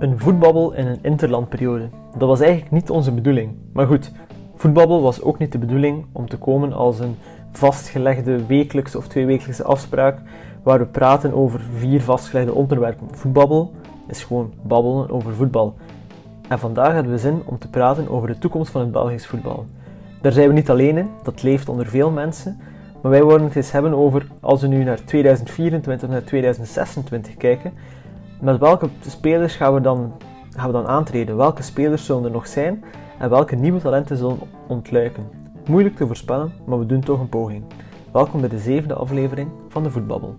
Een 0.00 0.18
voetbabbel 0.18 0.72
in 0.72 0.86
een 0.86 0.98
interlandperiode. 1.02 1.88
Dat 2.18 2.28
was 2.28 2.40
eigenlijk 2.40 2.70
niet 2.70 2.90
onze 2.90 3.12
bedoeling. 3.12 3.54
Maar 3.72 3.86
goed, 3.86 4.12
voetbabbel 4.54 5.02
was 5.02 5.22
ook 5.22 5.38
niet 5.38 5.52
de 5.52 5.58
bedoeling 5.58 6.06
om 6.12 6.28
te 6.28 6.36
komen 6.36 6.72
als 6.72 7.00
een 7.00 7.16
vastgelegde 7.50 8.46
wekelijkse 8.46 8.98
of 8.98 9.08
tweewekelijkse 9.08 9.64
afspraak 9.64 10.18
waar 10.62 10.78
we 10.78 10.86
praten 10.86 11.34
over 11.34 11.60
vier 11.76 12.02
vastgelegde 12.02 12.54
onderwerpen. 12.54 13.06
Voetbabbel 13.10 13.72
is 14.08 14.24
gewoon 14.24 14.52
babbelen 14.62 15.10
over 15.10 15.34
voetbal. 15.34 15.74
En 16.48 16.58
vandaag 16.58 16.92
hebben 16.92 17.12
we 17.12 17.18
zin 17.18 17.42
om 17.44 17.58
te 17.58 17.68
praten 17.68 18.08
over 18.08 18.28
de 18.28 18.38
toekomst 18.38 18.70
van 18.70 18.80
het 18.80 18.92
Belgisch 18.92 19.26
voetbal. 19.26 19.66
Daar 20.20 20.32
zijn 20.32 20.48
we 20.48 20.54
niet 20.54 20.70
alleen 20.70 20.98
in, 20.98 21.08
dat 21.22 21.42
leeft 21.42 21.68
onder 21.68 21.86
veel 21.86 22.10
mensen, 22.10 22.60
maar 23.02 23.10
wij 23.10 23.24
willen 23.24 23.44
het 23.44 23.56
eens 23.56 23.72
hebben 23.72 23.94
over, 23.94 24.26
als 24.40 24.60
we 24.60 24.66
nu 24.66 24.84
naar 24.84 25.04
2024 25.04 26.08
naar 26.08 26.24
2026 26.24 27.36
kijken, 27.36 27.72
met 28.40 28.58
welke 28.58 28.88
spelers 29.06 29.56
gaan 29.56 29.74
we, 29.74 29.80
dan, 29.80 30.12
gaan 30.50 30.66
we 30.66 30.72
dan 30.72 30.86
aantreden? 30.86 31.36
Welke 31.36 31.62
spelers 31.62 32.04
zullen 32.04 32.24
er 32.24 32.30
nog 32.30 32.46
zijn 32.46 32.84
en 33.18 33.30
welke 33.30 33.56
nieuwe 33.56 33.80
talenten 33.80 34.16
zullen 34.16 34.38
ontluiken? 34.68 35.28
Moeilijk 35.66 35.96
te 35.96 36.06
voorspellen, 36.06 36.52
maar 36.66 36.78
we 36.78 36.86
doen 36.86 37.00
toch 37.00 37.20
een 37.20 37.28
poging. 37.28 37.64
Welkom 38.12 38.40
bij 38.40 38.48
de 38.48 38.58
zevende 38.58 38.94
aflevering 38.94 39.50
van 39.68 39.82
de 39.82 39.90
Voetbabbel. 39.90 40.36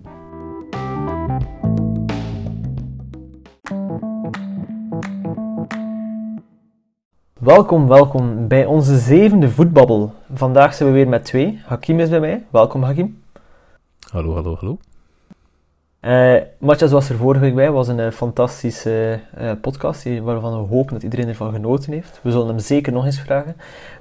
Welkom, 7.40 7.88
welkom 7.88 8.48
bij 8.48 8.66
onze 8.66 8.98
zevende 8.98 9.50
voetbabbel. 9.50 10.14
Vandaag 10.34 10.74
zijn 10.74 10.90
we 10.90 10.96
weer 10.96 11.08
met 11.08 11.26
twee. 11.26 11.62
Hakim 11.66 12.00
is 12.00 12.10
bij 12.10 12.20
mij. 12.20 12.46
Welkom, 12.50 12.84
Hakim. 12.84 13.22
Hallo, 14.12 14.34
hallo, 14.34 14.56
hallo. 14.60 14.78
Uh, 16.02 16.36
Matthias 16.58 16.92
was 16.92 17.10
er 17.10 17.16
vorige 17.16 17.40
week 17.40 17.56
bij, 17.56 17.72
was 17.72 17.88
een 17.88 18.00
uh, 18.00 18.12
fantastische 18.12 19.20
uh, 19.42 19.52
podcast 19.62 20.20
waarvan 20.20 20.52
we 20.52 20.68
hopen 20.68 20.94
dat 20.94 21.04
iedereen 21.04 21.28
ervan 21.28 21.52
genoten 21.52 21.94
heeft. 21.94 22.20
We 22.24 22.32
zullen 22.32 22.48
hem 22.48 22.60
zeker 22.60 22.94
nog 22.94 23.06
eens 23.06 23.20
vragen. 23.20 23.56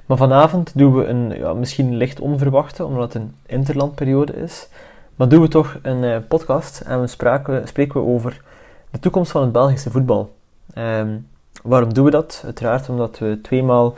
Maar 0.05 0.17
vanavond 0.17 0.71
doen 0.77 0.95
we 0.95 1.05
een 1.05 1.29
ja, 1.37 1.53
misschien 1.53 1.95
licht 1.95 2.19
onverwachte, 2.19 2.85
omdat 2.85 3.13
het 3.13 3.23
een 3.23 3.35
interlandperiode 3.45 4.33
is. 4.33 4.67
Maar 5.15 5.29
doen 5.29 5.41
we 5.41 5.47
toch 5.47 5.79
een 5.81 6.27
podcast 6.27 6.79
en 6.79 7.01
we 7.01 7.07
spraken, 7.07 7.67
spreken 7.67 8.01
we 8.01 8.07
over 8.07 8.41
de 8.91 8.99
toekomst 8.99 9.31
van 9.31 9.41
het 9.41 9.51
Belgische 9.51 9.91
voetbal. 9.91 10.33
Um, 10.77 11.27
waarom 11.63 11.93
doen 11.93 12.05
we 12.05 12.11
dat? 12.11 12.41
Uiteraard 12.45 12.89
omdat 12.89 13.19
we 13.19 13.39
tweemaal 13.41 13.93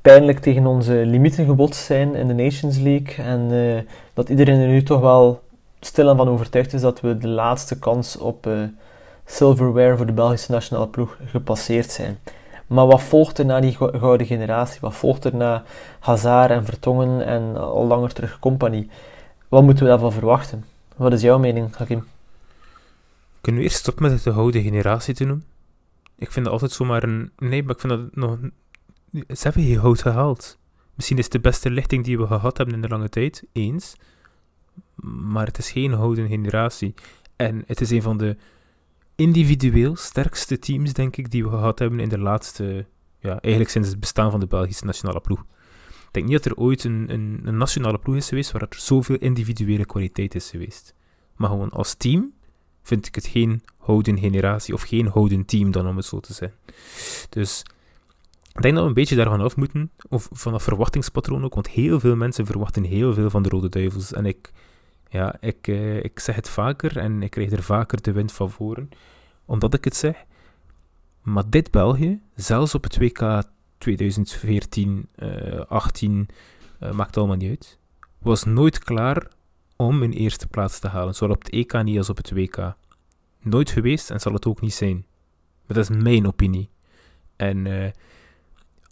pijnlijk 0.00 0.38
tegen 0.38 0.66
onze 0.66 0.92
limieten 0.92 1.46
gebotst 1.46 1.84
zijn 1.84 2.14
in 2.14 2.26
de 2.26 2.34
Nations 2.34 2.78
League 2.78 3.24
en 3.24 3.86
dat 4.14 4.28
iedereen 4.28 4.60
er 4.60 4.68
nu 4.68 4.82
toch 4.82 5.00
wel 5.00 5.42
stilaan 5.86 6.16
van 6.16 6.28
overtuigd 6.28 6.72
is 6.72 6.80
dat 6.80 7.00
we 7.00 7.18
de 7.18 7.28
laatste 7.28 7.78
kans 7.78 8.16
op 8.16 8.46
uh, 8.46 8.62
silverware 9.24 9.96
voor 9.96 10.06
de 10.06 10.12
Belgische 10.12 10.52
nationale 10.52 10.88
ploeg 10.88 11.16
gepasseerd 11.24 11.90
zijn. 11.90 12.18
Maar 12.66 12.86
wat 12.86 13.02
volgt 13.02 13.38
er 13.38 13.44
na 13.44 13.60
die 13.60 13.76
gouden 13.76 14.26
generatie? 14.26 14.80
Wat 14.80 14.94
volgt 14.94 15.24
er 15.24 15.34
na 15.34 15.62
Hazard 16.00 16.50
en 16.50 16.64
Vertongen 16.64 17.26
en 17.26 17.56
al 17.56 17.86
langer 17.86 18.12
terug 18.12 18.38
Compagnie? 18.38 18.90
Wat 19.48 19.62
moeten 19.62 19.84
we 19.84 19.90
daarvan 19.90 20.12
verwachten? 20.12 20.64
Wat 20.96 21.12
is 21.12 21.22
jouw 21.22 21.38
mening, 21.38 21.76
Hakim? 21.76 22.04
Kunnen 23.40 23.60
we 23.60 23.66
eerst 23.66 23.80
stoppen 23.80 24.10
met 24.10 24.22
de 24.22 24.32
gouden 24.32 24.62
generatie 24.62 25.14
te 25.14 25.24
noemen? 25.24 25.46
Ik 26.18 26.32
vind 26.32 26.44
dat 26.44 26.54
altijd 26.54 26.72
zomaar 26.72 27.02
een... 27.02 27.30
Nee, 27.38 27.62
maar 27.62 27.74
ik 27.74 27.80
vind 27.80 27.92
dat 27.92 28.14
nog... 28.14 28.38
Ze 29.12 29.42
hebben 29.42 29.62
geen 29.62 29.80
goud 29.80 30.02
gehaald. 30.02 30.58
Misschien 30.94 31.18
is 31.18 31.24
het 31.24 31.32
de 31.32 31.40
beste 31.40 31.70
lichting 31.70 32.04
die 32.04 32.18
we 32.18 32.26
gehad 32.26 32.56
hebben 32.56 32.74
in 32.74 32.82
de 32.82 32.88
lange 32.88 33.08
tijd, 33.08 33.44
eens 33.52 33.96
maar 35.04 35.46
het 35.46 35.58
is 35.58 35.70
geen 35.70 35.92
houden 35.92 36.28
generatie. 36.28 36.94
En 37.36 37.64
het 37.66 37.80
is 37.80 37.90
een 37.90 38.02
van 38.02 38.18
de 38.18 38.36
individueel 39.14 39.96
sterkste 39.96 40.58
teams, 40.58 40.92
denk 40.92 41.16
ik, 41.16 41.30
die 41.30 41.44
we 41.44 41.50
gehad 41.50 41.78
hebben 41.78 42.00
in 42.00 42.08
de 42.08 42.18
laatste, 42.18 42.86
ja, 43.18 43.30
eigenlijk 43.30 43.70
sinds 43.70 43.88
het 43.88 44.00
bestaan 44.00 44.30
van 44.30 44.40
de 44.40 44.46
Belgische 44.46 44.84
nationale 44.84 45.20
ploeg. 45.20 45.40
Ik 45.88 46.20
denk 46.20 46.26
niet 46.26 46.42
dat 46.42 46.52
er 46.52 46.58
ooit 46.58 46.84
een, 46.84 47.06
een, 47.08 47.40
een 47.44 47.56
nationale 47.56 47.98
ploeg 47.98 48.16
is 48.16 48.28
geweest 48.28 48.52
waar 48.52 48.62
er 48.62 48.68
zoveel 48.70 49.16
individuele 49.16 49.84
kwaliteit 49.84 50.34
is 50.34 50.50
geweest. 50.50 50.94
Maar 51.36 51.50
gewoon 51.50 51.70
als 51.70 51.94
team 51.94 52.32
vind 52.82 53.06
ik 53.06 53.14
het 53.14 53.26
geen 53.26 53.62
houden 53.76 54.18
generatie 54.18 54.74
of 54.74 54.82
geen 54.82 55.06
houden 55.06 55.44
team 55.44 55.70
dan 55.70 55.86
om 55.86 55.96
het 55.96 56.06
zo 56.06 56.20
te 56.20 56.32
zijn. 56.32 56.52
Dus 57.28 57.62
ik 58.54 58.62
denk 58.62 58.74
dat 58.74 58.82
we 58.82 58.88
een 58.88 58.94
beetje 58.94 59.16
daarvan 59.16 59.40
af 59.40 59.56
moeten, 59.56 59.90
of 60.08 60.28
van 60.32 60.52
dat 60.52 60.62
verwachtingspatroon 60.62 61.44
ook, 61.44 61.54
want 61.54 61.68
heel 61.68 62.00
veel 62.00 62.16
mensen 62.16 62.46
verwachten 62.46 62.84
heel 62.84 63.14
veel 63.14 63.30
van 63.30 63.42
de 63.42 63.48
Rode 63.48 63.68
Duivels. 63.68 64.12
En 64.12 64.26
ik, 64.26 64.52
ja, 65.08 65.36
ik, 65.40 65.68
eh, 65.68 66.04
ik 66.04 66.20
zeg 66.20 66.34
het 66.34 66.48
vaker 66.48 66.98
en 66.98 67.22
ik 67.22 67.30
krijg 67.30 67.50
er 67.50 67.62
vaker 67.62 68.02
de 68.02 68.12
wind 68.12 68.32
van 68.32 68.50
voren, 68.50 68.88
omdat 69.44 69.74
ik 69.74 69.84
het 69.84 69.96
zeg. 69.96 70.24
Maar 71.22 71.50
dit 71.50 71.70
België, 71.70 72.20
zelfs 72.34 72.74
op 72.74 72.82
het 72.82 72.98
WK 72.98 73.42
2014, 73.78 75.08
uh, 75.16 75.60
18, 75.68 76.28
uh, 76.80 76.90
maakt 76.90 77.16
allemaal 77.16 77.36
niet 77.36 77.48
uit, 77.48 77.78
was 78.18 78.44
nooit 78.44 78.78
klaar 78.78 79.28
om 79.76 80.02
een 80.02 80.12
eerste 80.12 80.46
plaats 80.46 80.78
te 80.78 80.88
halen. 80.88 81.14
Zowel 81.14 81.34
op 81.34 81.42
het 81.42 81.52
EK 81.52 81.82
niet 81.82 81.98
als 81.98 82.10
op 82.10 82.16
het 82.16 82.30
WK. 82.30 82.74
Nooit 83.40 83.70
geweest 83.70 84.10
en 84.10 84.20
zal 84.20 84.32
het 84.32 84.46
ook 84.46 84.60
niet 84.60 84.74
zijn. 84.74 85.06
Maar 85.66 85.76
dat 85.76 85.90
is 85.90 85.96
mijn 85.96 86.26
opinie. 86.26 86.70
En 87.36 87.64
uh, 87.64 87.86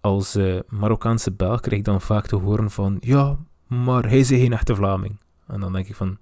als 0.03 0.37
uh, 0.37 0.59
Marokkaanse 0.69 1.33
Belg 1.33 1.61
krijg 1.61 1.79
ik 1.79 1.85
dan 1.85 2.01
vaak 2.01 2.27
te 2.27 2.37
horen 2.37 2.71
van 2.71 2.97
ja, 3.01 3.37
maar 3.67 4.09
hij 4.09 4.19
is 4.19 4.29
geen 4.29 4.53
echte 4.53 4.75
Vlaming. 4.75 5.17
En 5.49 5.61
dan 5.61 5.73
denk 5.73 5.89
ik 5.89 5.95
van... 5.95 6.17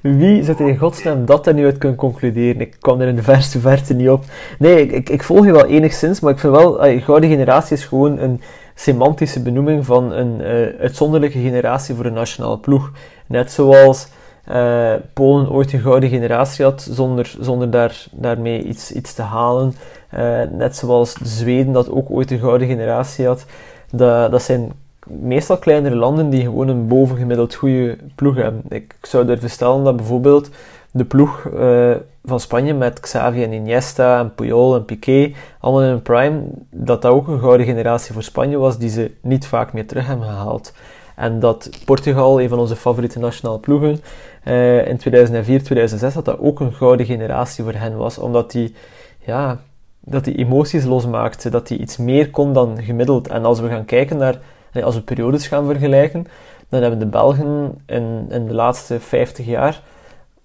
Wie 0.00 0.44
zit 0.44 0.60
in 0.60 0.76
godsnaam 0.76 1.24
dat 1.24 1.46
er 1.46 1.54
nu 1.54 1.64
uit 1.64 1.78
kunnen 1.78 1.98
concluderen? 1.98 2.60
Ik 2.60 2.76
kwam 2.80 3.00
er 3.00 3.08
in 3.08 3.16
de 3.16 3.22
verste 3.22 3.60
verte 3.60 3.94
niet 3.94 4.08
op. 4.08 4.24
Nee, 4.58 4.86
ik, 4.86 5.08
ik, 5.08 5.22
volg 5.22 5.44
je 5.44 5.52
wel 5.52 5.66
enigszins, 5.66 6.20
maar 6.20 6.32
ik 6.32 6.38
vind 6.38 6.52
wel, 6.52 6.86
uh, 6.86 7.04
gouden 7.04 7.30
generatie 7.30 7.76
is 7.76 7.84
gewoon 7.84 8.18
een 8.18 8.40
semantische 8.74 9.42
benoeming 9.42 9.86
van 9.86 10.12
een 10.12 10.40
uh, 10.40 10.80
uitzonderlijke 10.80 11.38
generatie 11.38 11.94
voor 11.94 12.04
een 12.04 12.12
nationale 12.12 12.58
ploeg. 12.58 12.90
Net 13.26 13.52
zoals 13.52 14.08
uh, 14.50 14.92
Polen 15.12 15.50
ooit 15.50 15.72
een 15.72 15.80
gouden 15.80 16.08
generatie 16.08 16.64
had, 16.64 16.88
zonder, 16.90 17.34
zonder 17.40 17.70
daar, 17.70 18.06
daarmee 18.10 18.62
iets, 18.62 18.92
iets 18.92 19.14
te 19.14 19.22
halen. 19.22 19.74
Uh, 20.14 20.42
net 20.52 20.76
zoals 20.76 21.12
Zweden 21.22 21.72
dat 21.72 21.90
ook 21.90 22.10
ooit 22.10 22.30
een 22.30 22.38
gouden 22.38 22.68
generatie 22.68 23.26
had. 23.26 23.46
Dat, 23.90 24.30
dat 24.30 24.42
zijn 24.42 24.72
meestal 25.06 25.56
kleinere 25.56 25.96
landen 25.96 26.30
die 26.30 26.42
gewoon 26.42 26.68
een 26.68 26.86
bovengemiddeld 26.86 27.54
goede 27.54 27.96
ploeg 28.14 28.36
hebben. 28.36 28.62
Ik 28.68 28.94
zou 29.02 29.26
durven 29.26 29.50
stellen 29.50 29.84
dat 29.84 29.96
bijvoorbeeld 29.96 30.50
de 30.90 31.04
ploeg 31.04 31.44
uh, 31.54 31.94
van 32.24 32.40
Spanje 32.40 32.74
met 32.74 33.00
Xavi 33.00 33.42
en 33.42 33.52
Iniesta 33.52 34.20
en 34.20 34.34
Puyol 34.34 34.74
en 34.74 34.84
Piqué, 34.84 35.32
allemaal 35.60 35.82
in 35.82 36.02
prime, 36.02 36.42
dat 36.70 37.02
dat 37.02 37.12
ook 37.12 37.28
een 37.28 37.40
gouden 37.40 37.66
generatie 37.66 38.12
voor 38.12 38.22
Spanje 38.22 38.58
was 38.58 38.78
die 38.78 38.88
ze 38.88 39.10
niet 39.20 39.46
vaak 39.46 39.72
meer 39.72 39.86
terug 39.86 40.06
hebben 40.06 40.26
gehaald. 40.26 40.72
En 41.16 41.40
dat 41.40 41.70
Portugal, 41.84 42.40
een 42.40 42.48
van 42.48 42.58
onze 42.58 42.76
favoriete 42.76 43.18
nationale 43.18 43.58
ploegen, 43.58 44.00
uh, 44.44 44.88
in 44.88 44.96
2004, 44.96 45.62
2006, 45.62 46.14
dat 46.14 46.24
dat 46.24 46.38
ook 46.38 46.60
een 46.60 46.72
gouden 46.72 47.06
generatie 47.06 47.64
voor 47.64 47.72
hen 47.72 47.96
was, 47.96 48.18
omdat 48.18 48.50
die, 48.50 48.74
ja, 49.18 49.60
dat 50.00 50.24
die 50.24 50.36
emoties 50.36 50.84
losmaakte, 50.84 51.50
dat 51.50 51.68
die 51.68 51.78
iets 51.78 51.96
meer 51.96 52.30
kon 52.30 52.52
dan 52.52 52.82
gemiddeld. 52.82 53.28
En 53.28 53.44
als 53.44 53.60
we 53.60 53.68
gaan 53.68 53.84
kijken 53.84 54.16
naar 54.16 54.38
als 54.82 54.94
we 54.94 55.00
periodes 55.00 55.46
gaan 55.46 55.66
vergelijken, 55.66 56.26
dan 56.68 56.80
hebben 56.80 56.98
de 56.98 57.06
Belgen 57.06 57.78
in, 57.86 58.26
in 58.28 58.46
de 58.46 58.54
laatste 58.54 59.00
50 59.00 59.46
jaar, 59.46 59.82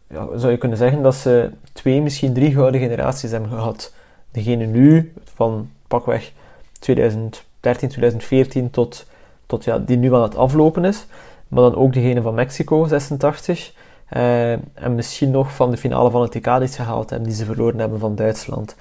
ja, 0.08 0.28
zou 0.36 0.52
je 0.52 0.58
kunnen 0.58 0.78
zeggen 0.78 1.02
dat 1.02 1.16
ze 1.16 1.50
twee, 1.74 2.02
misschien 2.02 2.34
drie 2.34 2.54
gouden 2.54 2.82
generaties 2.82 3.32
hebben 3.32 3.50
gehad. 3.50 3.94
Degene 4.32 4.66
nu, 4.66 5.14
van 5.34 5.70
pakweg 5.88 6.32
2013, 6.80 7.90
2014 7.90 8.70
tot, 8.70 9.06
tot 9.52 9.64
ja, 9.64 9.78
die 9.78 9.98
nu 9.98 10.16
aan 10.16 10.22
het 10.22 10.36
aflopen 10.36 10.86
is. 10.86 11.06
Maar 11.48 11.62
dan 11.64 11.76
ook 11.76 11.94
degene 11.94 12.22
van 12.22 12.34
Mexico, 12.34 12.86
86. 12.86 13.74
Uh, 14.14 14.52
en 14.52 14.96
misschien 14.96 15.32
nog 15.32 15.56
van 15.56 15.72
de 15.72 15.78
finale 15.78 16.12
van 16.12 16.22
het 16.22 16.32
TK 16.32 16.58
die 16.60 16.68
ze 16.68 16.82
gehaald 16.82 17.10
hebben, 17.10 17.28
die 17.28 17.38
ze 17.38 17.46
verloren 17.46 17.80
hebben 17.80 18.00
van 18.00 18.16
Duitsland. 18.16 18.76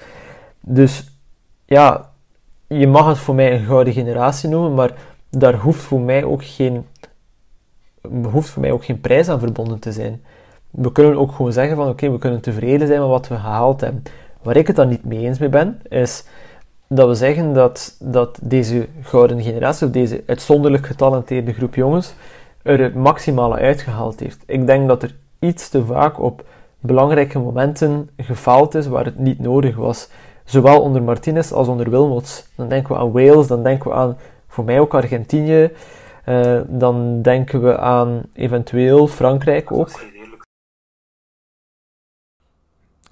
Dus 0.61 1.11
ja, 1.65 2.11
je 2.67 2.87
mag 2.87 3.07
het 3.07 3.19
voor 3.19 3.35
mij 3.35 3.53
een 3.53 3.65
gouden 3.65 3.93
generatie 3.93 4.49
noemen, 4.49 4.75
maar 4.75 4.93
daar 5.31 5.55
hoeft 5.55 5.81
voor 5.81 6.01
mij 6.01 6.25
ook 6.25 6.45
geen, 6.45 6.87
hoeft 8.31 8.49
voor 8.49 8.63
mij 8.63 8.73
ook 8.73 8.85
geen 8.85 9.01
prijs 9.01 9.29
aan 9.29 9.41
verbonden 9.41 9.79
te 9.79 9.93
zijn. 9.93 10.23
We 10.71 10.93
kunnen 10.93 11.19
ook 11.19 11.33
gewoon 11.33 11.53
zeggen 11.53 11.77
van 11.77 11.89
oké, 11.89 12.11
we 12.11 12.19
kunnen 12.19 12.41
tevreden 12.41 12.87
zijn 12.87 13.01
met 13.01 13.09
wat 13.09 13.29
we 13.29 13.35
gehaald 13.35 13.81
hebben. 13.81 14.03
Waar 14.43 14.57
ik 14.57 14.67
het 14.67 14.77
dan 14.77 14.89
niet 14.89 15.05
mee 15.05 15.19
eens 15.19 15.39
mee 15.39 15.49
ben, 15.49 15.81
is 15.89 16.25
dat 16.95 17.09
we 17.09 17.15
zeggen 17.15 17.53
dat, 17.53 17.97
dat 17.99 18.39
deze 18.43 18.89
gouden 19.03 19.43
generatie, 19.43 19.87
of 19.87 19.93
deze 19.93 20.23
uitzonderlijk 20.27 20.87
getalenteerde 20.87 21.53
groep 21.53 21.75
jongens, 21.75 22.15
er 22.63 22.81
het 22.81 22.95
maximale 22.95 23.55
uitgehaald 23.55 24.21
heeft. 24.21 24.43
Ik 24.47 24.67
denk 24.67 24.89
dat 24.89 25.03
er 25.03 25.15
iets 25.39 25.69
te 25.69 25.85
vaak 25.85 26.21
op 26.21 26.45
belangrijke 26.81 27.39
momenten 27.39 28.11
gefaald 28.17 28.75
is 28.75 28.87
waar 28.87 29.05
het 29.05 29.19
niet 29.19 29.39
nodig 29.39 29.77
was. 29.77 30.09
Zowel 30.45 30.83
onder 30.83 31.03
Martinez 31.03 31.53
als 31.53 31.69
onder 31.69 31.91
Wilmots. 31.91 32.47
Dan 32.55 32.69
denken 32.69 32.95
we 32.95 33.01
aan 33.01 33.13
Wales, 33.13 33.47
dan 33.47 33.63
denken 33.63 33.91
we 33.91 33.97
aan 33.97 34.19
voor 34.49 34.65
mij 34.65 34.81
ook 34.81 34.95
Argentinië. 34.95 35.71
Uh, 36.27 36.61
dan 36.67 37.23
denken 37.23 37.63
we 37.63 37.79
aan 37.79 38.23
eventueel 38.33 39.07
Frankrijk 39.07 39.73
ook. 39.73 40.01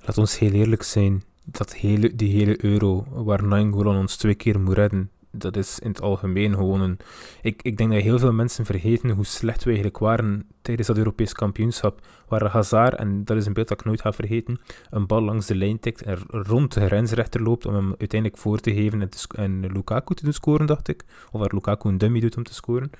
Laat 0.04 0.18
ons 0.18 0.38
heel 0.38 0.52
eerlijk 0.52 0.82
zijn. 0.82 1.22
Dat 1.50 1.74
hele, 1.74 2.14
die 2.14 2.36
hele 2.36 2.64
euro, 2.64 3.04
waar 3.24 3.44
Nainggolan 3.44 3.96
ons 3.96 4.16
twee 4.16 4.34
keer 4.34 4.60
moet 4.60 4.74
redden, 4.74 5.10
dat 5.30 5.56
is 5.56 5.78
in 5.78 5.88
het 5.88 6.00
algemeen 6.00 6.54
gewoon 6.54 6.80
een... 6.80 6.98
Ik, 7.42 7.62
ik 7.62 7.76
denk 7.76 7.92
dat 7.92 8.02
heel 8.02 8.18
veel 8.18 8.32
mensen 8.32 8.64
vergeten 8.64 9.10
hoe 9.10 9.24
slecht 9.24 9.58
we 9.58 9.64
eigenlijk 9.64 9.98
waren 9.98 10.46
tijdens 10.62 10.88
dat 10.88 10.96
Europees 10.96 11.32
kampioenschap, 11.32 12.06
waar 12.28 12.48
Hazard, 12.48 12.94
en 12.94 13.24
dat 13.24 13.36
is 13.36 13.46
een 13.46 13.52
beeld 13.52 13.68
dat 13.68 13.80
ik 13.80 13.86
nooit 13.86 14.00
ga 14.00 14.12
vergeten, 14.12 14.60
een 14.90 15.06
bal 15.06 15.22
langs 15.22 15.46
de 15.46 15.54
lijn 15.54 15.80
tikt 15.80 16.02
en 16.02 16.18
rond 16.26 16.72
de 16.72 16.86
grensrechter 16.86 17.42
loopt 17.42 17.66
om 17.66 17.74
hem 17.74 17.94
uiteindelijk 17.98 18.40
voor 18.40 18.58
te 18.58 18.74
geven 18.74 19.00
en, 19.00 19.08
en 19.28 19.72
Lukaku 19.72 20.14
te 20.14 20.24
doen 20.24 20.32
scoren, 20.32 20.66
dacht 20.66 20.88
ik. 20.88 21.04
Of 21.30 21.40
waar 21.40 21.54
Lukaku 21.54 21.88
een 21.88 21.98
dummy 21.98 22.20
doet 22.20 22.36
om 22.36 22.42
te 22.42 22.54
scoren. 22.54 22.90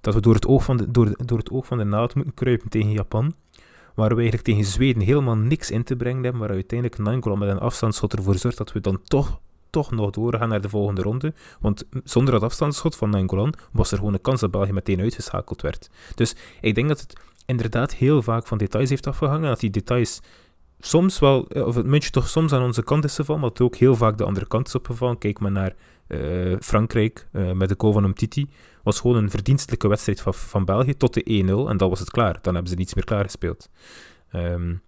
Dat 0.00 0.14
we 0.14 0.20
door 0.20 0.34
het 0.34 0.46
oog 0.46 0.64
van 0.64 0.76
de, 0.76 0.90
door, 0.90 1.16
door 1.24 1.38
het 1.38 1.50
oog 1.50 1.66
van 1.66 1.78
de 1.78 1.84
naald 1.84 2.14
moeten 2.14 2.34
kruipen 2.34 2.68
tegen 2.68 2.90
Japan 2.90 3.34
waar 3.96 4.08
we 4.08 4.14
eigenlijk 4.14 4.44
tegen 4.44 4.64
Zweden 4.64 5.02
helemaal 5.02 5.36
niks 5.36 5.70
in 5.70 5.84
te 5.84 5.96
brengen 5.96 6.22
hebben, 6.22 6.40
maar 6.40 6.50
uiteindelijk 6.50 7.00
Nainggolan 7.00 7.38
met 7.38 7.48
een 7.48 7.58
afstandsschot 7.58 8.12
ervoor 8.12 8.38
zorgt 8.38 8.58
dat 8.58 8.72
we 8.72 8.80
dan 8.80 9.00
toch 9.04 9.40
toch 9.70 9.90
nog 9.90 10.10
doorgaan 10.10 10.48
naar 10.48 10.60
de 10.60 10.68
volgende 10.68 11.02
ronde. 11.02 11.34
Want 11.60 11.84
zonder 12.04 12.32
dat 12.32 12.42
afstandsschot 12.42 12.96
van 12.96 13.10
Nangolan 13.10 13.54
was 13.72 13.92
er 13.92 13.98
gewoon 13.98 14.14
een 14.14 14.20
kans 14.20 14.40
dat 14.40 14.50
België 14.50 14.72
meteen 14.72 15.00
uitgeschakeld 15.00 15.62
werd. 15.62 15.90
Dus 16.14 16.36
ik 16.60 16.74
denk 16.74 16.88
dat 16.88 17.00
het 17.00 17.20
inderdaad 17.46 17.94
heel 17.94 18.22
vaak 18.22 18.46
van 18.46 18.58
details 18.58 18.88
heeft 18.88 19.06
afgehangen. 19.06 19.48
Dat 19.48 19.60
die 19.60 19.70
details 19.70 20.20
soms 20.80 21.18
wel, 21.18 21.40
of 21.40 21.74
het 21.74 21.86
muntje 21.86 22.10
toch 22.10 22.28
soms 22.28 22.52
aan 22.52 22.62
onze 22.62 22.82
kant 22.82 23.04
is 23.04 23.14
gevallen, 23.14 23.40
maar 23.40 23.50
het 23.50 23.60
ook 23.60 23.76
heel 23.76 23.96
vaak 23.96 24.18
de 24.18 24.24
andere 24.24 24.46
kant 24.46 24.66
is 24.66 24.74
opgevallen. 24.74 25.18
Kijk 25.18 25.38
maar 25.38 25.52
naar 25.52 25.74
uh, 26.08 26.56
Frankrijk 26.60 27.28
uh, 27.32 27.52
met 27.52 27.68
de 27.68 27.74
goal 27.78 27.92
van 27.92 28.04
Umtiti. 28.04 28.50
was 28.82 29.00
gewoon 29.00 29.16
een 29.16 29.30
verdienstelijke 29.30 29.88
wedstrijd 29.88 30.20
van, 30.20 30.34
van 30.34 30.64
België 30.64 30.96
tot 30.96 31.14
de 31.14 31.44
1-0 31.66 31.70
en 31.70 31.76
dat 31.76 31.88
was 31.88 31.98
het 31.98 32.10
klaar. 32.10 32.38
Dan 32.42 32.54
hebben 32.54 32.72
ze 32.72 32.78
niets 32.78 32.94
meer 32.94 33.04
klaargespeeld. 33.04 33.68
Um, 34.32 34.82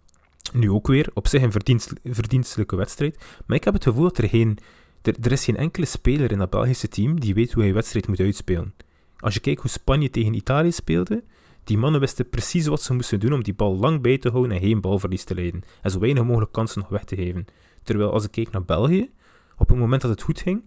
nu 0.53 0.71
ook 0.71 0.87
weer, 0.87 1.11
op 1.15 1.27
zich 1.27 1.43
een 1.43 1.53
verdienst, 1.53 1.93
verdienstelijke 2.05 2.77
wedstrijd. 2.77 3.19
Maar 3.47 3.57
ik 3.57 3.65
heb 3.65 3.75
het 3.75 3.83
gevoel 3.83 4.03
dat 4.03 4.19
er 4.19 4.29
geen... 4.29 4.59
Er, 5.03 5.15
er 5.23 5.33
is 5.33 5.45
geen 5.45 5.57
enkele 5.57 5.87
speler 5.87 6.33
in 6.33 6.39
dat 6.39 6.51
Belgische 6.51 6.89
team 6.89 7.21
die 7.21 7.35
weet 7.35 7.53
hoe 7.53 7.61
hij 7.61 7.69
een 7.69 7.77
wedstrijd 7.77 8.09
moet 8.09 8.21
uitspelen. 8.21 8.75
Als 9.19 9.35
je 9.35 9.41
kijkt 9.41 9.61
hoe 9.61 9.71
Spanje 9.71 10.11
tegen 10.11 10.35
Italië 10.35 10.73
speelde, 10.73 11.23
die 11.69 11.79
mannen 11.79 12.01
wisten 12.01 12.29
precies 12.29 12.67
wat 12.67 12.83
ze 12.83 12.95
moesten 12.95 13.21
doen 13.21 13.33
om 13.33 13.43
die 13.43 13.55
bal 13.55 13.77
lang 13.77 14.01
bij 14.01 14.19
te 14.19 14.31
houden 14.31 14.53
en 14.53 14.61
geen 14.61 14.81
balverlies 14.81 15.25
te 15.25 15.35
leiden. 15.35 15.63
En 15.83 15.91
zo 15.91 15.99
weinig 15.99 16.25
mogelijk 16.25 16.53
kansen 16.53 16.81
nog 16.81 16.89
weg 16.89 17.05
te 17.05 17.17
geven. 17.17 17.45
Terwijl 17.83 18.13
als 18.13 18.25
ik 18.25 18.31
keek 18.31 18.51
naar 18.51 18.65
België, 18.65 19.11
op 19.57 19.69
het 19.69 19.79
moment 19.79 20.03
dat 20.03 20.11
het 20.11 20.23
goed 20.23 20.41
ging, 20.41 20.63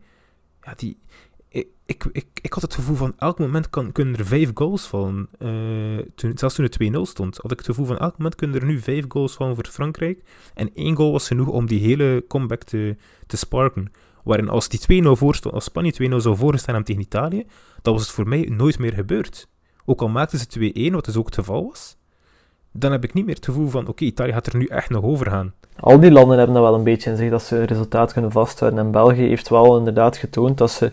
ja, 0.61 0.73
die, 0.75 0.97
ik, 1.85 2.05
ik, 2.11 2.27
ik, 2.41 2.53
had 2.53 2.61
het 2.61 2.73
gevoel 2.73 2.95
van 2.95 3.13
elk 3.17 3.39
moment 3.39 3.69
kan, 3.69 3.91
kunnen 3.91 4.17
er 4.17 4.25
vijf 4.25 4.51
goals 4.53 4.87
vallen. 4.87 5.29
Uh, 5.39 5.97
toen, 6.15 6.37
zelfs 6.37 6.55
toen 6.55 6.65
het 6.65 6.77
2-0 6.83 7.01
stond, 7.01 7.37
had 7.37 7.51
ik 7.51 7.57
het 7.57 7.65
gevoel 7.65 7.85
van 7.85 7.97
elk 7.97 8.17
moment 8.17 8.35
kunnen 8.35 8.61
er 8.61 8.67
nu 8.67 8.79
vijf 8.79 9.05
goals 9.07 9.33
vallen 9.33 9.55
voor 9.55 9.65
Frankrijk. 9.65 10.23
En 10.53 10.73
één 10.73 10.95
goal 10.95 11.11
was 11.11 11.27
genoeg 11.27 11.47
om 11.47 11.65
die 11.65 11.79
hele 11.79 12.25
comeback 12.27 12.63
te, 12.63 12.95
te 13.27 13.37
sparken. 13.37 13.91
Waarin 14.23 14.49
als, 14.49 14.69
die 14.69 15.03
2-0 15.03 15.07
voorstond, 15.07 15.53
als 15.53 15.63
Spanje 15.63 16.09
2-0 16.11 16.15
zou 16.15 16.37
voorstaan 16.37 16.83
tegen 16.83 17.01
Italië, 17.01 17.45
dan 17.81 17.93
was 17.93 18.01
het 18.01 18.11
voor 18.11 18.27
mij 18.27 18.41
nooit 18.41 18.79
meer 18.79 18.93
gebeurd. 18.93 19.47
Ook 19.85 20.01
al 20.01 20.09
maakten 20.09 20.39
ze 20.39 20.89
2-1, 20.89 20.93
wat 20.93 21.05
dus 21.05 21.17
ook 21.17 21.25
het 21.25 21.35
geval 21.35 21.65
was, 21.67 21.97
dan 22.71 22.91
heb 22.91 23.03
ik 23.03 23.13
niet 23.13 23.25
meer 23.25 23.35
het 23.35 23.45
gevoel 23.45 23.67
van, 23.67 23.87
oké, 23.87 24.03
Italië 24.03 24.31
gaat 24.31 24.47
er 24.47 24.57
nu 24.57 24.65
echt 24.65 24.89
nog 24.89 25.03
over 25.03 25.29
gaan. 25.29 25.53
Al 25.79 25.99
die 25.99 26.11
landen 26.11 26.37
hebben 26.37 26.55
dat 26.55 26.63
wel 26.63 26.75
een 26.75 26.83
beetje 26.83 27.09
in 27.09 27.17
zich, 27.17 27.29
dat 27.29 27.43
ze 27.43 27.63
resultaat 27.63 28.13
kunnen 28.13 28.31
vasthouden. 28.31 28.79
En 28.79 28.91
België 28.91 29.27
heeft 29.27 29.49
wel 29.49 29.77
inderdaad 29.77 30.17
getoond 30.17 30.57
dat 30.57 30.71
ze 30.71 30.91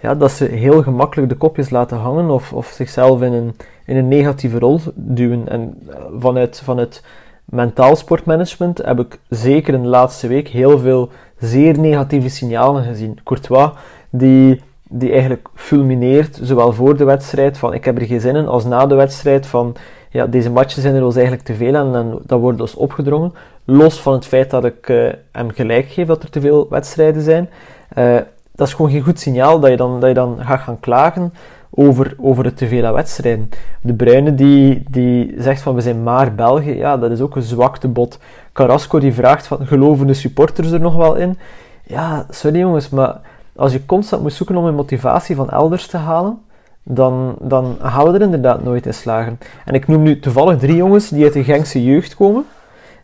ja, 0.00 0.14
dat 0.14 0.30
ze 0.30 0.44
heel 0.44 0.82
gemakkelijk 0.82 1.28
de 1.28 1.36
kopjes 1.36 1.70
laten 1.70 1.98
hangen 1.98 2.30
of, 2.30 2.52
of 2.52 2.66
zichzelf 2.66 3.22
in 3.22 3.32
een, 3.32 3.56
in 3.84 3.96
een 3.96 4.08
negatieve 4.08 4.58
rol 4.58 4.80
duwen. 4.94 5.48
En 5.48 5.78
eh, 5.88 5.96
vanuit, 6.18 6.60
vanuit 6.64 7.04
mentaal 7.44 7.96
sportmanagement 7.96 8.78
heb 8.78 9.00
ik 9.00 9.18
zeker 9.28 9.74
in 9.74 9.82
de 9.82 9.88
laatste 9.88 10.26
week 10.26 10.48
heel 10.48 10.78
veel 10.78 11.10
zeer 11.38 11.78
negatieve 11.78 12.28
signalen 12.28 12.84
gezien. 12.84 13.18
Courtois, 13.24 13.70
die, 14.10 14.60
die 14.92 15.12
eigenlijk 15.12 15.48
fulmineert, 15.54 16.38
zowel 16.42 16.72
voor 16.72 16.96
de 16.96 17.04
wedstrijd 17.04 17.58
van 17.58 17.74
ik 17.74 17.84
heb 17.84 17.98
er 17.98 18.06
geen 18.06 18.20
zin 18.20 18.36
in, 18.36 18.46
als 18.46 18.64
na 18.64 18.86
de 18.86 18.94
wedstrijd 18.94 19.46
van 19.46 19.76
ja, 20.10 20.26
deze 20.26 20.50
matchen 20.50 20.82
zijn 20.82 20.94
er 20.94 21.04
ons 21.04 21.14
eigenlijk 21.14 21.44
te 21.44 21.54
veel 21.54 21.74
en, 21.74 21.94
en 21.94 22.18
dat 22.26 22.40
wordt 22.40 22.58
dus 22.58 22.74
opgedrongen. 22.74 23.32
Los 23.64 24.00
van 24.00 24.12
het 24.12 24.26
feit 24.26 24.50
dat 24.50 24.64
ik 24.64 24.88
uh, 24.88 25.12
hem 25.32 25.50
gelijk 25.50 25.88
geef 25.88 26.06
dat 26.06 26.22
er 26.22 26.30
te 26.30 26.40
veel 26.40 26.66
wedstrijden 26.70 27.22
zijn. 27.22 27.50
Uh, 27.98 28.16
dat 28.52 28.66
is 28.66 28.74
gewoon 28.74 28.90
geen 28.90 29.02
goed 29.02 29.20
signaal 29.20 29.60
dat 29.60 29.70
je 29.70 29.76
dan, 29.76 30.00
dat 30.00 30.08
je 30.08 30.14
dan 30.14 30.38
gaat 30.40 30.60
gaan 30.60 30.80
klagen 30.80 31.32
over, 31.70 32.14
over 32.18 32.44
het 32.44 32.56
teveel 32.56 32.92
wedstrijden. 32.92 33.48
De 33.82 33.94
Bruyne 33.94 34.34
die, 34.34 34.84
die 34.90 35.34
zegt 35.38 35.62
van 35.62 35.74
we 35.74 35.80
zijn 35.80 36.02
maar 36.02 36.34
België, 36.34 36.76
ja, 36.76 36.96
dat 36.96 37.10
is 37.10 37.20
ook 37.20 37.36
een 37.36 37.42
zwaktebod. 37.42 38.18
Carrasco 38.52 38.98
die 38.98 39.12
vraagt 39.12 39.46
van 39.46 39.66
geloven 39.66 40.06
de 40.06 40.14
supporters 40.14 40.70
er 40.70 40.80
nog 40.80 40.96
wel 40.96 41.14
in? 41.14 41.38
Ja, 41.82 42.26
sorry 42.30 42.58
jongens, 42.58 42.88
maar 42.88 43.20
als 43.60 43.72
je 43.72 43.86
constant 43.86 44.22
moet 44.22 44.32
zoeken 44.32 44.56
om 44.56 44.64
een 44.64 44.74
motivatie 44.74 45.36
van 45.36 45.50
elders 45.50 45.86
te 45.86 45.96
halen, 45.96 46.38
dan, 46.82 47.36
dan 47.40 47.76
gaan 47.82 48.06
we 48.06 48.12
er 48.12 48.20
inderdaad 48.20 48.64
nooit 48.64 48.86
in 48.86 48.94
slagen. 48.94 49.38
En 49.64 49.74
ik 49.74 49.86
noem 49.86 50.02
nu 50.02 50.20
toevallig 50.20 50.58
drie 50.58 50.76
jongens 50.76 51.08
die 51.08 51.24
uit 51.24 51.32
de 51.32 51.44
Gengse 51.44 51.84
jeugd 51.84 52.14
komen, 52.14 52.44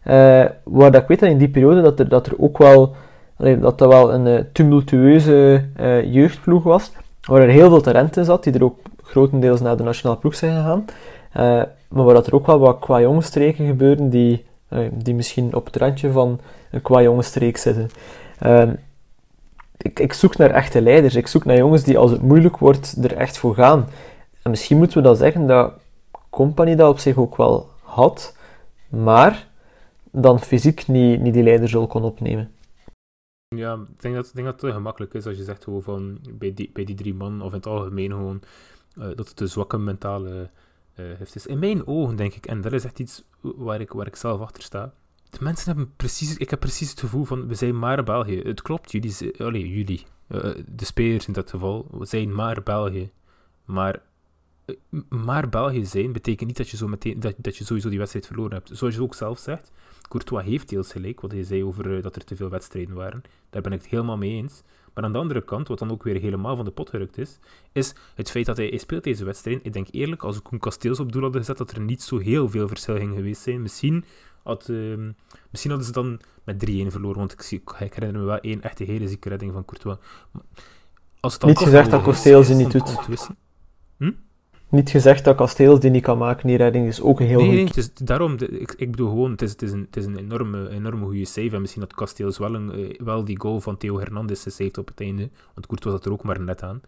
uh, 0.05 0.13
waar 0.65 0.91
dat 0.91 1.03
ik 1.03 1.09
weet 1.09 1.21
dat 1.21 1.29
in 1.29 1.39
die 1.39 1.49
periode 1.49 1.83
dat 1.83 1.99
er, 1.99 2.09
dat 2.09 2.27
er 2.27 2.35
ook 2.39 2.59
wel 2.59 2.95
dat 3.37 3.79
dat 3.79 3.89
wel 3.89 4.15
een 4.15 4.27
uh, 4.27 4.41
tumultueuze 4.53 5.65
uh, 5.81 6.13
jeugdploeg 6.13 6.63
was, 6.63 6.93
waar 7.21 7.43
er 7.43 7.49
heel 7.49 7.69
veel 7.69 7.81
talent 7.81 8.17
in 8.17 8.25
zat, 8.25 8.45
die 8.45 8.53
er 8.53 8.65
ook 8.65 8.79
grotendeels 9.03 9.61
naar 9.61 9.77
de 9.77 9.83
nationale 9.83 10.19
ploeg 10.19 10.35
zijn 10.35 10.57
gegaan. 10.57 10.85
Maar 11.89 12.05
waar 12.05 12.15
dat 12.15 12.27
er 12.27 12.35
ook 12.35 12.47
wel 12.47 12.59
wat 12.59 12.79
qua 12.79 13.01
jongensstreken 13.01 13.67
gebeuren 13.67 14.11
die, 14.11 14.45
die 14.93 15.15
misschien 15.15 15.55
op 15.55 15.67
het 15.67 15.77
randje 15.77 16.11
van 16.11 16.41
een 16.71 16.83
qua 16.83 17.03
jongensstreek 17.03 17.57
zitten. 17.57 17.89
Ehm, 18.39 18.71
ik, 19.77 19.99
ik, 20.01 20.13
zoek 20.13 20.37
naar 20.37 20.51
echte 20.51 20.83
leiders. 20.83 21.15
Ik 21.15 21.27
zoek 21.27 21.45
naar 21.45 21.57
jongens 21.57 21.83
die 21.83 21.99
als 21.99 22.11
het 22.11 22.23
moeilijk 22.23 22.59
wordt 22.59 23.05
er 23.05 23.17
echt 23.17 23.39
voor 23.39 23.55
gaan. 23.55 23.89
En 24.43 24.51
misschien 24.51 24.79
moeten 24.79 24.97
we 24.97 25.03
dan 25.03 25.17
zeggen 25.17 25.47
dat 25.47 25.73
Company 26.31 26.75
dat 26.75 26.91
op 26.91 26.99
zich 26.99 27.17
ook 27.17 27.37
wel 27.37 27.71
had, 27.83 28.37
maar 28.89 29.49
dan 30.11 30.41
fysiek 30.41 30.87
niet, 30.87 31.21
niet 31.21 31.35
die 31.35 31.43
leidersrol 31.43 31.87
kon 31.87 32.03
opnemen. 32.03 32.51
Ja, 33.49 33.75
ik 33.75 34.01
denk 34.01 34.15
dat, 34.15 34.31
denk 34.35 34.47
dat 34.47 34.61
het 34.61 34.73
gemakkelijk 34.73 35.15
is 35.15 35.27
als 35.27 35.37
je 35.37 35.45
zegt 35.45 35.65
gewoon 35.65 35.83
van 35.83 36.19
bij 36.31 36.55
die, 36.55 36.71
bij 36.73 36.85
die 36.85 36.95
drie 36.95 37.15
mannen 37.15 37.41
of 37.41 37.51
in 37.51 37.57
het 37.57 37.67
algemeen 37.67 38.11
gewoon 38.11 38.41
uh, 38.99 39.05
dat 39.17 39.29
het 39.29 39.41
een 39.41 39.49
zwakke 39.49 39.79
mentale 39.79 40.31
uh, 40.31 41.07
heeft 41.19 41.35
is. 41.35 41.47
In 41.47 41.59
mijn 41.59 41.87
ogen 41.87 42.17
denk 42.17 42.35
ik, 42.35 42.47
en 42.47 42.61
dat 42.61 42.73
is 42.73 42.85
echt 42.85 42.99
iets 42.99 43.25
waar 43.41 43.81
ik, 43.81 43.93
waar 43.93 44.07
ik 44.07 44.17
zelf 44.17 44.41
achter 44.41 44.63
sta. 44.63 44.93
Mensen 45.41 45.67
hebben 45.67 45.97
precies, 45.97 46.37
ik 46.37 46.51
heb 46.51 46.61
precies 46.61 46.91
het 46.91 47.01
gevoel 47.01 47.25
van 47.25 47.47
we 47.47 47.55
zijn 47.55 47.79
maar 47.79 48.05
België. 48.05 48.41
Het 48.41 48.63
klopt, 48.63 48.93
jullie, 48.93 49.41
allee, 49.41 49.69
jullie 49.69 50.05
uh, 50.29 50.41
de 50.69 50.85
spelers 50.85 51.27
in 51.27 51.33
dat 51.33 51.51
geval, 51.51 51.87
we 51.91 52.05
zijn 52.07 52.35
maar 52.35 52.63
België. 52.63 53.11
Maar 53.65 54.03
maar 55.09 55.49
België 55.49 55.85
zijn 55.85 56.13
betekent 56.13 56.49
niet 56.49 56.57
dat 56.57 56.69
je, 56.69 56.77
zo 56.77 56.89
meteen, 56.89 57.21
dat, 57.21 57.35
dat 57.37 57.57
je 57.57 57.65
sowieso 57.65 57.89
die 57.89 57.99
wedstrijd 57.99 58.27
verloren 58.27 58.53
hebt. 58.53 58.71
Zoals 58.73 58.95
je 58.95 59.03
ook 59.03 59.15
zelf 59.15 59.39
zegt, 59.39 59.73
Courtois 60.09 60.45
heeft 60.45 60.69
deels 60.69 60.93
gelijk, 60.93 61.21
wat 61.21 61.33
hij 61.33 61.43
zei 61.43 61.65
over 61.65 62.03
dat 62.03 62.17
er 62.17 62.25
te 62.25 62.37
veel 62.37 62.49
wedstrijden 62.49 62.95
waren. 62.95 63.23
Daar 63.51 63.63
ben 63.63 63.73
ik 63.73 63.81
het 63.81 63.91
helemaal 63.91 64.17
mee 64.17 64.31
eens. 64.31 64.63
Maar 64.95 65.05
aan 65.05 65.13
de 65.13 65.19
andere 65.19 65.45
kant, 65.45 65.69
wat 65.69 65.79
dan 65.79 65.91
ook 65.91 66.03
weer 66.03 66.21
helemaal 66.21 66.57
van 66.57 66.65
de 66.65 66.71
pot 66.71 66.91
gerukt 66.91 67.19
is, 67.19 67.39
is 67.73 67.95
het 68.15 68.31
feit 68.31 68.47
dat 68.47 68.57
hij, 68.57 68.79
speelt 68.79 69.05
deze 69.05 69.25
wedstrijd. 69.25 69.61
Ik 69.63 69.73
denk 69.73 69.87
eerlijk, 69.91 70.23
als 70.23 70.37
ik 70.39 70.51
een 70.51 70.59
Kasteels 70.59 71.01
op 71.01 71.13
doel 71.13 71.23
hadden 71.23 71.41
gezet, 71.41 71.59
dat 71.59 71.71
er 71.71 71.81
niet 71.81 72.03
zo 72.03 72.19
heel 72.19 72.49
veel 72.49 72.69
verschil 72.69 72.97
ging 72.97 73.15
geweest 73.15 73.43
zijn. 73.43 73.63
Misschien, 73.63 74.05
had, 74.47 74.69
uh, 74.69 74.97
misschien 75.51 75.71
hadden 75.71 75.89
ze 75.89 75.93
dan 75.93 76.21
met 76.45 76.71
3-1 76.71 76.87
verloren, 76.87 77.19
want 77.19 77.33
ik, 77.33 77.43
zie, 77.43 77.63
ik 77.79 77.93
herinner 77.93 78.21
me 78.21 78.27
wel 78.27 78.39
één 78.39 78.63
echte 78.63 78.85
hele 78.85 79.09
zieke 79.09 79.29
redding 79.29 79.53
van 79.53 79.65
Courtois. 79.65 79.97
Maar 80.31 80.43
als 81.21 81.33
het 81.33 81.45
niet 81.45 81.59
gezegd 81.59 81.91
dat 81.91 82.03
Kasteels 82.03 82.49
niet 82.49 82.71
doet. 82.71 82.97
Hm? 83.97 84.13
niet 84.69 84.91
gezegd 84.91 85.25
dat 85.25 85.37
Kasteels 85.37 85.81
die 85.81 85.91
niet 85.91 86.03
kan 86.03 86.19
maken, 86.19 86.47
die 86.47 86.57
redding 86.57 86.87
is 86.87 87.01
ook 87.01 87.19
heel 87.19 87.39
nee, 87.39 87.47
goed. 87.47 87.55
Nee, 87.55 87.65
het 87.65 87.77
is 87.77 87.95
daarom, 87.95 88.37
ik, 88.39 88.75
ik 88.77 88.91
bedoel 88.91 89.09
gewoon, 89.09 89.31
het 89.31 89.43
is, 89.43 89.51
het 89.51 89.63
is 89.63 89.73
een, 89.73 89.85
het 89.87 89.97
is 89.97 90.05
een 90.05 90.17
enorme, 90.17 90.69
enorme 90.69 91.05
goede 91.05 91.25
save. 91.25 91.55
En 91.55 91.61
misschien 91.61 91.83
dat 91.83 91.95
Kasteels 91.95 92.39
wel, 92.39 92.55
een, 92.55 92.73
eh, 92.73 93.01
wel 93.01 93.25
die 93.25 93.41
goal 93.41 93.61
van 93.61 93.77
Theo 93.77 93.99
Hernandez 93.99 94.41
saved 94.41 94.79
op 94.79 94.89
het 94.89 95.01
einde. 95.01 95.31
Want 95.55 95.67
was 95.85 95.93
dat 95.93 96.05
er 96.07 96.13
ook 96.13 96.23
maar 96.23 96.41
net 96.41 96.63
aan. 96.63 96.81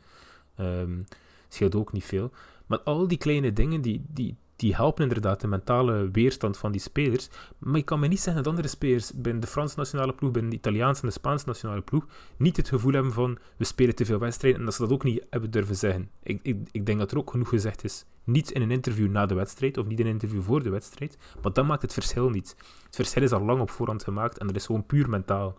Um, 0.61 1.05
scheelt 1.49 1.75
ook 1.75 1.93
niet 1.93 2.05
veel. 2.05 2.31
Maar 2.67 2.81
al 2.81 3.09
die 3.09 3.19
kleine 3.19 3.53
dingen, 3.53 3.81
die, 3.81 4.05
die, 4.09 4.37
die 4.59 4.75
helpen 4.75 5.03
inderdaad 5.03 5.41
de 5.41 5.47
mentale 5.47 6.09
weerstand 6.13 6.57
van 6.57 6.73
die 6.73 6.81
spelers. 6.81 7.29
Maar 7.59 7.77
ik 7.77 7.85
kan 7.85 8.01
me 8.01 8.07
niet 8.07 8.21
zeggen 8.21 8.43
dat 8.43 8.53
andere 8.53 8.69
spelers 8.69 9.13
binnen 9.15 9.43
de 9.43 9.49
Franse 9.49 9.75
nationale 9.77 10.13
ploeg, 10.13 10.31
binnen 10.31 10.51
de 10.51 10.57
Italiaanse 10.57 11.03
en 11.03 11.09
de 11.09 11.15
Spaanse 11.15 11.47
nationale 11.47 11.81
ploeg, 11.81 12.07
niet 12.37 12.57
het 12.57 12.69
gevoel 12.69 12.93
hebben 12.93 13.13
van 13.13 13.39
we 13.57 13.65
spelen 13.65 13.95
te 13.95 14.05
veel 14.05 14.19
wedstrijden 14.19 14.61
en 14.61 14.67
dat 14.67 14.75
ze 14.75 14.83
dat 14.83 14.93
ook 14.93 15.05
niet 15.05 15.25
hebben 15.31 15.51
durven 15.51 15.77
zeggen. 15.77 16.11
Ik, 16.23 16.41
ik, 16.43 16.57
ik 16.73 16.87
denk 16.87 16.99
dat 16.99 17.11
er 17.11 17.19
ook 17.19 17.31
genoeg 17.31 17.49
gezegd 17.49 17.85
is. 17.85 18.05
Niet 18.25 18.51
in 18.51 18.63
een 18.63 18.71
interview 18.71 19.11
na 19.11 19.27
de 19.27 19.35
wedstrijd 19.35 19.79
of 19.79 19.87
niet 19.87 20.01
in 20.01 20.07
een 20.07 20.13
interview 20.13 20.43
voor 20.43 20.63
de 20.63 20.71
wedstrijd, 20.71 21.19
maar 21.43 21.53
dat 21.53 21.67
maakt 21.67 21.83
het 21.83 21.93
verschil 21.93 22.31
niet. 22.31 22.57
Het 22.87 22.95
verschil 22.97 23.23
is 23.23 23.33
al 23.33 23.45
lang 23.45 23.61
op 23.61 23.71
voorhand 23.71 24.05
gemaakt 24.05 24.39
en 24.39 24.47
dat 24.47 24.57
is 24.57 24.67
gewoon 24.67 24.87
puur 24.87 25.09
mentaal. 25.09 25.57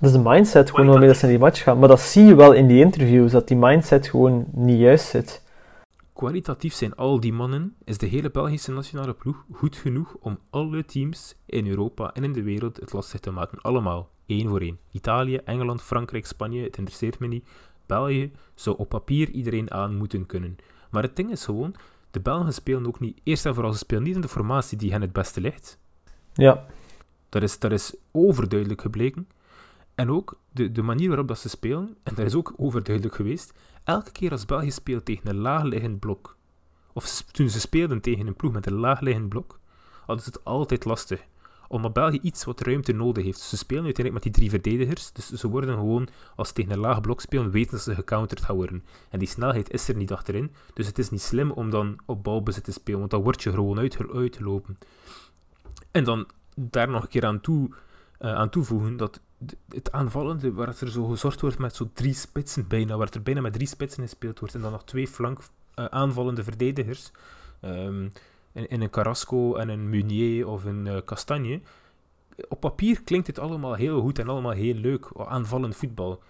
Dat 0.00 0.10
is 0.10 0.12
de 0.12 0.22
mindset 0.22 0.70
gewoon 0.70 0.86
waarmee 0.86 1.08
dat 1.08 1.16
ze 1.16 1.24
in 1.24 1.30
die 1.30 1.38
match 1.38 1.62
gaan. 1.62 1.78
Maar 1.78 1.88
dat 1.88 2.00
zie 2.00 2.24
je 2.24 2.34
wel 2.34 2.52
in 2.52 2.66
die 2.66 2.80
interviews, 2.80 3.32
dat 3.32 3.48
die 3.48 3.56
mindset 3.56 4.06
gewoon 4.06 4.46
niet 4.52 4.78
juist 4.78 5.06
zit. 5.06 5.42
Kwalitatief 6.14 6.74
zijn 6.74 6.94
al 6.94 7.20
die 7.20 7.32
mannen, 7.32 7.76
is 7.84 7.98
de 7.98 8.06
hele 8.06 8.30
Belgische 8.30 8.72
nationale 8.72 9.14
ploeg 9.14 9.44
goed 9.52 9.76
genoeg 9.76 10.16
om 10.20 10.38
alle 10.50 10.84
teams 10.84 11.34
in 11.46 11.66
Europa 11.66 12.12
en 12.12 12.24
in 12.24 12.32
de 12.32 12.42
wereld 12.42 12.76
het 12.80 12.92
lastig 12.92 13.20
te 13.20 13.30
maken. 13.30 13.60
Allemaal, 13.60 14.10
één 14.26 14.48
voor 14.48 14.60
één. 14.60 14.78
Italië, 14.90 15.36
Engeland, 15.36 15.82
Frankrijk, 15.82 16.26
Spanje, 16.26 16.62
het 16.62 16.76
interesseert 16.76 17.18
me 17.18 17.26
niet. 17.26 17.48
België 17.86 18.32
zou 18.54 18.76
op 18.78 18.88
papier 18.88 19.30
iedereen 19.30 19.70
aan 19.70 19.96
moeten 19.96 20.26
kunnen. 20.26 20.56
Maar 20.90 21.02
het 21.02 21.16
ding 21.16 21.30
is 21.30 21.44
gewoon, 21.44 21.74
de 22.10 22.20
Belgen 22.20 22.52
spelen 22.52 22.86
ook 22.86 23.00
niet, 23.00 23.20
eerst 23.22 23.46
en 23.46 23.54
vooral, 23.54 23.72
ze 23.72 23.78
spelen 23.78 24.02
niet 24.02 24.14
in 24.14 24.20
de 24.20 24.28
formatie 24.28 24.78
die 24.78 24.92
hen 24.92 25.00
het 25.00 25.12
beste 25.12 25.40
ligt. 25.40 25.78
Ja. 26.32 26.66
Dat 27.28 27.42
is, 27.42 27.58
dat 27.58 27.72
is 27.72 27.94
overduidelijk 28.12 28.80
gebleken. 28.80 29.28
En 29.94 30.10
ook 30.10 30.40
de, 30.52 30.72
de 30.72 30.82
manier 30.82 31.08
waarop 31.08 31.28
dat 31.28 31.38
ze 31.38 31.48
spelen, 31.48 31.96
en 32.02 32.14
dat 32.14 32.26
is 32.26 32.34
ook 32.34 32.54
overduidelijk 32.56 33.14
geweest, 33.14 33.52
elke 33.84 34.12
keer 34.12 34.30
als 34.30 34.44
België 34.44 34.70
speelt 34.70 35.04
tegen 35.04 35.28
een 35.28 35.36
laagliggend 35.36 36.00
blok, 36.00 36.36
of 36.92 37.22
toen 37.22 37.48
ze 37.50 37.60
speelden 37.60 38.00
tegen 38.00 38.26
een 38.26 38.36
ploeg 38.36 38.52
met 38.52 38.66
een 38.66 38.74
laagliggend 38.74 39.28
blok, 39.28 39.58
hadden 40.06 40.24
ze 40.24 40.30
het 40.30 40.44
altijd 40.44 40.84
lastig. 40.84 41.24
Omdat 41.68 41.92
België 41.92 42.18
iets 42.22 42.44
wat 42.44 42.60
ruimte 42.60 42.92
nodig 42.92 43.24
heeft. 43.24 43.40
Ze 43.40 43.56
spelen 43.56 43.84
uiteindelijk 43.84 44.24
met 44.24 44.34
die 44.34 44.42
drie 44.42 44.60
verdedigers, 44.60 45.12
dus 45.12 45.32
ze 45.32 45.48
worden 45.48 45.74
gewoon, 45.74 46.08
als 46.36 46.48
ze 46.48 46.54
tegen 46.54 46.72
een 46.72 46.78
laag 46.78 47.00
blok 47.00 47.20
spelen, 47.20 47.50
weten 47.50 47.70
dat 47.70 47.80
ze 47.80 47.94
gecounterd 47.94 48.40
gaan 48.40 48.56
worden. 48.56 48.84
En 49.10 49.18
die 49.18 49.28
snelheid 49.28 49.70
is 49.70 49.88
er 49.88 49.96
niet 49.96 50.12
achterin, 50.12 50.52
dus 50.74 50.86
het 50.86 50.98
is 50.98 51.10
niet 51.10 51.22
slim 51.22 51.50
om 51.50 51.70
dan 51.70 51.98
op 52.06 52.24
balbezit 52.24 52.64
te 52.64 52.72
spelen, 52.72 52.98
want 52.98 53.10
dan 53.10 53.22
word 53.22 53.42
je 53.42 53.50
gewoon 53.50 53.78
uit, 53.78 53.98
uitgelopen. 54.12 54.78
En 55.90 56.04
dan 56.04 56.26
daar 56.56 56.88
nog 56.88 57.02
een 57.02 57.08
keer 57.08 57.26
aan, 57.26 57.40
toe, 57.40 57.70
uh, 58.20 58.34
aan 58.34 58.50
toevoegen 58.50 58.96
dat 58.96 59.20
het 59.68 59.92
aanvallende, 59.92 60.52
waar 60.52 60.68
er 60.68 60.90
zo 60.90 61.06
gezorgd 61.06 61.40
wordt 61.40 61.58
met 61.58 61.74
zo 61.74 61.90
drie 61.92 62.14
spitsen 62.14 62.68
bijna, 62.68 62.96
waar 62.96 63.10
er 63.12 63.22
bijna 63.22 63.40
met 63.40 63.52
drie 63.52 63.66
spitsen 63.66 64.02
gespeeld 64.02 64.38
wordt, 64.38 64.54
en 64.54 64.60
dan 64.60 64.72
nog 64.72 64.84
twee 64.84 65.08
flank 65.08 65.38
uh, 65.38 65.84
aanvallende 65.84 66.44
verdedigers, 66.44 67.10
um, 67.62 68.12
in, 68.52 68.82
een 68.82 68.90
Carrasco 68.90 69.54
en 69.54 69.68
een 69.68 69.88
Munier 69.88 70.48
of 70.48 70.64
een 70.64 70.86
uh, 70.86 70.96
Castagne. 71.04 71.60
Op 72.48 72.60
papier 72.60 73.02
klinkt 73.02 73.26
het 73.26 73.38
allemaal 73.38 73.74
heel 73.74 74.00
goed 74.00 74.18
en 74.18 74.28
allemaal 74.28 74.52
heel 74.52 74.74
leuk, 74.74 75.10
aanvallend 75.16 75.76
voetbal. 75.76 76.22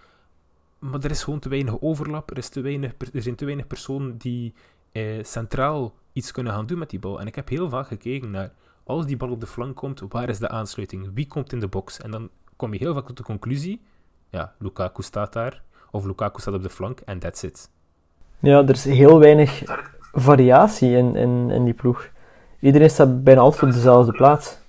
Maar 0.79 1.05
er 1.05 1.11
is 1.11 1.23
gewoon 1.23 1.39
te 1.39 1.49
weinig 1.49 1.81
overlap, 1.81 2.31
er, 2.31 2.39
is 2.39 2.49
te 2.49 2.61
weinig, 2.61 2.93
er 3.13 3.23
zijn 3.23 3.35
te 3.35 3.45
weinig 3.45 3.67
personen 3.67 4.17
die 4.19 4.55
eh, 4.93 5.25
centraal 5.25 5.95
iets 6.13 6.33
kunnen 6.33 6.53
gaan 6.53 6.67
doen 6.67 6.79
met 6.79 6.91
die 6.91 6.99
bal. 6.99 7.21
En 7.21 7.27
ik 7.27 7.35
heb 7.35 7.49
heel 7.49 7.69
vaak 7.69 7.87
gekeken 7.87 8.31
naar, 8.31 8.53
als 8.85 9.07
die 9.07 9.17
bal 9.17 9.31
op 9.31 9.41
de 9.41 9.47
flank 9.47 9.77
komt, 9.77 10.03
waar 10.09 10.29
is 10.29 10.39
de 10.39 10.49
aansluiting? 10.49 11.11
Wie 11.15 11.27
komt 11.27 11.53
in 11.53 11.61
de 11.61 11.69
box? 11.69 12.01
En 12.01 12.11
dan 12.11 12.31
kom 12.57 12.73
je 12.73 12.79
heel 12.79 12.95
vaak 12.95 13.07
tot 13.07 13.17
de 13.17 13.23
conclusie, 13.23 13.81
ja, 14.29 14.55
Lukaku 14.59 15.03
staat 15.03 15.33
daar, 15.33 15.63
of 15.91 16.05
Lukaku 16.05 16.41
staat 16.41 16.55
op 16.55 16.63
de 16.63 16.71
flank, 16.71 17.01
en 17.01 17.19
that's 17.19 17.43
it. 17.43 17.71
Ja, 18.39 18.63
er 18.63 18.71
is 18.71 18.85
heel 18.85 19.19
weinig 19.19 19.63
variatie 20.13 20.97
in, 20.97 21.17
in, 21.17 21.51
in 21.51 21.65
die 21.65 21.75
ploeg. 21.75 22.09
Iedereen 22.61 22.91
staat 22.91 23.25
bijna 23.25 23.41
altijd 23.41 23.63
op 23.63 23.73
dezelfde 23.73 24.13
plaats. 24.13 24.63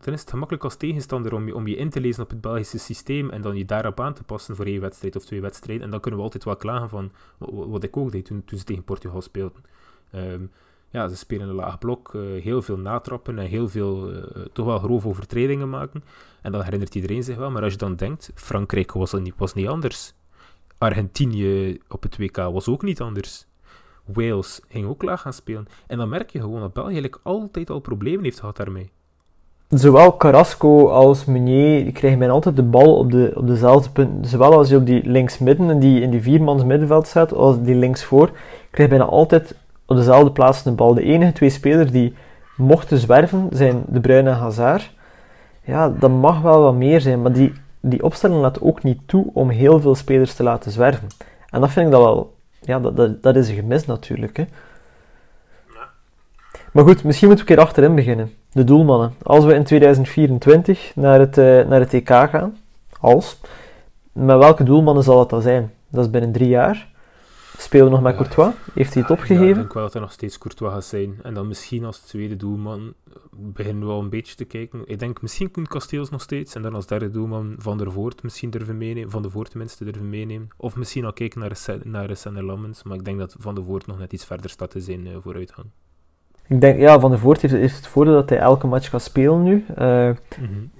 Dan 0.00 0.14
is 0.14 0.20
het 0.20 0.30
gemakkelijk 0.30 0.64
als 0.64 0.76
tegenstander 0.76 1.34
om 1.34 1.46
je, 1.46 1.54
om 1.54 1.66
je 1.66 1.76
in 1.76 1.90
te 1.90 2.00
lezen 2.00 2.22
op 2.22 2.30
het 2.30 2.40
Belgische 2.40 2.78
systeem 2.78 3.30
en 3.30 3.42
dan 3.42 3.56
je 3.56 3.64
daarop 3.64 4.00
aan 4.00 4.14
te 4.14 4.22
passen 4.22 4.56
voor 4.56 4.64
één 4.64 4.80
wedstrijd 4.80 5.16
of 5.16 5.24
twee 5.24 5.40
wedstrijden. 5.40 5.84
En 5.84 5.90
dan 5.90 6.00
kunnen 6.00 6.18
we 6.18 6.24
altijd 6.24 6.44
wel 6.44 6.56
klagen 6.56 6.88
van 6.88 7.12
wat 7.68 7.82
ik 7.82 7.96
ook 7.96 8.12
deed 8.12 8.24
toen, 8.24 8.44
toen 8.44 8.58
ze 8.58 8.64
tegen 8.64 8.84
Portugal 8.84 9.22
speelden. 9.22 9.62
Um, 10.14 10.50
ja, 10.90 11.08
ze 11.08 11.16
spelen 11.16 11.48
een 11.48 11.54
laag 11.54 11.78
blok, 11.78 12.12
uh, 12.14 12.42
heel 12.42 12.62
veel 12.62 12.78
natrappen 12.78 13.38
en 13.38 13.46
heel 13.46 13.68
veel 13.68 14.12
uh, 14.12 14.22
toch 14.52 14.66
wel 14.66 14.78
grove 14.78 15.08
overtredingen 15.08 15.70
maken. 15.70 16.04
En 16.42 16.52
dan 16.52 16.62
herinnert 16.62 16.94
iedereen 16.94 17.22
zich 17.22 17.36
wel. 17.36 17.50
Maar 17.50 17.62
als 17.62 17.72
je 17.72 17.78
dan 17.78 17.96
denkt, 17.96 18.30
Frankrijk 18.34 18.92
was, 18.92 19.12
niet, 19.12 19.34
was 19.36 19.54
niet 19.54 19.68
anders. 19.68 20.12
Argentinië 20.78 21.78
op 21.88 22.02
het 22.02 22.18
WK 22.18 22.36
was 22.36 22.68
ook 22.68 22.82
niet 22.82 23.00
anders. 23.00 23.46
Wales 24.04 24.60
ging 24.68 24.86
ook 24.86 25.02
laag 25.02 25.20
gaan 25.20 25.32
spelen. 25.32 25.66
En 25.86 25.98
dan 25.98 26.08
merk 26.08 26.30
je 26.30 26.40
gewoon 26.40 26.60
dat 26.60 26.72
België 26.72 26.92
eigenlijk 26.92 27.20
altijd 27.22 27.70
al 27.70 27.80
problemen 27.80 28.24
heeft 28.24 28.40
gehad 28.40 28.56
daarmee. 28.56 28.90
Zowel 29.68 30.16
Carrasco 30.16 30.88
als 30.88 31.24
Meunier 31.24 31.92
krijgen 31.92 32.18
bijna 32.18 32.34
altijd 32.34 32.56
de 32.56 32.62
bal 32.62 32.98
op, 32.98 33.10
de, 33.10 33.32
op 33.34 33.46
dezelfde 33.46 33.90
punt. 33.90 34.28
Zowel 34.28 34.52
als 34.52 34.68
je 34.68 34.76
op 34.76 34.86
die 34.86 35.04
linksmidden, 35.04 35.70
in 35.70 35.78
die, 35.78 36.00
in 36.00 36.10
die 36.10 36.22
viermans 36.22 36.64
middenveld 36.64 37.06
staat, 37.06 37.32
als 37.32 37.62
die 37.62 37.74
linksvoor, 37.74 38.30
krijg 38.70 38.90
je 38.90 38.96
bijna 38.96 39.04
altijd 39.04 39.56
op 39.88 39.96
dezelfde 39.96 40.30
plaats 40.30 40.62
de 40.62 40.72
bal. 40.72 40.94
De 40.94 41.02
enige 41.02 41.32
twee 41.32 41.50
spelers 41.50 41.90
die 41.90 42.14
mochten 42.56 42.98
zwerven 42.98 43.48
zijn 43.52 43.82
De 43.86 44.00
Bruyne 44.00 44.30
en 44.30 44.36
Hazard. 44.36 44.90
Ja, 45.64 45.88
dat 45.88 46.10
mag 46.10 46.40
wel 46.40 46.62
wat 46.62 46.74
meer 46.74 47.00
zijn, 47.00 47.22
maar 47.22 47.32
die, 47.32 47.52
die 47.80 48.02
opstelling 48.02 48.40
laat 48.40 48.60
ook 48.60 48.82
niet 48.82 49.00
toe 49.06 49.30
om 49.32 49.48
heel 49.48 49.80
veel 49.80 49.94
spelers 49.94 50.34
te 50.34 50.42
laten 50.42 50.70
zwerven. 50.70 51.08
En 51.50 51.60
dat 51.60 51.70
vind 51.70 51.86
ik 51.86 51.92
dat 51.92 52.02
wel... 52.02 52.36
Ja, 52.60 52.80
dat, 52.80 52.96
dat, 52.96 53.22
dat 53.22 53.36
is 53.36 53.48
een 53.48 53.54
gemis 53.54 53.86
natuurlijk. 53.86 54.36
Hè. 54.36 54.44
Maar 56.72 56.84
goed, 56.84 57.04
misschien 57.04 57.28
moeten 57.28 57.46
we 57.46 57.50
een 57.50 57.56
keer 57.56 57.66
achterin 57.66 57.94
beginnen. 57.94 58.32
De 58.52 58.64
doelmannen. 58.64 59.14
Als 59.22 59.44
we 59.44 59.54
in 59.54 59.64
2024 59.64 60.92
naar 60.94 61.20
het, 61.20 61.38
uh, 61.38 61.66
naar 61.66 61.80
het 61.80 61.94
EK 61.94 62.08
gaan, 62.08 62.56
als, 63.00 63.40
met 64.12 64.38
welke 64.38 64.62
doelmannen 64.62 65.02
zal 65.02 65.16
dat 65.16 65.30
dan 65.30 65.42
zijn? 65.42 65.72
Dat 65.88 66.04
is 66.04 66.10
binnen 66.10 66.32
drie 66.32 66.48
jaar. 66.48 66.88
Spelen 67.60 67.86
we 67.86 67.92
nog 67.92 68.02
met 68.02 68.16
Courtois? 68.16 68.54
Heeft 68.74 68.94
hij 68.94 69.02
het 69.02 69.10
opgegeven? 69.10 69.44
Ja, 69.44 69.50
ik 69.50 69.56
denk 69.56 69.72
wel 69.72 69.82
dat 69.82 69.94
er 69.94 70.00
nog 70.00 70.12
steeds 70.12 70.38
Courtois 70.38 70.72
gaat 70.72 70.84
zijn. 70.84 71.18
En 71.22 71.34
dan 71.34 71.48
misschien 71.48 71.84
als 71.84 71.98
tweede 71.98 72.36
doelman 72.36 72.94
beginnen 73.30 73.82
we 73.82 73.88
wel 73.88 74.00
een 74.00 74.10
beetje 74.10 74.34
te 74.34 74.44
kijken. 74.44 74.82
Ik 74.84 74.98
denk 74.98 75.22
misschien 75.22 75.50
kunt 75.50 75.68
Kasteels 75.68 76.10
nog 76.10 76.22
steeds. 76.22 76.54
En 76.54 76.62
dan 76.62 76.74
als 76.74 76.86
derde 76.86 77.10
doelman 77.10 77.54
Van 77.58 77.78
der 77.78 77.92
Voort 77.92 78.22
misschien 78.22 78.50
durven 78.50 78.78
meenemen. 78.78 79.10
Van 79.10 79.22
der 79.22 79.30
Voort 79.30 79.50
tenminste 79.50 79.84
durven 79.84 80.10
meenemen. 80.10 80.48
Of 80.56 80.76
misschien 80.76 81.04
al 81.04 81.12
kijken 81.12 81.40
naar, 81.40 81.78
naar 81.82 82.16
Sander 82.16 82.44
Lammens. 82.44 82.82
Maar 82.82 82.96
ik 82.96 83.04
denk 83.04 83.18
dat 83.18 83.36
Van 83.38 83.54
der 83.54 83.64
Voort 83.64 83.86
nog 83.86 83.98
net 83.98 84.12
iets 84.12 84.24
verder 84.24 84.50
staat 84.50 84.70
te 84.70 84.80
zijn 84.80 85.06
uh, 85.06 85.16
vooruitgang. 85.22 85.66
Ik 86.46 86.60
denk, 86.60 86.80
ja, 86.80 87.00
Van 87.00 87.10
der 87.10 87.18
Voort 87.18 87.40
heeft, 87.40 87.54
heeft, 87.54 87.76
het 87.76 87.86
voordeel 87.86 88.14
dat 88.14 88.28
hij 88.28 88.38
elke 88.38 88.66
match 88.66 88.88
gaat 88.88 89.02
spelen 89.02 89.42
nu. 89.42 89.64
Uh, 89.78 90.10
mm 90.40 90.70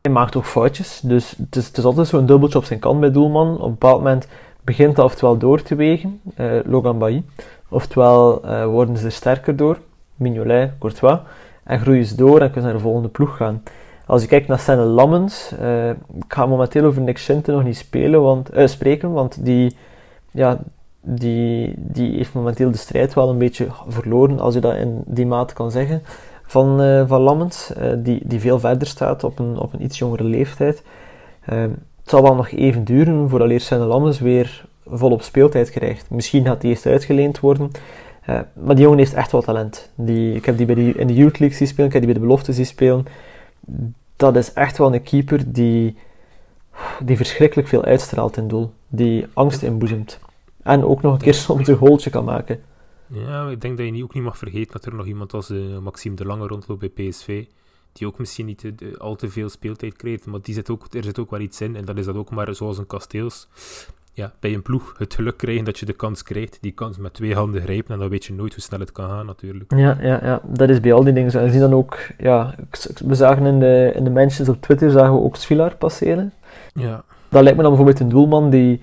Hij 0.00 0.12
maakt 0.12 0.36
ook 0.36 0.44
foutjes. 0.44 1.00
Dus 1.00 1.30
het 1.30 1.56
is, 1.56 1.66
het 1.66 1.78
is 1.78 1.84
altijd 1.84 2.06
zo'n 2.06 2.26
dubbeltje 2.26 2.58
op 2.58 2.64
zijn 2.64 2.78
kant 2.78 3.00
bij 3.00 3.10
doelman. 3.10 3.56
Op 3.56 3.64
een 3.64 3.70
bepaald 3.70 3.98
moment 3.98 4.28
begint 4.64 4.96
dat 4.96 5.04
oftewel 5.04 5.36
door 5.36 5.62
te 5.62 5.74
wegen, 5.74 6.20
uh, 6.40 6.52
Logan 6.64 6.98
Bailly, 6.98 7.22
oftewel 7.68 8.44
uh, 8.44 8.64
worden 8.64 8.96
ze 8.96 9.10
sterker 9.10 9.56
door, 9.56 9.78
Mignolet, 10.14 10.72
Courtois, 10.78 11.18
en 11.64 11.80
groeien 11.80 12.04
ze 12.04 12.16
door 12.16 12.40
en 12.40 12.50
kunnen 12.50 12.60
ze 12.60 12.66
naar 12.66 12.76
de 12.76 12.80
volgende 12.80 13.08
ploeg 13.08 13.36
gaan. 13.36 13.62
Als 14.06 14.22
je 14.22 14.28
kijkt 14.28 14.48
naar 14.48 14.58
Senne 14.58 14.84
Lammens, 14.84 15.52
uh, 15.60 15.88
ik 15.90 16.24
ga 16.28 16.46
momenteel 16.46 16.84
over 16.84 17.02
Nick 17.02 17.42
nog 17.46 17.64
niet 17.64 17.76
spelen, 17.76 18.22
want, 18.22 18.50
spreken, 18.64 19.12
want 19.12 19.44
die, 19.44 19.76
ja, 20.30 20.58
die, 21.00 21.74
die 21.76 22.16
heeft 22.16 22.34
momenteel 22.34 22.70
de 22.70 22.76
strijd 22.76 23.14
wel 23.14 23.28
een 23.28 23.38
beetje 23.38 23.66
verloren, 23.88 24.38
als 24.38 24.54
je 24.54 24.60
dat 24.60 24.76
in 24.76 25.02
die 25.06 25.26
mate 25.26 25.54
kan 25.54 25.70
zeggen, 25.70 26.02
van, 26.42 26.78
van 27.06 27.20
Lammens, 27.20 27.72
die, 27.96 28.22
die 28.24 28.40
veel 28.40 28.58
verder 28.58 28.86
staat 28.86 29.24
op 29.24 29.38
een, 29.38 29.58
op 29.58 29.72
een 29.72 29.82
iets 29.82 29.98
jongere 29.98 30.24
leeftijd. 30.24 30.82
Het 32.04 32.12
zal 32.12 32.22
wel 32.22 32.34
nog 32.34 32.50
even 32.50 32.84
duren 32.84 33.28
voordat 33.28 33.48
Leersenne 33.48 33.84
Lammes 33.84 34.20
weer 34.20 34.64
volop 34.86 35.22
speeltijd 35.22 35.70
krijgt. 35.70 36.10
Misschien 36.10 36.44
gaat 36.44 36.62
hij 36.62 36.70
eerst 36.70 36.86
uitgeleend 36.86 37.40
worden. 37.40 37.70
Uh, 38.28 38.40
maar 38.52 38.74
die 38.74 38.84
jongen 38.84 38.98
heeft 38.98 39.14
echt 39.14 39.32
wel 39.32 39.42
talent. 39.42 39.90
Die, 39.94 40.34
ik 40.34 40.44
heb 40.44 40.56
die, 40.56 40.66
bij 40.66 40.74
die 40.74 40.94
in 40.94 41.06
de 41.06 41.14
Youth 41.14 41.38
League 41.38 41.56
zien 41.56 41.66
spelen, 41.66 41.86
ik 41.86 41.92
heb 41.92 42.02
die 42.02 42.12
bij 42.12 42.20
de 42.20 42.26
belofte 42.26 42.52
zien 42.52 42.66
spelen. 42.66 43.06
Dat 44.16 44.36
is 44.36 44.52
echt 44.52 44.78
wel 44.78 44.94
een 44.94 45.02
keeper 45.02 45.52
die, 45.52 45.96
die 47.00 47.16
verschrikkelijk 47.16 47.68
veel 47.68 47.84
uitstraalt 47.84 48.36
in 48.36 48.48
doel. 48.48 48.72
Die 48.88 49.26
angst 49.32 49.62
inboezemt. 49.62 50.18
En 50.62 50.84
ook 50.84 51.02
nog 51.02 51.12
een 51.12 51.18
keer 51.18 51.34
soms 51.34 51.68
een 51.68 51.76
goaltje 51.76 52.10
kan 52.10 52.24
maken. 52.24 52.62
Ja, 53.06 53.48
ik 53.48 53.60
denk 53.60 53.78
dat 53.78 53.86
je 53.86 54.02
ook 54.02 54.14
niet 54.14 54.22
mag 54.22 54.38
vergeten 54.38 54.72
dat 54.72 54.84
er 54.84 54.94
nog 54.94 55.06
iemand 55.06 55.34
als 55.34 55.50
uh, 55.50 55.78
Maxime 55.78 56.16
de 56.16 56.26
Lange 56.26 56.46
rondloopt 56.46 56.94
bij 56.94 57.08
PSV 57.08 57.44
die 57.94 58.06
ook 58.06 58.18
misschien 58.18 58.46
niet 58.46 58.72
al 58.98 59.16
te 59.16 59.30
veel 59.30 59.48
speeltijd 59.48 59.96
krijgt. 59.96 60.26
Maar 60.26 60.40
die 60.42 60.54
zit 60.54 60.70
ook, 60.70 60.86
er 60.90 61.04
zit 61.04 61.18
ook 61.18 61.30
wel 61.30 61.40
iets 61.40 61.60
in. 61.60 61.76
En 61.76 61.84
dat 61.84 61.98
is 61.98 62.04
dat 62.04 62.14
ook 62.14 62.30
maar 62.30 62.54
zoals 62.54 62.78
een 62.78 62.86
kasteels. 62.86 63.48
Ja, 64.12 64.32
bij 64.40 64.54
een 64.54 64.62
ploeg 64.62 64.94
het 64.98 65.14
geluk 65.14 65.36
krijgen 65.36 65.64
dat 65.64 65.78
je 65.78 65.86
de 65.86 65.92
kans 65.92 66.22
krijgt. 66.22 66.58
Die 66.60 66.72
kans 66.72 66.98
met 66.98 67.14
twee 67.14 67.34
handen 67.34 67.62
grijpen. 67.62 67.94
En 67.94 67.98
dan 67.98 68.08
weet 68.08 68.24
je 68.24 68.32
nooit 68.32 68.54
hoe 68.54 68.62
snel 68.62 68.80
het 68.80 68.92
kan 68.92 69.08
gaan, 69.08 69.26
natuurlijk. 69.26 69.74
Ja, 69.76 69.98
ja, 70.00 70.20
ja. 70.22 70.40
dat 70.44 70.68
is 70.68 70.80
bij 70.80 70.92
al 70.92 71.04
die 71.04 71.12
dingen 71.12 71.30
zo. 71.30 71.38
En 71.38 71.50
zien 71.50 71.60
dan 71.60 71.74
ook, 71.74 71.98
ja, 72.18 72.54
we 73.04 73.14
zagen 73.14 73.46
in 73.46 73.60
de, 73.60 73.92
in 73.94 74.04
de 74.04 74.10
mentions 74.10 74.48
op 74.48 74.60
Twitter 74.60 74.90
zagen 74.90 75.14
we 75.14 75.20
ook 75.20 75.36
Svilar 75.36 75.76
passeren. 75.76 76.32
Ja. 76.74 77.04
Dat 77.28 77.42
lijkt 77.42 77.56
me 77.56 77.62
dan 77.62 77.74
bijvoorbeeld 77.74 78.00
een 78.00 78.08
doelman 78.08 78.50
die 78.50 78.80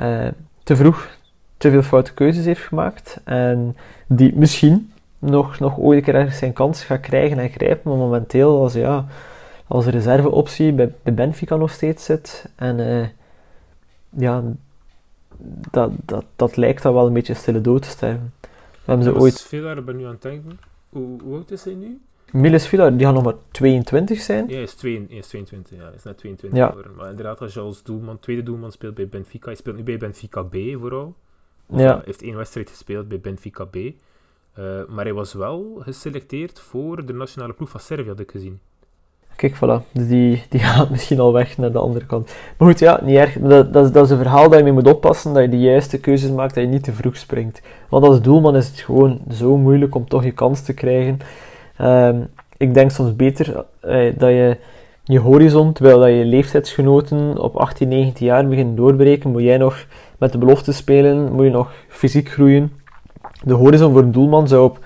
uh, 0.00 0.28
te 0.62 0.76
vroeg 0.76 1.08
te 1.56 1.70
veel 1.70 1.82
foute 1.82 2.14
keuzes 2.14 2.44
heeft 2.44 2.60
gemaakt. 2.60 3.20
En 3.24 3.76
die 4.06 4.36
misschien 4.36 4.92
nog, 5.24 5.58
nog 5.58 5.78
ooit 5.78 5.98
een 5.98 6.04
keer 6.04 6.14
ergens 6.14 6.38
zijn 6.38 6.52
kans 6.52 6.84
gaat 6.84 7.00
krijgen 7.00 7.38
en 7.38 7.48
grijpen. 7.50 7.90
Maar 7.90 7.98
momenteel 7.98 8.62
als, 8.62 8.72
ja, 8.72 9.06
als 9.66 9.86
reserveoptie 9.86 10.72
bij, 10.72 10.94
bij 11.02 11.14
Benfica 11.14 11.56
nog 11.56 11.70
steeds 11.70 12.04
zit. 12.04 12.50
En 12.54 12.78
uh, 12.78 13.06
ja, 14.08 14.42
dat, 15.70 15.90
dat, 16.04 16.24
dat 16.36 16.56
lijkt 16.56 16.82
dan 16.82 16.94
wel 16.94 17.06
een 17.06 17.12
beetje 17.12 17.34
stille 17.34 17.60
dood 17.60 17.82
te 17.82 17.88
sterven. 17.88 18.32
We 18.40 18.48
hebben 18.84 19.04
ze 19.04 19.20
ooit... 19.20 19.40
Villar, 19.40 19.84
ben 19.84 19.96
nu 19.96 20.04
aan 20.04 20.10
het 20.10 20.22
denken. 20.22 20.58
Hoe, 20.88 21.20
hoe 21.22 21.34
oud 21.34 21.50
is 21.50 21.64
hij 21.64 21.74
nu? 21.74 22.00
Miles 22.32 22.66
Villar, 22.66 22.96
die 22.96 23.06
gaat 23.06 23.14
nog 23.14 23.24
maar 23.24 23.34
22 23.50 24.20
zijn. 24.20 24.48
Ja, 24.48 24.54
hij 24.54 24.62
is, 24.62 24.74
twee, 24.74 25.06
hij 25.08 25.18
is 25.18 25.26
22, 25.26 25.78
ja. 25.78 25.84
Hij 25.84 25.94
is 25.94 26.02
net 26.02 26.18
22 26.18 26.66
geworden. 26.66 26.94
Maar 26.94 27.10
inderdaad, 27.10 27.40
als 27.40 27.54
je 27.54 27.60
als 27.60 27.82
doelman, 27.82 28.18
tweede 28.18 28.42
doelman 28.42 28.72
speelt 28.72 28.94
bij 28.94 29.08
Benfica, 29.08 29.46
hij 29.46 29.54
speelt 29.54 29.76
nu 29.76 29.82
bij 29.82 29.98
Benfica 29.98 30.42
B 30.42 30.56
vooral. 30.80 31.14
Of 31.66 31.80
Ja. 31.80 31.94
hij 31.94 32.02
heeft 32.04 32.22
één 32.22 32.36
wedstrijd 32.36 32.70
gespeeld 32.70 33.08
bij 33.08 33.20
Benfica 33.20 33.64
B. 33.64 33.76
Eh, 34.54 34.64
maar 34.88 35.04
hij 35.04 35.14
was 35.14 35.32
wel 35.32 35.76
geselecteerd 35.80 36.60
voor 36.60 37.06
de 37.06 37.12
nationale 37.12 37.52
ploeg 37.52 37.68
van 37.70 37.80
Servië, 37.80 38.08
had 38.08 38.20
ik 38.20 38.30
gezien. 38.30 38.58
Kijk, 39.36 39.56
voilà. 39.56 39.90
Dus 39.92 40.08
die, 40.08 40.42
die 40.48 40.60
gaat 40.68 40.90
misschien 40.90 41.20
al 41.20 41.32
weg 41.32 41.58
naar 41.58 41.72
de 41.72 41.78
andere 41.78 42.06
kant. 42.06 42.34
Maar 42.58 42.68
goed, 42.68 42.78
ja, 42.78 43.00
niet 43.02 43.16
erg. 43.16 43.38
Dat, 43.38 43.72
dat, 43.72 43.84
is- 43.84 43.92
dat 43.92 44.04
is 44.04 44.10
een 44.10 44.16
verhaal 44.18 44.48
dat 44.48 44.58
je 44.58 44.64
mee 44.64 44.72
moet 44.72 44.86
oppassen, 44.92 45.32
dat 45.34 45.42
je 45.42 45.48
de 45.48 45.60
juiste 45.60 45.98
keuzes 46.00 46.30
maakt, 46.30 46.54
dat 46.54 46.64
je 46.64 46.70
niet 46.70 46.84
te 46.84 46.92
vroeg 46.92 47.16
springt. 47.16 47.62
Want 47.88 48.04
als 48.04 48.20
doelman 48.20 48.56
is 48.56 48.66
het 48.68 48.78
gewoon 48.80 49.20
zo 49.30 49.56
moeilijk 49.56 49.94
om 49.94 50.08
toch 50.08 50.24
je 50.24 50.30
kans 50.32 50.62
te 50.62 50.74
krijgen. 50.74 51.18
Ehm, 51.76 52.20
ik 52.56 52.74
denk 52.74 52.90
soms 52.90 53.16
beter 53.16 53.64
eh, 53.80 54.12
dat 54.18 54.30
je 54.30 54.56
je 55.04 55.18
horizon, 55.18 55.72
terwijl 55.72 55.98
dat 55.98 56.08
je 56.08 56.24
leeftijdsgenoten 56.24 57.38
op 57.38 57.56
18, 57.56 57.88
19 57.88 58.26
jaar 58.26 58.48
beginnen 58.48 58.74
doorbreken, 58.76 59.30
moet 59.30 59.42
jij 59.42 59.56
nog 59.56 59.86
met 60.18 60.32
de 60.32 60.38
belofte 60.38 60.72
spelen, 60.72 61.32
moet 61.32 61.44
je 61.44 61.50
nog 61.50 61.72
fysiek 61.88 62.28
groeien. 62.28 62.72
De 63.44 63.54
horizon 63.54 63.92
voor 63.92 64.02
een 64.02 64.12
doelman 64.12 64.48
zou 64.48 64.64
op 64.64 64.78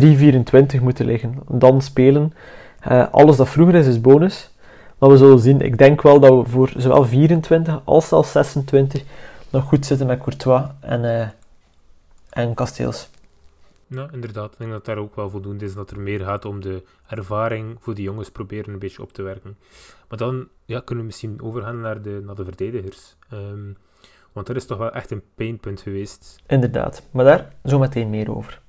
3,24 0.00 0.82
moeten 0.82 1.06
liggen. 1.06 1.34
Dan 1.48 1.82
spelen. 1.82 2.32
Eh, 2.80 3.06
alles 3.10 3.36
dat 3.36 3.48
vroeger 3.48 3.74
is, 3.74 3.86
is 3.86 4.00
bonus. 4.00 4.50
Maar 4.98 5.10
we 5.10 5.16
zullen 5.16 5.38
zien. 5.38 5.60
Ik 5.60 5.78
denk 5.78 6.02
wel 6.02 6.20
dat 6.20 6.44
we 6.44 6.50
voor 6.50 6.72
zowel 6.76 7.04
24 7.04 7.80
als 7.84 8.08
zelfs 8.08 8.32
26 8.32 9.02
nog 9.50 9.64
goed 9.64 9.86
zitten 9.86 10.06
met 10.06 10.22
Courtois 10.22 10.62
en, 10.80 11.20
eh 11.20 11.28
en 12.30 12.54
Kasteels. 12.54 13.08
Ja, 13.86 14.08
inderdaad. 14.12 14.52
Ik 14.52 14.58
denk 14.58 14.70
dat 14.70 14.84
daar 14.84 14.96
ook 14.96 15.16
wel 15.16 15.30
voldoende 15.30 15.64
is 15.64 15.74
dat 15.74 15.90
er 15.90 16.00
meer 16.00 16.20
gaat 16.20 16.44
om 16.44 16.60
de 16.60 16.82
ervaring 17.06 17.76
voor 17.80 17.94
die 17.94 18.04
jongens 18.04 18.30
proberen 18.30 18.72
een 18.72 18.78
beetje 18.78 19.02
op 19.02 19.12
te 19.12 19.22
werken. 19.22 19.56
Maar 20.08 20.18
dan 20.18 20.48
ja, 20.64 20.80
kunnen 20.80 21.04
we 21.04 21.10
misschien 21.10 21.42
overgaan 21.42 21.80
naar 21.80 22.02
de, 22.02 22.22
naar 22.24 22.34
de 22.34 22.44
verdedigers. 22.44 23.16
Ehm, 23.30 23.70
want 24.36 24.46
dat 24.48 24.56
is 24.56 24.66
toch 24.66 24.78
wel 24.78 24.92
echt 24.92 25.10
een 25.10 25.22
pijnpunt 25.34 25.80
geweest. 25.80 26.36
Inderdaad. 26.46 27.02
Maar 27.10 27.24
daar 27.24 27.52
zo 27.64 27.78
meteen 27.78 28.10
meer 28.10 28.36
over. 28.36 28.60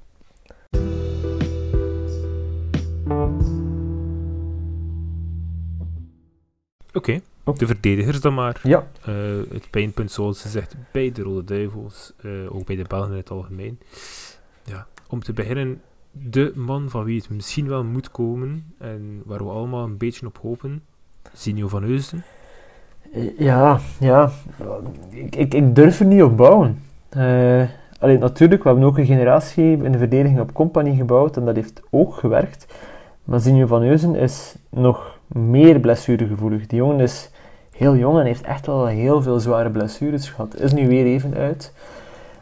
Oké, 6.93 7.21
Oké. 7.43 7.59
de 7.59 7.65
verdedigers 7.65 8.21
dan 8.21 8.33
maar. 8.33 8.59
Ja, 8.63 8.87
Eh, 9.05 9.13
het 9.49 9.69
pijnpunt, 9.69 10.11
zoals 10.11 10.39
ze 10.41 10.49
zegt, 10.49 10.75
bij 10.91 11.11
de 11.11 11.21
Rode 11.21 11.43
Duivels, 11.43 12.13
eh, 12.21 12.55
ook 12.55 12.65
bij 12.65 12.75
de 12.75 12.85
Belgen 12.87 13.11
in 13.11 13.17
het 13.17 13.29
algemeen. 13.29 13.79
Ja, 14.63 14.87
om 15.07 15.23
te 15.23 15.33
beginnen, 15.33 15.81
de 16.11 16.51
man 16.55 16.89
van 16.89 17.03
wie 17.03 17.17
het 17.19 17.29
misschien 17.29 17.67
wel 17.67 17.83
moet 17.83 18.11
komen 18.11 18.73
en 18.77 19.21
waar 19.25 19.43
we 19.43 19.49
allemaal 19.49 19.83
een 19.83 19.97
beetje 19.97 20.25
op 20.25 20.37
hopen, 20.37 20.83
Zinio 21.33 21.67
van 21.67 21.83
Heusden. 21.83 22.23
Ja, 23.37 23.79
ja. 23.99 24.29
Ik, 25.29 25.75
durf 25.75 25.99
er 25.99 26.05
niet 26.05 26.23
op 26.23 26.37
bouwen. 26.37 26.81
Eh, 27.09 27.61
alleen 27.99 28.19
natuurlijk, 28.19 28.63
we 28.63 28.69
hebben 28.69 28.87
ook 28.87 28.97
een 28.97 29.05
generatie 29.05 29.83
in 29.83 29.91
de 29.91 29.97
verdediging 29.97 30.39
op 30.39 30.53
compagnie 30.53 30.95
gebouwd 30.95 31.37
en 31.37 31.45
dat 31.45 31.55
heeft 31.55 31.81
ook 31.89 32.13
gewerkt. 32.13 32.65
Maar 33.23 33.39
Zinjo 33.39 33.65
van 33.65 33.81
Heusen 33.81 34.15
is 34.15 34.55
nog 34.69 35.19
meer 35.27 35.79
blessuregevoelig. 35.79 36.67
Die 36.67 36.77
jongen 36.77 36.99
is 36.99 37.29
heel 37.71 37.95
jong 37.95 38.19
en 38.19 38.25
heeft 38.25 38.45
echt 38.45 38.65
wel 38.65 38.85
heel 38.85 39.21
veel 39.21 39.39
zware 39.39 39.69
blessures 39.69 40.29
gehad. 40.29 40.59
Is 40.59 40.73
nu 40.73 40.87
weer 40.87 41.05
even 41.05 41.35
uit. 41.35 41.73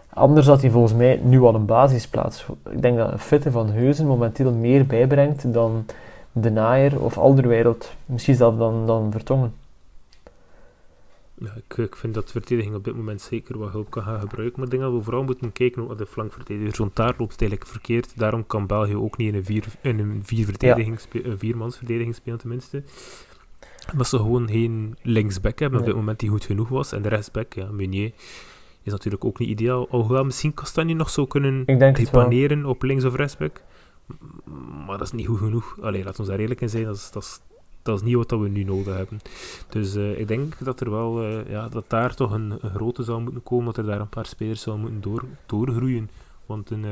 Anders 0.09 0.47
had 0.47 0.61
hij 0.61 0.69
volgens 0.69 0.93
mij 0.93 1.19
nu 1.23 1.41
al 1.41 1.55
een 1.55 1.65
basisplaats. 1.65 2.45
Ik 2.69 2.81
denk 2.81 2.97
dat 2.97 3.11
een 3.11 3.19
fitte 3.19 3.51
van 3.51 3.69
Heusen 3.69 4.07
momenteel 4.07 4.51
meer 4.51 4.85
bijbrengt 4.85 5.53
dan 5.53 5.85
De 6.31 6.51
Naaier 6.51 7.01
of 7.01 7.17
Alderweireld. 7.17 7.91
Misschien 8.05 8.35
zelfs 8.35 8.57
dan, 8.57 8.85
dan 8.85 9.11
Vertongen. 9.11 9.53
Ja, 11.37 11.53
ik, 11.67 11.77
ik 11.77 11.95
vind 11.95 12.13
dat 12.13 12.25
de 12.25 12.31
verdediging 12.31 12.75
op 12.75 12.83
dit 12.83 12.95
moment 12.95 13.21
zeker 13.21 13.57
wat 13.57 13.71
hulp 13.71 13.89
kan 13.89 14.03
gaan 14.03 14.19
gebruiken. 14.19 14.55
Maar 14.55 14.65
ik 14.65 14.71
denk 14.71 14.83
dat 14.83 14.93
we 14.93 15.01
vooral 15.01 15.23
moeten 15.23 15.51
kijken 15.51 15.81
ook 15.81 15.87
naar 15.87 15.97
de 15.97 16.05
flankverdedigers. 16.05 16.77
Want 16.77 16.95
daar 16.95 17.15
loopt 17.17 17.31
het 17.31 17.41
eigenlijk 17.41 17.71
verkeerd. 17.71 18.17
Daarom 18.17 18.47
kan 18.47 18.67
België 18.67 18.95
ook 18.95 19.17
niet 19.17 19.27
in 19.27 19.35
een, 19.35 19.45
vier, 19.45 19.65
in 19.81 19.99
een, 19.99 20.21
vier 20.23 20.45
verdediging 20.45 20.99
een 21.11 21.39
viermansverdediging 21.39 22.15
spelen, 22.15 22.39
tenminste. 22.39 22.83
Omdat 23.91 24.07
ze 24.07 24.17
gewoon 24.17 24.49
geen 24.49 24.97
linksback 25.01 25.59
hebben 25.59 25.79
op 25.79 25.85
dit 25.85 25.95
moment 25.95 26.19
die 26.19 26.29
goed 26.29 26.45
genoeg 26.45 26.69
was. 26.69 26.91
En 26.91 27.01
de 27.01 27.09
rechtsback, 27.09 27.53
ja, 27.53 27.71
Meunier, 27.71 28.11
is 28.83 28.91
natuurlijk 28.91 29.25
ook 29.25 29.39
niet 29.39 29.49
ideaal. 29.49 29.89
Alhoewel 29.89 30.23
misschien 30.23 30.53
Kastanje 30.53 30.93
nog 30.93 31.09
zou 31.09 31.27
kunnen 31.27 31.65
depaneren 31.65 32.65
op 32.65 32.83
links- 32.83 33.03
of 33.05 33.15
rechtsback. 33.15 33.61
Maar 34.85 34.97
dat 34.97 35.07
is 35.07 35.11
niet 35.11 35.27
goed 35.27 35.37
genoeg. 35.37 35.77
Allee, 35.81 36.03
laat 36.03 36.19
ons 36.19 36.27
daar 36.27 36.39
eerlijk 36.39 36.61
in 36.61 36.69
zijn. 36.69 36.83
Dat 36.83 36.95
is, 36.95 37.11
dat 37.11 37.23
is, 37.23 37.39
dat 37.85 37.95
is 37.95 38.01
niet 38.01 38.15
wat 38.15 38.29
dat 38.29 38.39
we 38.39 38.47
nu 38.47 38.63
nodig 38.63 38.95
hebben. 38.95 39.19
Dus 39.69 39.95
eh, 39.95 40.19
ik 40.19 40.27
denk 40.27 40.53
dat 40.59 40.79
er 40.79 40.91
wel, 40.91 41.21
eh, 41.21 41.49
ja, 41.49 41.67
dat 41.67 41.83
daar 41.87 42.15
toch 42.15 42.31
een, 42.31 42.53
een 42.61 42.69
grote 42.69 43.03
zou 43.03 43.21
moeten 43.21 43.43
komen, 43.43 43.65
dat 43.65 43.77
er 43.77 43.85
daar 43.85 43.99
een 43.99 44.09
paar 44.09 44.25
spelers 44.25 44.61
zou 44.61 44.77
moeten 44.77 45.01
door, 45.01 45.23
doorgroeien. 45.45 46.09
Want 46.45 46.69
een, 46.69 46.85
eh, 46.85 46.91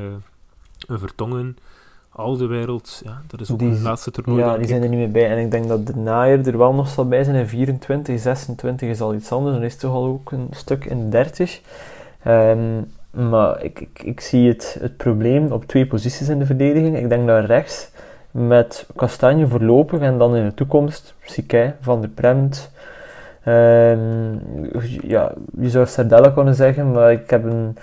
een 0.86 0.98
Vertongen, 0.98 1.56
al 2.08 2.36
de 2.36 2.46
wereld, 2.46 3.00
ja, 3.04 3.22
dat 3.26 3.40
is 3.40 3.50
ook 3.50 3.58
Die 3.58 3.68
een 3.68 3.82
laatste 3.82 4.10
toernooi. 4.10 4.40
Ja, 4.40 4.52
die 4.52 4.62
ik. 4.62 4.68
zijn 4.68 4.82
er 4.82 4.88
niet 4.88 4.98
meer 4.98 5.10
bij. 5.10 5.30
En 5.30 5.38
ik 5.38 5.50
denk 5.50 5.68
dat 5.68 5.86
de 5.86 5.96
naaier 5.96 6.46
er 6.46 6.58
wel 6.58 6.74
nog 6.74 6.88
zal 6.88 7.08
bij 7.08 7.24
zijn 7.24 7.36
in 7.36 7.48
24, 7.48 8.20
26 8.20 8.88
is 8.88 9.00
al 9.00 9.14
iets 9.14 9.32
anders. 9.32 9.54
Dan 9.54 9.64
is 9.64 9.72
het 9.72 9.80
toch 9.80 9.92
al 9.92 10.06
ook 10.06 10.32
een 10.32 10.48
stuk 10.50 10.84
in 10.84 11.10
30. 11.10 11.60
Ehm, 12.22 12.82
maar 13.10 13.62
ik, 13.62 13.80
ik, 13.80 14.02
ik 14.02 14.20
zie 14.20 14.48
het, 14.48 14.76
het 14.80 14.96
probleem 14.96 15.52
op 15.52 15.64
twee 15.64 15.86
posities 15.86 16.28
in 16.28 16.38
de 16.38 16.46
verdediging. 16.46 16.96
Ik 16.96 17.08
denk 17.08 17.26
dat 17.26 17.44
rechts 17.44 17.92
met 18.34 18.86
Kastanje 18.96 19.46
voorlopig 19.46 20.00
en 20.00 20.18
dan 20.18 20.36
in 20.36 20.44
de 20.44 20.54
toekomst 20.54 21.14
Sikai, 21.22 21.72
Van 21.80 22.00
der 22.00 22.10
Premt. 22.10 22.70
Ehm, 23.44 24.34
ja, 25.02 25.32
je 25.60 25.70
zou 25.70 25.86
Sardella 25.86 26.28
kunnen 26.30 26.54
zeggen, 26.54 26.90
maar 26.92 27.12
ik 27.12 27.30
heb 27.30 27.44
een... 27.44 27.76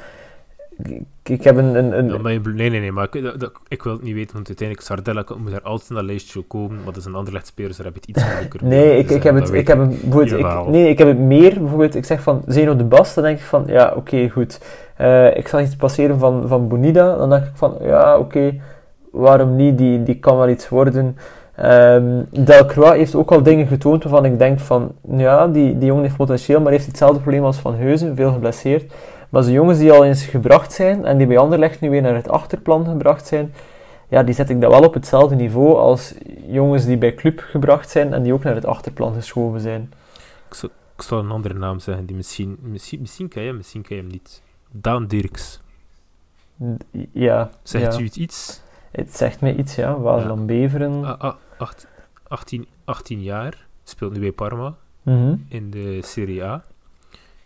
Ik, 0.83 1.03
ik 1.23 1.43
heb 1.43 1.57
een... 1.57 1.75
een, 1.75 1.97
een 1.97 2.07
Ja, 2.09 2.17
maar 2.17 2.31
je 2.31 2.39
bl- 2.41 2.49
nee, 2.49 2.69
nee, 2.69 2.79
nee, 2.79 2.91
maar 2.91 3.07
ik, 3.11 3.23
dat, 3.23 3.39
dat- 3.39 3.51
ik 3.67 3.83
wil 3.83 3.93
het 3.93 4.01
niet 4.03 4.13
weten, 4.13 4.33
want 4.33 4.47
uiteindelijk 4.47 4.87
Sardella 4.87 5.23
moet 5.37 5.51
daar 5.51 5.61
altijd 5.61 5.89
in 5.89 5.95
dat 5.95 6.05
lijstje 6.05 6.41
komen, 6.41 6.75
maar 6.75 6.85
dat 6.85 6.97
is 6.97 7.05
een 7.05 7.15
ander 7.15 7.41
spelers, 7.43 7.77
daar 7.77 7.85
heb 7.85 7.95
je 7.95 8.01
het 8.01 8.09
iets 8.09 8.25
moeilijker 8.31 8.59
Nee, 8.63 8.91
ik, 8.97 8.99
ik 8.99 9.07
zeggen, 9.09 9.33
heb 9.35 9.43
het, 9.43 9.53
ik 9.53 9.67
heb 9.67 9.79
het 9.79 10.31
ik, 10.31 10.67
nee, 10.67 10.89
ik 10.89 10.97
heb 10.97 11.07
het 11.07 11.17
meer, 11.19 11.59
bijvoorbeeld, 11.59 11.95
ik 11.95 12.05
zeg 12.05 12.21
van 12.21 12.43
Zeno 12.47 12.75
de 12.75 12.83
Bas, 12.83 13.13
dan 13.13 13.23
denk 13.23 13.37
ik 13.39 13.45
van, 13.45 13.63
ja, 13.67 13.93
oké, 13.95 14.29
goed. 14.29 14.59
Eh, 14.95 15.37
ik 15.37 15.47
zag 15.47 15.61
iets 15.61 15.75
passeren 15.75 16.19
van, 16.19 16.47
van 16.47 16.67
Bonida, 16.67 17.15
dan 17.15 17.29
denk 17.29 17.43
ik 17.45 17.51
van, 17.55 17.75
ja, 17.81 18.17
oké, 18.17 18.53
waarom 19.11 19.55
niet, 19.55 19.77
die, 19.77 20.03
die 20.03 20.19
kan 20.19 20.37
wel 20.37 20.49
iets 20.49 20.69
worden. 20.69 21.17
Ehm 21.55 22.23
Delcroix 22.29 22.95
heeft 22.95 23.15
ook 23.15 23.31
al 23.31 23.43
dingen 23.43 23.67
getoond 23.67 24.03
waarvan 24.03 24.25
ik 24.25 24.37
denk 24.37 24.59
van, 24.59 24.91
ja, 25.17 25.47
die, 25.47 25.77
die 25.77 25.87
jongen 25.87 26.03
heeft 26.03 26.15
potentieel, 26.15 26.61
maar 26.61 26.71
heeft 26.71 26.85
hetzelfde 26.85 27.19
probleem 27.19 27.43
als 27.43 27.57
Van 27.57 27.75
Heuzen, 27.75 28.15
veel 28.15 28.31
geblesseerd. 28.31 28.93
Maar 29.29 29.43
de 29.43 29.51
jongens 29.51 29.77
die 29.77 29.91
al 29.91 30.05
eens 30.05 30.25
gebracht 30.25 30.73
zijn, 30.73 31.05
en 31.05 31.17
die 31.17 31.27
bij 31.27 31.37
Anderlecht 31.37 31.81
nu 31.81 31.89
weer 31.89 32.01
naar 32.01 32.15
het 32.15 32.29
achterplan 32.29 32.85
gebracht 32.85 33.27
zijn, 33.27 33.53
ja, 34.07 34.23
die 34.23 34.35
zet 34.35 34.49
ik 34.49 34.61
dan 34.61 34.69
wel 34.69 34.83
op 34.83 34.93
hetzelfde 34.93 35.35
niveau 35.35 35.75
als 35.75 36.13
jongens 36.47 36.85
die 36.85 36.97
bij 36.97 37.13
club 37.13 37.39
gebracht 37.39 37.89
zijn 37.89 38.13
en 38.13 38.23
die 38.23 38.33
ook 38.33 38.43
naar 38.43 38.55
het 38.55 38.65
achterplan 38.65 39.13
geschoven 39.13 39.59
zijn. 39.59 39.93
Ik 40.95 41.07
zal 41.07 41.19
een 41.19 41.31
andere 41.31 41.53
naam 41.53 41.79
zeggen, 41.79 42.05
die 42.05 42.15
misschien, 42.15 42.57
misschien, 42.61 43.01
misschien 43.01 43.27
ken 43.27 43.41
je 43.41 43.47
hem, 43.47 43.57
misschien 43.57 43.85
je 43.87 43.95
hem 43.95 44.07
niet. 44.07 44.41
Daan 44.71 45.07
Dirks. 45.07 45.59
Ja, 47.11 47.49
Zegt 47.63 47.93
ja. 47.93 47.99
u 47.99 48.03
het 48.03 48.15
iets? 48.15 48.60
Het 48.91 49.15
zegt 49.17 49.41
mij 49.41 49.55
iets, 49.55 49.75
ja. 49.75 49.99
Waasland 49.99 50.45
Beveren. 50.45 51.05
Ah, 51.05 51.19
ah, 51.19 51.33
acht- 51.57 51.87
18, 52.27 52.67
18 52.85 53.21
jaar, 53.23 53.65
speelt 53.83 54.13
nu 54.13 54.19
bij 54.19 54.31
Parma 54.31 54.75
Mhm. 55.03 55.35
in 55.47 55.69
de 55.71 55.99
Serie 56.01 56.43
A. 56.43 56.63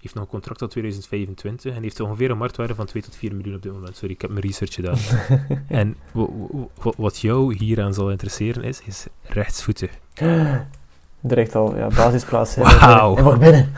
Heeft 0.02 0.14
nog 0.18 0.24
een 0.24 0.30
contract 0.30 0.60
tot 0.60 0.72
2025 0.72 1.76
en 1.76 1.82
heeft 1.82 2.00
ongeveer 2.00 2.32
een 2.32 2.38
marktwaarde 2.38 2.76
van 2.76 2.86
2 2.86 3.04
tot 3.04 3.16
4 3.16 3.36
miljoen 3.36 3.56
op 3.56 3.62
dit 3.62 3.72
moment. 3.74 3.96
Sorry, 3.98 4.14
ik 4.14 4.22
heb 4.22 4.30
mijn 4.30 4.46
research 4.46 4.74
gedaan. 4.74 4.96
en 5.68 5.96
wa- 6.12 6.28
wa- 6.52 6.66
wa- 6.82 6.92
wat 6.98 7.20
jou 7.20 7.56
hieraan 7.56 7.94
zal 7.94 8.12
interesseren 8.12 8.64
is, 8.64 8.82
is 8.86 9.08
rechtsvoetig. 9.24 9.92
Direct 11.22 11.56
al, 11.56 11.76
ja, 11.78 11.88
basisplaats. 11.88 12.56
Wauw. 12.56 13.16
Hij 13.16 13.24
mag 13.24 13.40
binnen. 13.40 13.72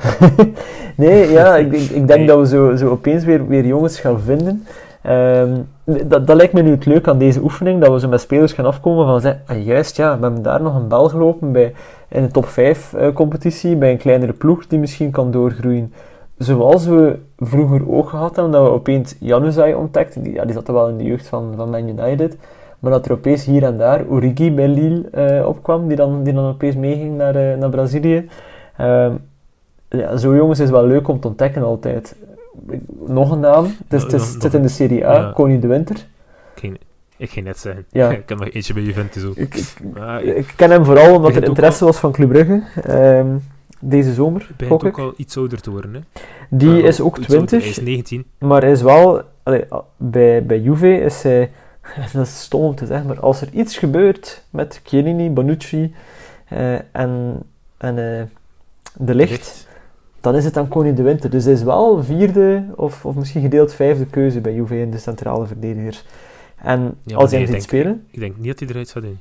nee, 0.97 1.30
ja, 1.32 1.56
ik, 1.58 1.71
ik, 1.73 1.89
ik 1.89 2.08
denk 2.08 2.27
dat 2.27 2.39
we 2.39 2.47
zo, 2.47 2.75
zo 2.75 2.89
opeens 2.89 3.23
weer, 3.23 3.47
weer 3.47 3.65
jongens 3.65 3.99
gaan 3.99 4.21
vinden. 4.21 4.65
Ehm, 5.01 5.62
dat, 5.88 6.28
dat 6.28 6.36
lijkt 6.36 6.54
me 6.54 6.62
nu 6.62 6.71
het 6.71 6.86
leuk 6.86 7.08
aan 7.08 7.17
deze 7.17 7.41
oefening, 7.41 7.82
dat 7.82 7.91
we 7.91 8.00
zo 8.00 8.08
met 8.08 8.21
spelers 8.21 8.54
gaan 8.54 8.65
afkomen 8.65 9.06
van 9.06 9.21
zeggen, 9.21 9.41
ah, 9.45 9.65
juist 9.65 9.95
ja, 9.95 10.17
we 10.17 10.23
hebben 10.23 10.41
daar 10.41 10.62
nog 10.62 10.76
een 10.76 10.88
bel 10.88 11.10
gelopen 11.10 11.52
bij, 11.52 11.73
in 12.08 12.21
de 12.21 12.32
top 12.32 12.45
5 12.45 12.93
eh, 12.93 13.13
competitie, 13.13 13.76
bij 13.76 13.91
een 13.91 13.97
kleinere 13.97 14.34
ploeg 14.34 14.67
die 14.67 14.80
misschien 14.80 15.12
kan 15.12 15.32
doorgroeien. 15.32 15.93
Zoals 16.38 16.86
we 16.86 17.19
vroeger 17.38 17.91
ook 17.91 18.10
gehad 18.10 18.36
hebben, 18.36 18.54
dat 18.54 18.63
we 18.63 18.69
opeens 18.69 19.15
Januzaj 19.19 19.73
ontdekten, 19.73 20.23
die, 20.23 20.34
ja, 20.34 20.45
die 20.45 20.54
zat 20.54 20.67
er 20.67 20.73
wel 20.73 20.89
in 20.89 20.97
de 20.97 21.04
jeugd 21.04 21.28
van, 21.28 21.54
van 21.56 21.69
Man 21.69 21.88
United, 21.88 22.38
maar 22.80 22.91
dat 22.91 23.06
er 23.06 23.12
opeens 23.12 23.45
hier 23.45 23.63
en 23.63 23.78
daar 23.78 24.06
Origi 24.10 24.54
bij 24.54 24.67
Lille 24.67 25.10
eh, 25.10 25.47
opkwam, 25.47 25.88
die 25.88 25.97
dan, 25.97 26.23
die 26.23 26.34
dan 26.34 26.45
opeens 26.45 26.76
meeging 26.76 27.17
naar, 27.17 27.36
eh, 27.36 27.58
naar 27.58 27.69
Brazilië. 27.69 28.30
Ehm, 28.78 29.13
ja, 29.89 30.17
zo 30.17 30.36
jongens 30.36 30.60
is 30.60 30.69
wel 30.69 30.86
leuk 30.86 31.08
om 31.08 31.19
te 31.19 31.28
ontdekken 31.28 31.63
altijd. 31.63 32.15
Nog 33.08 33.32
een 33.32 33.39
naam, 33.39 33.63
het, 33.65 33.93
is, 33.93 34.03
het, 34.03 34.13
is- 34.13 34.34
het 34.34 34.41
zit 34.41 34.53
in 34.53 34.62
de 34.62 34.67
Serie 34.67 35.08
A, 35.08 35.13
Ja. 35.13 35.32
Koning 35.36 35.62
de 35.62 35.67
Winter. 35.67 35.95
Ik 35.95 36.60
ging, 36.60 36.77
ik 37.17 37.30
ging 37.30 37.45
net 37.45 37.60
zeggen, 37.60 37.86
Ja. 37.91 38.10
ik 38.12 38.30
heb 38.30 38.39
nog 38.39 38.49
eentje 38.49 38.73
bij 38.73 38.84
Juventus 38.84 39.23
ook. 39.25 39.36
Ik, 39.36 39.56
ik, 39.56 39.73
Maar 39.93 40.23
ik- 40.23 40.36
ik 40.38 40.53
ken 40.56 40.71
hem 40.71 40.86
vooral 40.86 41.15
omdat 41.15 41.36
er 41.36 41.43
interesse 41.43 41.86
was 41.86 41.97
van 41.97 42.12
Club 42.12 42.30
Brugge. 42.30 42.63
Ehm, 42.84 43.27
deze 43.80 44.13
zomer, 44.13 44.49
begint 44.58 44.71
ook 44.84 44.86
ik. 44.88 44.97
al 44.97 45.13
iets 45.17 45.38
ouder 45.38 45.62
te 45.62 45.71
worden. 45.71 45.93
Hè. 45.93 45.99
Die 46.49 46.69
Maar 46.69 46.77
is 46.80 47.01
ook 47.01 47.17
iets 47.17 47.27
ouder. 47.30 47.47
20, 47.47 47.60
Hij 47.75 47.84
is 47.84 47.89
19. 47.89 48.25
maar 48.39 48.62
hij 48.62 48.71
is 48.71 48.82
wel... 48.82 49.21
allee, 49.43 49.65
bij, 49.97 50.45
bij 50.45 50.60
Juve 50.60 50.99
is 51.01 51.23
hij... 51.23 51.51
Dat 52.13 52.25
is 52.25 52.41
stom 52.41 52.62
om 52.62 52.75
te 52.75 52.86
zeggen, 52.86 53.08
maar 53.08 53.19
als 53.19 53.41
er 53.41 53.49
iets 53.53 53.77
gebeurt 53.77 54.43
met 54.49 54.82
Chiellini, 54.84 55.30
Bonucci 55.30 55.95
eh, 56.47 56.73
en, 56.91 57.43
en 57.77 57.97
eh, 58.17 58.23
De 58.93 59.15
Ligt, 59.15 59.66
dan 60.28 60.36
is 60.36 60.46
het 60.46 60.58
aan 60.58 60.68
Koning 60.68 60.96
de 60.96 61.04
Winter. 61.04 61.30
Dus 61.30 61.44
hij 61.44 61.54
is 61.54 61.63
wel 61.63 62.04
vierde 62.04 62.66
of, 62.76 63.06
of 63.06 63.16
misschien 63.16 63.42
gedeeld 63.42 63.74
vijfde 63.74 64.06
keuze 64.06 64.42
bij 64.42 64.54
Juve 64.54 64.80
in 64.80 64.92
de 64.92 64.98
centrale 64.98 65.46
verdedigers. 65.48 66.04
En 66.56 66.98
Ja, 67.04 67.16
als 67.18 67.32
hij 67.32 67.40
nee, 67.40 67.50
hem 67.50 67.60
ziet 67.62 67.70
denk- 67.70 67.84
spelen... 67.84 68.06
Ik 68.12 68.20
denk 68.20 68.38
niet 68.38 68.48
dat 68.48 68.60
hij 68.60 68.68
eruit 68.70 68.92
gaat 68.92 69.04
in. 69.04 69.20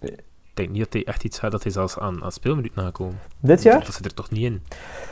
Nee. 0.00 0.10
Ik 0.10 0.60
denk 0.60 0.70
niet 0.70 0.84
dat 0.84 0.92
hij 0.92 1.04
echt 1.04 1.24
iets 1.24 1.38
gaat 1.38 1.50
dat 1.50 1.62
hij 1.62 1.72
zelfs 1.72 1.98
aan, 1.98 2.24
aan 2.24 2.32
speelminuut 2.32 2.74
nakomen. 2.74 3.18
Dit 3.40 3.62
jaar? 3.62 3.84
Dat 3.84 3.94
zit 3.94 4.04
er 4.04 4.14
toch 4.14 4.30
niet 4.30 4.42
in. 4.44 4.62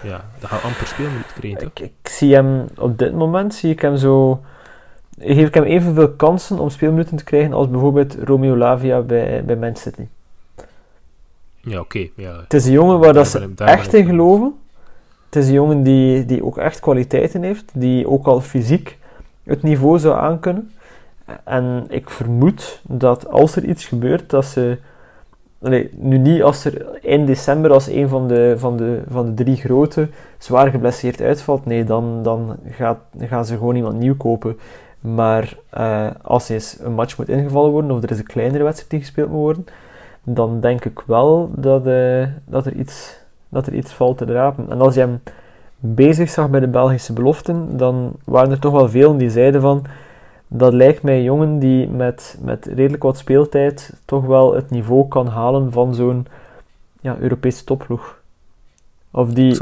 Ja, 0.03 0.25
dat 0.41 0.51
gaat 0.51 0.63
amper 0.63 0.87
speelminuut 0.87 1.33
krijgen. 1.39 1.59
toch? 1.61 1.71
Ik, 1.73 1.81
ik 2.03 2.09
zie 2.11 2.35
hem 2.35 2.67
op 2.79 2.99
dit 2.99 3.15
moment, 3.15 3.55
zie 3.55 3.71
ik 3.71 3.81
hem 3.81 3.97
zo... 3.97 4.41
Geef 5.19 5.47
ik 5.47 5.55
hem 5.55 5.65
evenveel 5.65 6.11
kansen 6.13 6.59
om 6.59 6.71
speelminuten 6.71 7.17
te 7.17 7.25
krijgen 7.25 7.53
als 7.53 7.69
bijvoorbeeld 7.71 8.15
Romeo 8.25 8.57
Lavia 8.57 9.01
bij, 9.01 9.45
bij 9.45 9.57
Man 9.57 9.77
City. 9.77 10.07
Ja, 11.61 11.81
oké. 11.81 12.09
ja. 12.17 12.41
Het 12.41 12.55
is 12.55 12.67
een 12.67 12.73
jongen 12.73 12.99
waar 12.99 13.13
dat 13.13 13.29
ze 13.29 13.51
echt 13.57 13.95
in 13.95 14.07
geloven. 14.07 14.55
Het 15.33 15.43
is 15.43 15.49
een 15.49 15.55
jongen 15.55 15.83
die, 15.83 16.25
die 16.25 16.45
ook 16.45 16.59
echt 16.59 16.81
kwaliteiten 16.81 17.43
heeft, 17.43 17.71
die 17.75 18.09
ook 18.09 18.27
al 18.27 18.41
fysiek 18.41 18.99
het 19.43 19.63
niveau 19.63 19.99
zou 19.99 20.17
aankunnen. 20.19 20.71
En 21.45 21.85
ik 21.89 22.11
vermoed 22.11 22.81
dat 22.89 23.29
als 23.29 23.57
er 23.57 23.65
iets 23.65 23.87
gebeurt, 23.87 24.31
dat 24.31 24.45
ze... 24.45 24.79
Nu 25.97 26.19
niet 26.19 26.43
als 26.43 26.65
er 26.65 27.05
in 27.05 27.27
december 27.27 27.73
als 27.73 27.87
een 27.87 28.09
van 28.09 28.29
de, 28.29 28.55
van 28.59 28.77
de, 28.77 29.03
van 29.09 29.27
de 29.27 29.45
drie 29.45 29.57
grote 29.57 30.09
zwaar 30.39 30.71
geblesseerd 30.71 31.21
uitvalt. 31.21 31.67
Nee, 31.67 31.85
dan, 31.85 32.23
dan 32.23 32.57
gaat, 32.71 32.99
gaan 33.19 33.45
ze 33.45 33.57
gewoon 33.57 33.77
iemand 33.77 33.99
nieuw 33.99 34.17
kopen. 34.17 34.59
Maar 35.01 35.57
eh, 35.71 36.07
als 36.23 36.49
eens 36.49 36.79
een 36.81 36.93
match 36.93 37.19
moet 37.19 37.29
ingevallen 37.29 37.71
worden, 37.71 37.91
of 37.91 38.03
er 38.03 38.11
is 38.11 38.19
een 38.19 38.25
kleinere 38.25 38.65
wedstrijd 38.65 38.91
die 38.91 39.01
gespeeld 39.01 39.31
moet 39.31 39.39
worden, 39.39 39.65
dan 40.23 40.61
denk 40.61 40.85
ik 40.85 41.01
wel 41.07 41.51
dat, 41.57 41.87
eh, 41.87 42.27
dat, 42.45 42.67
er, 42.67 42.73
iets, 42.73 43.22
dat 43.53 43.67
er 43.67 43.75
iets 43.75 43.93
valt 43.93 44.19
te 44.19 44.25
drapen. 44.25 44.71
En 44.71 44.81
als 44.81 44.95
je 44.95 45.01
hem 45.01 45.23
bezig 45.79 46.31
zag 46.31 46.51
bij 46.51 46.61
de 46.61 46.69
Belgische 46.69 47.13
beloften, 47.13 47.77
dan 47.77 48.13
waren 48.25 48.51
er 48.51 48.59
toch 48.59 48.73
wel 48.73 48.89
velen 48.89 49.17
die 49.17 49.31
zeiden 49.31 49.61
van 49.61 49.87
dat 50.49 50.73
lijkt 50.73 51.03
mij 51.03 51.17
een 51.17 51.23
jongen 51.23 51.59
die 51.59 51.89
met, 51.89 52.39
met 52.41 52.67
redelijk 52.67 53.03
wat 53.03 53.19
speeltijd 53.19 53.93
toch 54.05 54.25
wel 54.25 54.55
het 54.55 54.71
niveau 54.71 55.09
kan 55.09 55.27
halen 55.27 55.73
van 55.73 55.95
zo'n 55.95 56.27
ja, 57.01 57.17
Europese 57.19 57.65
topploeg. 57.65 58.21
Of 59.11 59.33
die 59.33 59.55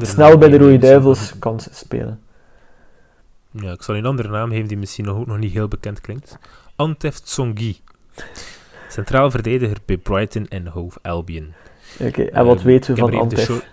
snel 0.00 0.38
bij 0.38 0.48
de 0.48 0.58
Rode 0.58 0.78
Duivels 0.78 1.38
kan 1.38 1.60
spelen. 1.70 2.20
Ja, 3.50 3.72
ik 3.72 3.82
zal 3.82 3.96
een 3.96 4.06
andere 4.06 4.28
naam 4.28 4.50
geven 4.50 4.68
die 4.68 4.78
misschien 4.78 5.04
nog, 5.04 5.18
ook 5.18 5.26
nog 5.26 5.38
niet 5.38 5.52
heel 5.52 5.68
bekend 5.68 6.00
klinkt. 6.00 6.38
Antef 6.76 7.18
Tsongi. 7.18 7.76
Centraal 8.88 9.30
verdediger 9.30 9.76
bij 9.84 9.96
Brighton 9.96 10.48
en 10.48 10.66
Hove 10.66 10.98
Albion. 11.02 11.52
Oké, 12.00 12.22
en 12.22 12.44
wat 12.44 12.56
Ehm, 12.56 12.66
weten 12.66 12.94
ik 12.96 13.04
we 13.04 13.10
van 13.10 13.20
Antef? 13.20 13.64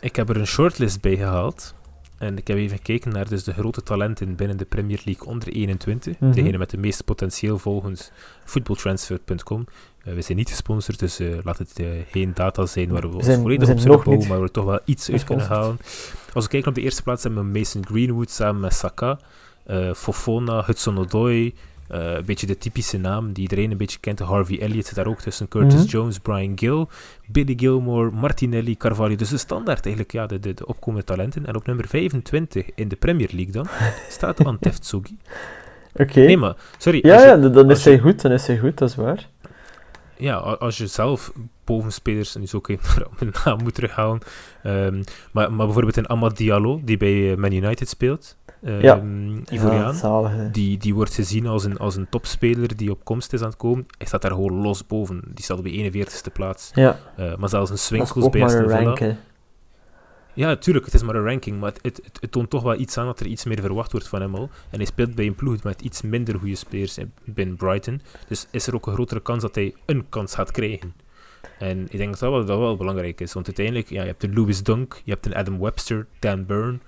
Ik 0.00 0.16
heb 0.16 0.28
er 0.28 0.36
een 0.36 0.46
shortlist 0.46 1.00
bij 1.00 1.16
gehaald. 1.16 1.74
En 2.18 2.38
ik 2.38 2.46
heb 2.46 2.56
even 2.56 2.76
gekeken 2.76 3.12
naar 3.12 3.28
dus 3.28 3.44
de 3.44 3.52
grote 3.52 3.82
talenten 3.82 4.34
binnen 4.36 4.56
de 4.56 4.64
Premier 4.64 5.00
League 5.04 5.26
onder 5.26 5.48
21. 5.48 6.18
Mhm. 6.18 6.32
Degene 6.32 6.58
met 6.58 6.70
de 6.70 6.76
meeste 6.76 7.04
potentieel 7.04 7.58
volgens 7.58 8.10
footballtransfer.com. 8.44 9.64
Eh, 10.04 10.14
we 10.14 10.22
zijn 10.22 10.38
niet 10.38 10.48
gesponsord, 10.50 10.98
dus 10.98 11.18
eh, 11.18 11.28
laat 11.44 11.58
het 11.58 11.78
eh, 11.78 11.86
geen 12.10 12.30
data 12.34 12.66
zijn 12.66 12.88
waar 12.88 13.00
we, 13.00 13.08
We 13.08 13.14
ons 13.14 13.24
zijn- 13.24 13.36
we 13.36 13.42
volledig 13.42 13.68
op 13.70 13.78
zullen 13.78 14.02
bouwen, 14.04 14.28
maar 14.28 14.38
we 14.38 14.44
er 14.44 14.50
toch 14.50 14.64
wel 14.64 14.80
iets 14.84 15.10
uit 15.10 15.24
kunnen 15.24 15.46
halen. 15.46 15.78
Als 16.32 16.44
we 16.44 16.50
kijken 16.50 16.68
op 16.68 16.74
de 16.74 16.80
eerste 16.80 17.02
plaats 17.02 17.22
hebben 17.22 17.52
we 17.52 17.58
Mason 17.58 17.86
Greenwood 17.86 18.30
samen 18.30 18.60
met 18.60 18.74
Saka, 18.74 19.18
Fofona, 19.94 20.62
Hudson 20.66 21.08
Eh, 21.88 22.12
een 22.14 22.24
beetje 22.24 22.46
de 22.46 22.58
typische 22.58 22.98
naam 22.98 23.32
die 23.32 23.42
iedereen 23.42 23.70
een 23.70 23.76
beetje 23.76 23.98
kent. 24.00 24.18
Harvey 24.18 24.60
Elliott 24.60 24.86
zit 24.86 24.94
daar 24.94 25.06
ook 25.06 25.20
tussen, 25.20 25.48
Curtis 25.48 25.80
Mhm. 25.80 25.88
Jones, 25.88 26.18
Brian 26.18 26.52
Gill, 26.58 26.86
Billy 27.26 27.54
Gilmore, 27.56 28.10
Martinelli, 28.10 28.76
Carvalho. 28.76 29.14
Dus 29.16 29.28
de 29.28 29.36
standaard 29.36 29.84
eigenlijk, 29.84 30.12
ja, 30.12 30.26
de, 30.26 30.40
de, 30.40 30.54
de 30.54 30.66
opkomende 30.66 31.04
talenten. 31.06 31.46
En 31.46 31.56
op 31.56 31.66
nummer 31.66 31.88
25 31.88 32.66
in 32.74 32.88
de 32.88 32.96
Premier 32.96 33.28
League 33.32 33.52
dan 33.52 33.66
staat 34.08 34.44
Antef 34.44 34.78
Tsugi. 34.78 35.16
Oké. 35.96 36.20
Nee, 36.20 36.36
maar, 36.36 36.54
sorry. 36.78 36.98
Ja, 37.02 37.20
je- 37.20 37.26
ja, 37.42 37.48
dan 37.48 37.70
is 37.70 37.84
hij 37.84 37.98
goed, 37.98 38.20
dan 38.22 38.32
is 38.32 38.46
hij 38.46 38.58
goed, 38.58 38.78
dat 38.78 38.88
is 38.88 38.94
waar. 38.96 39.28
Ja, 40.16 40.36
als 40.36 40.76
je 40.78 40.86
zelf 40.86 41.32
bovenspelers, 41.64 42.34
en 42.34 42.42
even 42.42 42.58
op 43.06 43.20
mijn 43.20 43.32
naam 43.44 43.58
moet 43.62 43.74
terughalen, 43.74 44.20
ehm, 44.62 45.02
maar, 45.32 45.52
maar 45.52 45.66
bijvoorbeeld 45.66 45.96
een 45.96 46.08
Amad 46.08 46.36
Diallo, 46.36 46.80
die 46.84 46.96
bij 46.96 47.30
eh, 47.32 47.36
Man 47.36 47.52
United 47.52 47.88
speelt, 47.88 48.36
ehm 48.64 48.80
Ja. 48.80 49.02
Ivoriaan, 49.50 49.80
Ja, 49.80 49.92
zalige. 49.92 50.48
die, 50.52 50.78
die 50.78 50.94
wordt 50.94 51.14
gezien 51.14 51.46
als 51.46 51.64
een, 51.64 51.78
als 51.78 51.96
een 51.96 52.06
topspeler 52.10 52.76
die 52.76 52.90
op 52.90 53.04
komst 53.04 53.32
is 53.32 53.40
aan 53.40 53.48
het 53.48 53.56
komen. 53.56 53.86
Hij 53.98 54.06
staat 54.06 54.22
daar 54.22 54.30
gewoon 54.30 54.52
los 54.62 54.86
boven. 54.86 55.20
Die 55.34 55.44
staat 55.44 55.58
op 55.58 55.64
de 55.64 55.70
41ste 55.92 56.32
plaats. 56.32 56.70
Ja, 56.74 56.98
Eh, 57.16 57.36
maar 57.36 57.48
zelfs 57.48 57.70
een 57.70 57.76
is 57.76 57.84
Swinkels 57.86 58.30
bij 58.30 58.42
Aston 58.44 58.68
Villa. 58.70 59.16
Ja, 60.34 60.56
tuurlijk, 60.56 60.84
het 60.84 60.94
is 60.94 61.02
maar 61.02 61.14
een 61.14 61.24
ranking, 61.24 61.60
maar 61.60 61.72
het, 61.82 62.00
het, 62.20 62.32
toont 62.32 62.50
toch 62.50 62.62
wel 62.62 62.78
iets 62.78 62.98
aan 62.98 63.06
dat 63.06 63.20
er 63.20 63.26
iets 63.26 63.44
meer 63.44 63.60
verwacht 63.60 63.92
wordt 63.92 64.08
van 64.08 64.20
hem 64.20 64.34
al. 64.34 64.50
En 64.70 64.76
hij 64.76 64.86
speelt 64.86 65.14
bij 65.14 65.26
een 65.26 65.34
ploeg 65.34 65.62
met 65.62 65.82
iets 65.82 66.02
minder 66.02 66.38
goede 66.38 66.54
spelers 66.54 66.98
in- 66.98 67.12
binnen 67.24 67.56
Brighton. 67.56 68.00
Dus 68.28 68.46
is 68.50 68.66
er 68.66 68.74
ook 68.74 68.86
een 68.86 68.92
grotere 68.92 69.20
kans 69.22 69.42
dat 69.42 69.54
hij 69.54 69.74
een 69.86 70.08
kans 70.08 70.34
gaat 70.34 70.50
krijgen. 70.50 70.94
En 71.58 71.82
ik 71.82 71.98
denk 71.98 72.10
dat 72.10 72.20
dat 72.20 72.30
wel, 72.30 72.44
dat 72.44 72.58
wel 72.58 72.76
belangrijk 72.76 73.20
is, 73.20 73.32
want 73.32 73.46
uiteindelijk, 73.46 73.88
ja, 73.88 74.00
je 74.00 74.06
hebt 74.08 74.22
een 74.22 74.34
Louis 74.34 74.62
Dunk, 74.62 75.00
je 75.04 75.12
hebt 75.12 75.26
een 75.26 75.34
Adam 75.34 75.58
Webster, 75.60 76.06
Dan 76.18 76.46
Burn. 76.46 76.80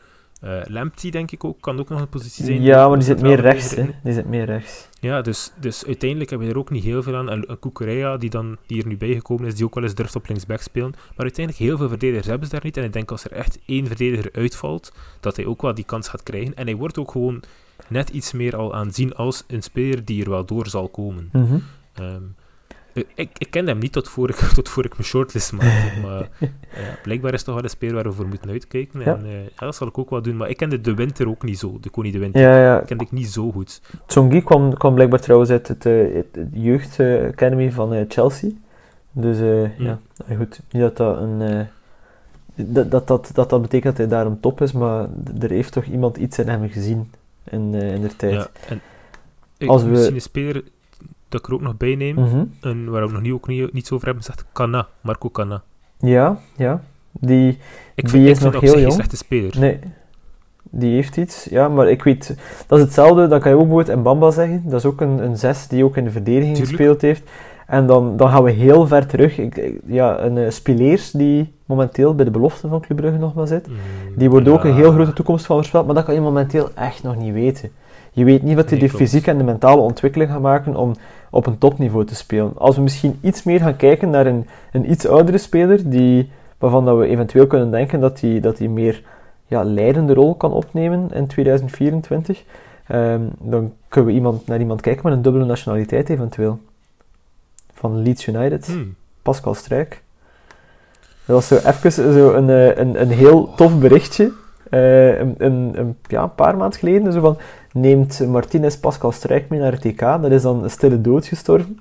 Eh 0.46 0.68
Lamptey, 0.68 1.10
denk 1.10 1.30
ik 1.30 1.44
ook, 1.44 1.60
kan 1.60 1.78
ook 1.78 1.88
nog 1.88 2.00
een 2.00 2.08
positie 2.08 2.44
zijn. 2.44 2.62
Ja, 2.62 2.88
maar 2.88 2.96
die 2.96 3.06
zit 3.06 3.20
meer 3.20 3.40
rechts, 3.40 3.74
hè. 3.74 3.84
Die 4.02 4.12
zit 4.12 4.26
meer 4.26 4.44
rechts. 4.44 4.88
Ja, 5.00 5.22
dus, 5.22 5.52
dus 5.60 5.86
uiteindelijk 5.86 6.30
heb 6.30 6.40
je 6.40 6.48
er 6.48 6.58
ook 6.58 6.70
niet 6.70 6.84
heel 6.84 7.02
veel 7.02 7.16
aan. 7.16 7.30
En 7.30 7.50
een 7.50 7.58
Kukurea, 7.58 8.16
die, 8.16 8.30
dan, 8.30 8.56
die 8.66 8.82
er 8.82 8.88
nu 8.88 8.96
bijgekomen 8.96 9.46
is, 9.46 9.54
die 9.54 9.64
ook 9.64 9.74
wel 9.74 9.84
eens 9.84 9.94
durft 9.94 10.16
op 10.16 10.28
linksback 10.28 10.60
spelen. 10.60 10.90
Maar 10.90 11.24
uiteindelijk, 11.24 11.64
heel 11.64 11.76
veel 11.76 11.88
verdedigers 11.88 12.26
hebben 12.26 12.46
ze 12.46 12.52
daar 12.52 12.64
niet. 12.64 12.76
En 12.76 12.84
ik 12.84 12.92
denk 12.92 13.10
als 13.10 13.24
er 13.24 13.32
echt 13.32 13.58
één 13.66 13.86
verdediger 13.86 14.28
uitvalt, 14.32 14.92
dat 15.20 15.36
hij 15.36 15.46
ook 15.46 15.62
wel 15.62 15.74
die 15.74 15.84
kans 15.84 16.08
gaat 16.08 16.22
krijgen. 16.22 16.54
En 16.54 16.66
hij 16.66 16.76
wordt 16.76 16.98
ook 16.98 17.10
gewoon 17.10 17.42
net 17.88 18.08
iets 18.08 18.32
meer 18.32 18.56
al 18.56 18.74
aanzien 18.74 19.14
als 19.14 19.44
een 19.46 19.62
speler 19.62 20.04
die 20.04 20.24
er 20.24 20.30
wel 20.30 20.44
door 20.44 20.66
zal 20.66 20.88
komen. 20.88 21.30
Eh, 21.92 22.04
ik, 23.14 23.30
ik 23.38 23.50
kende 23.50 23.70
hem 23.70 23.80
niet 23.80 23.92
tot 23.92 24.08
voor 24.08 24.28
ik, 24.30 24.36
tot 24.60 24.68
voor 24.68 24.84
ik 24.84 24.92
mijn 24.92 25.04
shortlist 25.04 25.52
maakte. 25.52 26.00
maar 26.06 26.28
ja, 26.40 26.48
blijkbaar 27.02 27.30
is 27.32 27.36
het 27.36 27.44
toch 27.46 27.54
wel 27.54 27.64
een 27.64 27.70
speler 27.70 27.94
waar 27.94 28.04
we 28.04 28.12
voor 28.12 28.26
moeten 28.26 28.50
uitkijken. 28.50 29.00
Ja. 29.00 29.06
En 29.16 29.24
eh, 29.24 29.32
ja, 29.44 29.48
dat 29.66 29.74
zal 29.76 29.86
ik 29.86 29.98
ook 29.98 30.10
wel 30.10 30.22
doen. 30.22 30.36
Maar 30.36 30.48
ik 30.48 30.56
kende 30.56 30.80
de 30.80 30.94
winter 30.94 31.28
ook 31.28 31.42
niet 31.42 31.58
zo. 31.58 31.78
De 31.80 31.90
koning 31.90 32.14
de 32.14 32.20
winter. 32.20 32.40
Ja, 32.40 32.62
ja. 32.62 32.78
kende 32.80 33.04
ik 33.04 33.12
niet 33.12 33.28
zo 33.30 33.50
goed. 33.52 33.80
Tsongi 34.06 34.42
kwam, 34.42 34.74
kwam 34.74 34.94
blijkbaar 34.94 35.20
trouwens 35.20 35.50
uit 35.50 35.68
het, 35.68 35.86
eh, 35.86 36.14
het, 36.14 36.26
het 36.32 36.48
jeugdacademy 36.52 37.72
van 37.72 37.94
eh, 37.94 38.04
Chelsea. 38.08 38.50
Dus 39.12 39.38
eh, 39.40 39.70
Hm. 39.76 39.82
ja, 39.84 39.98
goed. 40.36 40.60
Niet 40.70 40.82
dat 40.82 40.96
dat 40.96 41.18
een... 41.18 41.40
eh, 41.40 41.60
dat, 42.54 42.90
dat, 42.90 43.06
dat, 43.06 43.30
dat 43.34 43.50
dat 43.50 43.62
betekent 43.62 43.96
dat 43.96 44.08
hij 44.08 44.16
daar 44.18 44.26
een 44.26 44.40
top 44.40 44.60
is, 44.60 44.72
maar 44.72 45.06
er 45.40 45.50
heeft 45.50 45.72
toch 45.72 45.84
iemand 45.84 46.16
iets 46.16 46.38
in 46.38 46.48
hem 46.48 46.68
gezien 46.70 47.10
in, 47.50 47.74
eh, 47.74 47.94
in 47.94 48.00
de 48.00 48.16
tijd. 48.16 48.32
Ja, 48.34 48.48
en 48.68 48.80
ik, 49.58 49.68
Als 49.68 49.82
we- 49.82 49.88
misschien 49.88 50.14
een 50.14 50.20
speler 50.20 50.62
dat 51.28 51.40
ik 51.40 51.46
er 51.46 51.54
ook 51.54 51.60
nog 51.60 51.76
bij 51.76 51.94
neem, 51.94 52.14
Mhm. 52.14 52.44
en 52.60 52.90
waar 52.90 53.06
we 53.06 53.12
nog 53.12 53.22
niet, 53.22 53.32
ook 53.32 53.48
niet, 53.48 53.72
niets 53.72 53.92
over 53.92 54.06
hebben, 54.06 54.24
zegt 54.24 54.44
Cana, 54.52 54.86
Marco 55.00 55.30
Cana. 55.30 55.62
Ja, 55.98 56.38
ja. 56.56 56.80
Die, 57.12 57.48
Ik 57.48 57.58
Die 57.94 58.08
vind, 58.08 58.24
is 58.24 58.30
ik 58.30 58.36
vind 58.36 58.52
nog 58.52 58.62
op 58.62 58.68
heel 58.68 58.80
jong. 58.80 58.92
slechte 58.92 59.16
speler. 59.16 59.58
nee, 59.58 59.78
die 60.70 60.94
heeft 60.94 61.16
iets. 61.16 61.44
Ja, 61.50 61.68
maar 61.68 61.90
ik 61.90 62.02
weet... 62.02 62.36
Dat 62.66 62.78
is 62.78 62.84
hetzelfde, 62.84 63.26
dan 63.26 63.40
kan 63.40 63.50
je 63.50 63.56
ook 63.56 63.62
bijvoorbeeld 63.68 63.98
Mbamba 63.98 64.30
zeggen. 64.30 64.62
Dat 64.64 64.78
is 64.78 64.84
ook 64.84 65.00
een, 65.00 65.24
een 65.24 65.36
zes 65.36 65.68
die 65.68 65.84
ook 65.84 65.96
in 65.96 66.04
de 66.04 66.10
verdediging 66.10 66.56
Tuurlijk. 66.56 66.76
gespeeld 66.76 67.00
heeft. 67.02 67.30
En 67.66 67.86
dan, 67.86 68.16
dan 68.16 68.28
gaan 68.30 68.42
we 68.42 68.50
heel 68.50 68.86
ver 68.86 69.06
terug. 69.06 69.38
Ik, 69.38 69.56
ik- 69.56 69.80
ja, 69.86 70.20
een 70.20 70.36
uh, 70.36 70.50
Spileers 70.50 71.10
die 71.10 71.52
momenteel 71.64 72.14
bij 72.14 72.24
de 72.24 72.30
belofte 72.30 72.68
van 72.68 72.80
Club 72.80 72.96
Brugge 72.96 73.18
nog 73.18 73.34
maar 73.34 73.46
zit. 73.46 73.68
Mm, 73.68 73.74
Die 74.16 74.30
wordt 74.30 74.48
ook 74.48 74.64
een 74.64 74.74
heel 74.74 74.92
grote 74.92 75.12
toekomst 75.12 75.46
van 75.46 75.56
voorspeld, 75.56 75.86
maar 75.86 75.94
dat 75.94 76.04
kan 76.04 76.14
je 76.14 76.20
momenteel 76.20 76.70
echt 76.74 77.02
nog 77.02 77.16
niet 77.16 77.32
weten. 77.32 77.70
Je 78.16 78.24
weet 78.24 78.42
niet 78.42 78.54
wat 78.54 78.70
hij 78.70 78.78
Nee, 78.78 78.88
de 78.88 78.94
klopt. 78.94 79.10
fysieke 79.10 79.30
en 79.30 79.38
de 79.38 79.44
mentale 79.44 79.80
ontwikkeling 79.80 80.30
gaat 80.30 80.40
maken 80.40 80.76
om 80.76 80.92
op 81.30 81.46
een 81.46 81.58
topniveau 81.58 82.04
te 82.04 82.14
spelen. 82.14 82.52
Als 82.56 82.76
we 82.76 82.82
misschien 82.82 83.18
iets 83.20 83.42
meer 83.42 83.60
gaan 83.60 83.76
kijken 83.76 84.10
naar 84.10 84.26
een, 84.26 84.46
een 84.72 84.90
iets 84.90 85.06
oudere 85.06 85.38
speler, 85.38 85.90
die, 85.90 86.30
waarvan 86.58 86.84
dat 86.84 86.98
we 86.98 87.06
eventueel 87.06 87.46
kunnen 87.46 87.70
denken 87.70 88.00
dat 88.00 88.20
hij 88.20 88.40
dat 88.40 88.56
die 88.56 88.68
meer 88.68 89.02
ja, 89.46 89.62
leidende 89.64 90.14
rol 90.14 90.34
kan 90.34 90.52
opnemen 90.52 91.10
in 91.12 91.26
2024, 91.26 92.42
ehm, 92.86 93.20
dan 93.38 93.72
kunnen 93.88 94.10
we 94.10 94.16
iemand, 94.16 94.46
naar 94.46 94.60
iemand 94.60 94.80
kijken 94.80 95.02
met 95.04 95.12
een 95.12 95.22
dubbele 95.22 95.44
nationaliteit 95.44 96.08
eventueel. 96.08 96.58
Van 97.72 98.02
Leeds 98.02 98.26
United, 98.26 98.66
Hmm. 98.66 98.94
Pascal 99.22 99.54
Struik. 99.54 100.02
Dat 101.24 101.36
was 101.36 101.46
zo 101.46 101.56
even 101.56 101.92
zo 101.92 102.32
een, 102.32 102.50
eh, 102.50 102.76
een, 102.76 103.00
een 103.00 103.10
heel 103.10 103.54
tof 103.54 103.78
berichtje. 103.78 104.32
Eh, 104.70 105.18
een, 105.18 105.96
ja, 106.06 106.22
een 106.22 106.34
paar 106.34 106.56
maanden 106.56 106.78
geleden. 106.78 107.12
Zo 107.12 107.20
van, 107.20 107.36
neemt 107.72 108.26
Martinez 108.28 108.76
Pascal 108.76 109.12
Struik 109.12 109.48
mee 109.48 109.60
naar 109.60 109.72
het 109.72 109.80
TK. 109.80 110.00
Dat 110.00 110.30
is 110.30 110.42
dan 110.42 110.62
een 110.62 110.70
stille 110.70 111.00
dood 111.00 111.26
gestorven. 111.26 111.78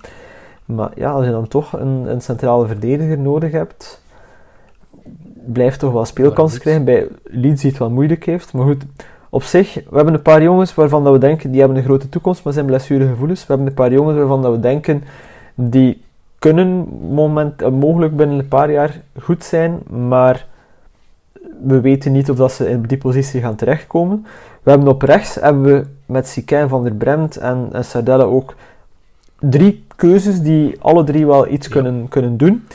Maar 0.66 0.92
ja, 0.96 1.12
als 1.12 1.26
je 1.26 1.32
dan 1.32 1.48
toch 1.48 1.74
een, 1.74 2.06
een 2.08 2.22
centrale 2.22 2.68
verdediger 2.68 3.18
nodig 3.18 3.52
hebt, 3.52 4.02
blijft 5.46 5.80
toch 5.80 5.94
wel 5.94 6.06
speelkansen 6.06 6.60
krijgen. 6.60 6.84
Bij 6.84 7.08
Leeds 7.24 7.62
die 7.62 7.70
het 7.70 7.80
wel 7.80 7.90
moeilijk 7.90 8.26
heeft. 8.26 8.54
Maar 8.54 8.66
goed, 8.66 8.84
op 9.30 9.44
zich, 9.44 9.74
we 9.74 9.96
hebben 9.96 10.14
een 10.14 10.22
paar 10.22 10.44
jongens 10.44 10.76
waarvan 10.76 11.04
dat 11.04 11.14
we 11.14 11.20
denken, 11.20 11.52
die 11.52 11.60
hebben 11.60 11.78
een 11.78 11.84
grote 11.84 12.10
toekomst, 12.10 12.44
maar 12.44 12.54
zijn 12.54 12.66
blessuregevoelens. 12.66 13.40
We 13.40 13.46
hebben 13.48 13.68
een 13.68 13.74
paar 13.74 13.92
jongens 13.92 14.18
waarvan 14.18 14.42
dat 14.42 14.52
we 14.52 14.60
denken, 14.60 15.04
die 15.56 16.02
kunnen 16.40 16.88
moment, 17.12 17.62
eh, 17.62 17.70
mogelijk 17.70 18.16
binnen 18.16 18.40
een 18.40 18.48
paar 18.48 18.72
jaar 18.72 19.02
goed 19.20 19.44
zijn, 19.44 19.80
maar 19.90 20.48
we 21.64 21.82
weten 21.82 22.12
niet 22.12 22.30
of 22.30 22.38
dat 22.38 22.52
ze 22.52 22.70
in 22.70 22.82
die 22.82 22.98
positie 22.98 23.42
gaan 23.42 23.56
terechtkomen. 23.56 24.26
We 24.64 24.70
hebben 24.70 24.90
op 24.90 25.02
rechts 25.02 25.36
hebben 25.36 25.64
we 25.64 25.86
met 26.06 26.28
Sikin 26.28 26.68
van 26.68 26.84
der 26.84 26.94
Bremt 26.94 27.38
en, 27.38 27.70
en 27.72 27.86
Sardella 27.86 28.24
ook 28.24 28.56
drie 29.40 29.86
keuzes 29.96 30.42
die 30.42 30.76
alle 30.82 31.04
drie 31.04 31.26
wel 31.26 31.48
iets 31.48 31.68
kunnen, 31.68 32.08
kunnen 32.10 32.38
doen. 32.38 32.68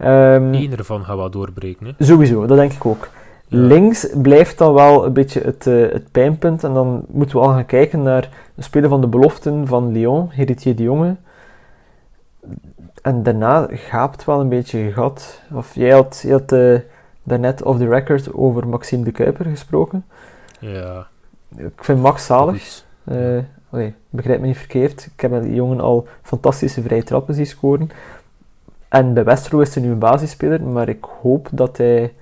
Um, 0.00 0.54
Eén 0.54 0.76
ervan 0.76 1.04
gaat 1.04 1.16
wel 1.16 1.30
doorbreken. 1.30 1.86
Hè? 1.86 2.04
Sowieso, 2.04 2.46
dat 2.46 2.56
denk 2.56 2.72
ik 2.72 2.86
ook. 2.86 3.08
Links 3.48 4.08
blijft 4.22 4.58
dan 4.58 4.72
wel 4.72 5.06
een 5.06 5.12
beetje 5.12 5.40
het, 5.40 5.66
uh, 5.66 5.92
het 5.92 6.10
pijnpunt. 6.12 6.64
En 6.64 6.74
dan 6.74 7.04
moeten 7.08 7.36
we 7.36 7.42
al 7.42 7.52
gaan 7.52 7.66
kijken 7.66 8.02
naar 8.02 8.28
de 8.54 8.62
speler 8.62 8.88
van 8.88 9.00
de 9.00 9.06
beloften 9.06 9.66
van 9.66 9.92
Lyon, 9.92 10.28
Heritier 10.30 10.76
de 10.76 10.82
Jonge. 10.82 11.16
En 13.02 13.22
daarna 13.22 13.68
gaapt 13.70 14.24
wel 14.24 14.40
een 14.40 14.48
beetje 14.48 14.78
je 14.78 14.92
gat. 14.92 15.42
Of 15.52 15.74
jij 15.74 15.90
had, 15.90 16.22
je 16.26 16.32
had 16.32 16.52
uh, 16.52 16.78
daarnet 17.26 17.62
off 17.62 17.78
the 17.78 17.88
record 17.88 18.32
over 18.32 18.68
Maxime 18.68 19.04
de 19.04 19.12
Kuiper 19.12 19.44
gesproken. 19.44 20.04
Ja. 20.58 21.06
Ik 21.56 21.84
vind 21.84 22.00
Max 22.00 22.26
zalig. 22.26 22.84
Uh, 23.04 23.42
begrijp 24.10 24.40
me 24.40 24.46
niet 24.46 24.56
verkeerd. 24.56 25.08
Ik 25.14 25.20
heb 25.20 25.30
met 25.30 25.42
die 25.42 25.54
jongen 25.54 25.80
al 25.80 26.08
fantastische 26.22 26.82
vrije 26.82 27.02
trappen 27.02 27.34
zien 27.34 27.46
scoren. 27.46 27.90
En 28.88 29.14
bij 29.14 29.24
Westerlo 29.24 29.60
is 29.60 29.74
hij 29.74 29.82
nu 29.84 29.90
een 29.90 29.98
basisspeler, 29.98 30.62
maar 30.62 30.88
ik 30.88 31.04
hoop 31.22 31.48
dat 31.52 31.76
hij, 31.76 32.14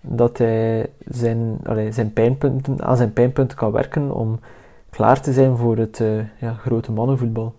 dat 0.00 0.38
hij 0.38 0.90
zijn, 1.04 1.58
allee, 1.64 1.92
zijn 1.92 2.12
pijnpunten, 2.12 2.82
aan 2.82 2.96
zijn 2.96 3.12
pijnpunten 3.12 3.56
kan 3.56 3.72
werken 3.72 4.10
om 4.10 4.40
klaar 4.90 5.20
te 5.20 5.32
zijn 5.32 5.56
voor 5.56 5.76
het 5.76 5.98
uh, 5.98 6.22
ja, 6.40 6.54
grote 6.54 6.92
mannenvoetbal. 6.92 7.54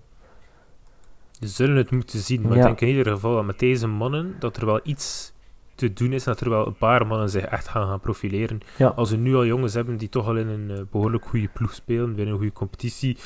Je 1.39 1.48
zullen 1.48 1.76
het 1.76 1.91
moeten 1.91 2.19
zien, 2.19 2.41
maar 2.41 2.58
ik 2.58 2.63
denk 2.63 2.82
in 2.82 2.88
ieder 2.88 3.13
geval 3.13 3.36
dat 3.36 3.45
met 3.45 3.60
deze 3.60 3.88
mannen 3.88 4.36
dat 4.39 4.58
er 4.58 4.65
wel 4.65 4.80
iets 4.84 5.34
te 5.75 5.93
doen 5.93 6.13
is, 6.13 6.23
dat 6.23 6.39
er 6.39 6.49
wel 6.49 6.67
een 6.67 6.77
paar 6.77 7.07
mannen 7.07 7.29
zich 7.29 7.45
echt 7.45 7.67
gaan, 7.67 7.88
gaan 7.88 7.99
profileren. 7.99 8.59
Als 8.95 9.09
we 9.09 9.17
nu 9.17 9.35
al 9.35 9.45
jongens 9.45 9.73
hebben 9.73 9.97
die 9.97 10.09
toch 10.09 10.27
al 10.27 10.35
in 10.35 10.47
een 10.47 10.69
uh, 10.69 10.77
behoorlijk 10.91 11.25
goede 11.25 11.49
ploeg 11.53 11.73
spelen, 11.73 12.15
binnen 12.15 12.33
een 12.33 12.39
goede 12.39 12.53
competitie, 12.53 13.17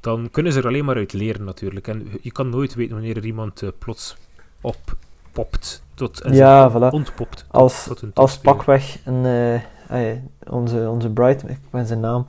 dan 0.00 0.28
kunnen 0.30 0.52
ze 0.52 0.58
er 0.58 0.66
alleen 0.66 0.84
maar 0.84 0.96
uit 0.96 1.12
leren 1.12 1.44
natuurlijk. 1.44 1.88
En 1.88 2.08
je 2.20 2.32
kan 2.32 2.48
nooit 2.48 2.74
weten 2.74 2.94
wanneer 2.94 3.16
er 3.16 3.24
iemand 3.24 3.62
uh, 3.62 3.70
plots 3.78 4.16
oppopt 4.60 5.82
tot 5.94 6.20
en 6.20 6.34
ja, 6.34 6.70
voilà. 6.70 6.90
ontpopt. 6.90 7.36
Tot, 7.36 7.46
als 7.50 7.84
tot 7.84 8.02
een 8.02 8.10
als 8.14 8.38
pakweg 8.38 8.98
een, 9.04 9.24
uh, 9.90 10.10
onze, 10.50 10.88
onze 10.90 11.10
Bright, 11.10 11.48
ik 11.48 11.58
ben 11.70 11.86
zijn 11.86 12.00
naam 12.00 12.24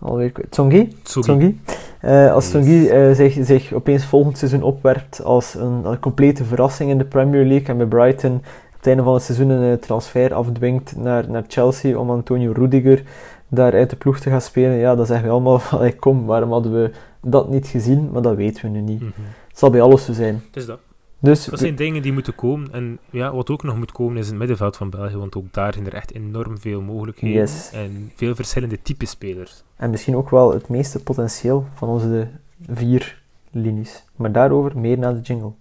alweer 0.00 0.32
Tsongi. 0.48 0.96
Tsongi. 1.02 1.60
Uh, 2.04 2.32
als 2.32 2.48
Tsongi 2.48 2.90
uh, 2.90 3.14
zich, 3.14 3.36
zich 3.40 3.72
opeens 3.72 4.04
volgend 4.04 4.38
seizoen 4.38 4.62
opwerpt 4.62 5.24
als 5.24 5.54
een, 5.54 5.84
een, 5.84 5.98
complete 5.98 6.44
verrassing 6.44 6.90
in 6.90 6.98
de 6.98 7.04
Premier 7.04 7.44
League 7.44 7.66
en 7.66 7.76
bij 7.76 7.86
Brighton 7.86 8.42
het 8.80 8.88
einde 8.88 9.02
van 9.02 9.14
het 9.14 9.22
seizoen 9.22 9.48
een 9.50 9.78
transfer 9.78 10.34
afdwingt 10.34 10.96
naar, 10.96 11.30
naar 11.30 11.44
Chelsea 11.48 11.98
om 11.98 12.10
Antonio 12.10 12.52
Rudiger 12.52 13.02
daar 13.48 13.72
uit 13.72 13.90
de 13.90 13.96
ploeg 13.96 14.18
te 14.18 14.30
gaan 14.30 14.40
spelen, 14.40 14.76
ja, 14.76 14.94
dan 14.94 15.06
zeggen 15.06 15.26
we 15.26 15.32
allemaal 15.32 15.58
van, 15.68 15.96
kom, 15.98 16.26
waarom 16.26 16.50
hadden 16.50 16.72
we 16.72 16.90
dat 17.22 17.50
niet 17.50 17.66
gezien? 17.66 18.10
Maar 18.10 18.22
dat 18.22 18.36
weten 18.36 18.62
we 18.62 18.68
nu 18.68 18.80
niet. 18.80 19.00
Mm 19.00 19.12
Het 19.48 19.58
zal 19.58 19.70
bij 19.70 19.80
alles 19.80 20.04
zo 20.04 20.12
zijn. 20.12 20.42
Het 20.46 20.56
is 20.56 20.66
dat. 20.66 20.78
Dus, 21.18 21.44
dat 21.44 21.58
zijn 21.58 21.76
dingen 21.76 22.02
die 22.02 22.12
moeten 22.12 22.34
komen. 22.34 22.72
En 22.72 22.98
ja, 23.10 23.34
wat 23.34 23.50
ook 23.50 23.62
nog 23.62 23.76
moet 23.76 23.92
komen 23.92 24.16
is 24.16 24.26
het 24.26 24.36
middenveld 24.36 24.76
van 24.76 24.90
België, 24.90 25.16
want 25.16 25.36
ook 25.36 25.52
daar 25.52 25.72
zijn 25.72 25.86
er 25.86 25.94
echt 25.94 26.14
enorm 26.14 26.58
veel 26.58 26.80
mogelijkheden. 26.80 27.48
En 27.72 28.12
veel 28.14 28.34
verschillende 28.34 28.82
type 28.82 29.06
spelers. 29.06 29.62
En 29.76 29.90
misschien 29.90 30.16
ook 30.16 30.30
wel 30.30 30.52
het 30.52 30.68
meeste 30.68 31.02
potentieel 31.02 31.66
van 31.74 31.88
onze 31.88 32.28
vier 32.70 33.22
linies. 33.50 34.04
Maar 34.16 34.32
daarover 34.32 34.78
meer 34.78 34.98
na 34.98 35.12
de 35.12 35.20
jingle. 35.20 35.52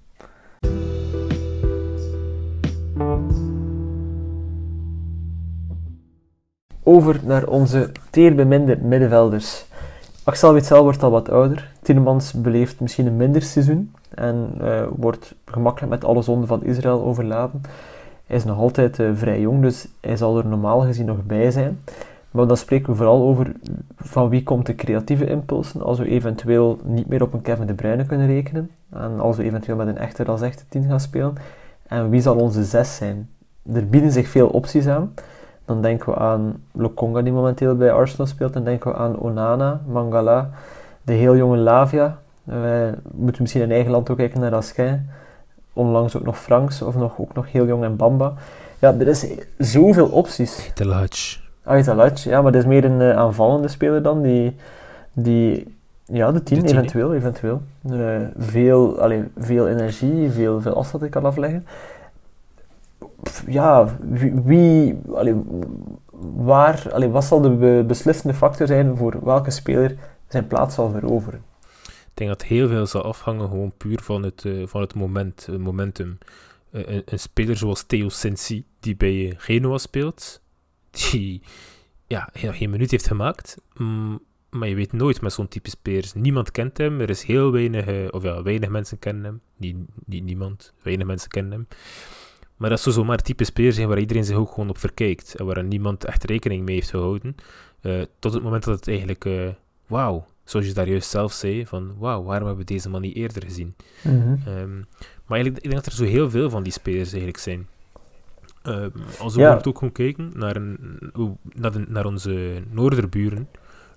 Over 6.91 7.19
naar 7.23 7.47
onze 7.47 7.91
teerbeminde 8.09 8.77
middenvelders. 8.77 9.65
Axel 10.23 10.53
Witsel 10.53 10.83
wordt 10.83 11.03
al 11.03 11.11
wat 11.11 11.29
ouder. 11.29 11.71
Tielemans 11.81 12.33
beleeft 12.33 12.79
misschien 12.79 13.05
een 13.05 13.17
minder 13.17 13.41
seizoen 13.41 13.93
en 14.09 14.51
uh, 14.61 14.81
wordt 14.95 15.35
gemakkelijk 15.45 15.91
met 15.91 16.03
alle 16.03 16.21
zonden 16.21 16.47
van 16.47 16.63
Israël 16.63 17.03
overladen. 17.03 17.61
Hij 18.25 18.35
is 18.35 18.43
nog 18.43 18.57
altijd 18.57 18.99
uh, 18.99 19.09
vrij 19.13 19.39
jong, 19.39 19.61
dus 19.61 19.87
hij 20.01 20.17
zal 20.17 20.37
er 20.37 20.45
normaal 20.45 20.79
gezien 20.79 21.05
nog 21.05 21.25
bij 21.25 21.51
zijn. 21.51 21.79
Maar 22.31 22.47
dan 22.47 22.57
spreken 22.57 22.89
we 22.89 22.95
vooral 22.95 23.21
over 23.21 23.51
van 23.95 24.29
wie 24.29 24.43
komt 24.43 24.65
de 24.65 24.75
creatieve 24.75 25.25
impulsen 25.25 25.81
als 25.81 25.99
we 25.99 26.07
eventueel 26.07 26.79
niet 26.83 27.07
meer 27.07 27.21
op 27.21 27.33
een 27.33 27.41
Kevin 27.41 27.67
De 27.67 27.73
Bruyne 27.73 28.05
kunnen 28.05 28.27
rekenen. 28.27 28.69
En 28.89 29.19
als 29.19 29.37
we 29.37 29.43
eventueel 29.43 29.77
met 29.77 29.87
een 29.87 29.97
echte 29.97 30.25
als 30.25 30.41
echte 30.41 30.63
team 30.69 30.87
gaan 30.87 30.99
spelen. 30.99 31.35
En 31.87 32.09
wie 32.09 32.21
zal 32.21 32.35
onze 32.35 32.63
zes 32.63 32.95
zijn? 32.95 33.29
Er 33.73 33.87
bieden 33.87 34.11
zich 34.11 34.27
veel 34.27 34.47
opties 34.47 34.87
aan. 34.87 35.13
Dan 35.69 35.81
denken 35.81 36.13
we 36.13 36.19
aan 36.19 36.63
Lokonga 36.71 37.21
die 37.21 37.33
momenteel 37.33 37.75
bij 37.75 37.91
Arsenal 37.91 38.27
speelt. 38.27 38.53
Dan 38.53 38.63
denken 38.63 38.91
we 38.91 38.97
aan 38.97 39.19
Onana, 39.19 39.81
Mangala, 39.87 40.49
de 41.01 41.13
heel 41.13 41.35
jonge 41.35 41.57
Lavia. 41.57 42.17
We 42.43 42.93
moeten 43.11 43.41
misschien 43.41 43.63
in 43.63 43.71
eigen 43.71 43.91
land 43.91 44.09
ook 44.09 44.17
kijken 44.17 44.39
naar 44.39 44.55
Asquin. 44.55 45.09
Onlangs 45.73 46.17
ook 46.17 46.23
nog 46.23 46.37
Franks 46.37 46.81
of 46.81 46.95
nog, 46.95 47.19
ook 47.19 47.33
nog 47.33 47.51
heel 47.51 47.65
jong 47.65 47.83
en 47.83 47.95
Bamba. 47.95 48.33
Ja, 48.79 48.93
er 48.99 49.07
is 49.07 49.27
zoveel 49.57 50.07
opties. 50.07 50.71
Telach. 50.73 51.39
Ah, 51.63 51.83
ja, 52.15 52.41
maar 52.41 52.51
dat 52.51 52.61
is 52.61 52.67
meer 52.67 52.85
een 52.85 53.01
uh, 53.01 53.17
aanvallende 53.17 53.67
speler 53.67 54.03
dan 54.03 54.21
die, 54.21 54.55
die 55.13 55.75
ja, 56.05 56.31
de 56.31 56.43
tien, 56.43 56.65
eventueel, 56.65 57.13
eventueel. 57.13 57.61
Uh, 57.91 58.17
veel, 58.37 58.99
allee, 58.99 59.23
veel 59.37 59.67
energie, 59.67 60.29
veel, 60.29 60.61
veel 60.61 60.73
afstand 60.73 61.09
kan 61.09 61.25
afleggen. 61.25 61.65
Ja, 63.47 63.97
wie, 64.01 64.33
wie 64.33 64.97
waar, 66.35 66.93
allee, 66.93 67.09
wat 67.09 67.23
zal 67.23 67.41
de 67.41 67.83
beslissende 67.87 68.33
factor 68.33 68.67
zijn 68.67 68.97
voor 68.97 69.25
welke 69.25 69.51
speler 69.51 69.97
zijn 70.27 70.47
plaats 70.47 70.75
zal 70.75 70.89
veroveren? 70.89 71.43
Ik 71.85 72.25
denk 72.25 72.29
dat 72.29 72.43
heel 72.43 72.67
veel 72.67 72.85
zal 72.85 73.03
afhangen 73.03 73.47
gewoon 73.47 73.73
puur 73.77 73.99
van 74.01 74.23
het, 74.23 74.43
uh, 74.43 74.67
van 74.67 74.81
het 74.81 74.95
moment, 74.95 75.47
momentum. 75.57 76.17
een, 76.71 77.01
een, 77.05 77.19
speler 77.19 77.57
zoals 77.57 77.83
Theo 77.83 78.09
Sensi, 78.09 78.65
die 78.79 78.95
bij 78.95 79.33
Genoa 79.37 79.77
speelt, 79.77 80.41
die 81.11 81.41
ja, 82.07 82.29
geen 82.33 82.69
minuut 82.69 82.91
heeft 82.91 83.07
gemaakt. 83.07 83.57
Mm, 83.73 84.19
maar 84.49 84.67
je 84.67 84.75
weet 84.75 84.93
nooit 84.93 85.21
met 85.21 85.33
zo'n 85.33 85.47
type 85.47 85.69
spelers. 85.69 86.13
Niemand 86.13 86.51
kent 86.51 86.77
hem. 86.77 87.01
Er 87.01 87.09
is 87.09 87.23
heel 87.23 87.51
weinig, 87.51 88.11
of 88.11 88.23
ja, 88.23 88.43
weinig 88.43 88.69
mensen 88.69 88.99
kennen 88.99 89.23
hem. 89.23 89.41
Niet, 89.57 89.75
niet 90.05 90.23
niemand, 90.23 90.73
weinig 90.81 91.07
mensen 91.07 91.29
kennen 91.29 91.51
hem. 91.51 91.67
Maar 92.59 92.69
dat 92.69 92.79
zou 92.79 92.95
zomaar 92.95 93.17
type 93.17 93.43
speler 93.43 93.73
zijn 93.73 93.87
waar 93.87 93.99
iedereen 93.99 94.23
zich 94.23 94.35
ook 94.35 94.49
gewoon 94.49 94.69
op 94.69 94.77
verkijkt. 94.77 95.35
En 95.35 95.45
waar 95.45 95.63
niemand 95.63 96.05
echt 96.05 96.23
rekening 96.23 96.65
mee 96.65 96.75
heeft 96.75 96.89
gehouden. 96.89 97.35
Uh, 97.81 98.01
tot 98.19 98.33
het 98.33 98.43
moment 98.43 98.63
dat 98.63 98.75
het 98.75 98.87
eigenlijk, 98.87 99.25
uh, 99.25 99.47
wauw, 99.87 100.25
zoals 100.43 100.65
je 100.65 100.73
daar 100.73 100.89
juist 100.89 101.09
zelf 101.09 101.33
zei, 101.33 101.65
van 101.65 101.97
wauw, 101.97 102.23
waarom 102.23 102.47
hebben 102.47 102.65
we 102.65 102.73
deze 102.73 102.89
man 102.89 103.01
niet 103.01 103.15
eerder 103.15 103.43
gezien? 103.43 103.75
Mm 104.03 104.21
-hmm. 104.21 104.85
maar 105.25 105.37
eigenlijk, 105.37 105.63
ik 105.63 105.71
denk 105.71 105.83
dat 105.83 105.85
er 105.85 105.91
zo 105.91 106.03
heel 106.03 106.29
veel 106.29 106.49
van 106.49 106.63
die 106.63 106.71
spelers 106.71 107.09
eigenlijk 107.09 107.37
zijn. 107.37 107.67
Uh, 108.63 108.85
als 109.19 109.35
we 109.35 109.41
ja. 109.41 109.61
ook 109.63 109.77
gewoon 109.77 109.91
kijken 109.91 110.31
naar, 110.35 110.55
een, 110.55 110.99
naar, 111.53 111.71
de, 111.71 111.85
naar 111.87 112.05
onze 112.05 112.63
noorderburen, 112.69 113.49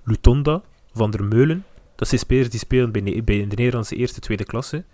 Lutonda, 0.04 0.62
Van 0.92 1.10
der 1.10 1.24
Meulen, 1.24 1.64
dat 1.96 2.08
zijn 2.08 2.20
spelers 2.20 2.50
die 2.50 2.58
spelen 2.58 2.92
bij, 2.92 3.02
bij 3.02 3.46
de 3.48 3.56
Nederlandse 3.56 3.96
eerste, 3.96 4.20
tweede 4.20 4.44
klasse, 4.44 4.84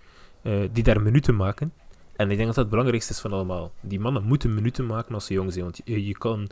uh, 0.42 0.68
die 0.72 0.82
daar 0.82 1.02
minuten 1.02 1.36
maken. 1.36 1.72
En 2.18 2.30
ik 2.30 2.36
denk 2.36 2.46
dat 2.46 2.54
dat 2.54 2.56
het 2.56 2.68
belangrijkste 2.68 3.12
is 3.12 3.20
van 3.20 3.32
allemaal. 3.32 3.72
Die 3.80 4.00
mannen 4.00 4.24
moeten 4.24 4.54
minuten 4.54 4.86
maken 4.86 5.14
als 5.14 5.26
ze 5.26 5.32
jong 5.32 5.52
zijn, 5.52 5.64
want 5.64 5.80
je, 5.84 6.06
je 6.06 6.18
kan... 6.18 6.48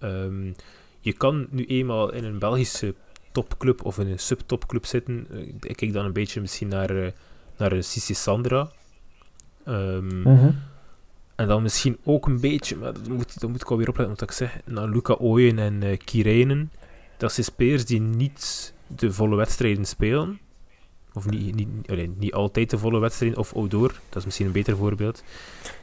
Um, 0.00 0.54
je 1.00 1.12
kan 1.12 1.46
nu 1.50 1.64
eenmaal 1.64 2.12
in 2.12 2.24
een 2.24 2.38
Belgische 2.38 2.94
topclub 3.32 3.84
of 3.84 3.98
in 3.98 4.06
een 4.06 4.18
subtopclub 4.18 4.86
zitten. 4.86 5.26
Uh, 5.30 5.38
ik 5.60 5.76
kijk 5.76 5.92
dan 5.92 6.04
een 6.04 6.12
beetje 6.12 6.40
misschien 6.40 6.68
naar, 6.68 6.90
uh, 6.90 7.06
naar 7.56 7.82
Sissi 7.82 8.14
Sandra. 8.14 8.70
Um, 9.68 10.04
mm 10.04 10.24
-hmm. 10.24 10.58
En 11.34 11.46
dan 11.46 11.62
misschien 11.62 11.98
ook 12.04 12.26
een 12.26 12.40
beetje, 12.40 12.76
maar 12.76 12.92
dat 12.92 13.08
moet, 13.08 13.40
dat 13.40 13.50
moet 13.50 13.60
ik 13.60 13.70
alweer 13.70 13.88
opletten 13.88 14.16
wat 14.18 14.28
ik 14.28 14.36
zeg, 14.36 14.58
naar 14.64 14.88
Luca 14.88 15.14
Ooyen 15.14 15.58
en 15.58 15.82
uh, 15.82 15.96
Kirijnen. 16.04 16.72
Dat 17.16 17.32
zijn 17.32 17.46
spelers 17.46 17.84
die 17.84 18.00
niet 18.00 18.74
de 18.86 19.12
volle 19.12 19.36
wedstrijden 19.36 19.84
spelen. 19.84 20.40
Of 21.16 21.30
niet, 21.30 21.54
niet, 21.54 21.68
allee, 21.86 22.12
niet 22.16 22.32
altijd 22.32 22.70
de 22.70 22.78
volle 22.78 22.98
wedstrijden, 22.98 23.38
of 23.38 23.52
Odoor, 23.52 23.88
dat 24.08 24.16
is 24.16 24.24
misschien 24.24 24.46
een 24.46 24.52
beter 24.52 24.76
voorbeeld. 24.76 25.22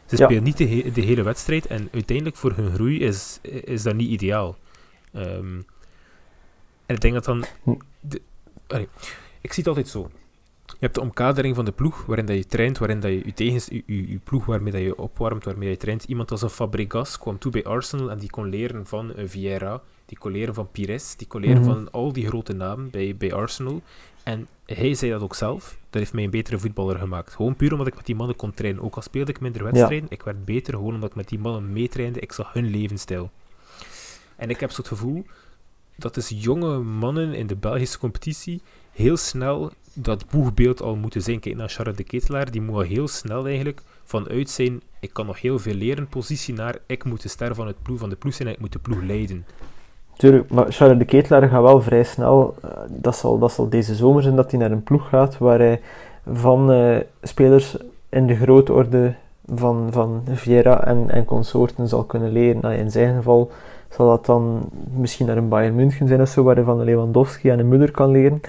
Ze 0.06 0.17
ja. 0.17 0.24
spelen 0.24 0.43
niet 0.43 0.58
de, 0.58 0.67
he 0.67 0.91
de, 0.91 1.02
hele 1.02 1.24
wedstrijd 1.24 1.67
en 1.67 1.89
uiteindelijk 1.91 2.38
voor 2.38 2.54
hun 2.56 2.72
groei 2.72 3.00
is, 3.00 3.39
is 3.41 3.84
dat 3.84 3.96
niet 3.96 4.10
ideaal. 4.10 4.56
Um, 5.15 5.65
en 6.86 6.96
ik 6.96 7.02
denk 7.02 7.13
dat 7.13 7.26
dan... 7.26 7.46
De, 8.00 8.22
allee, 8.67 8.88
ik 9.41 9.54
zie 9.54 9.63
het 9.63 9.67
altijd 9.67 9.88
zo. 9.88 10.10
Je 10.65 10.76
hebt 10.80 10.96
de 10.96 11.02
omkadering 11.02 11.56
van 11.56 11.65
de 11.65 11.72
ploeg, 11.72 12.06
waarin 12.06 12.26
dat 12.26 12.36
je 12.36 12.46
traint, 12.46 12.78
waarin 12.78 13.00
dat 13.00 13.12
je 13.12 13.22
je, 13.26 13.34
tegens, 13.34 13.65
je, 13.65 13.84
je, 13.86 14.10
je 14.12 14.19
ploeg 14.24 14.46
waarmee 14.46 14.72
dat 14.72 14.82
je 14.82 14.98
opwarmt, 14.98 15.43
waarmee 15.43 15.69
dat 15.69 15.78
je 15.78 15.84
traint. 15.84 16.04
Iemand 16.04 16.32
als 16.32 16.41
een 16.41 16.50
Fabregas 16.50 17.19
kwam 17.19 17.38
toe 17.38 17.52
bij 17.52 17.63
Arsenal 17.63 18.12
en 18.12 18.17
die 18.17 18.30
kon 18.30 18.50
leren 18.50 18.86
van 18.86 19.13
uh, 19.15 19.24
Vieira, 19.28 19.82
die 20.06 20.17
kon 20.17 20.32
leren 20.32 20.54
van 20.54 20.72
Pires, 20.72 21.15
die 21.15 21.28
kon 21.28 21.41
leren 21.41 21.62
Mhm. 21.62 21.72
van 21.72 21.91
al 21.91 22.13
die 22.13 22.28
grote 22.28 22.54
namen 22.54 22.89
bij, 22.89 23.15
bij 23.17 23.34
Arsenal. 23.34 23.82
En 24.23 24.47
hij 24.65 24.93
zei 24.93 25.12
dat 25.12 25.21
ook 25.21 25.36
zelf, 25.36 25.77
dat 25.89 26.01
heeft 26.01 26.13
mij 26.13 26.23
een 26.23 26.29
betere 26.29 26.59
voetballer 26.59 26.97
gemaakt. 26.97 27.33
Gewoon 27.33 27.55
puur 27.55 27.71
omdat 27.71 27.88
ik 27.88 27.95
met 27.95 28.05
die 28.05 28.15
mannen 28.15 28.36
kon 28.36 28.53
trainen. 28.53 28.83
Ook 28.83 28.95
al 28.95 29.01
speelde 29.01 29.31
ik 29.31 29.39
minder 29.39 29.63
wedstrijden, 29.63 30.09
ik 30.09 30.23
werd 30.23 30.45
beter 30.45 30.73
gewoon 30.73 30.93
omdat 30.93 31.09
ik 31.09 31.15
met 31.15 31.29
die 31.29 31.39
mannen 31.39 31.73
meetrainde. 31.73 32.19
Ik 32.19 32.31
zag 32.31 32.53
hun 32.53 32.69
levensstijl. 32.69 33.31
En 34.36 34.49
ik 34.49 34.59
heb 34.59 34.71
zo 34.71 34.77
het 34.77 34.88
gevoel 34.88 35.25
dat 35.95 36.13
dus 36.13 36.31
jonge 36.36 36.79
mannen 36.79 37.33
in 37.33 37.47
de 37.47 37.55
Belgische 37.55 37.99
competitie 37.99 38.62
heel 38.91 39.17
snel 39.17 39.71
dat 39.93 40.29
boegbeeld 40.29 40.81
al 40.81 40.95
moeten 40.95 41.21
zijn. 41.21 41.39
Kijk 41.39 41.55
naar 41.55 41.69
Charles 41.69 41.95
de 41.95 42.03
Ketelaar, 42.03 42.51
die 42.51 42.62
moet 42.62 42.75
al 42.75 42.81
heel 42.81 43.07
snel 43.07 43.45
eigenlijk 43.45 43.81
vanuit 44.03 44.49
zijn 44.49 44.81
ik 45.03 45.13
kan 45.13 45.25
nog 45.25 45.41
heel 45.41 45.59
veel 45.59 45.73
leren 45.73 46.07
positie 46.07 46.53
naar 46.53 46.77
ik 46.86 47.03
moet 47.03 47.21
de 47.21 47.27
ster 47.27 47.55
van, 47.55 47.67
het 47.67 47.81
ploeg, 47.81 47.99
van 47.99 48.09
de 48.09 48.15
ploeg 48.15 48.33
zijn 48.33 48.47
en 48.47 48.53
ik 48.53 48.59
moet 48.59 48.71
de 48.71 48.79
ploeg 48.79 49.01
leiden. 49.01 49.45
Tuurlijk, 50.17 50.49
maar 50.49 50.65
Charles 50.69 50.97
de 50.97 51.06
Ketelaar 51.06 51.49
gaat 51.49 51.62
wel 51.62 51.82
vrij 51.82 52.04
snel, 52.04 52.56
eh, 52.62 52.69
dat, 52.89 53.15
zal, 53.15 53.39
dat 53.39 53.52
zal 53.52 53.69
deze 53.69 53.95
zomer 53.95 54.23
zijn, 54.23 54.36
dat 54.36 54.52
hij 54.52 54.60
naar 54.60 54.71
een 54.71 54.84
ploeg 54.84 55.10
gaat 55.10 55.38
waar 55.38 55.60
hij 55.60 55.82
van 56.32 56.71
eh, 56.71 56.97
spelers 57.21 57.78
in 58.10 58.28
de 58.28 58.36
grootorde 58.36 59.13
van, 59.56 59.88
van 59.91 60.21
Vieira 60.32 60.86
en, 60.86 61.10
en 61.10 61.26
consorten 61.26 61.88
zal 61.88 62.04
kunnen 62.04 62.32
leren. 62.32 62.62
Nou, 62.62 62.73
in 62.76 62.91
zijn 62.91 63.15
geval 63.15 63.52
zal 63.89 64.08
dat 64.08 64.26
dan 64.26 64.69
misschien 64.95 65.26
naar 65.26 65.38
een 65.38 65.49
Bayern 65.49 65.76
München 65.76 66.08
zijn 66.08 66.21
of 66.21 66.30
zo, 66.30 66.43
waar 66.43 66.56
hij 66.56 66.63
van 66.63 66.78
de 66.78 66.84
Lewandowski 66.84 67.49
en 67.49 67.60
een 67.60 67.69
Müller 67.69 67.91
kan 67.91 68.12
leren. 68.12 68.41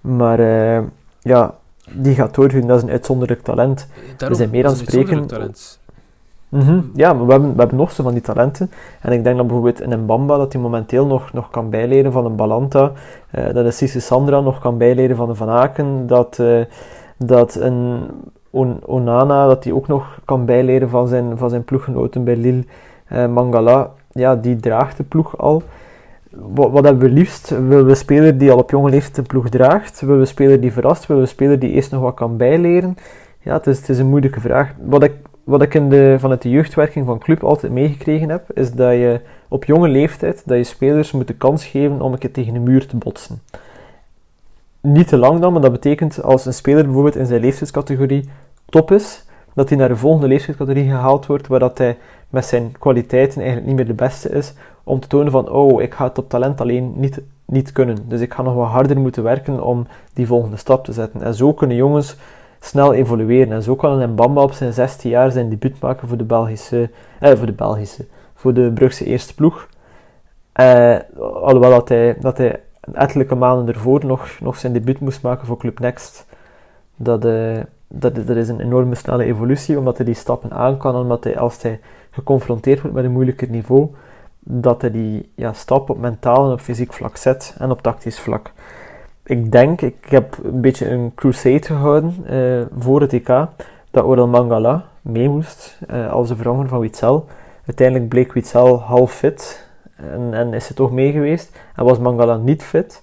Maar 0.00 0.38
eh, 0.38 0.82
ja, 1.20 1.54
die 1.92 2.14
gaat 2.14 2.34
doorgroeien, 2.34 2.66
dat 2.66 2.76
is 2.76 2.82
een 2.82 2.90
uitzonderlijk 2.90 3.42
talent. 3.42 3.86
Daarom, 4.16 4.38
zijn 4.38 4.50
meer 4.50 4.64
aan 4.66 4.70
het 4.70 4.88
spreken- 4.88 5.26
Mhm. 6.48 6.80
Ja, 6.94 7.16
we 7.24 7.30
hebben, 7.32 7.52
we 7.52 7.58
hebben 7.58 7.76
nog 7.76 7.90
zo 7.92 8.02
van 8.02 8.12
die 8.12 8.22
talenten. 8.22 8.70
En 9.00 9.12
ik 9.12 9.24
denk 9.24 9.36
dat 9.36 9.46
bijvoorbeeld 9.46 9.80
een 9.80 10.06
Bamba 10.06 10.36
dat 10.36 10.52
hij 10.52 10.62
momenteel 10.62 11.06
nog, 11.06 11.32
nog 11.32 11.50
kan 11.50 11.70
bijleren 11.70 12.12
van 12.12 12.24
een 12.24 12.36
Balanta. 12.36 12.92
eh, 13.30 13.44
dat 13.54 13.64
een 13.64 13.72
Sisse 13.72 14.00
Sandra 14.00 14.40
nog 14.40 14.58
kan 14.58 14.78
bijleren 14.78 15.16
van 15.16 15.28
een 15.28 15.36
Van 15.36 15.48
Aken. 15.48 16.06
Dat, 16.06 16.38
eh, 16.38 16.58
dat 17.16 17.54
een 17.54 17.98
On- 18.50 18.80
Onana 18.86 19.46
dat 19.46 19.64
hij 19.64 19.72
ook 19.72 19.86
nog 19.86 20.18
kan 20.24 20.44
bijleren 20.44 20.88
van 20.88 21.08
zijn, 21.08 21.38
van 21.38 21.50
zijn 21.50 21.64
ploeggenoten 21.64 22.24
bij 22.24 22.36
Lille. 22.36 22.64
Eh, 23.06 23.26
Mangala, 23.26 23.90
ja, 24.10 24.36
die 24.36 24.56
draagt 24.56 24.96
de 24.96 25.02
ploeg 25.02 25.38
al. 25.38 25.62
Wat, 26.30 26.70
wat 26.70 26.84
hebben 26.84 27.08
we 27.08 27.14
liefst? 27.14 27.50
Willen 27.50 27.84
we 27.84 27.90
een 27.90 27.96
speler 27.96 28.38
die 28.38 28.50
al 28.52 28.58
op 28.58 28.70
jonge 28.70 28.90
leeftijd 28.90 29.14
de 29.16 29.22
ploeg 29.22 29.48
draagt? 29.48 30.00
Willen 30.00 30.14
we 30.14 30.20
een 30.20 30.26
speler 30.26 30.60
die 30.60 30.72
verrast? 30.72 31.06
Willen 31.06 31.22
we 31.22 31.28
een 31.28 31.34
speler 31.34 31.58
die 31.58 31.70
eerst 31.70 31.90
nog 31.90 32.00
wat 32.02 32.14
kan 32.14 32.36
bijleren? 32.36 32.96
Ja, 33.40 33.52
het 33.54 33.66
is, 33.66 33.78
het 33.78 33.88
is 33.88 33.98
een 33.98 34.06
moeilijke 34.08 34.40
vraag. 34.40 34.72
Wat 34.84 35.02
ik 35.02 35.12
wat 35.46 35.62
ik 35.62 35.74
in 35.74 35.88
de, 35.88 36.16
vanuit 36.18 36.42
de 36.42 36.50
jeugdwerking 36.50 37.06
van 37.06 37.18
club 37.18 37.44
altijd 37.44 37.72
meegekregen 37.72 38.28
heb, 38.28 38.50
is 38.54 38.72
dat 38.72 38.92
je 38.92 39.20
op 39.48 39.64
jonge 39.64 39.88
leeftijd 39.88 40.42
dat 40.46 40.56
je 40.56 40.64
spelers 40.64 41.12
moet 41.12 41.26
de 41.26 41.34
kans 41.34 41.66
geven 41.66 42.00
om 42.00 42.12
een 42.12 42.18
keer 42.18 42.32
tegen 42.32 42.52
de 42.52 42.58
muur 42.58 42.86
te 42.86 42.96
botsen. 42.96 43.42
Niet 44.80 45.08
te 45.08 45.16
lang 45.16 45.40
dan, 45.40 45.52
maar 45.52 45.62
dat 45.62 45.72
betekent 45.72 46.22
als 46.22 46.46
een 46.46 46.54
speler 46.54 46.84
bijvoorbeeld 46.84 47.16
in 47.16 47.26
zijn 47.26 47.40
leeftijdscategorie 47.40 48.28
top 48.64 48.90
is, 48.90 49.24
dat 49.54 49.68
hij 49.68 49.78
naar 49.78 49.88
de 49.88 49.96
volgende 49.96 50.28
leeftijdscategorie 50.28 50.88
gehaald 50.88 51.26
wordt, 51.26 51.46
waar 51.46 51.58
dat 51.58 51.78
hij 51.78 51.96
met 52.30 52.44
zijn 52.44 52.74
kwaliteiten 52.78 53.36
eigenlijk 53.36 53.66
niet 53.66 53.76
meer 53.76 53.86
de 53.86 54.02
beste 54.04 54.28
is, 54.28 54.54
om 54.84 55.00
te 55.00 55.08
tonen 55.08 55.32
van, 55.32 55.50
oh, 55.50 55.82
ik 55.82 55.94
ga 55.94 56.04
het 56.04 56.18
op 56.18 56.28
talent 56.28 56.60
alleen 56.60 56.92
niet, 56.96 57.20
niet 57.44 57.72
kunnen. 57.72 57.96
Dus 58.08 58.20
ik 58.20 58.34
ga 58.34 58.42
nog 58.42 58.54
wat 58.54 58.68
harder 58.68 58.98
moeten 58.98 59.22
werken 59.22 59.64
om 59.64 59.86
die 60.12 60.26
volgende 60.26 60.56
stap 60.56 60.84
te 60.84 60.92
zetten. 60.92 61.22
En 61.22 61.34
zo 61.34 61.52
kunnen 61.52 61.76
jongens 61.76 62.16
snel 62.60 62.94
evolueren. 62.94 63.52
En 63.52 63.62
zo 63.62 63.76
kan 63.76 64.00
een 64.00 64.10
Mbamba 64.10 64.42
op 64.42 64.52
zijn 64.52 64.72
16 64.72 65.10
jaar 65.10 65.32
zijn 65.32 65.48
debuut 65.48 65.80
maken 65.80 66.08
voor 66.08 66.16
de 66.16 66.24
Belgische, 66.24 66.90
eh, 67.20 67.36
voor 67.36 67.46
de 67.46 67.52
Belgische, 67.52 68.04
voor 68.34 68.54
de 68.54 68.70
Brugse 68.74 69.04
eerste 69.04 69.34
ploeg. 69.34 69.68
Eh, 70.52 70.96
alhoewel 71.18 71.70
dat 71.70 71.88
hij, 71.88 72.16
dat 72.20 72.38
hij 72.38 72.60
maanden 73.36 73.74
ervoor 73.74 74.06
nog, 74.06 74.28
nog 74.40 74.56
zijn 74.56 74.72
debuut 74.72 75.00
moest 75.00 75.22
maken 75.22 75.46
voor 75.46 75.58
Club 75.58 75.78
Next. 75.78 76.26
Dat, 76.96 77.24
eh, 77.24 77.58
dat, 77.88 78.14
dat 78.14 78.36
is 78.36 78.48
een 78.48 78.60
enorme 78.60 78.94
snelle 78.94 79.24
evolutie, 79.24 79.78
omdat 79.78 79.96
hij 79.96 80.06
die 80.06 80.14
stappen 80.14 80.50
aan 80.50 80.76
kan, 80.76 80.96
omdat 80.96 81.24
hij, 81.24 81.38
als 81.38 81.62
hij 81.62 81.80
geconfronteerd 82.10 82.80
wordt 82.80 82.96
met 82.96 83.04
een 83.04 83.12
moeilijker 83.12 83.48
niveau, 83.48 83.94
dat 84.38 84.80
hij 84.80 84.90
die 84.90 85.32
ja, 85.34 85.52
stap 85.52 85.90
op 85.90 85.98
mentaal 85.98 86.46
en 86.46 86.52
op 86.52 86.60
fysiek 86.60 86.92
vlak 86.92 87.16
zet 87.16 87.54
en 87.58 87.70
op 87.70 87.82
tactisch 87.82 88.20
vlak 88.20 88.52
ik 89.26 89.52
denk, 89.52 89.80
ik 89.80 90.04
heb 90.08 90.38
een 90.42 90.60
beetje 90.60 90.90
een 90.90 91.12
crusade 91.14 91.62
gehouden 91.62 92.14
eh, 92.26 92.60
voor 92.78 93.00
het 93.00 93.12
EK, 93.12 93.46
dat 93.90 94.04
Oral 94.04 94.28
Mangala 94.28 94.84
mee 95.02 95.28
moest 95.28 95.78
eh, 95.88 96.12
als 96.12 96.28
de 96.28 96.34
vervanger 96.36 96.68
van 96.68 96.80
Witzel. 96.80 97.26
Uiteindelijk 97.66 98.08
bleek 98.08 98.32
Witzel 98.32 98.80
half 98.80 99.12
fit 99.12 99.68
en, 99.96 100.34
en 100.34 100.54
is 100.54 100.66
hij 100.66 100.76
toch 100.76 100.92
mee 100.92 101.12
geweest 101.12 101.58
en 101.76 101.84
was 101.84 101.98
Mangala 101.98 102.36
niet 102.36 102.62
fit. 102.62 103.02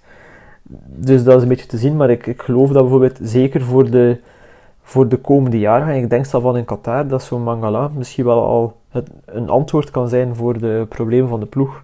Dus 0.85 1.23
dat 1.23 1.35
is 1.35 1.41
een 1.41 1.47
beetje 1.47 1.65
te 1.65 1.77
zien, 1.77 1.95
maar 1.95 2.09
ik, 2.09 2.27
ik 2.27 2.41
geloof 2.41 2.69
dat 2.69 2.81
bijvoorbeeld 2.81 3.19
zeker 3.21 3.61
voor 3.61 3.89
de, 3.89 4.19
voor 4.81 5.07
de 5.07 5.17
komende 5.17 5.59
jaren, 5.59 5.87
en 5.87 5.95
ik 5.95 6.09
denk 6.09 6.25
zelf 6.25 6.43
van 6.43 6.57
in 6.57 6.65
Qatar, 6.65 7.07
dat 7.07 7.23
zo'n 7.23 7.43
Mangala 7.43 7.91
misschien 7.95 8.25
wel 8.25 8.43
al 8.43 8.75
het, 8.89 9.09
een 9.25 9.49
antwoord 9.49 9.91
kan 9.91 10.07
zijn 10.09 10.35
voor 10.35 10.59
de 10.59 10.85
problemen 10.89 11.29
van 11.29 11.39
de 11.39 11.45
ploeg. 11.45 11.83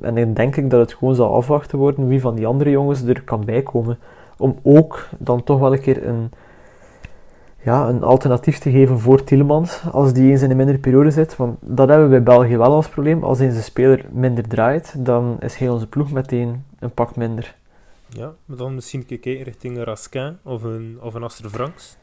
En 0.00 0.14
dan 0.14 0.34
denk 0.34 0.56
ik 0.56 0.70
dat 0.70 0.80
het 0.80 0.94
gewoon 0.94 1.14
zal 1.14 1.34
afwachten 1.34 1.78
worden 1.78 2.08
wie 2.08 2.20
van 2.20 2.34
die 2.34 2.46
andere 2.46 2.70
jongens 2.70 3.02
er 3.02 3.22
kan 3.22 3.44
bijkomen. 3.44 3.98
Om 4.36 4.58
ook 4.62 5.08
dan 5.18 5.42
toch 5.42 5.58
wel 5.58 5.72
een 5.72 5.80
keer 5.80 6.06
een, 6.06 6.30
ja, 7.62 7.88
een 7.88 8.02
alternatief 8.02 8.58
te 8.58 8.70
geven 8.70 8.98
voor 8.98 9.24
Tielemans 9.24 9.82
als 9.92 10.12
die 10.12 10.30
eens 10.30 10.42
in 10.42 10.50
een 10.50 10.56
mindere 10.56 10.78
periode 10.78 11.10
zit. 11.10 11.36
Want 11.36 11.58
dat 11.60 11.88
hebben 11.88 12.08
we 12.08 12.14
bij 12.14 12.22
België 12.22 12.56
wel 12.56 12.72
als 12.72 12.88
probleem. 12.88 13.24
Als 13.24 13.38
eens 13.38 13.56
een 13.56 13.62
speler 13.62 14.04
minder 14.10 14.48
draait, 14.48 14.94
dan 15.04 15.36
is 15.40 15.56
heel 15.56 15.72
onze 15.72 15.86
ploeg 15.86 16.12
meteen 16.12 16.64
een 16.78 16.90
pak 16.90 17.16
minder. 17.16 17.54
Ja, 18.08 18.32
dan 18.46 18.74
misschien 18.74 19.06
kijken 19.06 19.42
richting 19.42 19.76
een 19.76 19.84
Raskin 19.84 20.38
of 20.42 20.62
een, 20.62 20.98
of 21.00 21.14
een 21.14 21.22
Aster 21.22 21.50
Franks. 21.50 21.96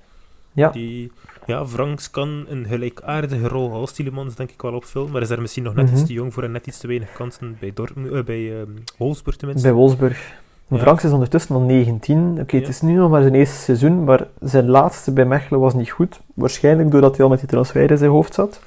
Ja. 0.54 0.70
Die, 0.70 1.12
ja, 1.46 1.66
Franks 1.68 2.12
kan 2.12 2.46
een 2.50 2.66
gelijkaardige 2.66 3.48
rol 3.48 3.72
als 3.74 3.92
Tielemans 3.92 4.36
denk 4.36 4.50
ik 4.52 4.62
wel 4.62 4.74
opvullen, 4.74 5.12
maar 5.12 5.22
is 5.22 5.28
daar 5.28 5.42
misschien 5.42 5.64
nog 5.64 5.76
net 5.76 5.86
Mhm. 5.86 5.94
iets 5.96 6.06
te 6.06 6.14
jong 6.14 6.34
voor 6.34 6.44
en 6.44 6.52
net 6.52 6.68
iets 6.68 6.78
te 6.78 6.88
weinig 6.88 7.12
kansen 7.12 7.58
bij, 7.60 7.72
Dortmund, 7.74 8.12
eh, 8.14 8.24
bij 8.24 8.60
ehm 8.60 8.70
Wolfsburg 8.98 9.36
tenminste. 9.38 9.68
Bij 9.68 9.76
Wolfsburg. 9.78 10.40
Ja. 10.68 10.78
Franks 10.78 11.04
is 11.04 11.12
ondertussen 11.12 11.56
al 11.56 11.62
19. 11.62 12.32
Oké, 12.42 12.56
het 12.56 12.66
Ja. 12.66 12.70
is 12.72 12.82
nu 12.82 12.94
nog 12.94 13.10
maar 13.10 13.22
zijn 13.22 13.36
eerste 13.36 13.56
seizoen, 13.62 14.04
maar 14.04 14.28
zijn 14.40 14.70
laatste 14.70 15.12
bij 15.12 15.26
Mechelen 15.26 15.60
was 15.60 15.74
niet 15.74 15.90
goed. 15.92 16.22
Waarschijnlijk 16.34 16.92
doordat 16.92 17.16
hij 17.16 17.24
al 17.26 17.30
met 17.32 17.40
die 17.40 17.48
transfer 17.50 17.92
in 17.92 17.98
zijn 17.98 18.12
hoofd 18.12 18.34
zat. 18.34 18.60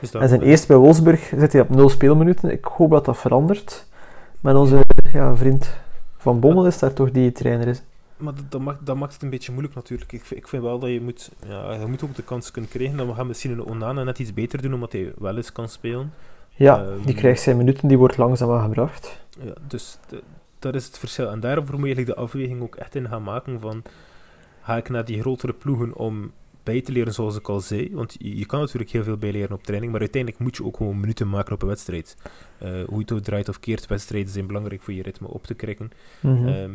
Dus 0.00 0.10
En 0.14 0.28
zijn 0.28 0.42
eerste 0.42 0.66
bij 0.66 0.76
Wolfsburg 0.76 1.32
zit 1.38 1.52
hij 1.52 1.60
op 1.62 1.68
nul 1.68 1.88
speelminuten. 1.88 2.50
Ik 2.52 2.64
hoop 2.64 2.90
dat 2.90 3.04
dat 3.04 3.18
verandert. 3.18 3.86
Met 4.40 4.54
onze 4.54 4.80
ja, 5.12 5.36
vriend 5.36 5.70
Van 6.18 6.40
Bommel 6.40 6.66
is 6.66 6.78
daar 6.78 6.92
toch 6.92 7.10
die 7.10 7.32
trainer 7.32 7.66
is. 7.68 7.82
Maar 8.22 8.34
dat, 8.34 8.44
dat, 8.50 8.60
maakt, 8.60 8.86
dat 8.86 8.96
maakt 8.96 9.12
het 9.12 9.22
een 9.22 9.30
beetje 9.30 9.52
moeilijk 9.52 9.74
natuurlijk. 9.74 10.12
Ik, 10.12 10.24
vind- 10.24 10.40
ik 10.40 10.48
vind 10.48 10.62
wel 10.62 10.78
dat 10.78 10.90
je 10.90 11.00
moet, 11.00 11.30
ja, 11.46 11.72
je 11.74 11.86
moet 11.86 12.04
ook 12.04 12.14
de 12.14 12.22
kans 12.22 12.50
kunnen 12.50 12.70
krijgen. 12.70 12.96
Dan 12.96 13.14
gaan 13.14 13.26
misschien 13.26 13.50
een 13.50 13.64
Onana 13.64 14.02
net 14.04 14.18
iets 14.18 14.34
beter 14.34 14.62
doen, 14.62 14.74
omdat 14.74 14.92
hij 14.92 15.12
wel 15.18 15.36
eens 15.36 15.52
kan 15.52 15.68
spelen. 15.68 16.12
Ja, 16.54 16.84
Ehm. 16.84 17.04
die 17.04 17.14
krijgt 17.14 17.40
zijn 17.42 17.56
minuten, 17.56 17.88
die 17.88 17.98
wordt 17.98 18.16
langzaam 18.16 18.50
aangebracht. 18.50 19.20
Ja, 19.44 19.52
dus 19.66 19.98
de- 20.08 20.22
dat 20.58 20.74
is 20.74 20.86
het 20.86 20.98
verschil. 20.98 21.30
En 21.30 21.40
daarvoor 21.40 21.64
moet 21.78 21.88
je 21.88 21.94
eigenlijk 21.94 22.16
de 22.16 22.22
afweging 22.24 22.62
ook 22.62 22.76
echt 22.76 22.94
in 22.94 23.08
gaan 23.08 23.22
maken 23.22 23.60
van... 23.60 23.82
Ga 24.62 24.76
ik 24.76 24.88
naar 24.88 25.04
die 25.04 25.20
grotere 25.20 25.52
ploegen 25.52 25.94
om 25.94 26.32
bij 26.62 26.80
te 26.80 26.92
leren, 26.92 27.12
zoals 27.14 27.36
ik 27.36 27.48
al 27.48 27.60
zei? 27.60 27.90
Want 27.94 28.14
je, 28.18 28.36
je 28.38 28.46
kan 28.46 28.60
natuurlijk 28.60 28.90
heel 28.90 29.02
veel 29.04 29.16
bijleren 29.16 29.52
op 29.52 29.62
training, 29.62 29.92
maar 29.92 30.00
uiteindelijk 30.00 30.42
moet 30.42 30.56
je 30.56 30.64
ook 30.64 30.76
gewoon 30.76 31.00
minuten 31.00 31.28
maken 31.28 31.52
op 31.54 31.62
een 31.62 31.68
wedstrijd. 31.68 32.16
Eh, 32.58 32.68
hoe 32.70 32.94
je 32.94 32.98
het 32.98 33.12
ook 33.12 33.18
draait 33.20 33.48
of 33.48 33.60
keert, 33.60 33.86
wedstrijden 33.86 34.32
zijn 34.32 34.46
belangrijk 34.46 34.82
voor 34.82 34.92
je 34.94 35.02
ritme 35.02 35.28
op 35.28 35.44
te 35.46 35.54
krikken. 35.54 35.90
Mhm. 36.20 36.46
Ehm, 36.48 36.70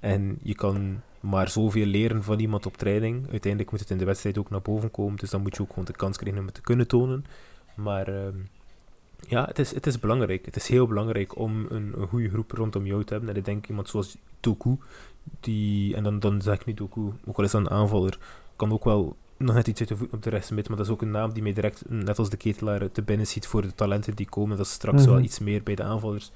en 0.00 0.38
je 0.42 0.54
kan 0.54 1.00
maar 1.20 1.48
zoveel 1.48 1.86
leren 1.86 2.22
van 2.22 2.38
iemand 2.38 2.66
op 2.66 2.76
training. 2.76 3.30
Uiteindelijk 3.30 3.70
moet 3.70 3.80
het 3.80 3.90
in 3.90 3.98
de 3.98 4.04
wedstrijd 4.04 4.38
ook 4.38 4.50
naar 4.50 4.62
boven 4.62 4.90
komen. 4.90 5.16
Dus 5.18 5.30
dan 5.30 5.42
moet 5.42 5.56
je 5.56 5.62
ook 5.62 5.68
gewoon 5.68 5.84
de 5.84 5.92
kans 5.92 6.16
krijgen 6.16 6.40
om 6.40 6.46
het 6.46 6.54
te 6.54 6.60
kunnen 6.60 6.86
tonen. 6.86 7.24
Maar 7.74 8.08
ehm, 8.08 8.36
ja, 9.28 9.44
het 9.44 9.58
is, 9.58 9.74
het 9.74 9.86
is 9.86 9.98
belangrijk. 9.98 10.44
Het 10.44 10.56
is 10.56 10.68
heel 10.68 10.86
belangrijk 10.86 11.38
om 11.38 11.66
een, 11.68 11.92
een 12.00 12.08
goede 12.08 12.28
groep 12.28 12.50
rondom 12.50 12.86
jou 12.86 13.04
te 13.04 13.12
hebben. 13.12 13.30
En 13.30 13.36
ik 13.36 13.44
denk 13.44 13.68
iemand 13.68 13.88
zoals 13.88 14.16
Doku, 14.40 14.76
die, 15.40 15.96
en 15.96 16.02
dan, 16.02 16.18
dan 16.18 16.42
zeg 16.42 16.54
ik 16.60 16.64
niet 16.66 16.76
Doku, 16.76 17.00
ook 17.24 17.38
al 17.38 17.44
is 17.44 17.50
dat 17.50 17.60
een 17.60 17.70
aanvaller, 17.70 18.18
kan 18.56 18.72
ook 18.72 18.84
wel 18.84 19.16
nog 19.36 19.54
net 19.54 19.66
iets 19.66 19.80
uit 19.80 19.88
de 19.88 19.96
voet 19.96 20.12
op 20.12 20.22
de 20.22 20.30
rest 20.30 20.50
met. 20.50 20.68
Maar 20.68 20.76
dat 20.76 20.86
is 20.86 20.92
ook 20.92 21.02
een 21.02 21.10
naam 21.10 21.32
die 21.32 21.42
mij 21.42 21.52
direct, 21.52 21.82
net 21.88 22.18
als 22.18 22.30
de 22.30 22.36
ketelaar, 22.36 22.90
te 22.92 23.02
binnen 23.02 23.26
ziet 23.26 23.46
voor 23.46 23.62
de 23.62 23.74
talenten 23.74 24.14
die 24.16 24.28
komen. 24.28 24.56
Dat 24.56 24.66
is 24.66 24.72
straks 24.72 25.02
Mhm. 25.02 25.10
wel 25.10 25.20
iets 25.20 25.38
meer 25.38 25.62
bij 25.62 25.74
de 25.74 25.82
aanvallers. 25.82 26.30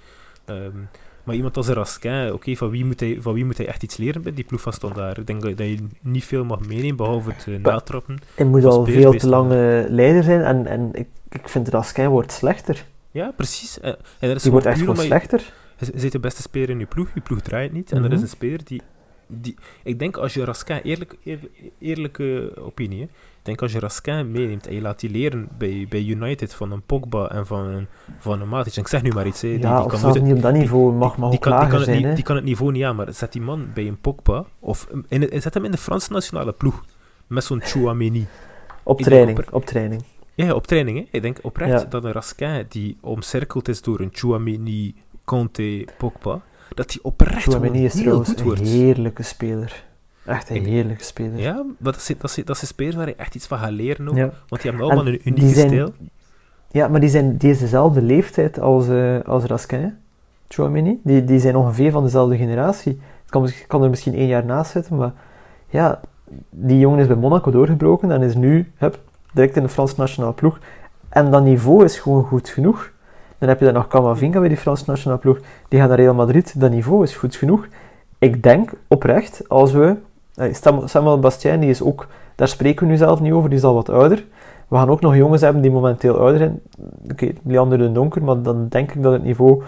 Ehm, 0.45 0.77
maar 1.25 1.35
iemand 1.35 1.57
als 1.57 1.69
een 1.69 1.75
Raskin, 1.75 2.33
oké, 2.33 2.55
van, 2.57 2.71
wie 2.71 2.85
moet 2.85 3.01
hij, 3.01 3.17
van 3.21 3.33
wie 3.35 3.45
moet 3.45 3.57
hij 3.57 3.67
echt 3.67 3.83
iets 3.83 3.97
leren 3.97 4.23
bij 4.23 4.35
die 4.35 4.45
ploeg 4.45 4.61
van 4.61 4.73
Standaard? 4.73 5.19
Ik 5.19 5.27
denk 5.27 5.43
dat, 5.43 5.59
je 5.59 5.87
niet 6.01 6.25
veel 6.25 6.45
mag 6.45 6.67
meenemen, 6.67 6.97
behalve 6.97 7.31
het 7.37 7.63
Ba- 7.63 7.71
natrappen. 7.73 8.19
Hij 8.35 8.47
moet 8.47 8.65
al 8.65 8.85
veel 8.85 9.03
te 9.03 9.09
meestal. 9.11 9.31
lang 9.31 9.51
eh, 9.53 9.91
leider 9.91 10.23
zijn 10.23 10.41
en, 10.43 10.67
en 10.67 10.89
ik, 10.93 11.07
ik 11.29 11.49
vind 11.49 11.69
Raskin 11.69 12.09
wordt 12.09 12.33
slechter. 12.33 12.85
Ja, 13.11 13.33
precies. 13.37 13.81
Eh, 13.81 13.89
en 13.91 13.97
dat 14.29 14.37
is 14.37 14.43
Die 14.43 14.51
wordt 14.53 14.67
echt 14.67 14.79
gewoon 14.79 14.95
je- 14.97 15.01
slechter. 15.03 15.53
Je 15.79 15.87
je 15.93 15.99
zit 16.01 16.13
de 16.13 16.19
beste 16.21 16.43
speler 16.43 16.71
in 16.71 16.79
je 16.79 16.87
ploeg, 16.87 17.09
je 17.15 17.21
ploeg 17.21 17.41
draait 17.41 17.73
niet. 17.73 17.93
En 17.93 17.99
er 17.99 18.05
is 18.05 18.13
Mhm. 18.13 18.23
een 18.23 18.29
speler 18.29 18.61
die 18.65 18.83
die, 19.41 19.55
ik 19.83 19.99
denk 19.99 20.17
als 20.17 20.35
je 20.35 20.45
Raskin, 20.45 20.81
eerlijk, 20.83 21.17
eerlijk, 21.25 21.53
eerlijke 21.79 22.53
opinie, 22.59 22.99
hè. 22.99 23.05
ik 23.05 23.11
denk 23.43 23.63
als 23.63 23.73
je 23.73 23.79
Raskin 23.79 24.31
meeneemt 24.31 24.67
en 24.67 24.75
je 24.75 24.81
laat 24.81 25.01
die 25.01 25.11
leren 25.11 25.49
bij, 25.59 25.87
bij 25.89 26.03
United 26.05 26.55
van 26.55 26.73
een 26.73 26.83
Pogba 26.83 27.29
en 27.31 27.47
van 27.47 27.67
een, 27.67 27.87
van 28.19 28.41
een 28.41 28.49
Matic, 28.49 28.75
en 28.77 28.83
ik 28.83 28.89
zeg 28.89 29.03
nu 29.03 29.13
maar 29.13 29.27
iets, 29.27 29.41
hè, 29.41 29.49
die, 29.49 29.59
ja, 29.59 29.75
die 29.77 29.85
of 29.85 29.91
kan 29.91 29.99
zelfs 30.01 30.21
niet 30.21 30.35
op 30.35 30.43
dat 30.43 30.53
niveau, 30.53 30.93
mag, 30.93 31.17
mag 31.17 31.31
die, 31.31 31.39
kan, 31.39 31.59
die, 31.61 31.69
kan 31.69 31.77
het 31.79 31.85
zijn, 31.89 32.05
hè. 32.05 32.15
die 32.15 32.25
kan 32.25 32.37
het 32.37 32.45
niveau 32.45 32.73
niet 32.73 32.85
aan, 32.85 32.97
maar 32.97 33.15
zet 33.15 33.33
die 33.33 33.43
man 33.43 33.67
bij 33.75 33.87
een 33.87 34.01
Pogba, 34.01 34.45
of 34.59 34.89
in, 35.09 35.21
het- 35.23 35.43
zet 35.43 35.55
hem 35.55 35.65
in 35.65 35.71
de 35.71 35.79
Franse 35.79 36.13
nationale 36.13 36.53
ploeg, 36.53 36.85
met 37.27 37.45
zo'n 37.45 37.61
Chouameni. 37.63 38.27
Op 38.83 38.99
ik 38.99 39.05
training, 39.05 39.51
op 39.51 39.65
training. 39.67 40.03
Ja, 40.35 40.55
op 40.55 40.67
training. 40.67 40.99
Hè. 40.99 41.05
Ik 41.11 41.23
denk 41.23 41.39
oprecht 41.43 41.83
Ja. 41.83 41.89
dat 41.89 42.05
een 42.05 42.13
Raskin 42.13 42.67
die 42.69 42.97
omcirkeld 43.01 43.69
is 43.69 43.83
door 43.83 44.01
een 44.01 44.09
Chouameni, 44.13 44.95
Conte, 45.25 45.87
Pogba, 45.99 46.41
dat 46.75 46.91
die 46.91 47.05
oprecht 47.05 47.43
Chouameni 47.43 47.73
gewoon 47.73 47.85
is 47.87 47.93
heel 47.93 48.03
trouwens 48.03 48.29
goed 48.29 48.39
een 48.39 48.45
wordt. 48.45 48.61
heerlijke 48.61 49.23
speler. 49.23 49.85
Echt 50.27 50.51
een 50.51 50.65
heerlijke 50.65 51.05
speler. 51.05 51.39
Ja, 51.41 51.55
maar 51.55 51.65
dat 51.79 51.97
is, 51.97 52.07
dat, 52.19 52.31
is, 52.37 52.45
dat 52.45 52.57
is 52.57 52.63
een 52.63 52.69
speler 52.69 52.97
waar 52.97 53.09
je 53.09 53.15
echt 53.17 53.35
iets 53.35 53.47
van 53.47 53.59
gaat 53.59 53.71
leren 53.71 54.09
ook. 54.09 54.17
Ja. 54.17 54.31
Want 54.49 54.63
die 54.63 54.71
hebben 54.71 54.83
allemaal 54.91 55.07
En 55.07 55.13
een 55.13 55.21
unieke 55.25 55.49
zijn- 55.55 55.69
stijl. 55.69 55.93
Ja, 56.71 56.89
maar 56.89 57.01
die, 57.01 57.09
zijn, 57.09 57.37
die 57.37 57.51
is 57.51 57.59
dezelfde 57.59 58.03
leeftijd 58.03 58.61
als, 58.61 58.89
eh 58.89 59.21
als 59.25 59.45
Raskin, 59.45 59.97
Chouameni. 60.49 61.01
Die, 61.05 61.25
die 61.25 61.39
zijn 61.41 61.57
ongeveer 61.57 61.91
van 61.91 62.03
dezelfde 62.03 62.37
generatie. 62.37 63.01
Het 63.23 63.31
kan, 63.31 63.49
kan 63.67 63.83
er 63.83 63.91
misschien 63.91 64.15
één 64.15 64.27
jaar 64.27 64.45
naast 64.45 64.71
zitten, 64.71 64.97
maar 64.97 65.13
ja, 65.69 66.01
die 66.51 66.79
jongen 66.79 66.99
is 66.99 67.07
bij 67.07 67.17
Monaco 67.17 67.51
doorgebroken 67.51 68.11
en 68.11 68.23
is 68.23 68.35
nu 68.35 68.73
hup, 68.77 68.99
direct 69.33 69.57
in 69.57 69.63
de 69.63 69.69
Franse 69.69 69.95
nationale 69.97 70.33
ploeg. 70.33 70.59
En 71.09 71.31
dat 71.31 71.45
niveau 71.45 71.85
is 71.85 71.99
gewoon 71.99 72.25
goed 72.25 72.49
genoeg. 72.49 72.92
Dan 73.43 73.51
heb 73.51 73.61
je 73.61 73.65
dan 73.65 73.75
nog 73.75 73.89
Camavinga 73.89 74.39
bij 74.39 74.49
die 74.49 74.57
Franse 74.57 74.85
nationale 74.87 75.21
ploeg. 75.21 75.39
Die 75.69 75.81
gaat 75.81 75.89
naar 75.89 75.99
Real 75.99 76.15
Madrid. 76.15 76.61
Dat 76.61 76.71
niveau 76.71 77.03
is 77.03 77.17
goed 77.17 77.37
genoeg. 77.37 77.67
Ik 78.19 78.43
denk 78.43 78.71
oprecht, 78.89 79.49
als 79.49 79.73
we... 79.73 79.97
eh, 80.35 80.55
Sam- 80.55 80.87
Samuel 80.89 81.19
Bastien, 81.19 81.61
die 81.61 81.71
is 81.71 81.83
ook... 81.83 82.07
Daar 82.35 82.49
spreken 82.49 82.87
we 82.87 82.93
nu 82.93 82.99
zelf 82.99 83.21
niet 83.21 83.33
over, 83.33 83.49
die 83.49 83.59
is 83.59 83.65
al 83.65 83.75
wat 83.75 83.89
ouder. 83.89 84.25
We 84.69 84.77
gaan 84.77 84.91
ook 84.91 85.01
nog 85.01 85.17
jongens 85.17 85.43
hebben 85.43 85.63
die 85.63 85.71
momenteel 85.71 86.19
ouder 86.19 86.39
zijn. 86.39 86.61
Oké, 87.11 87.29
Leander 87.43 87.79
de 87.79 87.93
Donker, 87.93 88.25
maar 88.25 88.43
dan 88.43 88.67
denk 88.69 88.93
ik 88.93 89.03
dat 89.03 89.13
het 89.13 89.25
niveau 89.25 89.63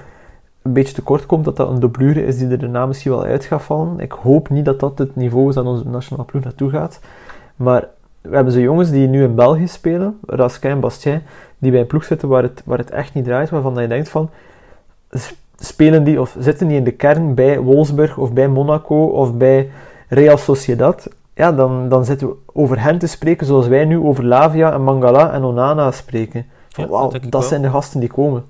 een 0.62 0.72
beetje 0.72 0.94
tekort 0.94 1.26
komt, 1.26 1.44
dat 1.44 1.56
dat 1.56 1.68
een 1.70 1.80
doublure 1.80 2.26
is 2.26 2.38
die 2.38 2.48
er 2.48 2.58
daarna 2.58 2.86
misschien 2.86 3.10
wel 3.12 3.24
uit 3.24 3.44
gaat 3.44 3.62
vallen. 3.62 4.00
Ik 4.00 4.12
hoop 4.12 4.48
niet 4.48 4.64
dat 4.64 4.80
dat 4.80 4.98
het 4.98 5.16
niveau 5.16 5.48
is 5.48 5.54
dat 5.54 5.64
onze 5.66 5.88
nationale 5.88 6.26
ploeg 6.26 6.44
naartoe 6.44 6.70
gaat. 6.70 7.00
Maar 7.56 7.88
we 8.20 8.34
hebben 8.34 8.52
zo 8.52 8.60
jongens 8.60 8.90
die 8.90 9.08
nu 9.08 9.22
in 9.22 9.34
België 9.34 9.68
spelen, 9.68 10.18
Raskin 10.26 10.70
en 10.70 10.80
Bastien, 10.80 11.22
die 11.64 11.72
bij 11.72 11.80
een 11.80 11.86
ploeg 11.86 12.04
zitten 12.04 12.28
waar 12.28 12.42
het, 12.42 12.62
waar 12.64 12.78
het 12.78 12.90
echt 12.90 13.14
niet 13.14 13.24
draait, 13.24 13.50
waarvan 13.50 13.82
je 13.82 13.88
denkt 13.88 14.08
van, 14.08 14.30
spelen 15.56 16.04
die 16.04 16.20
of 16.20 16.36
zitten 16.38 16.68
die 16.68 16.76
in 16.76 16.84
de 16.84 16.90
kern 16.92 17.34
bij 17.34 17.60
Wolfsburg 17.60 18.16
of 18.18 18.32
bij 18.32 18.48
Monaco 18.48 19.04
of 19.04 19.34
bij 19.34 19.70
Real 20.08 20.36
Sociedad, 20.38 21.08
ja, 21.34 21.52
dan, 21.52 21.88
dan 21.88 22.04
zitten 22.04 22.28
we 22.28 22.34
over 22.52 22.80
hen 22.82 22.98
te 22.98 23.06
spreken 23.06 23.46
zoals 23.46 23.66
wij 23.66 23.84
nu 23.84 23.98
over 23.98 24.24
Lavia 24.24 24.72
en 24.72 24.82
Mangala 24.82 25.32
en 25.32 25.42
Onana 25.44 25.90
spreken. 25.90 26.46
Van, 26.68 26.84
Ja, 26.84 26.90
wauw, 26.90 27.10
dat 27.28 27.44
zijn 27.44 27.62
de 27.62 27.70
gasten 27.70 28.00
die 28.00 28.08
komen. 28.08 28.44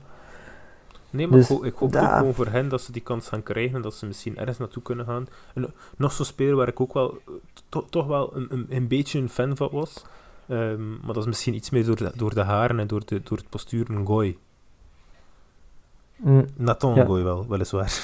Nee, 1.10 1.26
maar 1.26 1.38
Dus 1.38 1.50
ik, 1.50 1.62
ik 1.62 1.74
hoop 1.74 1.96
ook 1.96 2.02
gewoon 2.18 2.34
voor 2.34 2.46
hen 2.46 2.68
dat 2.68 2.80
ze 2.80 2.92
die 2.92 3.02
kans 3.02 3.28
gaan 3.28 3.42
krijgen 3.42 3.76
en 3.76 3.82
dat 3.82 3.94
ze 3.94 4.06
misschien 4.06 4.36
ergens 4.38 4.58
naartoe 4.58 4.82
kunnen 4.82 5.04
gaan. 5.06 5.26
En 5.54 5.72
nog 5.96 6.12
zo'n 6.12 6.24
speler 6.24 6.56
waar 6.56 6.68
ik 6.68 6.80
ook 6.80 6.94
wel 6.94 7.10
eh, 7.26 7.32
to- 7.68 7.84
toch 7.90 8.06
wel 8.06 8.30
een, 8.36 8.46
een, 8.50 8.66
een 8.70 8.88
beetje 8.88 9.18
een 9.18 9.28
fan 9.28 9.56
van 9.56 9.68
was. 9.72 10.04
Ehm, 10.48 10.90
maar 10.90 11.06
dat 11.14 11.16
is 11.16 11.26
misschien 11.26 11.54
iets 11.54 11.70
meer 11.70 11.84
door 11.84 11.96
de, 11.96 12.12
door 12.14 12.34
de 12.34 12.42
haren 12.42 12.78
en 12.78 12.86
door, 12.86 13.02
de, 13.04 13.20
door 13.22 13.38
het 13.38 13.48
postuur 13.48 13.86
Ngoy. 13.90 14.36
Mm, 16.16 16.46
Nathan 16.56 16.94
Ja. 16.94 17.04
Ngoy 17.04 17.22
wel, 17.22 17.46
weliswaar. 17.48 18.00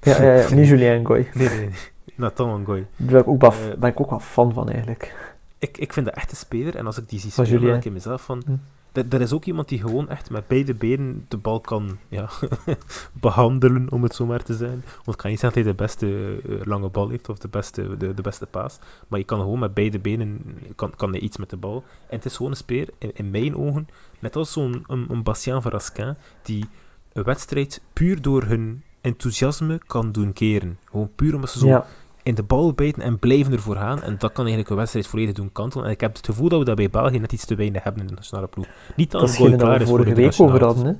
ja, 0.00 0.22
ja, 0.22 0.34
ja, 0.34 0.54
niet 0.54 0.68
Julien 0.68 1.06
Goy. 1.06 1.28
Nee, 1.34 1.48
nee, 1.48 1.58
nee. 1.58 1.70
Nathan 2.14 2.60
Ngoy. 2.62 2.86
Daar 2.96 3.10
ben 3.10 3.20
ik, 3.20 3.28
ook 3.28 3.40
wel, 3.40 3.50
Eh, 3.50 3.78
ben 3.78 3.90
ik 3.90 4.00
ook 4.00 4.10
wel 4.10 4.20
fan 4.20 4.52
van 4.52 4.68
eigenlijk. 4.68 5.32
Ik, 5.58 5.78
ik 5.78 5.92
vind 5.92 6.06
dat 6.06 6.14
echt 6.14 6.30
een 6.30 6.36
speler. 6.36 6.76
En 6.76 6.86
als 6.86 6.98
ik 6.98 7.08
die 7.08 7.20
zie 7.20 7.30
spelen, 7.30 7.60
denk 7.60 7.84
ik 7.84 7.92
mezelf 7.92 8.22
van... 8.22 8.42
Hm. 8.46 8.52
Dat 8.92 9.20
is 9.20 9.32
ook 9.32 9.44
iemand 9.44 9.68
die 9.68 9.80
gewoon 9.80 10.08
echt 10.08 10.30
met 10.30 10.46
beide 10.46 10.74
benen 10.74 11.24
de 11.28 11.36
bal 11.36 11.60
kan 11.60 11.98
ja, 12.08 12.28
behandelen, 13.12 13.92
om 13.92 14.02
het 14.02 14.14
zo 14.14 14.26
maar 14.26 14.42
te 14.42 14.56
zijn. 14.56 14.84
Want 14.94 15.16
ik 15.16 15.16
kan 15.16 15.30
niet 15.30 15.40
zeggen 15.40 15.52
dat 15.52 15.54
hij 15.54 15.62
de 15.62 15.74
beste 15.74 16.40
eh, 16.48 16.66
lange 16.66 16.88
bal 16.88 17.08
heeft 17.08 17.28
of 17.28 17.38
de 17.38 17.48
beste, 17.48 17.96
de, 17.96 18.14
de 18.14 18.22
beste 18.22 18.46
paas. 18.46 18.78
Maar 19.08 19.18
je 19.18 19.24
kan 19.24 19.40
gewoon 19.40 19.58
met 19.58 19.74
beide 19.74 19.98
benen 19.98 20.58
kan, 20.74 20.92
kan 20.96 21.10
hij 21.10 21.20
iets 21.20 21.36
met 21.36 21.50
de 21.50 21.56
bal. 21.56 21.84
En 22.08 22.16
het 22.16 22.24
is 22.24 22.36
gewoon 22.36 22.50
een 22.50 22.56
speler, 22.56 22.88
in, 22.98 23.30
mijn 23.30 23.56
ogen, 23.56 23.88
net 24.18 24.36
als 24.36 24.52
zo'n 24.52 24.84
een, 24.86 25.06
een 25.08 25.22
Bastien 25.22 25.62
van 25.62 25.70
Raskin, 25.70 26.16
die 26.42 26.64
een 27.12 27.22
wedstrijd 27.24 27.82
puur 27.92 28.22
door 28.22 28.42
hun 28.42 28.82
enthousiasme 29.00 29.80
kan 29.86 30.12
doen 30.12 30.32
keren. 30.32 30.78
Gewoon 30.84 31.10
puur 31.14 31.34
omdat 31.34 31.50
ze 31.50 31.58
zo 31.58 31.84
in 32.28 32.34
de 32.34 32.42
bal 32.42 32.72
bijten 32.72 33.02
en 33.02 33.18
blijven 33.18 33.52
ervoor 33.52 33.76
gaan. 33.76 34.02
En 34.02 34.14
dat 34.18 34.32
kan 34.32 34.40
eigenlijk 34.40 34.70
een 34.70 34.76
wedstrijd 34.76 35.06
volledig 35.06 35.34
doen 35.34 35.52
kantelen. 35.52 35.86
En 35.86 35.90
ik 35.90 36.00
heb 36.00 36.16
het 36.16 36.26
gevoel 36.26 36.48
dat 36.48 36.58
we 36.58 36.64
dat 36.64 36.76
bij 36.76 36.90
België 36.90 37.18
net 37.18 37.32
iets 37.32 37.44
te 37.44 37.54
weinig 37.54 37.82
hebben 37.82 38.02
in 38.02 38.08
de 38.08 38.14
nationale 38.14 38.46
ploeg. 38.46 38.66
Niet 38.96 39.10
dat 39.10 39.20
dat 39.20 39.30
is 39.30 39.36
dat 39.36 39.78
we 39.78 39.86
vorige 39.86 40.08
de 40.08 40.14
week 40.14 40.34
over 40.38 40.64
hadden. 40.64 40.86
Hè? 40.86 40.92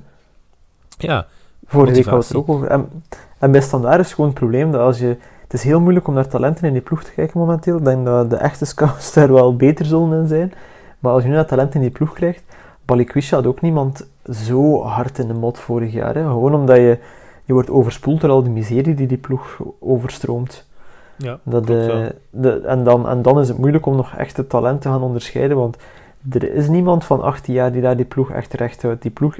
Ja, 0.97 1.27
Vorige 1.65 1.93
week 1.93 2.05
hadden 2.05 2.21
we 2.21 2.27
het 2.27 2.37
ook 2.37 2.55
over. 2.55 2.67
En, 2.67 2.89
en 3.39 3.51
bij 3.51 3.61
Standaard 3.61 3.99
is 3.99 4.13
gewoon 4.13 4.29
het 4.29 4.39
probleem 4.39 4.71
dat 4.71 4.81
als 4.81 4.99
je... 4.99 5.17
Het 5.43 5.53
is 5.53 5.63
heel 5.63 5.79
moeilijk 5.79 6.07
om 6.07 6.13
naar 6.13 6.27
talenten 6.27 6.67
in 6.67 6.73
die 6.73 6.81
ploeg 6.81 7.03
te 7.03 7.11
kijken 7.11 7.39
momenteel. 7.39 7.77
Ik 7.77 7.85
denk 7.85 8.05
dat 8.05 8.29
de 8.29 8.35
echte 8.35 8.65
scouts 8.65 9.13
daar 9.13 9.33
wel 9.33 9.55
beter 9.55 9.85
zullen 9.85 10.21
in 10.21 10.27
zijn. 10.27 10.53
Maar 10.99 11.11
als 11.11 11.23
je 11.23 11.29
nu 11.29 11.35
naar 11.35 11.45
talenten 11.45 11.75
in 11.75 11.81
die 11.81 11.91
ploeg 11.91 12.13
krijgt... 12.13 12.43
Balikwisha 12.85 13.35
had 13.35 13.45
ook 13.45 13.61
niemand 13.61 14.07
zo 14.31 14.83
hard 14.83 15.19
in 15.19 15.27
de 15.27 15.33
mot 15.33 15.59
vorig 15.59 15.93
jaar. 15.93 16.15
Hè? 16.15 16.21
Gewoon 16.21 16.53
omdat 16.53 16.75
je... 16.75 16.97
Je 17.45 17.53
wordt 17.53 17.69
overspoeld 17.69 18.21
door 18.21 18.29
al 18.29 18.43
die 18.43 18.51
miserie 18.51 18.93
die 18.93 19.07
die 19.07 19.17
ploeg 19.17 19.57
overstroomt. 19.79 20.67
Ja 21.19 21.39
Dat, 21.43 21.65
klopt 21.65 21.89
eh, 21.89 22.05
de, 22.29 22.51
en, 22.59 22.83
dan, 22.83 23.07
en 23.09 23.21
dan 23.21 23.39
is 23.39 23.47
het 23.47 23.57
moeilijk 23.57 23.85
om 23.85 23.95
nog 23.95 24.15
echte 24.15 24.47
talent 24.47 24.81
te 24.81 24.87
gaan 24.87 25.01
onderscheiden, 25.01 25.57
want 25.57 25.77
er 26.29 26.53
is 26.53 26.67
niemand 26.67 27.03
van 27.05 27.21
18 27.21 27.53
jaar 27.53 27.71
die 27.71 27.81
daar 27.81 27.95
die 27.95 28.05
ploeg 28.05 28.31
echt 28.31 28.53
recht 28.53 28.81
houdt. 28.81 29.01
Die 29.01 29.11
ploeg 29.11 29.37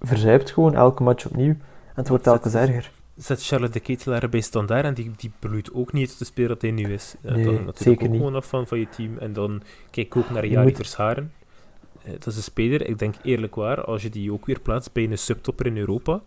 verzuipt 0.00 0.50
gewoon 0.50 0.74
elke 0.74 1.02
match 1.02 1.26
opnieuw. 1.26 1.50
En 1.50 1.58
het 1.94 2.08
wordt 2.08 2.24
telkens 2.24 2.54
erger. 2.54 2.90
Zet 3.16 3.44
Charlotte 3.46 3.72
de 3.72 3.80
Ketelaar 3.80 4.28
bij 4.28 4.40
standaard 4.40 4.84
en 4.84 4.94
die, 4.94 5.10
die 5.16 5.32
bloeit 5.38 5.72
ook 5.74 5.92
niet 5.92 6.18
de 6.18 6.24
speler 6.24 6.48
dat 6.48 6.62
hij 6.62 6.70
nu 6.70 6.92
is. 6.92 7.14
Eh, 7.22 7.34
Nee, 7.34 7.44
dat 7.44 7.52
hangt 7.54 7.66
natuurlijk 7.66 7.76
zeker 7.88 8.02
ook 8.04 8.10
niet. 8.10 8.18
gewoon 8.20 8.34
af 8.36 8.46
van, 8.46 8.66
van 8.66 8.78
je 8.78 8.88
team. 8.88 9.18
En 9.18 9.32
dan 9.32 9.62
kijk 9.90 10.06
ik 10.06 10.16
ook 10.16 10.30
naar 10.30 10.46
Jari 10.46 10.66
moet- 10.66 10.76
Verscharen. 10.76 11.32
Eh, 12.04 12.12
dat 12.12 12.26
is 12.26 12.36
een 12.36 12.42
speler, 12.42 12.88
ik 12.88 12.98
denk 12.98 13.14
eerlijk 13.22 13.54
waar, 13.54 13.84
als 13.84 14.02
je 14.02 14.10
die 14.10 14.32
ook 14.32 14.46
weer 14.46 14.60
plaatst 14.60 14.92
bij 14.92 15.04
een 15.04 15.18
subtopper 15.18 15.66
in 15.66 15.76
Europa, 15.76 16.20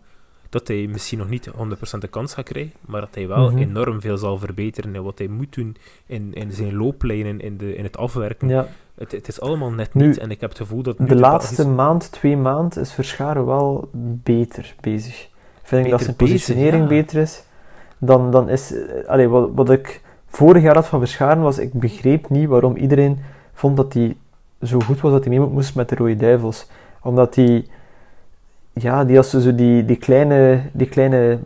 dat 0.50 0.68
hij 0.68 0.86
misschien 0.90 1.18
nog 1.18 1.28
niet 1.28 1.48
100% 1.50 1.98
de 1.98 2.08
kans 2.08 2.34
gaat 2.34 2.44
krijgen, 2.44 2.72
maar 2.80 3.00
dat 3.00 3.14
hij 3.14 3.28
wel 3.28 3.50
Mhm. 3.50 3.58
enorm 3.58 4.00
veel 4.00 4.16
zal 4.18 4.38
verbeteren 4.38 4.94
in 4.94 5.02
wat 5.02 5.18
hij 5.18 5.28
moet 5.28 5.54
doen 5.54 5.76
in, 6.06 6.34
in 6.34 6.52
zijn 6.52 6.76
looplijnen, 6.76 7.40
in, 7.40 7.56
de, 7.56 7.76
in 7.76 7.84
het 7.84 7.96
afwerken. 7.96 8.48
Ja, 8.48 8.66
Het, 8.94 9.12
het 9.12 9.28
is 9.28 9.40
allemaal 9.40 9.70
net 9.70 9.94
Nu, 9.94 10.06
niet 10.06 10.18
en 10.18 10.30
ik 10.30 10.40
heb 10.40 10.50
het 10.50 10.58
gevoel 10.58 10.82
dat 10.82 10.96
de 10.98 11.14
laatste 11.16 11.68
maand, 11.68 12.12
twee 12.12 12.36
maanden, 12.36 12.80
is 12.82 12.92
Verscharen 12.92 13.46
wel 13.46 13.88
beter 14.22 14.74
bezig. 14.80 15.28
Vind 15.62 15.84
ik 15.84 15.90
dat 15.90 16.00
zijn 16.02 16.14
bezig, 16.16 16.34
positionering 16.34 16.82
ja. 16.82 16.88
beter 16.88 17.20
is. 17.20 17.42
Dan, 17.98 18.30
dan 18.30 18.48
is... 18.48 18.72
eh, 18.72 19.08
Allee, 19.08 19.28
wat, 19.28 19.50
wat 19.54 19.70
ik 19.70 20.00
vorig 20.26 20.62
jaar 20.62 20.74
had 20.74 20.86
van 20.86 20.98
Verscharen 21.00 21.42
was, 21.42 21.58
ik 21.58 21.72
begreep 21.72 22.28
niet 22.28 22.48
waarom 22.48 22.76
iedereen 22.76 23.18
vond 23.54 23.76
dat 23.76 23.92
hij 23.92 24.16
zo 24.62 24.78
goed 24.80 25.00
was 25.00 25.12
dat 25.12 25.24
hij 25.24 25.38
mee 25.38 25.48
moest 25.48 25.74
met 25.74 25.88
de 25.88 25.94
Rode 25.94 26.16
Duivels. 26.16 26.66
Omdat 27.02 27.34
hij... 27.34 27.66
Ja, 28.78 29.04
die 29.04 29.16
had 29.16 29.26
zo 29.26 29.54
die, 29.54 29.84
die, 29.84 29.96
kleine, 29.96 30.60
die 30.72 30.88
kleine 30.88 31.38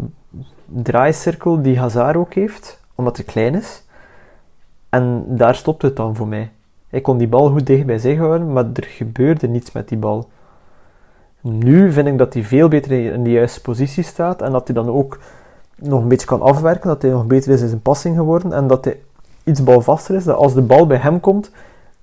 draaicirkel 0.64 1.62
die 1.62 1.78
Hazard 1.78 2.16
ook 2.16 2.34
heeft, 2.34 2.80
omdat 2.94 3.16
hij 3.16 3.26
klein 3.26 3.54
is. 3.54 3.84
En 4.88 5.24
daar 5.28 5.54
stopte 5.54 5.86
het 5.86 5.96
dan 5.96 6.16
voor 6.16 6.28
mij. 6.28 6.50
Hij 6.88 7.00
kon 7.00 7.18
die 7.18 7.28
bal 7.28 7.50
goed 7.50 7.66
dicht 7.66 7.86
bij 7.86 7.98
zich 7.98 8.18
houden, 8.18 8.52
maar 8.52 8.64
er 8.74 8.84
gebeurde 8.84 9.48
niets 9.48 9.72
met 9.72 9.88
die 9.88 9.98
bal. 9.98 10.28
Nu 11.40 11.92
vind 11.92 12.06
ik 12.06 12.18
dat 12.18 12.34
hij 12.34 12.42
veel 12.42 12.68
beter 12.68 13.12
in 13.12 13.24
de 13.24 13.30
juiste 13.30 13.60
positie 13.60 14.04
staat 14.04 14.42
en 14.42 14.52
dat 14.52 14.66
hij 14.66 14.76
dan 14.76 14.88
ook 14.88 15.18
nog 15.74 16.02
een 16.02 16.08
beetje 16.08 16.26
kan 16.26 16.42
afwerken, 16.42 16.88
dat 16.88 17.02
hij 17.02 17.10
nog 17.10 17.26
beter 17.26 17.52
is 17.52 17.60
in 17.60 17.68
zijn 17.68 17.82
passing 17.82 18.16
geworden 18.16 18.52
en 18.52 18.66
dat 18.66 18.84
hij 18.84 19.00
iets 19.44 19.62
balvaster 19.62 20.14
is, 20.14 20.24
dat 20.24 20.36
als 20.36 20.54
de 20.54 20.62
bal 20.62 20.86
bij 20.86 20.98
hem 20.98 21.20
komt, 21.20 21.50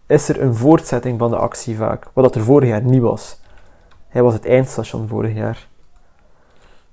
is 0.05 0.29
er 0.29 0.41
een 0.41 0.55
voortzetting 0.55 1.19
van 1.19 1.29
de 1.29 1.37
actie 1.37 1.75
vaak, 1.75 2.07
wat 2.13 2.23
dat 2.23 2.35
er 2.35 2.41
vorig 2.41 2.69
jaar 2.69 2.83
niet 2.83 3.01
was. 3.01 3.39
Hij 4.07 4.23
was 4.23 4.33
het 4.33 4.45
eindstation 4.45 5.07
vorig 5.07 5.33
jaar. 5.33 5.67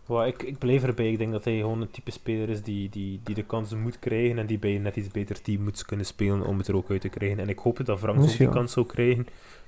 Ja, 0.08 0.24
ik, 0.24 0.42
ik 0.42 0.58
blijf 0.58 0.82
erbij. 0.82 1.10
Ik 1.10 1.18
denk 1.18 1.32
dat 1.32 1.44
hij 1.44 1.56
gewoon 1.56 1.80
een 1.80 1.90
type 1.90 2.10
speler 2.10 2.48
is 2.48 2.62
die, 2.62 2.88
die, 2.88 3.20
die 3.24 3.34
de 3.34 3.42
kansen 3.42 3.80
moet 3.80 3.98
krijgen 3.98 4.38
en 4.38 4.46
die 4.46 4.58
bij 4.58 4.74
een 4.74 4.82
net 4.82 4.96
iets 4.96 5.08
beter 5.08 5.42
team 5.42 5.62
moet 5.62 5.84
kunnen 5.84 6.06
spelen 6.06 6.46
om 6.46 6.58
het 6.58 6.68
er 6.68 6.76
ook 6.76 6.90
uit 6.90 7.00
te 7.00 7.08
krijgen. 7.08 7.38
En 7.38 7.48
ik 7.48 7.58
hoop 7.58 7.84
dat 7.84 7.98
Frank 7.98 8.22
ook 8.22 8.36
die 8.36 8.48
kans 8.48 8.72
zou 8.72 8.86
krijgen 8.86 9.26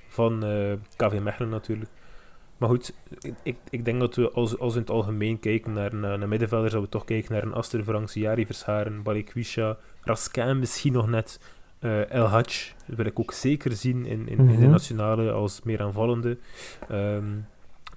van 0.08 0.44
eh 0.44 0.72
KV 0.96 1.20
Mechelen 1.20 1.50
natuurlijk. 1.50 1.90
Maar 2.56 2.68
goed, 2.68 2.92
ik, 3.20 3.34
ik, 3.42 3.56
ik 3.70 3.84
denk 3.84 4.00
dat 4.00 4.14
we 4.14 4.30
als, 4.30 4.58
als 4.58 4.72
we 4.72 4.78
in 4.78 4.84
het 4.84 4.94
algemeen 4.94 5.38
kijken 5.38 5.72
naar, 5.72 5.94
naar, 5.94 6.18
naar 6.18 6.28
middenvelders, 6.28 6.72
dat 6.72 6.82
we 6.82 6.88
toch 6.88 7.04
kijken 7.04 7.32
naar 7.32 7.42
een 7.42 7.54
Aster 7.54 7.84
Franks, 7.84 8.14
Jari 8.14 8.46
Verscharen, 8.46 9.02
Balikwisha, 9.02 9.76
Raskin 10.00 10.58
misschien 10.58 10.92
nog 10.92 11.08
net, 11.08 11.40
eh 11.78 12.10
El 12.10 12.24
Hadj 12.26 12.72
wil 12.86 13.04
ik 13.06 13.18
ook 13.20 13.32
zeker 13.32 13.72
zien 13.72 14.06
in, 14.06 14.28
in, 14.28 14.38
in 14.38 14.46
de 14.46 14.52
Mhm. 14.52 14.70
nationale 14.70 15.30
als 15.30 15.60
meer 15.64 15.82
aanvallende. 15.82 16.36
Ehm, 16.88 17.24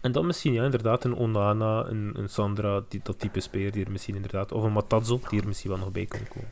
en 0.02 0.12
dan 0.12 0.26
misschien 0.26 0.54
ja, 0.54 0.64
inderdaad 0.64 1.04
een 1.04 1.16
Onana, 1.16 1.86
een, 1.90 2.12
een 2.18 2.30
Sandra, 2.30 2.82
die, 2.88 3.00
dat 3.04 3.20
type 3.20 3.40
speler 3.40 3.72
die 3.72 3.86
er 3.86 3.92
misschien 3.92 4.16
inderdaad, 4.16 4.52
of 4.52 4.64
een 4.64 4.72
Matazzo 4.72 5.20
die 5.30 5.42
er 5.42 5.48
misschien 5.48 5.70
wel 5.70 5.80
nog 5.80 5.92
bij 5.92 6.06
kan 6.06 6.20
komen. 6.34 6.50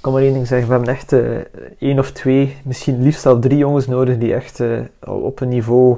kan 0.00 0.12
maar 0.12 0.22
één 0.22 0.32
ding 0.32 0.46
zeggen. 0.46 0.68
We 0.68 0.74
hebben 0.74 0.94
echt 0.94 1.12
uh, 1.12 1.38
één 1.78 1.98
of 1.98 2.12
twee, 2.12 2.56
misschien 2.64 3.02
liefst 3.02 3.26
al 3.26 3.38
drie 3.38 3.58
jongens 3.58 3.86
nodig 3.86 4.18
die 4.18 4.34
echt 4.34 4.60
uh, 4.60 4.80
op 5.00 5.40
een 5.40 5.48
niveau 5.48 5.96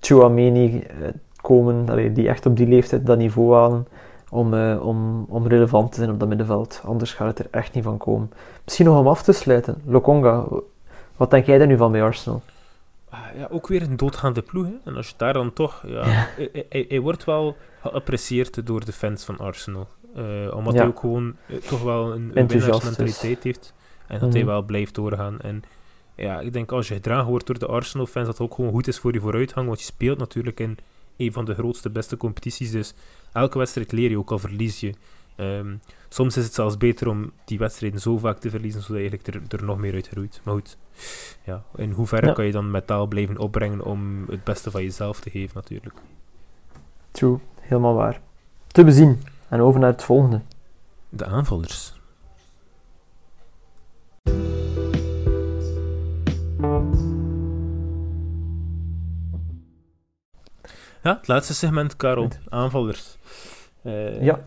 Chouameni 0.00 0.74
uh, 0.74 1.08
komen, 1.40 2.14
die 2.14 2.28
echt 2.28 2.46
op 2.46 2.56
die 2.56 2.66
leeftijd 2.66 3.06
dat 3.06 3.18
niveau 3.18 3.54
halen 3.54 3.86
om, 4.30 4.54
om, 4.72 5.24
om 5.28 5.46
relevant 5.46 5.92
te 5.92 5.98
zijn 5.98 6.10
op 6.10 6.18
dat 6.18 6.28
middenveld. 6.28 6.80
Anders 6.84 7.12
gaat 7.12 7.26
het 7.26 7.38
er 7.38 7.58
echt 7.58 7.74
niet 7.74 7.84
van 7.84 7.98
komen. 7.98 8.32
Misschien 8.64 8.86
nog 8.86 8.98
om 8.98 9.08
af 9.08 9.22
te 9.22 9.32
sluiten, 9.32 9.82
Lokonga, 9.86 10.44
wat 11.16 11.30
denk 11.30 11.46
jij 11.46 11.58
daar 11.58 11.66
nu 11.66 11.76
van 11.76 11.92
bij 11.92 12.02
Arsenal? 12.02 12.42
Ah, 13.10 13.18
ja, 13.36 13.48
ook 13.50 13.66
weer 13.66 13.82
een 13.82 13.96
doodgaande 13.96 14.42
ploeg. 14.42 14.66
Hè? 14.66 14.72
En 14.84 14.96
als 14.96 15.08
je 15.08 15.14
daar 15.16 15.32
dan 15.32 15.52
toch... 15.52 15.82
Ja, 15.86 16.02
Hij, 16.04 16.66
hij, 16.68 16.84
hij, 16.88 17.00
wordt 17.00 17.24
wel 17.24 17.56
geapprecieerd 17.80 18.66
door 18.66 18.84
de 18.84 18.92
fans 18.92 19.24
van 19.24 19.38
Arsenal. 19.38 19.88
Uh, 20.16 20.54
omdat 20.54 20.74
hij 20.74 20.86
ook 20.86 21.00
gewoon 21.00 21.36
uh, 21.46 21.56
toch 21.56 21.82
wel 21.82 22.12
een, 22.12 22.30
een 22.34 22.46
winnaarsmentaliteit 22.46 23.42
heeft. 23.42 23.74
En 24.06 24.18
dat 24.18 24.32
hij 24.32 24.46
wel 24.46 24.62
blijft 24.62 24.94
doorgaan. 24.94 25.40
En 25.40 25.62
ja, 26.14 26.40
ik 26.40 26.52
denk 26.52 26.72
als 26.72 26.88
je 26.88 26.94
gedragen 26.94 27.28
wordt 27.28 27.46
door 27.46 27.58
de 27.58 27.66
Arsenal-fans, 27.66 28.26
dat 28.26 28.38
het 28.38 28.48
ook 28.48 28.54
gewoon 28.54 28.70
goed 28.70 28.88
is 28.88 28.98
voor 28.98 29.12
je 29.12 29.20
vooruitgang. 29.20 29.66
Want 29.66 29.78
je 29.78 29.84
speelt 29.84 30.18
natuurlijk 30.18 30.60
in 30.60 30.78
een 31.18 31.32
van 31.32 31.44
de 31.44 31.54
grootste, 31.54 31.90
beste 31.90 32.16
competities. 32.16 32.70
Dus 32.70 32.94
elke 33.32 33.58
wedstrijd 33.58 33.92
leer 33.92 34.10
je, 34.10 34.18
ook 34.18 34.30
al 34.30 34.38
verlies 34.38 34.80
je. 34.80 34.94
Um, 35.36 35.80
soms 36.08 36.36
is 36.36 36.44
het 36.44 36.54
zelfs 36.54 36.76
beter 36.76 37.08
om 37.08 37.32
die 37.44 37.58
wedstrijden 37.58 38.00
zo 38.00 38.18
vaak 38.18 38.38
te 38.38 38.50
verliezen, 38.50 38.82
zodat 38.82 39.02
je 39.02 39.08
eigenlijk 39.08 39.52
er, 39.52 39.58
er 39.58 39.64
nog 39.64 39.78
meer 39.78 39.94
uit 39.94 40.08
groeit. 40.08 40.40
Maar 40.44 40.54
goed, 40.54 40.76
ja, 41.44 41.64
in 41.76 41.90
hoeverre 41.90 42.26
ja. 42.26 42.32
kan 42.32 42.44
je 42.44 42.52
dan 42.52 42.70
metaal 42.70 43.06
blijven 43.06 43.38
opbrengen 43.38 43.84
om 43.84 44.24
het 44.28 44.44
beste 44.44 44.70
van 44.70 44.82
jezelf 44.82 45.20
te 45.20 45.30
geven, 45.30 45.54
natuurlijk. 45.54 45.94
True, 47.10 47.38
helemaal 47.60 47.94
waar. 47.94 48.20
Te 48.66 48.84
bezien. 48.84 49.22
En 49.48 49.60
over 49.60 49.80
naar 49.80 49.90
het 49.90 50.04
volgende. 50.04 50.40
De 51.08 51.24
aanvallers. 51.24 51.96
Ja, 61.02 61.16
het 61.16 61.28
laatste 61.28 61.54
segment, 61.54 61.96
Karel. 61.96 62.28
Aanvallers. 62.48 63.18
Uh, 63.82 64.22
ja, 64.22 64.40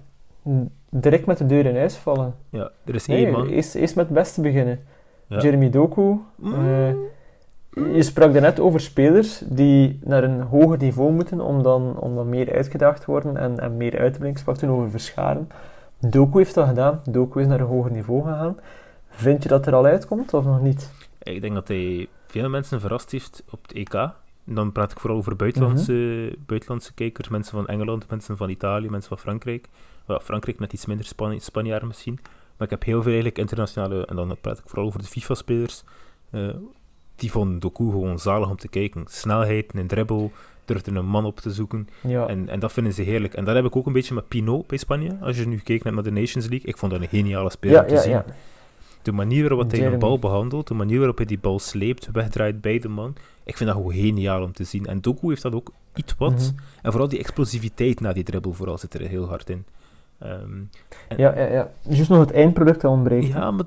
direct 0.90 1.26
met 1.26 1.38
de 1.38 1.46
deur 1.46 1.66
in 1.66 1.76
huis 1.76 1.96
vallen. 1.96 2.36
Ja, 2.50 2.72
er 2.86 2.96
is 2.96 3.08
één 3.08 3.32
man. 3.32 3.48
Eerst, 3.48 3.76
eerst 3.76 3.96
met 3.96 4.06
het 4.06 4.14
beste 4.14 4.42
beginnen. 4.42 4.80
Ja. 5.28 5.40
Jeremy 5.40 5.70
Doku. 5.70 6.20
Mm. 6.36 6.54
Uh, 6.54 6.94
je 7.96 8.04
sprak 8.04 8.32
net 8.32 8.60
over 8.60 8.80
spelers 8.80 9.44
die 9.46 10.00
naar 10.04 10.24
een 10.24 10.42
hoger 10.42 10.78
niveau 10.78 11.12
moeten 11.12 11.42
om 11.42 11.64
dan, 11.64 12.00
om 12.00 12.16
dan 12.16 12.30
meer 12.30 12.56
uitgedaagd 12.56 13.02
te 13.02 13.12
worden 13.12 13.38
en, 13.38 13.60
en 13.60 13.78
meer 13.78 14.00
uit 14.00 14.14
te 14.14 14.20
brengen. 14.20 14.40
Sprak 14.40 14.58
toen 14.58 14.70
over 14.70 14.90
verscharen. 14.90 15.50
Doku 16.00 16.38
heeft 16.38 16.54
dat 16.54 16.68
gedaan. 16.68 17.02
Doku 17.10 17.42
is 17.42 17.48
naar 17.48 17.60
een 17.60 17.66
hoger 17.66 17.92
niveau 17.92 18.24
gegaan. 18.24 18.58
Vind 19.10 19.44
je 19.44 19.50
dat 19.50 19.68
er 19.68 19.74
al 19.74 19.86
uitkomt 19.86 20.34
of 20.34 20.46
nog 20.46 20.62
niet? 20.62 20.92
Ik 21.24 21.42
denk 21.42 21.54
dat 21.54 21.68
hij 21.68 22.08
veel 22.28 22.50
mensen 22.50 22.80
verrast 22.80 23.12
heeft 23.12 23.44
op 23.50 23.62
het 23.62 23.74
EK. 23.74 24.10
Dan 24.44 24.72
praat 24.72 24.92
ik 24.92 25.00
vooral 25.00 25.18
over 25.18 25.36
buitenlandse, 25.36 25.92
mm 25.92 26.44
buitenlandse 26.46 26.94
kijkers, 26.94 27.30
mensen 27.30 27.52
van 27.52 27.68
Engeland, 27.68 28.10
mensen 28.10 28.38
van 28.38 28.50
Italië, 28.50 28.90
mensen 28.90 29.10
van 29.10 29.18
Frankrijk. 29.18 29.68
Well, 30.06 30.20
Frankrijk 30.20 30.60
net 30.60 30.74
iets 30.74 30.86
minder 30.86 31.06
Span 31.06 31.40
Spanjaarden 31.40 31.88
misschien. 31.88 32.20
Maar 32.58 32.68
ik 32.68 32.70
heb 32.70 32.84
heel 32.84 33.02
veel 33.02 33.12
eigenlijk 33.12 33.38
internationale, 33.38 34.06
en 34.06 34.16
dan 34.16 34.38
praat 34.42 34.58
ik 34.58 34.64
vooral 34.66 34.86
over 34.86 35.02
de 35.02 35.08
FIFA-spelers. 35.08 35.84
Uh, 36.32 36.50
die 37.16 37.32
vonden 37.32 37.60
Doku 37.60 37.90
gewoon 37.90 38.20
zalig 38.20 38.50
om 38.50 38.58
te 38.58 38.68
kijken. 38.68 39.04
Snelheid, 39.08 39.74
een 39.74 39.88
dribbel, 39.88 40.32
durfde 40.66 40.92
een 40.92 41.06
man 41.06 41.26
op 41.26 41.40
te 41.40 41.52
zoeken. 41.52 41.88
Ja. 42.02 42.28
En, 42.28 42.50
en 42.50 42.60
dat 42.60 42.72
vinden 42.72 42.94
ze 42.94 43.02
heerlijk. 43.02 43.34
En 43.34 43.46
dat 43.46 43.56
heb 43.56 43.66
ik 43.66 43.76
ook 43.76 43.86
een 43.86 43.94
beetje 43.94 44.14
met 44.14 44.28
Pinot 44.28 44.68
bij 44.68 44.78
Spanje. 44.78 45.18
Als 45.22 45.38
je 45.38 45.48
nu 45.48 45.58
kijkt 45.58 45.84
naar 45.84 46.04
de 46.04 46.12
Nations 46.12 46.48
League, 46.48 46.70
ik 46.70 46.78
vond 46.78 46.92
dat 46.92 47.02
een 47.02 47.08
geniale 47.08 47.52
speler 47.52 47.76
ja, 47.76 47.82
om 47.82 47.88
te 47.88 47.94
ja, 47.94 48.02
zien. 48.02 48.22
De 49.02 49.12
manier 49.12 49.50
waarop 49.50 49.72
hij 49.72 49.86
een 49.86 50.00
bal 50.00 50.20
behandelt, 50.20 50.68
de 50.68 50.74
manier 50.74 50.98
waarop 50.98 51.18
hij 51.18 51.26
die 51.26 51.40
bal 51.40 51.60
sleept, 51.60 52.12
wegdraait 52.12 52.62
bij 52.62 52.80
de 52.80 52.90
man. 52.90 53.16
Ik 53.44 53.58
vind 53.58 53.70
dat 53.70 53.78
gewoon 53.78 53.94
geniaal 53.94 54.44
om 54.44 54.54
te 54.54 54.64
zien. 54.64 54.86
En 54.86 55.02
Doku 55.02 55.28
heeft 55.28 55.42
dat 55.42 55.54
ook 55.54 55.72
iets 55.96 56.16
wat. 56.18 56.32
Mhm. 56.32 56.62
En 56.82 56.92
vooral 56.92 57.10
die 57.10 57.20
explosiviteit 57.20 58.00
na 58.00 58.14
die 58.14 58.24
dribbel, 58.24 58.54
vooral 58.54 58.78
zit 58.78 58.94
er 58.94 59.02
heel 59.02 59.28
hard 59.28 59.50
in. 59.50 59.66
Um, 60.24 60.70
ja, 61.18 61.38
ja, 61.38 61.46
ja. 61.46 61.72
Juist 61.82 62.10
nog 62.10 62.20
het 62.20 62.32
eindproduct 62.32 62.84
ontbreekt. 62.84 63.28
Ja, 63.28 63.52
maar 63.52 63.66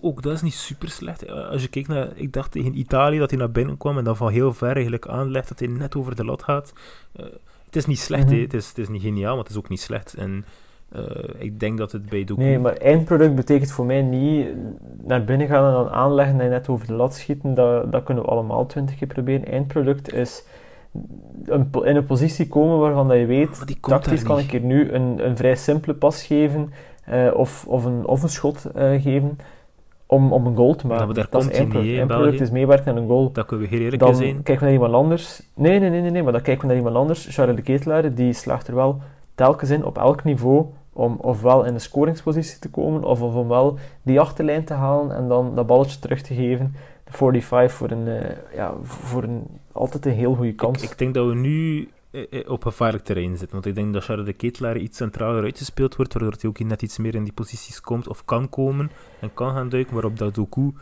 ook 0.00 0.22
dat 0.22 0.32
is 0.32 0.42
niet 0.42 0.54
super 0.54 0.88
slecht. 0.88 1.30
Als 1.30 1.62
je 1.62 1.68
kijkt 1.68 1.88
naar, 1.88 2.08
ik 2.14 2.32
dacht 2.32 2.50
tegen 2.50 2.78
Italië 2.78 3.18
dat 3.18 3.30
hij 3.30 3.38
naar 3.38 3.50
binnen 3.50 3.76
kwam 3.76 3.98
en 3.98 4.04
dan 4.04 4.16
van 4.16 4.30
heel 4.30 4.52
ver 4.52 4.74
eigenlijk 4.74 5.08
aanlegt 5.08 5.48
dat 5.48 5.58
hij 5.58 5.68
net 5.68 5.96
over 5.96 6.16
de 6.16 6.24
lat 6.24 6.42
gaat. 6.42 6.72
Uh, 7.16 7.26
het 7.64 7.76
is 7.76 7.86
niet 7.86 7.98
slecht, 7.98 8.24
mm 8.24 8.32
-hmm. 8.32 8.40
het, 8.40 8.54
is, 8.54 8.68
het 8.68 8.78
is 8.78 8.88
niet 8.88 9.02
geniaal, 9.02 9.34
maar 9.34 9.42
het 9.42 9.52
is 9.52 9.58
ook 9.58 9.68
niet 9.68 9.80
slecht. 9.80 10.14
En 10.14 10.44
uh, 10.96 11.02
ik 11.38 11.60
denk 11.60 11.78
dat 11.78 11.92
het 11.92 12.08
bij 12.08 12.24
Doku... 12.24 12.42
Nee, 12.42 12.58
maar 12.58 12.72
eindproduct 12.72 13.34
betekent 13.34 13.72
voor 13.72 13.86
mij 13.86 14.02
niet 14.02 14.48
naar 15.02 15.24
binnen 15.24 15.46
gaan 15.46 15.66
en 15.66 15.72
dan 15.72 15.88
aanleggen 15.88 16.40
en 16.40 16.50
net 16.50 16.68
over 16.68 16.86
de 16.86 16.92
lat 16.92 17.14
schieten. 17.14 17.54
Dat, 17.54 17.92
dat 17.92 18.02
kunnen 18.02 18.24
we 18.24 18.30
allemaal 18.30 18.66
twintig 18.66 18.96
keer 18.96 19.08
proberen. 19.08 19.44
Eindproduct 19.44 20.12
is 20.12 20.44
een, 21.44 21.70
in 21.82 21.96
een 21.96 22.06
positie 22.06 22.48
komen 22.48 22.78
waarvan 22.78 23.08
dat 23.08 23.18
je 23.18 23.26
weet, 23.26 23.80
tactisch 23.80 24.22
kan 24.22 24.38
ik 24.38 24.50
hier 24.50 24.60
nu 24.60 24.92
een, 24.92 25.26
een 25.26 25.36
vrij 25.36 25.56
simpele 25.56 25.94
pas 25.94 26.22
geven 26.22 26.72
uh, 27.08 27.34
of, 27.34 27.66
of, 27.66 27.84
een, 27.84 28.06
of 28.06 28.22
een 28.22 28.28
schot 28.28 28.66
uh, 28.76 29.02
geven 29.02 29.38
om, 30.06 30.32
om 30.32 30.46
een 30.46 30.56
goal 30.56 30.74
te 30.74 30.86
maken. 30.86 31.14
dat 31.30 31.44
is 31.44 31.50
één 31.50 31.68
product. 31.68 32.06
product 32.06 32.40
is 32.40 32.50
meewerken 32.50 32.92
aan 32.92 32.96
een 32.96 33.08
goal. 33.08 33.32
Dat 33.32 33.46
kunnen 33.46 33.68
we 33.68 33.74
heel 33.74 33.84
eerlijk 33.84 34.02
dan 34.02 34.14
zijn. 34.14 34.34
kijken 34.42 34.58
we 34.58 34.64
naar 34.64 34.72
iemand 34.72 34.94
anders. 34.94 35.42
Nee, 35.54 35.78
nee, 35.78 35.90
nee, 35.90 36.00
nee, 36.00 36.10
nee, 36.10 36.22
maar 36.22 36.32
dan 36.32 36.42
kijken 36.42 36.62
we 36.62 36.66
naar 36.66 36.76
iemand 36.76 36.96
anders. 36.96 37.26
Charles 37.30 37.56
de 37.56 37.62
Ketelaar, 37.62 38.14
die 38.14 38.32
slaagt 38.32 38.68
er 38.68 38.74
wel 38.74 39.00
telkens 39.34 39.70
in, 39.70 39.84
op 39.84 39.98
elk 39.98 40.24
niveau, 40.24 40.66
om 40.92 41.16
ofwel 41.20 41.64
in 41.64 41.72
de 41.72 41.78
scoringspositie 41.78 42.58
te 42.58 42.70
komen, 42.70 43.04
of, 43.04 43.22
of 43.22 43.34
om 43.34 43.48
wel 43.48 43.78
die 44.02 44.20
achterlijn 44.20 44.64
te 44.64 44.74
halen 44.74 45.16
en 45.16 45.28
dan 45.28 45.54
dat 45.54 45.66
balletje 45.66 45.98
terug 45.98 46.22
te 46.22 46.34
geven. 46.34 46.74
De 47.04 47.12
45 47.12 47.72
voor 47.72 47.90
een, 47.90 48.06
uh, 48.06 48.54
ja, 48.54 48.74
voor 48.82 49.22
een 49.22 49.46
altijd 49.72 50.06
een 50.06 50.12
heel 50.12 50.34
goede 50.34 50.54
kans. 50.54 50.82
Ik, 50.82 50.90
ik 50.90 50.98
denk 50.98 51.14
dat 51.14 51.26
we 51.26 51.34
nu 51.34 51.88
eh, 52.10 52.24
eh, 52.30 52.50
op 52.50 52.62
gevaarlijk 52.62 53.04
terrein 53.04 53.36
zitten. 53.36 53.50
Want 53.50 53.66
ik 53.66 53.74
denk 53.74 53.92
dat 53.92 54.04
Charles 54.04 54.26
de 54.26 54.32
Ketelaar 54.32 54.76
iets 54.76 54.96
centraler 54.96 55.42
uitgespeeld 55.42 55.96
wordt, 55.96 56.12
waardoor 56.12 56.34
hij 56.40 56.50
ook 56.50 56.58
net 56.58 56.82
iets 56.82 56.98
meer 56.98 57.14
in 57.14 57.24
die 57.24 57.32
posities 57.32 57.80
komt 57.80 58.08
of 58.08 58.24
kan 58.24 58.48
komen 58.48 58.90
en 59.20 59.34
kan 59.34 59.54
gaan 59.54 59.68
duiken, 59.68 59.94
waarop 59.94 60.18
dat 60.18 60.34
Doku 60.34 60.72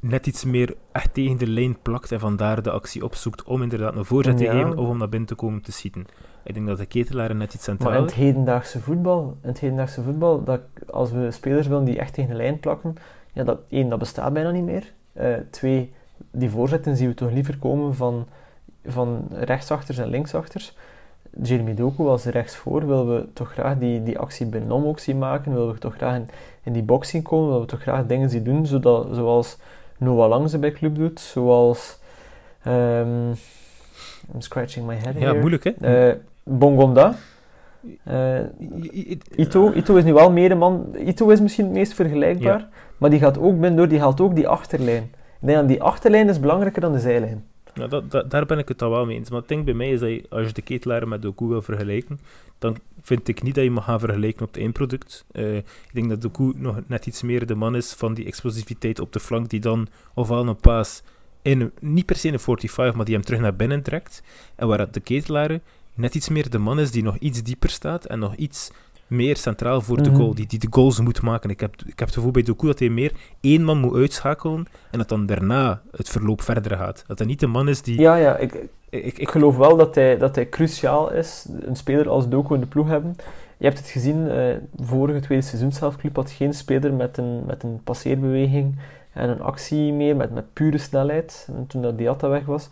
net 0.00 0.26
iets 0.26 0.44
meer 0.44 0.76
echt 0.92 1.14
tegen 1.14 1.36
de 1.36 1.46
lijn 1.46 1.78
plakt 1.82 2.12
en 2.12 2.20
vandaar 2.20 2.62
de 2.62 2.70
actie 2.70 3.04
opzoekt 3.04 3.42
om 3.42 3.62
inderdaad 3.62 3.96
een 3.96 4.04
voorzet 4.04 4.36
te 4.36 4.44
geven 4.44 4.78
of 4.78 4.88
om 4.88 4.98
naar 4.98 5.08
binnen 5.08 5.28
te 5.28 5.34
komen 5.34 5.62
te 5.62 5.72
schieten. 5.72 6.06
Ik 6.44 6.54
denk 6.54 6.66
dat 6.66 6.78
de 6.78 6.86
ketelaar 6.86 7.34
net 7.34 7.54
iets 7.54 7.64
centraal... 7.64 7.90
Maar 7.90 7.98
in 7.98 8.04
het 8.04 8.14
hedendaagse 8.14 8.80
voetbal, 8.80 9.36
in 9.42 9.48
het 9.48 9.58
hedendaagse 9.58 10.02
voetbal 10.02 10.44
dat 10.44 10.60
als 10.90 11.10
we 11.10 11.30
spelers 11.30 11.66
willen 11.66 11.84
die 11.84 11.98
echt 11.98 12.14
tegen 12.14 12.30
de 12.30 12.36
lijn 12.36 12.60
plakken, 12.60 12.94
ja, 13.32 13.44
dat, 13.44 13.58
één, 13.68 13.88
dat 13.88 13.98
bestaat 13.98 14.32
bijna 14.32 14.50
niet 14.50 14.64
meer. 14.64 14.92
Uh, 15.20 15.34
twee, 15.50 15.92
die 16.30 16.50
voorzetten 16.50 16.96
zien 16.96 17.08
we 17.08 17.14
toch 17.14 17.30
liever 17.30 17.58
komen 17.58 17.94
van, 17.94 18.26
van 18.86 19.28
rechtsachters 19.30 19.98
en 19.98 20.08
linksachters. 20.08 20.76
Jeremy 21.42 21.74
Doku 21.74 22.06
als 22.06 22.24
rechtsvoor 22.24 22.86
willen 22.86 23.14
we 23.14 23.32
toch 23.32 23.52
graag 23.52 23.78
die, 23.78 24.02
die 24.02 24.18
actie 24.18 24.46
binnenom 24.46 24.86
ook 24.86 24.98
zien 24.98 25.18
maken, 25.18 25.52
willen 25.52 25.72
we 25.72 25.78
toch 25.78 25.94
graag 25.94 26.14
in, 26.14 26.28
in 26.62 26.72
die 26.72 26.82
box 26.82 27.08
zien 27.08 27.22
komen, 27.22 27.46
willen 27.46 27.62
we 27.62 27.68
toch 27.68 27.82
graag 27.82 28.06
dingen 28.06 28.30
zien 28.30 28.44
doen, 28.44 28.66
zodat, 28.66 29.08
zoals 29.12 29.58
Noah 29.98 30.28
Lang 30.28 30.50
ze 30.50 30.58
bij 30.58 30.72
club 30.72 30.94
doet, 30.94 31.20
zoals... 31.20 31.98
Um, 32.66 33.34
I'm 34.34 34.40
scratching 34.40 34.86
my 34.86 34.94
head 34.94 35.14
Ja, 35.18 35.32
moeilijk 35.32 35.64
hè? 35.64 36.10
Uh, 36.10 36.14
Bongonda. 36.44 37.14
Uh, 38.08 38.40
Ito, 39.36 39.72
Ito 39.72 39.96
is 39.96 40.04
nu 40.04 40.12
wel 40.12 40.32
meer 40.32 40.56
man... 40.56 40.96
Ito 41.06 41.28
is 41.28 41.40
misschien 41.40 41.64
het 41.64 41.74
meest 41.74 41.94
vergelijkbaar, 41.94 42.58
ja. 42.58 42.68
maar 42.98 43.10
die 43.10 43.18
gaat 43.18 43.38
ook 43.38 43.52
binnen 43.52 43.76
door, 43.76 43.88
die 43.88 44.00
haalt 44.00 44.20
ook 44.20 44.34
die 44.34 44.48
achterlijn. 44.48 45.02
Ik 45.40 45.46
denk 45.50 45.58
dat 45.58 45.68
die 45.68 45.82
achterlijn 45.82 46.28
is 46.28 46.40
belangrijker 46.40 46.80
dan 46.80 46.92
de 46.92 47.00
zijlijn. 47.00 47.44
Ja, 47.74 47.86
dat, 47.86 48.10
dat, 48.10 48.30
daar 48.30 48.46
ben 48.46 48.58
ik 48.58 48.68
het 48.68 48.82
al 48.82 48.90
wel 48.90 49.06
mee 49.06 49.16
eens. 49.16 49.30
Maar 49.30 49.38
het 49.38 49.48
ding 49.48 49.64
bij 49.64 49.74
mij 49.74 49.90
is 49.90 50.00
dat 50.00 50.08
je, 50.08 50.24
als 50.28 50.46
je 50.46 50.52
de 50.52 50.62
ketelaar 50.62 51.08
met 51.08 51.22
Doku 51.22 51.46
wil 51.46 51.62
vergelijken, 51.62 52.20
dan 52.58 52.76
vind 53.02 53.28
ik 53.28 53.42
niet 53.42 53.54
dat 53.54 53.64
je 53.64 53.70
mag 53.70 53.84
gaan 53.84 54.00
vergelijken 54.00 54.42
op 54.42 54.52
het 54.52 54.62
eindproduct. 54.62 55.24
Uh, 55.32 55.56
ik 55.56 55.90
denk 55.92 56.08
dat 56.08 56.22
Doku 56.22 56.52
nog 56.56 56.80
net 56.86 57.06
iets 57.06 57.22
meer 57.22 57.46
de 57.46 57.54
man 57.54 57.76
is 57.76 57.92
van 57.92 58.14
die 58.14 58.26
explosiviteit 58.26 59.00
op 59.00 59.12
de 59.12 59.20
flank, 59.20 59.48
die 59.50 59.60
dan 59.60 59.88
ofwel 60.14 60.46
een 60.48 60.56
paas 60.56 61.02
in, 61.42 61.72
niet 61.80 62.06
per 62.06 62.16
se 62.16 62.28
een 62.32 62.38
45, 62.38 62.94
maar 62.94 63.04
die 63.04 63.14
hem 63.14 63.24
terug 63.24 63.40
naar 63.40 63.56
binnen 63.56 63.82
trekt. 63.82 64.22
En 64.56 64.68
waar 64.68 64.90
de 64.90 65.00
ketelaar 65.00 65.60
net 65.94 66.14
iets 66.14 66.28
meer 66.28 66.50
de 66.50 66.58
man 66.58 66.78
is 66.78 66.90
die 66.90 67.02
nog 67.02 67.16
iets 67.16 67.42
dieper 67.42 67.70
staat 67.70 68.04
en 68.04 68.18
nog 68.18 68.34
iets 68.34 68.70
meer 69.06 69.36
centraal 69.36 69.80
voor 69.80 70.02
de 70.02 70.10
mhm. 70.10 70.18
goal, 70.18 70.34
die, 70.34 70.46
die 70.46 70.58
de 70.58 70.66
goals 70.70 71.00
moet 71.00 71.22
maken. 71.22 71.50
Ik 71.50 71.60
heb, 71.60 71.74
ik 71.86 71.98
heb 71.98 72.08
het 72.08 72.16
gevoel 72.16 72.30
bij 72.30 72.42
Doku 72.42 72.66
dat 72.66 72.78
hij 72.78 72.88
meer 72.88 73.12
één 73.40 73.64
man 73.64 73.78
moet 73.78 73.94
uitschakelen 73.94 74.66
en 74.90 74.98
dat 74.98 75.08
dan 75.08 75.26
daarna 75.26 75.82
het 75.90 76.08
verloop 76.08 76.42
verder 76.42 76.76
gaat. 76.76 77.04
Dat 77.06 77.18
hij 77.18 77.26
niet 77.26 77.40
de 77.40 77.46
man 77.46 77.68
is 77.68 77.82
die... 77.82 78.00
Ja, 78.00 78.16
ja, 78.16 78.36
ik, 78.36 78.54
ik, 78.88 79.18
ik 79.18 79.30
geloof 79.30 79.56
wel 79.56 79.76
dat 79.76 79.94
hij, 79.94 80.18
dat 80.18 80.34
hij 80.34 80.48
cruciaal 80.48 81.12
is, 81.12 81.46
een 81.60 81.76
speler 81.76 82.08
als 82.08 82.28
Doku 82.28 82.54
in 82.54 82.60
de 82.60 82.66
ploeg 82.66 82.88
hebben. 82.88 83.16
Je 83.56 83.64
hebt 83.64 83.78
het 83.78 83.88
gezien, 83.88 84.26
uh, 84.26 84.54
vorige 84.76 85.20
tweede 85.20 85.44
seizoen 85.44 85.72
zelf, 85.72 85.96
Club 85.96 86.16
had 86.16 86.30
geen 86.30 86.54
speler 86.54 86.92
met 86.92 87.16
een, 87.16 87.44
met 87.46 87.62
een 87.62 87.80
passeerbeweging 87.84 88.78
en 89.12 89.28
een 89.28 89.40
actie 89.40 89.92
meer, 89.92 90.16
met, 90.16 90.34
met 90.34 90.52
pure 90.52 90.78
snelheid, 90.78 91.48
en 91.56 91.66
toen 91.66 91.82
dat 91.82 91.98
Diatta 91.98 92.28
weg 92.28 92.44
was. 92.44 92.68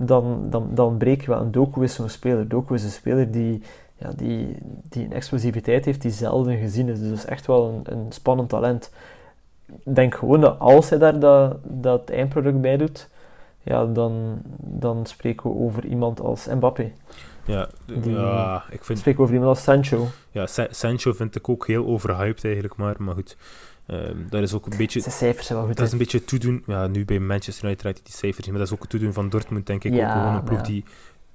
Dan, 0.00 0.46
dan, 0.50 0.68
dan 0.74 0.96
breek 0.96 1.20
je 1.20 1.26
wel. 1.30 1.40
een 1.40 1.50
Doku 1.50 1.82
is 1.82 1.94
zo'n 1.94 2.08
speler. 2.08 2.48
Doku 2.48 2.74
is 2.74 2.84
een 2.84 2.90
speler 2.90 3.30
die 3.30 3.62
ja, 3.96 4.10
die, 4.16 4.56
die 4.88 5.04
een 5.04 5.12
explosiviteit 5.12 5.84
heeft 5.84 6.02
die 6.02 6.10
zelden 6.10 6.58
gezien 6.58 6.88
is. 6.88 7.00
Dus 7.00 7.24
echt 7.24 7.46
wel 7.46 7.68
een, 7.68 7.98
een 7.98 8.12
spannend 8.12 8.48
talent. 8.48 8.90
ik 9.84 9.94
denk 9.94 10.14
gewoon 10.14 10.40
dat 10.40 10.58
als 10.58 10.90
hij 10.90 10.98
daar 10.98 11.18
dat, 11.20 11.56
dat 11.62 12.10
eindproduct 12.10 12.60
bij 12.60 12.76
doet, 12.76 13.08
ja, 13.62 13.84
dan, 13.86 14.38
dan 14.58 15.06
spreken 15.06 15.50
we 15.50 15.56
over 15.58 15.84
iemand 15.84 16.20
als 16.20 16.46
Mbappé. 16.46 16.92
Ja, 17.44 17.68
Die- 17.86 18.10
ja 18.12 18.62
ik 18.70 18.84
vind... 18.84 18.98
spreken 18.98 19.18
we 19.20 19.24
over 19.26 19.34
iemand 19.38 19.56
als 19.56 19.64
Sancho. 19.64 20.06
Ja, 20.30 20.46
Sa- 20.46 20.66
Sancho 20.70 21.12
vind 21.12 21.34
ik 21.36 21.48
ook 21.48 21.66
heel 21.66 21.86
overhyped 21.86 22.44
eigenlijk, 22.44 22.76
maar, 22.76 22.94
maar 22.98 23.14
goed. 23.14 23.36
Dat 24.30 24.42
is 24.42 24.52
ook 24.54 24.66
een 24.66 24.76
beetje... 24.76 25.00
Zijn 25.00 25.14
cijfers 25.14 25.46
zijn 25.46 25.58
wel 25.58 25.66
goed. 25.66 25.76
Dat 25.76 25.86
is 25.86 25.92
een 25.92 25.98
beetje 25.98 26.24
toedoen. 26.24 26.62
Ja, 26.66 26.86
nu 26.86 27.04
bij 27.04 27.18
Manchester 27.18 27.64
United 27.64 27.82
hij 27.82 27.92
die 27.92 28.12
cijfers 28.12 28.46
niet, 28.46 28.48
maar 28.48 28.58
dat 28.58 28.66
is 28.66 28.74
ook 28.74 28.80
het 28.80 28.90
toedoen 28.90 29.12
van 29.12 29.28
Dortmund, 29.28 29.66
denk 29.66 29.84
ik. 29.84 29.94
Ja, 29.94 30.06
ook 30.06 30.12
gewoon 30.12 30.34
een 30.34 30.44
ploeg 30.44 30.58
ja. 30.58 30.64
die 30.64 30.84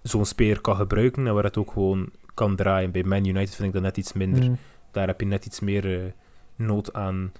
zo'n 0.01 0.25
speler 0.25 0.61
kan 0.61 0.75
gebruiken 0.75 1.27
en 1.27 1.33
waar 1.33 1.43
het 1.43 1.57
ook 1.57 1.71
gewoon 1.71 2.09
kan 2.33 2.55
draaien. 2.55 2.91
Bij 2.91 3.03
Man 3.03 3.25
United 3.25 3.55
vind 3.55 3.67
ik 3.67 3.73
dat 3.73 3.81
net 3.81 3.97
iets 3.97 4.13
minder. 4.13 4.43
Mm. 4.43 4.57
Daar 4.91 5.07
heb 5.07 5.19
je 5.19 5.25
net 5.25 5.45
iets 5.45 5.59
meer 5.59 5.99
eh, 5.99 6.11
nood 6.55 6.93
aan. 6.93 7.31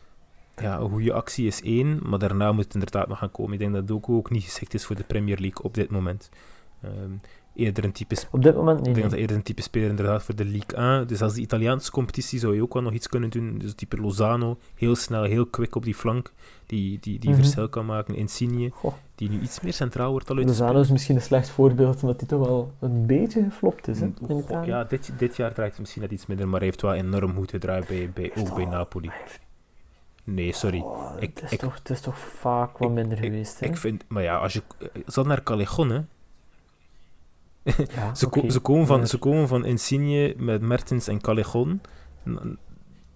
Ja, 0.55 0.79
een 0.79 0.89
goede 0.89 1.13
actie 1.13 1.47
is 1.47 1.61
één, 1.61 1.99
maar 2.03 2.19
daarna 2.19 2.51
moet 2.51 2.63
het 2.63 2.73
inderdaad 2.73 3.07
nog 3.07 3.17
gaan 3.17 3.31
komen. 3.31 3.53
Ik 3.53 3.59
denk 3.59 3.73
dat 3.73 3.87
Doku 3.87 4.13
ook 4.13 4.29
niet 4.29 4.43
geschikt 4.43 4.73
is 4.73 4.85
voor 4.85 4.95
de 4.95 5.03
Premier 5.03 5.39
League 5.39 5.63
op 5.63 5.73
dit 5.73 5.89
moment. 5.89 6.29
Ehm, 6.81 7.11
eerder 7.55 7.83
een 7.83 7.91
type 7.91 8.15
Op 8.31 8.43
dit 8.43 8.55
moment 8.55 8.79
ik 8.79 8.85
niet. 8.85 8.93
denk 8.93 9.01
dat 9.01 9.11
hij 9.11 9.21
eerder 9.21 9.35
een 9.35 9.43
type 9.43 9.61
speler 9.61 9.89
inderdaad 9.89 10.23
voor 10.23 10.35
de 10.35 10.45
Ligue 10.45 10.75
1. 10.77 11.07
Dus 11.07 11.21
als 11.21 11.33
de 11.33 11.41
Italiaanse 11.41 11.91
competitie 11.91 12.39
zou 12.39 12.55
je 12.55 12.61
ook 12.61 12.73
wel 12.73 12.81
nog 12.83 12.93
iets 12.93 13.07
kunnen 13.07 13.29
doen. 13.29 13.57
Dus 13.57 13.73
type 13.73 13.97
Lozano, 13.97 14.57
heel 14.75 14.95
snel, 14.95 15.23
heel 15.23 15.45
quick 15.45 15.75
op 15.75 15.83
die 15.83 15.95
flank, 15.95 16.31
die, 16.65 16.97
die, 17.01 17.19
die 17.19 17.29
Mhm. 17.29 17.39
verschil 17.39 17.69
kan 17.69 17.85
maken. 17.85 18.15
Insigne, 18.15 18.69
Goh, 18.73 18.93
die 19.15 19.29
nu 19.29 19.39
iets 19.39 19.61
meer 19.61 19.73
centraal 19.73 20.11
wordt 20.11 20.29
al 20.29 20.35
Lozano 20.35 20.55
uitgespeeld. 20.57 20.85
is 20.85 20.91
misschien 20.91 21.15
een 21.15 21.21
slecht 21.21 21.49
voorbeeld, 21.49 22.01
omdat 22.01 22.19
hij 22.19 22.29
toch 22.29 22.47
wel 22.47 22.71
een 22.79 23.05
beetje 23.05 23.43
geflopt 23.43 23.87
is. 23.87 23.99
Hè, 23.99 24.05
in 24.05 24.15
Goh, 24.27 24.39
Italië. 24.43 24.67
ja, 24.67 24.83
dit, 24.83 25.11
dit 25.17 25.35
jaar 25.35 25.53
draait 25.53 25.71
hij 25.71 25.79
misschien 25.79 26.01
net 26.01 26.11
iets 26.11 26.25
minder, 26.25 26.47
maar 26.47 26.59
hij 26.59 26.67
heeft 26.67 26.81
wel 26.81 26.93
enorm 26.93 27.35
goed 27.35 27.49
gedraaid 27.49 27.87
bij, 27.87 28.11
bij, 28.13 28.31
ook 28.37 28.55
bij 28.55 28.65
Napoli. 28.65 29.11
Nee, 30.25 30.53
sorry. 30.53 30.79
Oh, 30.79 31.11
Ik- 31.19 31.31
het, 31.35 31.43
is 31.43 31.51
ik- 31.51 31.59
toch, 31.59 31.75
het 31.75 31.89
is 31.89 32.01
toch 32.01 32.17
vaak 32.17 32.77
wat 32.77 32.91
minder 32.91 33.17
geweest. 33.17 33.59
hè? 33.59 33.65
Ik 33.65 33.77
vind, 33.77 34.03
maar 34.07 34.23
ja, 34.23 34.37
als 34.37 34.53
je... 34.53 34.61
Zat 35.05 35.25
naar 35.25 35.43
Callejon. 35.43 36.07
Ja, 37.95 38.13
Ze, 38.15 38.27
ko- 38.27 38.39
oké, 38.39 38.51
ze, 38.51 38.59
komen 38.59 38.87
van, 38.87 39.07
ze 39.07 39.17
komen 39.17 39.47
van 39.47 39.65
Insigne 39.65 40.33
met 40.37 40.61
Mertens 40.61 41.07
en 41.07 41.21
Callejon. 41.21 41.81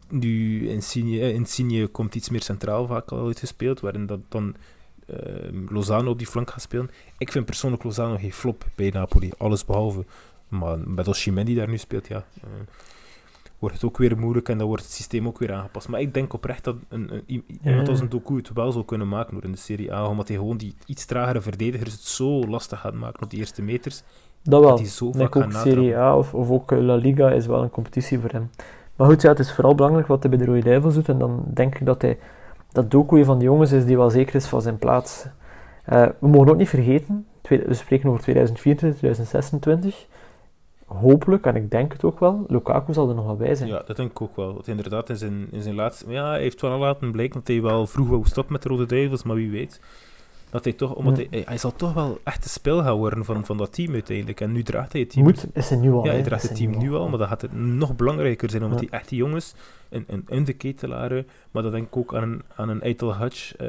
Nu, 0.10 0.68
Insigne, 0.70 1.20
eh, 1.20 1.34
Insigne 1.34 1.88
komt 1.88 2.16
iets 2.16 2.30
meer 2.30 2.41
centraal 2.41 2.88
vaak 2.88 3.12
al 3.12 3.26
uitgespeeld, 3.26 3.80
waarin 3.80 4.06
dat 4.06 4.20
dan 4.30 4.56
ehm, 5.08 5.66
Lozano 5.70 6.10
op 6.10 6.18
die 6.18 6.28
flank 6.28 6.50
gaat 6.52 6.62
spelen. 6.62 6.89
Ik 7.18 7.32
vind 7.32 7.45
persoonlijk 7.45 7.84
Lozano 7.84 8.18
geen 8.18 8.34
flop 8.34 8.66
bij 8.76 8.89
Napoli, 8.89 9.32
alles 9.38 9.66
behalve. 9.66 10.06
Maar 10.48 10.80
met 10.80 11.08
Osimhen 11.08 11.45
die 11.45 11.56
daar 11.56 11.70
nu 11.70 11.78
speelt, 11.78 12.08
ja, 12.08 12.26
eh, 12.41 12.50
wordt 13.60 13.76
het 13.76 13.84
ook 13.84 13.97
weer 13.97 14.18
moeilijk 14.18 14.49
en 14.49 14.58
dan 14.58 14.68
wordt 14.68 14.84
het 14.84 14.91
systeem 14.91 15.28
ook 15.28 15.39
weer 15.39 15.53
aangepast. 15.53 15.88
Maar 15.88 15.99
ik 15.99 16.14
denk 16.14 16.34
oprecht 16.34 16.64
dat 16.64 16.76
een, 16.89 17.24
iemand 17.64 17.89
als 17.89 17.99
een 17.99 18.10
Doku 18.10 18.36
het 18.36 18.53
wel 18.53 18.72
zou 18.72 18.86
kunnen 18.86 19.08
maken 19.08 19.34
door 19.34 19.43
in 19.43 19.51
de 19.51 19.58
Serie 19.58 19.93
A, 19.93 20.08
omdat 20.08 20.28
hij 20.28 20.38
gewoon 20.38 20.58
die 20.58 20.76
iets 20.86 21.05
tragere 21.05 21.41
verdedigers 21.41 21.91
het 21.91 22.01
zo 22.01 22.47
lastig 22.47 22.80
gaat 22.80 22.93
maken 22.93 23.24
op 23.24 23.30
die 23.30 23.39
eerste 23.39 23.62
meters, 23.62 24.03
Dat 24.43 24.51
dat 24.51 24.62
wel. 24.64 24.76
hij 24.78 24.86
zo 24.86 25.12
vaak 25.12 25.36
ook 25.36 25.51
Serie. 25.51 25.97
A 25.97 26.18
of, 26.18 26.34
of 26.34 26.49
ook 26.49 26.72
eh, 26.72 26.80
La 26.80 26.95
Liga 26.95 27.32
is 27.32 27.45
wel 27.45 27.64
een 27.64 27.70
competitie 27.70 28.20
voor 28.20 28.30
hem. 28.30 28.49
Maar 28.95 29.08
goed, 29.08 29.22
ja, 29.22 29.30
het 29.30 29.39
is 29.39 29.53
vooral 29.53 29.76
belangrijk 29.76 30.08
wat 30.08 30.22
hij 30.22 30.30
bij 30.30 30.39
de 30.39 30.45
Rode 30.45 30.64
Duivels 30.64 30.93
doet. 30.93 31.10
En 31.10 31.18
dan 31.18 31.43
denk 31.53 31.76
ik 31.80 31.86
dat 31.86 32.01
hij 32.01 32.18
dat 32.72 32.91
Doku 32.91 33.18
een 33.18 33.26
van 33.26 33.38
de 33.38 33.43
jongens 33.45 33.72
is 33.72 33.86
die 33.86 33.97
wel 33.97 34.10
zeker 34.10 34.36
is 34.36 34.45
van 34.45 34.62
zijn 34.62 34.78
plaats. 34.78 35.26
Eh, 35.84 36.05
we 36.20 36.28
mogen 36.28 36.49
ook 36.49 36.58
niet 36.58 36.70
vergeten, 36.70 37.26
we 37.41 37.74
spreken 37.74 38.10
over 38.10 38.22
2024, 38.22 38.97
2026. 38.99 40.08
Hopelijk, 40.88 41.45
en 41.45 41.55
ik 41.55 41.71
denk 41.71 41.91
het 41.91 42.03
ook 42.03 42.19
wel, 42.19 42.45
Lukaku 42.47 42.93
zal 42.93 43.09
er 43.09 43.15
nog 43.15 43.25
wel 43.25 43.35
bij 43.35 43.55
zijn. 43.55 43.69
Ja, 43.69 43.83
dat 43.85 43.95
denk 43.95 44.11
ik 44.11 44.21
ook 44.21 44.35
wel. 44.35 44.53
Want 44.53 44.67
inderdaad, 44.67 45.09
in 45.09 45.17
zijn, 45.17 45.47
in 45.51 45.61
zijn 45.61 45.75
laatste... 45.75 46.11
Ja, 46.11 46.29
hij 46.29 46.41
heeft 46.41 46.61
wel 46.61 46.71
al 46.71 46.79
laten 46.79 47.11
blijken 47.11 47.39
dat 47.39 47.47
hij 47.47 47.61
wel 47.61 47.88
vroeg 47.88 48.07
wou 48.07 48.25
stoppen 48.25 48.53
met 48.53 48.61
de 48.61 48.69
Rode 48.69 48.85
Duivels, 48.85 49.23
maar 49.23 49.35
wie 49.35 49.51
weet. 49.51 49.79
Dat 50.49 50.63
hij 50.63 50.73
toch... 50.73 50.93
Omdat 50.93 51.17
hij, 51.17 51.43
hij 51.45 51.57
zal 51.57 51.75
toch 51.75 51.93
wel 51.93 52.19
echt 52.23 52.43
de 52.43 52.49
spel 52.49 52.83
gaan 52.83 52.97
worden 52.97 53.25
van, 53.25 53.45
van 53.45 53.57
dat 53.57 53.73
team 53.73 53.93
uiteindelijk. 53.93 54.41
En 54.41 54.51
nu 54.51 54.63
draagt 54.63 54.91
hij 54.91 55.01
het 55.01 55.09
team... 55.09 55.25
Moet, 55.25 55.45
is 55.53 55.69
hij 55.69 55.77
nu 55.77 55.91
al. 55.91 56.05
ja, 56.05 56.11
hij 56.11 56.23
draagt 56.23 56.41
het 56.41 56.57
hij 56.57 56.67
team 56.67 56.77
nu 56.77 56.93
al, 56.93 57.09
maar 57.09 57.19
dan 57.19 57.27
gaat 57.27 57.41
het 57.41 57.53
nog 57.53 57.95
belangrijker 57.95 58.49
zijn, 58.49 58.63
omdat 58.63 58.79
Ja. 58.79 58.85
die 58.85 58.95
echt 58.95 59.09
die 59.09 59.17
jongens, 59.17 59.53
een, 59.89 60.03
een, 60.07 60.23
een 60.27 60.43
de 60.43 60.53
ketelaren, 60.53 61.27
maar 61.51 61.63
dat 61.63 61.71
denk 61.71 61.88
ik 61.88 61.97
ook 61.97 62.15
aan 62.15 62.23
een, 62.23 62.41
aan 62.55 62.69
een 62.69 62.81
Eitel 62.81 63.15
Hutch, 63.15 63.55
eh, 63.55 63.67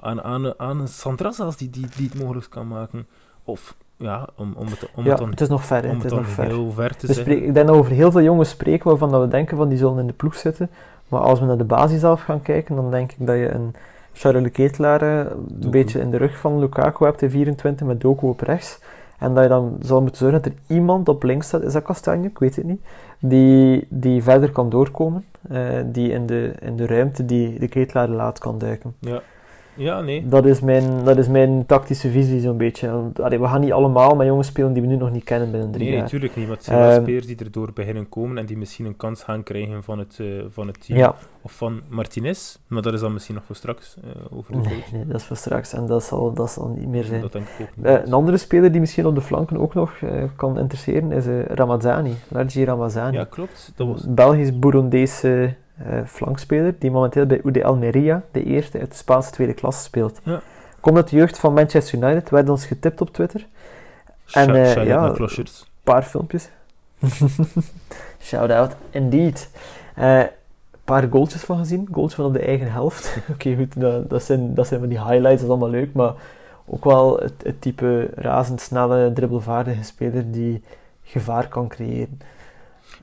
aan, 0.00 0.22
aan, 0.22 0.58
aan 0.60 0.80
een 0.80 0.88
Sandra 0.88 1.32
zelfs, 1.32 1.56
die, 1.56 1.70
die, 1.70 1.86
die 1.96 2.08
het 2.08 2.20
mogelijk 2.20 2.50
kan 2.50 2.68
maken. 2.68 3.06
Of, 3.44 3.76
ja, 3.98 4.26
om, 4.36 4.54
om 4.56 4.66
het, 4.66 4.88
om 4.94 5.04
ja, 5.04 5.10
het 5.10 5.18
dan, 5.18 5.30
het 5.30 5.40
is 5.40 5.48
nog 5.48 5.64
ver, 5.64 5.82
om 5.84 5.88
het 5.90 6.02
het 6.02 6.04
is 6.12 6.18
nog 6.18 6.28
ver. 6.28 6.44
heel 6.44 6.70
ver 6.72 6.96
te 6.96 7.06
spreken- 7.12 7.46
ik 7.46 7.54
denk 7.54 7.66
dat 7.66 7.74
we 7.76 7.80
over 7.82 7.92
heel 7.92 8.10
veel 8.10 8.22
jongens 8.22 8.48
spreken 8.50 8.88
waarvan 8.88 9.10
dat 9.10 9.20
we 9.20 9.28
denken 9.28 9.56
van 9.56 9.68
die 9.68 9.78
zullen 9.78 9.98
in 9.98 10.06
de 10.06 10.12
ploeg 10.12 10.34
zitten. 10.34 10.70
Maar 11.08 11.20
als 11.20 11.40
we 11.40 11.46
naar 11.46 11.58
de 11.58 11.64
basis 11.64 12.04
af 12.04 12.22
gaan 12.22 12.42
kijken, 12.42 12.76
dan 12.76 12.90
denk 12.90 13.12
ik 13.12 13.26
dat 13.26 13.36
je 13.36 13.48
een 13.50 13.74
Charles 14.12 14.42
de 14.42 14.50
Ketelaar 14.50 15.02
eh, 15.02 15.30
een 15.60 15.70
beetje 15.70 16.00
in 16.00 16.10
de 16.10 16.16
rug 16.16 16.36
van 16.38 16.58
Lukaku 16.58 17.04
hebt 17.04 17.22
in 17.22 17.30
24 17.30 17.86
met 17.86 18.00
Doku 18.00 18.26
op 18.26 18.40
rechts. 18.40 18.78
En 19.18 19.34
dat 19.34 19.42
je 19.42 19.48
dan 19.48 19.76
zal 19.82 20.00
moeten 20.00 20.18
zorgen 20.18 20.42
dat 20.42 20.52
er 20.52 20.58
iemand 20.76 21.08
op 21.08 21.22
links 21.22 21.46
staat, 21.46 21.62
is 21.62 21.72
dat 21.72 21.82
Kastanje? 21.82 22.28
Ik 22.28 22.38
weet 22.38 22.56
het 22.56 22.64
niet. 22.64 22.80
Die, 23.18 23.86
die 23.90 24.22
verder 24.22 24.50
kan 24.52 24.68
doorkomen. 24.70 25.24
eh, 25.48 25.60
die 25.86 26.10
in 26.12 26.26
de, 26.26 26.52
in 26.60 26.76
de 26.76 26.86
ruimte 26.86 27.24
die 27.24 27.58
de 27.58 27.68
Ketelaar 27.68 28.08
laat 28.08 28.38
kan 28.38 28.58
duiken. 28.58 28.94
Ja. 28.98 29.20
Ja, 29.78 30.00
nee. 30.00 30.28
Dat 30.28 30.46
is 30.46 30.60
mijn, 30.60 31.04
dat 31.04 31.18
is 31.18 31.28
mijn 31.28 31.66
tactische 31.66 32.10
visie 32.10 32.40
zo'n 32.40 32.56
beetje. 32.56 33.10
Allee, 33.22 33.40
we 33.40 33.46
gaan 33.46 33.60
niet 33.60 33.72
allemaal 33.72 34.16
met 34.16 34.26
jongens 34.26 34.46
spelen 34.48 34.72
die 34.72 34.82
we 34.82 34.88
nu 34.88 34.96
nog 34.96 35.10
niet 35.10 35.24
kennen 35.24 35.50
binnen 35.50 35.70
drie 35.70 35.84
Nee, 35.84 35.92
jaar. 35.92 36.02
natuurlijk 36.02 36.36
niet. 36.36 36.46
Maar 36.46 36.56
het 36.56 36.64
zijn 36.64 36.78
wel 36.78 36.90
Ehm, 36.90 37.02
spelers 37.02 37.26
die 37.26 37.36
erdoor 37.36 37.72
beginnen 37.72 38.08
komen 38.08 38.38
en 38.38 38.46
die 38.46 38.56
misschien 38.56 38.86
een 38.86 38.96
kans 38.96 39.22
gaan 39.22 39.42
krijgen 39.42 39.82
van 39.82 39.98
het, 39.98 40.18
eh, 40.20 40.26
van 40.50 40.66
het 40.66 40.86
team. 40.86 40.98
Ja, 40.98 41.14
Of 41.42 41.52
van 41.52 41.80
Martinez. 41.88 42.56
Maar 42.66 42.82
dat 42.82 42.92
is 42.92 43.00
dan 43.00 43.12
misschien 43.12 43.34
nog 43.34 43.44
voor 43.44 43.56
straks 43.56 43.96
eh, 44.04 44.36
over 44.38 44.52
de 44.52 44.58
Nee, 44.58 44.84
nee, 44.92 45.06
dat 45.06 45.16
is 45.20 45.24
voor 45.26 45.36
straks 45.36 45.72
en 45.72 45.86
dat 45.86 46.04
zal, 46.04 46.32
dat 46.32 46.50
zal 46.50 46.68
niet 46.78 46.88
meer 46.88 47.04
zijn. 47.04 47.20
Dat 47.20 47.32
denk 47.32 47.44
ik 47.46 47.66
ook 47.66 47.76
niet. 47.76 47.86
Eh, 47.86 47.94
een 48.04 48.12
andere 48.12 48.36
speler 48.36 48.70
die 48.72 48.80
misschien 48.80 49.06
op 49.06 49.14
de 49.14 49.20
flanken 49.20 49.58
ook 49.58 49.74
nog 49.74 49.92
kan 50.36 50.58
interesseren 50.58 51.12
is 51.12 51.24
Ramazani, 51.48 52.14
Largi 52.28 52.64
Ramazani. 52.64 53.16
ja, 53.16 53.24
klopt. 53.24 53.72
Dat 53.76 53.86
was... 53.86 54.04
Een 54.04 54.14
Eh, 55.78 55.98
flankspeler 56.06 56.74
die 56.78 56.90
momenteel 56.90 57.26
bij 57.26 57.40
UD 57.44 57.62
Almeria, 57.62 58.22
de 58.30 58.44
eerste 58.44 58.78
uit 58.78 58.90
de 58.90 58.96
Spaanse 58.96 59.30
tweede 59.30 59.54
klasse, 59.54 59.82
speelt. 59.82 60.20
Ja. 60.22 60.40
Komt 60.80 60.96
uit 60.96 61.08
de 61.08 61.16
jeugd 61.16 61.38
van 61.38 61.52
Manchester 61.54 62.02
United, 62.02 62.30
werd 62.30 62.48
ons 62.48 62.66
getipt 62.66 63.00
op 63.00 63.10
Twitter. 63.12 63.46
En, 64.32 64.44
Shout- 64.44 64.56
eh, 64.56 64.66
shout-out 64.66 65.18
ja. 65.18 65.24
Een 65.38 65.46
paar 65.82 66.02
filmpjes. 66.02 66.48
Shout 68.20 68.50
out, 68.50 68.76
indeed. 68.90 69.50
Eh, 69.94 70.18
Een 70.18 70.94
paar 70.94 71.08
goaltjes 71.10 71.42
van 71.42 71.58
gezien. 71.58 71.88
Goaltjes 71.92 72.14
van 72.16 72.24
op 72.24 72.32
de 72.32 72.38
eigen 72.44 72.72
helft. 72.72 73.18
Oké, 73.32 73.56
goed, 73.56 73.80
dat, 73.80 74.10
dat, 74.10 74.22
zijn, 74.22 74.54
dat 74.54 74.66
zijn 74.66 74.80
van 74.80 74.88
die 74.88 74.98
highlights, 74.98 75.30
dat 75.30 75.40
is 75.42 75.48
allemaal 75.48 75.70
leuk. 75.70 75.92
Maar 75.92 76.12
ook 76.66 76.84
wel 76.84 77.16
het, 77.18 77.32
het 77.42 77.60
type 77.60 78.10
razendsnelle, 78.14 79.12
dribbelvaardige 79.12 79.82
speler 79.84 80.30
die 80.30 80.62
gevaar 81.02 81.48
kan 81.48 81.68
creëren. 81.68 82.20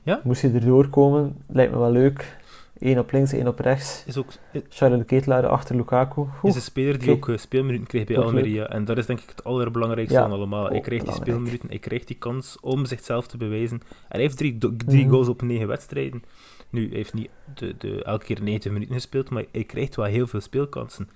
Ja? 0.02 0.20
Moest 0.22 0.40
je 0.42 0.50
erdoor 0.54 0.88
komen, 0.88 1.36
lijkt 1.46 1.72
me 1.72 1.78
wel 1.78 1.90
leuk. 1.90 2.36
Eén 2.78 2.98
op 2.98 3.12
links, 3.12 3.32
één 3.32 3.46
op 3.48 3.58
rechts. 3.58 4.02
Is 4.06 4.16
ook 4.16 4.32
Charles 4.68 4.98
de 4.98 5.04
Ketelaar 5.04 5.46
achter 5.46 5.76
Lukaku. 5.76 6.20
Oeh, 6.20 6.30
is 6.42 6.54
een 6.54 6.60
speler 6.60 6.98
die 6.98 7.10
ook 7.10 7.28
eh, 7.28 7.36
speelminuten 7.36 7.86
krijgt 7.86 8.08
bij 8.08 8.16
leuk. 8.16 8.26
Almeria. 8.26 8.68
En 8.68 8.84
dat 8.84 8.98
is 8.98 9.06
denk 9.06 9.20
ik 9.20 9.28
het 9.28 9.44
allerbelangrijkste 9.44 10.14
Ja, 10.14 10.22
van 10.22 10.32
allemaal. 10.32 10.66
Hij 10.66 10.76
ook 10.76 10.82
krijgt 10.82 11.04
die 11.04 11.14
speelminuten, 11.14 11.68
hij 11.68 11.78
krijgt 11.78 12.06
die 12.06 12.16
kans 12.16 12.60
om 12.60 12.84
zichzelf 12.84 13.26
te 13.26 13.36
bewijzen. 13.36 13.80
En 13.88 13.88
hij 14.08 14.20
heeft 14.20 14.36
drie, 14.36 14.58
drie 14.76 15.02
Mhm. 15.04 15.10
goals 15.10 15.28
op 15.28 15.42
negen 15.42 15.66
wedstrijden. 15.68 16.22
Nu, 16.70 16.86
hij 16.88 16.96
heeft 16.96 17.14
niet 17.14 17.30
de, 17.54 17.74
de, 17.78 18.02
elke 18.04 18.24
keer 18.24 18.42
90 18.42 18.72
minuten 18.72 18.94
gespeeld, 18.94 19.30
maar 19.30 19.44
hij 19.52 19.64
krijgt 19.64 19.96
wel 19.96 20.06
heel 20.06 20.26
veel 20.26 20.40
speelkansen. 20.40 21.08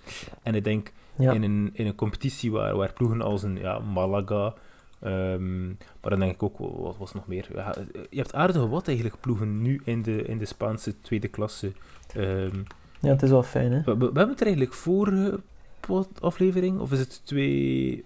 En 0.42 0.54
ik 0.54 0.64
denk, 0.64 0.92
ja. 1.18 1.32
in, 1.32 1.42
een, 1.42 1.70
in 1.72 1.86
een 1.86 1.94
competitie 1.94 2.50
waar, 2.52 2.76
waar 2.76 2.92
ploegen 2.92 3.22
als 3.22 3.42
een 3.42 3.58
ja, 3.58 3.78
Malaga, 3.78 4.54
ehm, 5.00 5.66
maar 5.68 6.10
dan 6.10 6.18
denk 6.20 6.32
ik 6.32 6.42
ook, 6.42 6.58
wat 6.58 6.96
was 6.98 7.12
nog 7.12 7.26
meer? 7.26 7.46
Ja, 7.54 7.74
je 8.10 8.16
hebt 8.18 8.34
aardige 8.34 8.68
wat 8.68 8.86
eigenlijk 8.86 9.20
ploegen 9.20 9.62
nu 9.62 9.80
in 9.84 10.02
de, 10.02 10.22
in 10.22 10.38
de 10.38 10.44
Spaanse 10.46 10.94
tweede 11.00 11.28
klasse. 11.28 11.72
Ehm, 12.14 12.56
ja, 13.00 13.08
het 13.08 13.22
is 13.22 13.30
wel 13.30 13.42
fijn, 13.42 13.72
hè. 13.72 13.78
we, 13.84 13.92
we, 13.92 13.98
we 13.98 14.04
hebben 14.04 14.28
het 14.28 14.40
er 14.40 14.46
eigenlijk 14.46 14.74
vorige 14.74 15.40
aflevering, 16.20 16.78
of 16.78 16.92
is 16.92 16.98
het 16.98 17.20
twee... 17.24 18.04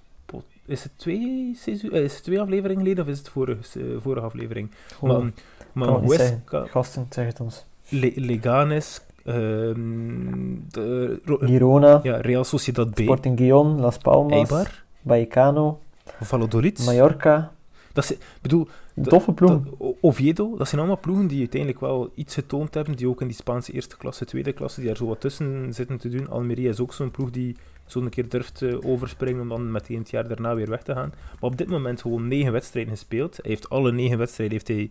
Is 0.66 0.82
het 0.82 0.92
twee, 0.96 1.52
seizoen, 1.56 1.90
eh, 1.90 2.02
is 2.02 2.14
het 2.14 2.22
twee 2.24 2.40
afleveringen 2.40 2.82
geleden 2.82 3.04
of 3.04 3.10
is 3.10 3.18
het 3.18 3.28
vorige, 3.28 4.00
vorige 4.00 4.26
aflevering? 4.26 4.70
Gewoon, 4.98 5.32
maar 5.72 5.90
maar 5.90 6.00
Huesca, 6.00 6.64
gasten, 6.66 7.06
zeg 7.10 7.26
het 7.26 7.40
ons. 7.40 7.64
Le- 7.88 8.12
Leganes, 8.14 9.00
ehm, 9.24 10.54
de, 10.70 11.20
Girona, 11.24 12.00
ja, 12.02 12.16
Real 12.16 12.44
Sociedad 12.44 12.90
B, 12.94 12.98
Sporting 13.00 13.38
Las 13.80 13.98
Palmas, 13.98 14.32
Eibar, 14.32 14.84
Vallecano, 15.06 15.80
Valladolid. 16.20 16.84
Mallorca. 16.84 17.52
Dat 17.92 18.04
is, 18.04 18.10
ik 18.10 18.18
bedoel, 18.42 18.68
Dat- 18.94 19.08
Toffe 19.08 19.32
ploeg. 19.32 19.50
dat- 19.50 19.74
O- 19.78 19.96
Oviedo, 20.00 20.56
dat 20.56 20.68
zijn 20.68 20.80
allemaal 20.80 21.00
ploegen 21.00 21.26
die 21.26 21.38
uiteindelijk 21.38 21.80
wel 21.80 22.10
iets 22.14 22.34
getoond 22.34 22.74
hebben, 22.74 22.96
die 22.96 23.08
ook 23.08 23.20
in 23.20 23.26
die 23.26 23.36
Spaanse 23.36 23.72
eerste 23.72 23.96
klasse, 23.96 24.24
tweede 24.24 24.52
klasse, 24.52 24.78
die 24.80 24.88
daar 24.88 24.96
zo 24.98 25.06
wat 25.06 25.20
tussen 25.20 25.72
zitten 25.74 25.98
te 25.98 26.08
doen. 26.08 26.28
Almeria 26.30 26.70
is 26.70 26.80
ook 26.80 26.92
zo'n 26.92 27.10
ploeg 27.10 27.30
die 27.30 27.56
zo'n 27.86 28.08
keer 28.08 28.28
durft 28.28 28.62
eh, 28.62 28.76
overspringen 28.86 29.40
om 29.42 29.48
dan 29.48 29.70
meteen 29.72 29.98
het 29.98 30.10
jaar 30.10 30.28
daarna 30.28 30.54
weer 30.54 30.68
weg 30.70 30.82
te 30.82 30.92
gaan. 30.94 31.12
Maar 31.40 31.50
op 31.50 31.56
dit 31.56 31.68
moment 31.68 32.00
gewoon 32.00 32.28
negen 32.28 32.52
wedstrijden 32.52 32.92
gespeeld. 32.92 33.36
Hij 33.36 33.50
heeft 33.50 33.68
alle 33.70 33.92
negen 33.92 34.18
wedstrijden 34.18 34.54
heeft 34.56 34.68
hij 34.68 34.90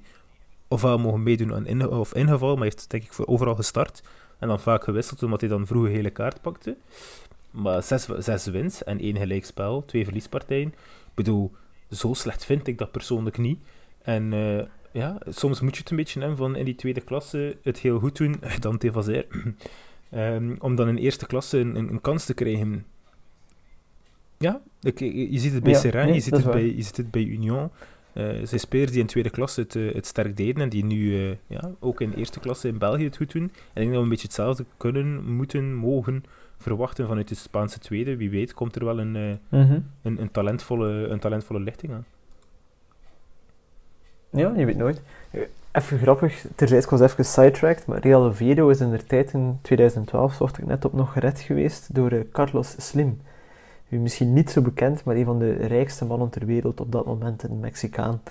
ofwel 0.67 0.97
mogen 0.99 1.23
meedoen 1.23 1.53
aan 1.53 1.65
inge- 1.67 1.89
of 1.89 2.13
ingevallen, 2.15 2.55
maar 2.55 2.63
heeft 2.63 2.89
denk 2.89 3.03
ik 3.03 3.13
voor 3.13 3.27
overal 3.27 3.55
gestart. 3.55 4.01
En 4.39 4.47
dan 4.47 4.59
vaak 4.59 4.83
gewisseld, 4.83 5.23
omdat 5.23 5.39
hij 5.39 5.49
dan 5.49 5.67
vroeg 5.67 5.83
een 5.85 5.91
hele 5.91 6.09
kaart 6.09 6.41
pakte. 6.41 6.75
Maar 7.51 7.83
zes, 7.83 8.05
zes 8.17 8.45
wins 8.45 8.83
en 8.83 8.99
één 8.99 9.17
gelijkspel, 9.17 9.83
twee 9.85 10.03
verliespartijen. 10.03 10.73
Ik 11.13 11.23
bedoel, 11.23 11.51
zo 11.91 12.13
slecht 12.13 12.45
vind 12.45 12.67
ik 12.67 12.77
dat 12.77 12.91
persoonlijk 12.91 13.37
niet. 13.37 13.59
En 14.01 14.33
eh, 14.33 14.65
ja, 14.91 15.17
soms 15.29 15.61
moet 15.61 15.75
je 15.75 15.81
het 15.81 15.89
een 15.89 15.97
beetje 15.97 16.19
hebben 16.19 16.37
van 16.37 16.55
in 16.55 16.65
die 16.65 16.75
tweede 16.75 17.01
klasse 17.01 17.57
het 17.63 17.79
heel 17.79 17.99
goed 17.99 18.17
doen, 18.17 18.41
dan 18.59 18.77
Tevazer. 18.77 19.25
um, 20.13 20.55
om 20.65 20.75
dan 20.75 20.87
in 20.87 20.97
eerste 20.97 21.25
klasse 21.25 21.57
een, 21.57 21.75
een, 21.75 22.01
kans 22.01 22.25
te 22.25 22.33
krijgen. 22.33 22.85
Ja, 24.37 24.61
ik, 24.81 24.99
je 24.99 25.39
ziet 25.39 25.53
het 25.53 25.63
bij 25.63 25.71
ja, 25.71 25.79
Serrain, 25.79 26.13
je, 26.13 26.19
ziet 26.19 26.35
het 26.35 26.51
bij, 26.51 26.75
je 26.75 26.81
ziet 26.81 26.97
het 26.97 27.11
bij 27.11 27.23
Union. 27.23 27.69
Uh, 28.13 28.25
zijn 28.43 28.59
spelers 28.59 28.91
die 28.91 29.01
in 29.01 29.07
tweede 29.07 29.29
klasse 29.29 29.61
het, 29.61 29.75
uh, 29.75 29.93
het 29.93 30.05
sterk 30.05 30.37
deden 30.37 30.61
en 30.61 30.69
die 30.69 30.85
nu 30.85 30.95
uh, 30.95 31.35
ja, 31.47 31.71
ook 31.79 32.01
in 32.01 32.13
eerste 32.13 32.39
klasse 32.39 32.67
in 32.67 32.77
België 32.77 33.03
het 33.03 33.17
goed 33.17 33.31
doen. 33.31 33.43
En 33.43 33.49
ik 33.49 33.73
denk 33.73 33.87
dat 33.87 33.97
we 33.97 34.03
een 34.03 34.09
beetje 34.09 34.27
hetzelfde 34.27 34.65
kunnen, 34.77 35.33
moeten, 35.35 35.73
mogen 35.73 36.23
verwachten 36.57 37.07
vanuit 37.07 37.27
de 37.27 37.35
Spaanse 37.35 37.79
tweede. 37.79 38.17
Wie 38.17 38.29
weet 38.29 38.53
komt 38.53 38.75
er 38.75 38.85
wel 38.85 38.99
een, 38.99 39.11
mm 39.11 39.39
-hmm. 39.49 39.85
een, 40.01 40.21
een, 40.21 40.31
talentvolle, 40.31 41.07
een 41.07 41.19
talentvolle 41.19 41.59
lichting 41.59 41.93
aan. 41.93 42.05
Ja, 44.29 44.53
je 44.57 44.65
weet 44.65 44.77
nooit. 44.77 45.01
Even 45.71 45.97
grappig, 45.97 46.45
terzijds, 46.55 46.85
ik 46.85 46.91
was 46.91 47.01
even 47.01 47.25
sidetracked, 47.25 47.85
maar 47.85 47.99
Real 47.99 48.23
Oviedo 48.23 48.69
is 48.69 48.79
in 48.79 48.91
de 48.91 49.03
tijd 49.03 49.33
in 49.33 49.59
2012, 49.61 50.33
zocht 50.33 50.57
ik 50.57 50.65
net 50.65 50.85
op, 50.85 50.93
nog 50.93 51.13
gered 51.13 51.39
geweest 51.39 51.95
door 51.95 52.25
Carlos 52.31 52.75
Slim 52.77 53.19
u 53.93 53.97
misschien 53.97 54.33
niet 54.33 54.51
zo 54.51 54.61
bekend, 54.61 55.03
maar 55.03 55.15
een 55.15 55.25
van 55.25 55.39
de 55.39 55.53
rijkste 55.53 56.05
mannen 56.05 56.29
ter 56.29 56.45
wereld 56.45 56.79
op 56.79 56.91
dat 56.91 57.05
moment, 57.05 57.43
een 57.43 57.59
Mexicaan. 57.59 58.21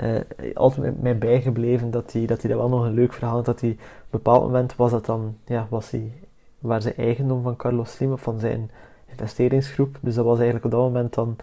Uh, 0.00 0.20
altijd 0.54 1.02
mij 1.02 1.18
bijgebleven 1.18 1.90
dat 1.90 2.12
hij, 2.12 2.26
dat 2.26 2.42
hij 2.42 2.50
dat 2.50 2.60
wel 2.60 2.68
nog 2.68 2.84
een 2.84 2.94
leuk 2.94 3.12
verhaal 3.12 3.34
had. 3.34 3.44
Dat 3.44 3.60
hij 3.60 3.70
op 3.70 3.76
een 3.78 4.06
bepaald 4.10 4.42
moment 4.42 4.76
was 4.76 4.90
dat 4.90 5.06
dan, 5.06 5.36
ja, 5.44 5.66
was 5.70 5.90
hij, 5.90 6.12
waar 6.58 6.82
ze 6.82 6.94
eigendom 6.94 7.42
van 7.42 7.56
Carlos 7.56 7.92
Slim 7.92 8.12
of 8.12 8.20
van 8.20 8.38
zijn 8.38 8.70
investeringsgroep. 9.06 9.98
Dus 10.00 10.14
dat 10.14 10.24
was 10.24 10.36
eigenlijk 10.36 10.64
op 10.64 10.70
dat 10.70 10.80
moment 10.80 11.14
dan 11.14 11.36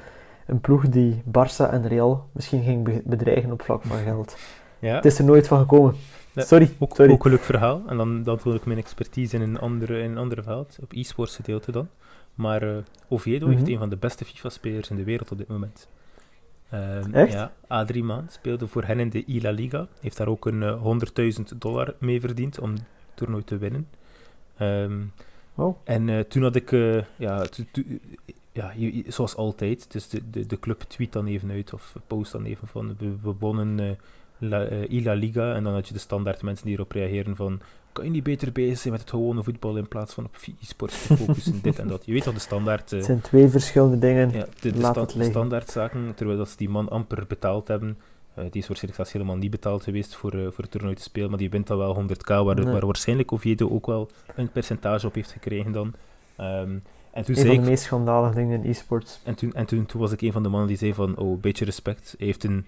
een 0.45 0.59
ploeg 0.59 0.89
die 0.89 1.21
Barça 1.27 1.71
en 1.71 1.87
Real 1.87 2.27
misschien 2.31 2.63
ging 2.63 3.03
bedreigen 3.03 3.51
op 3.51 3.61
vlak 3.61 3.83
van 3.83 3.97
geld. 3.97 4.37
Ja. 4.79 4.95
Het 4.95 5.05
is 5.05 5.19
er 5.19 5.25
nooit 5.25 5.47
van 5.47 5.59
gekomen. 5.59 5.95
sorry, 6.35 6.71
ook, 6.79 6.95
sorry. 6.95 7.11
Ook 7.11 7.25
een 7.25 7.31
leuk 7.31 7.43
verhaal. 7.43 7.81
En 7.87 7.97
dan, 7.97 8.23
dan 8.23 8.39
wil 8.43 8.55
ik 8.55 8.65
mijn 8.65 8.79
expertise 8.79 9.35
in 9.35 9.41
een 9.41 9.59
andere, 9.59 9.99
in 9.99 10.11
een 10.11 10.17
andere 10.17 10.43
veld, 10.43 10.77
op 10.81 10.91
e-sports 10.93 11.35
gedeelte 11.35 11.71
dan. 11.71 11.87
Maar 12.35 12.63
uh, 12.63 12.77
Oviedo 13.07 13.47
heeft 13.47 13.61
mhm. 13.61 13.71
een 13.71 13.77
van 13.77 13.89
de 13.89 13.97
beste 13.97 14.25
FIFA-spelers 14.25 14.89
in 14.89 14.95
de 14.95 15.03
wereld 15.03 15.31
op 15.31 15.37
dit 15.37 15.47
moment. 15.47 15.87
Um, 16.73 17.13
Echt? 17.13 17.33
Ja, 17.33 17.53
Adrimaan 17.67 18.27
speelde 18.29 18.67
voor 18.67 18.83
hen 18.83 18.99
in 18.99 19.09
de 19.09 19.23
Ila 19.25 19.51
Liga. 19.51 19.87
Heeft 19.99 20.17
daar 20.17 20.27
ook 20.27 20.45
een 20.45 20.61
uh, 20.61 20.69
eh, 20.69 21.39
100.000 21.51 21.57
dollar 21.57 21.95
mee 21.99 22.19
verdiend 22.19 22.59
om 22.59 22.71
het 22.71 22.83
toernooi 23.13 23.43
te 23.43 23.57
winnen. 23.57 23.87
Um, 24.59 25.13
oh. 25.55 25.77
En 25.83 26.07
uh, 26.07 26.19
toen 26.19 26.43
had 26.43 26.55
ik, 26.55 26.71
ja, 27.17 27.45
ja, 28.51 28.73
zoals 29.07 29.35
altijd, 29.35 29.91
dus 29.91 30.09
de, 30.09 30.29
de, 30.29 30.45
de 30.45 30.59
club 30.59 30.81
tweet 30.81 31.13
dan 31.13 31.25
even 31.25 31.51
uit 31.51 31.73
of 31.73 31.95
post 32.07 32.31
dan 32.31 32.45
even 32.45 32.67
van 32.67 32.95
we, 32.97 33.15
we 33.21 33.33
wonnen 33.39 33.97
La, 34.37 34.67
Ila 34.69 35.13
Liga. 35.13 35.53
En 35.53 35.63
dan 35.63 35.73
had 35.73 35.87
je 35.87 35.93
de 35.93 35.99
standaard 35.99 36.41
mensen 36.41 36.65
die 36.65 36.75
erop 36.75 36.91
reageren 36.91 37.35
van 37.35 37.61
kan 37.95 38.05
je 38.05 38.11
niet 38.11 38.23
beter 38.23 38.51
bezig 38.51 38.77
zijn 38.77 38.93
met 38.93 39.01
het 39.01 39.09
gewone 39.09 39.43
voetbal 39.43 39.77
in 39.77 39.87
plaats 39.87 40.13
van 40.13 40.25
op 40.25 40.35
e-sport 40.61 40.91
te 40.91 41.15
focussen, 41.15 41.61
dit 41.61 41.79
en 41.79 41.87
dat. 41.87 42.05
Je 42.05 42.11
weet 42.11 42.23
toch 42.23 42.33
de 42.33 42.39
standaard... 42.39 42.91
Uh, 42.91 42.97
het 42.97 43.05
zijn 43.05 43.21
twee 43.21 43.47
verschillende 43.47 43.99
dingen. 43.99 44.31
Ja, 44.31 44.45
de, 44.59 44.71
de, 44.71 44.79
sta 44.79 45.05
de 45.05 45.23
standaardzaken, 45.23 46.13
terwijl 46.15 46.37
dat 46.37 46.49
ze 46.49 46.57
die 46.57 46.69
man 46.69 46.89
amper 46.89 47.25
betaald 47.27 47.67
hebben. 47.67 47.87
Uh, 47.89 48.35
die 48.35 48.61
is 48.61 48.67
waarschijnlijk 48.67 48.95
zelfs 48.95 49.11
helemaal 49.11 49.35
niet 49.35 49.51
betaald 49.51 49.83
geweest 49.83 50.15
voor, 50.15 50.35
uh, 50.35 50.41
voor 50.41 50.63
het 50.63 50.71
toernooi 50.71 50.95
te 50.95 51.01
spelen, 51.01 51.29
maar 51.29 51.39
die 51.39 51.49
wint 51.49 51.67
dan 51.67 51.77
wel 51.77 52.03
100k, 52.03 52.27
waar, 52.27 52.55
nee. 52.55 52.65
waar 52.65 52.85
waarschijnlijk 52.85 53.31
Oviedo 53.31 53.69
ook 53.69 53.85
wel 53.85 54.09
een 54.35 54.51
percentage 54.51 55.07
op 55.07 55.13
heeft 55.13 55.31
gekregen 55.31 55.71
dan. 55.71 55.93
Um, 56.39 56.83
en 57.11 57.23
toen 57.25 57.35
een 57.35 57.41
zei 57.41 57.55
van 57.55 57.63
de 57.63 57.69
meest 57.69 57.83
schandalige 57.83 58.35
dingen 58.35 58.63
in 58.63 58.69
e-sports. 58.69 59.19
En, 59.23 59.35
toen, 59.35 59.53
en 59.53 59.65
toen, 59.65 59.85
toen 59.85 60.01
was 60.01 60.11
ik 60.11 60.21
een 60.21 60.31
van 60.31 60.43
de 60.43 60.49
mannen 60.49 60.67
die 60.67 60.77
zei 60.77 60.93
van, 60.93 61.17
oh, 61.17 61.41
beetje 61.41 61.65
respect. 61.65 62.15
Hij 62.17 62.27
heeft 62.27 62.43
een 62.43 62.65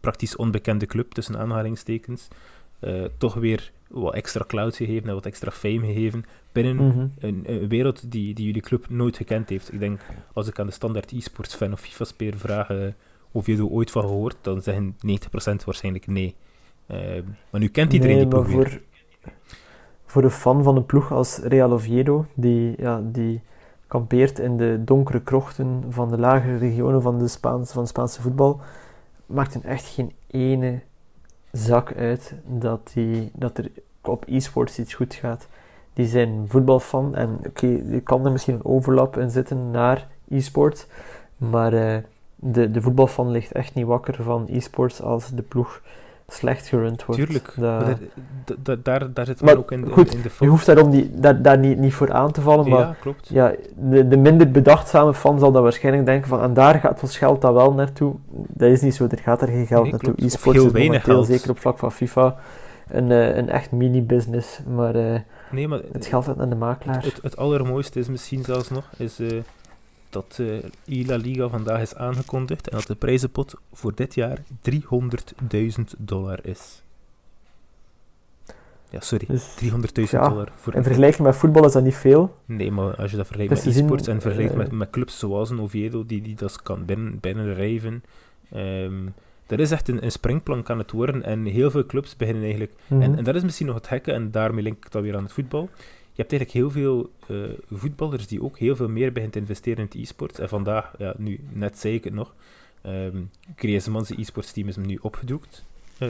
praktisch 0.00 0.36
onbekende 0.36 0.86
club, 0.86 1.12
tussen 1.12 1.38
aanhalingstekens, 1.38 2.28
uh, 2.80 3.04
toch 3.18 3.34
weer 3.34 3.72
wat 3.94 4.14
extra 4.14 4.44
cloud 4.46 4.76
gegeven 4.76 5.08
en 5.08 5.14
wat 5.14 5.26
extra 5.26 5.50
fame 5.50 5.86
gegeven 5.86 6.24
binnen 6.52 6.76
mhm. 6.76 7.06
een, 7.18 7.68
wereld 7.68 8.10
die, 8.12 8.34
die 8.34 8.46
jullie 8.46 8.62
club 8.62 8.88
nooit 8.88 9.16
gekend 9.16 9.48
heeft. 9.48 9.72
Ik 9.72 9.78
denk, 9.78 10.00
als 10.32 10.48
ik 10.48 10.58
aan 10.58 10.66
de 10.66 10.72
standaard 10.72 11.12
e-sports 11.12 11.54
fan 11.54 11.72
of 11.72 11.80
FIFA-speler 11.80 12.38
vraag 12.38 12.70
uh, 12.70 12.86
of 13.32 13.46
je 13.46 13.56
er 13.56 13.68
ooit 13.68 13.90
van 13.90 14.02
gehoord, 14.02 14.36
dan 14.40 14.62
zeggen 14.62 14.96
90% 15.06 15.64
waarschijnlijk 15.64 16.06
nee. 16.06 16.34
Uh, 16.90 16.98
maar 17.50 17.60
nu 17.60 17.68
kent 17.68 17.92
iedereen 17.92 18.16
nee, 18.16 18.28
die 18.28 18.34
ploeg 18.34 18.50
voor, 18.50 18.80
voor 20.04 20.22
de 20.22 20.30
fan 20.30 20.62
van 20.62 20.76
een 20.76 20.86
ploeg 20.86 21.12
als 21.12 21.38
Real 21.38 21.72
Oviedo, 21.72 22.26
die, 22.34 22.74
ja, 22.76 23.02
die 23.04 23.40
kampeert 23.86 24.38
in 24.38 24.56
de 24.56 24.80
donkere 24.84 25.22
krochten 25.22 25.84
van 25.88 26.08
de 26.08 26.18
lagere 26.18 26.56
regionen 26.56 27.02
van, 27.02 27.18
de 27.18 27.28
Spaans, 27.28 27.72
van 27.72 27.86
Spaanse 27.86 28.22
voetbal, 28.22 28.60
maakt 29.26 29.54
hem 29.54 29.62
echt 29.62 29.86
geen 29.86 30.12
ene 30.26 30.80
zak 31.54 31.94
uit 31.96 32.34
dat, 32.44 32.90
die, 32.94 33.30
dat 33.34 33.58
er 33.58 33.70
op 34.00 34.24
e-sports 34.28 34.78
iets 34.78 34.94
goed 34.94 35.14
gaat. 35.14 35.46
Die 35.92 36.06
zijn 36.06 36.44
voetbalfan 36.48 37.14
en 37.14 37.38
oké, 37.46 37.82
er 37.92 38.00
kan 38.00 38.24
er 38.24 38.32
misschien 38.32 38.54
een 38.54 38.64
overlap 38.64 39.16
in 39.16 39.30
zitten 39.30 39.70
naar 39.70 40.06
e-sports, 40.28 40.86
maar 41.36 41.72
uh, 41.72 41.96
de, 42.34 42.70
de 42.70 42.80
voetbalfan 42.80 43.30
ligt 43.30 43.52
echt 43.52 43.74
niet 43.74 43.86
wakker 43.86 44.22
van 44.22 44.46
e-sports 44.48 45.02
als 45.02 45.30
de 45.30 45.42
ploeg 45.42 45.82
slecht 46.34 46.66
gerund 46.66 47.04
wordt. 47.04 47.22
Tuurlijk, 47.22 47.54
daar, 47.56 47.98
daar, 48.82 49.12
daar 49.12 49.26
zit 49.26 49.42
maar 49.42 49.56
ook 49.56 49.72
in 49.72 49.90
goed, 49.90 50.14
in 50.14 50.22
de 50.22 50.30
Je 50.40 50.46
hoeft 50.46 50.66
daarom 50.66 50.90
die, 50.90 51.10
daar, 51.14 51.42
daar 51.42 51.58
niet, 51.58 51.78
niet 51.78 51.94
voor 51.94 52.12
aan 52.12 52.32
te 52.32 52.40
vallen, 52.40 52.68
maar 52.68 52.80
ja, 52.80 52.96
klopt. 53.00 53.28
Ja, 53.28 53.54
de, 53.76 54.08
de 54.08 54.16
minder 54.16 54.50
bedachtzame 54.50 55.14
fan 55.14 55.38
zal 55.38 55.52
dan 55.52 55.62
waarschijnlijk 55.62 56.06
denken 56.06 56.28
van 56.28 56.40
en 56.40 56.54
daar 56.54 56.74
gaat 56.80 57.02
ons 57.02 57.18
geld 57.18 57.40
dan 57.40 57.54
wel 57.54 57.72
naartoe. 57.72 58.14
Dat 58.30 58.70
is 58.70 58.80
niet 58.80 58.94
zo, 58.94 59.06
er 59.10 59.18
gaat 59.18 59.42
er 59.42 59.48
geen 59.48 59.66
geld 59.66 59.90
naartoe. 59.90 60.14
E-sports 60.16 60.64
is 60.64 60.72
momenteel, 60.72 61.22
zeker 61.22 61.50
op 61.50 61.58
vlak 61.58 61.78
van 61.78 61.92
FIFA, 61.92 62.36
een, 62.88 63.10
uh, 63.10 63.36
een 63.36 63.48
echt 63.48 63.70
mini-business, 63.70 64.60
maar, 64.74 64.96
uh, 64.96 65.18
nee, 65.50 65.68
maar 65.68 65.80
het 65.92 66.06
geld 66.06 66.24
gaat 66.24 66.36
naar 66.36 66.48
de 66.48 66.54
makelaar. 66.54 66.96
Het, 66.96 67.04
het, 67.04 67.22
het, 67.22 67.36
allermooiste 67.36 67.98
is 67.98 68.08
misschien 68.08 68.44
zelfs 68.44 68.70
nog, 68.70 68.90
is... 68.96 69.20
Uh, 69.20 69.40
dat 70.14 70.38
uh, 70.40 70.64
Ila 70.84 71.16
Liga 71.16 71.48
vandaag 71.48 71.80
is 71.80 71.94
aangekondigd 71.94 72.68
en 72.68 72.76
dat 72.76 72.86
de 72.86 72.94
prijzenpot 72.94 73.54
voor 73.72 73.94
dit 73.94 74.14
jaar 74.14 74.38
300.000 74.70 74.80
dollar 75.98 76.46
is. 76.46 76.82
Ja, 78.90 79.00
sorry, 79.00 79.26
dus, 79.26 79.56
300.000 79.64 80.10
ja, 80.10 80.28
dollar. 80.28 80.52
Voor 80.54 80.74
in 80.74 80.82
vergelijking 80.82 81.26
met 81.26 81.36
voetbal 81.36 81.64
is 81.64 81.72
dat 81.72 81.82
niet 81.82 81.94
veel. 81.94 82.36
Nee, 82.44 82.70
maar 82.70 82.96
als 82.96 83.10
je 83.10 83.16
dat 83.16 83.26
vergelijkt 83.26 83.64
met 83.64 83.76
e-sports 83.76 84.08
en 84.08 84.20
vergelijkt 84.20 84.52
uh, 84.52 84.58
met, 84.58 84.72
met 84.72 84.90
clubs 84.90 85.18
zoals 85.18 85.50
een 85.50 85.60
Oviedo, 85.60 86.06
die, 86.06 86.22
die 86.22 86.34
dat 86.34 86.62
kan 86.62 86.84
binnen, 86.84 87.20
binnenrijven, 87.20 88.04
um, 88.54 89.14
dat 89.46 89.58
is 89.58 89.70
echt 89.70 89.88
een, 89.88 90.04
een, 90.04 90.12
springplank 90.12 90.70
aan 90.70 90.78
het 90.78 90.90
worden. 90.90 91.22
En 91.22 91.44
heel 91.44 91.70
veel 91.70 91.86
clubs 91.86 92.16
beginnen 92.16 92.42
eigenlijk... 92.42 92.72
Mm 92.72 93.00
-hmm. 93.00 93.02
en, 93.02 93.18
en, 93.18 93.24
dat 93.24 93.34
is 93.34 93.42
misschien 93.42 93.66
nog 93.66 93.74
het 93.74 93.86
gekke, 93.86 94.12
en 94.12 94.30
daarmee 94.30 94.62
link 94.62 94.84
ik 94.84 94.90
dat 94.90 95.02
weer 95.02 95.16
aan 95.16 95.22
het 95.22 95.32
voetbal 95.32 95.68
je 96.14 96.22
hebt 96.22 96.32
eigenlijk 96.32 96.50
heel 96.50 96.70
veel 96.70 97.10
uh, 97.28 97.50
voetballers 97.70 98.26
die 98.26 98.42
ook 98.42 98.58
heel 98.58 98.76
veel 98.76 98.88
meer 98.88 99.08
beginnen 99.08 99.30
te 99.30 99.38
investeren 99.38 99.78
in 99.78 99.84
het 99.84 99.94
e-sports. 99.94 100.38
En 100.38 100.48
vandaag, 100.48 100.94
ja, 100.98 101.14
nu, 101.18 101.40
net 101.52 101.78
zei 101.78 101.94
ik 101.94 102.04
het 102.04 102.12
nog, 102.12 102.34
um, 102.86 103.30
Griezmann's 103.56 104.10
e-sports 104.10 104.52
team 104.52 104.68
is 104.68 104.76
hem 104.76 104.86
nu 104.86 104.98
opgedoekt, 105.02 105.64
uh, 105.98 106.08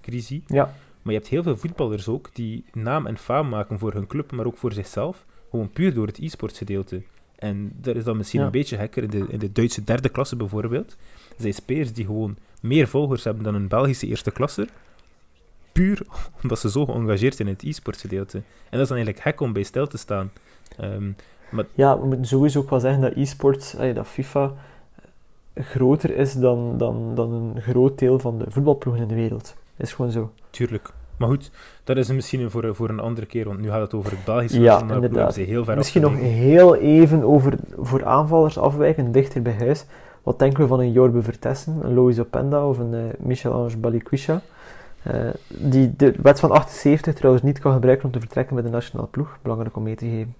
Grisi. 0.00 0.42
Ja. 0.46 0.64
Maar 1.02 1.12
je 1.12 1.18
hebt 1.18 1.30
heel 1.30 1.42
veel 1.42 1.56
voetballers 1.56 2.08
ook 2.08 2.30
die 2.32 2.64
naam 2.72 3.06
en 3.06 3.18
faam 3.18 3.48
maken 3.48 3.78
voor 3.78 3.92
hun 3.92 4.06
club, 4.06 4.32
maar 4.32 4.46
ook 4.46 4.56
voor 4.56 4.72
zichzelf, 4.72 5.26
gewoon 5.50 5.70
puur 5.70 5.94
door 5.94 6.06
het 6.06 6.18
e-sports 6.18 6.58
gedeelte. 6.58 7.02
En 7.36 7.72
dat 7.80 7.96
is 7.96 8.04
dan 8.04 8.16
misschien 8.16 8.40
een 8.40 8.50
beetje 8.50 8.76
gekker 8.76 9.02
in 9.02 9.10
de, 9.10 9.26
in 9.28 9.38
de 9.38 9.52
Duitse 9.52 9.84
derde 9.84 10.08
klasse 10.08 10.36
bijvoorbeeld. 10.36 10.96
Er 11.28 11.40
zijn 11.40 11.54
spelers 11.54 11.92
die 11.92 12.04
gewoon 12.04 12.36
meer 12.60 12.88
volgers 12.88 13.24
hebben 13.24 13.44
dan 13.44 13.54
een 13.54 13.68
Belgische 13.68 14.06
eerste 14.06 14.30
klasse, 14.30 14.68
puur 15.74 16.02
omdat 16.42 16.58
ze 16.58 16.70
zo 16.70 16.84
geëngageerd 16.84 17.34
zijn 17.34 17.48
in 17.48 17.54
het 17.54 17.62
e-sports 17.62 18.00
gedeelte. 18.00 18.36
En 18.36 18.44
dat 18.70 18.80
is 18.80 18.88
dan 18.88 18.96
eigenlijk 18.96 19.26
gek 19.26 19.40
om 19.40 19.52
bij 19.52 19.62
stil 19.62 19.86
te 19.86 19.98
staan. 19.98 20.30
Um, 20.80 21.16
maar... 21.50 21.64
Ja, 21.74 21.98
we 22.00 22.06
moeten 22.06 22.26
sowieso 22.26 22.58
ook 22.58 22.70
wel 22.70 22.80
zeggen 22.80 23.00
dat 23.00 23.12
e-sports, 23.16 23.76
dat 23.94 24.06
FIFA, 24.06 24.52
groter 25.54 26.16
is 26.16 26.32
dan, 26.32 26.78
dan, 26.78 27.14
dan 27.14 27.32
een 27.32 27.62
groot 27.62 27.98
deel 27.98 28.18
van 28.18 28.38
de 28.38 28.44
voetbalploegen 28.48 29.02
in 29.02 29.08
de 29.08 29.14
wereld. 29.14 29.54
Dat 29.76 29.86
is 29.86 29.92
gewoon 29.92 30.10
zo. 30.10 30.32
Tuurlijk. 30.50 30.92
Maar 31.16 31.28
goed, 31.28 31.50
dat 31.84 31.96
is 31.96 32.08
misschien 32.08 32.50
voor, 32.50 32.74
voor 32.74 32.88
een 32.88 33.00
andere 33.00 33.26
keer, 33.26 33.44
want 33.44 33.60
nu 33.60 33.68
gaat 33.68 33.80
het 33.80 33.94
over 33.94 34.10
het 34.10 34.24
Belgische 34.24 34.60
ja, 34.60 34.80
inderdaad. 34.80 35.34
heel 35.34 35.64
ver 35.64 35.76
Misschien 35.76 36.02
nog 36.02 36.16
heel 36.16 36.76
even 36.76 37.22
over 37.22 37.54
voor 37.78 38.04
aanvallers 38.04 38.58
afwijken, 38.58 39.12
dichter 39.12 39.42
bij 39.42 39.56
huis. 39.58 39.84
Wat 40.22 40.38
denken 40.38 40.60
we 40.62 40.66
van 40.66 40.80
een 40.80 40.92
Jorbe 40.92 41.22
Vertessen, 41.22 41.78
een 41.82 41.94
Lois 41.94 42.18
Openda 42.18 42.68
of 42.68 42.78
een 42.78 42.92
uh, 42.92 43.00
Michel-Ange 43.18 43.76
Balikwisha? 43.76 44.42
Uh, 45.06 45.30
die 45.48 45.96
de 45.96 46.14
wet 46.22 46.40
van 46.40 46.50
78 46.50 47.14
trouwens 47.14 47.44
niet 47.44 47.58
kan 47.58 47.72
gebruiken 47.72 48.06
om 48.06 48.12
te 48.12 48.20
vertrekken 48.20 48.54
met 48.54 48.64
de 48.64 48.70
nationale 48.70 49.08
ploeg. 49.08 49.38
Belangrijk 49.42 49.76
om 49.76 49.82
mee 49.82 49.94
te 49.94 50.06
geven. 50.06 50.34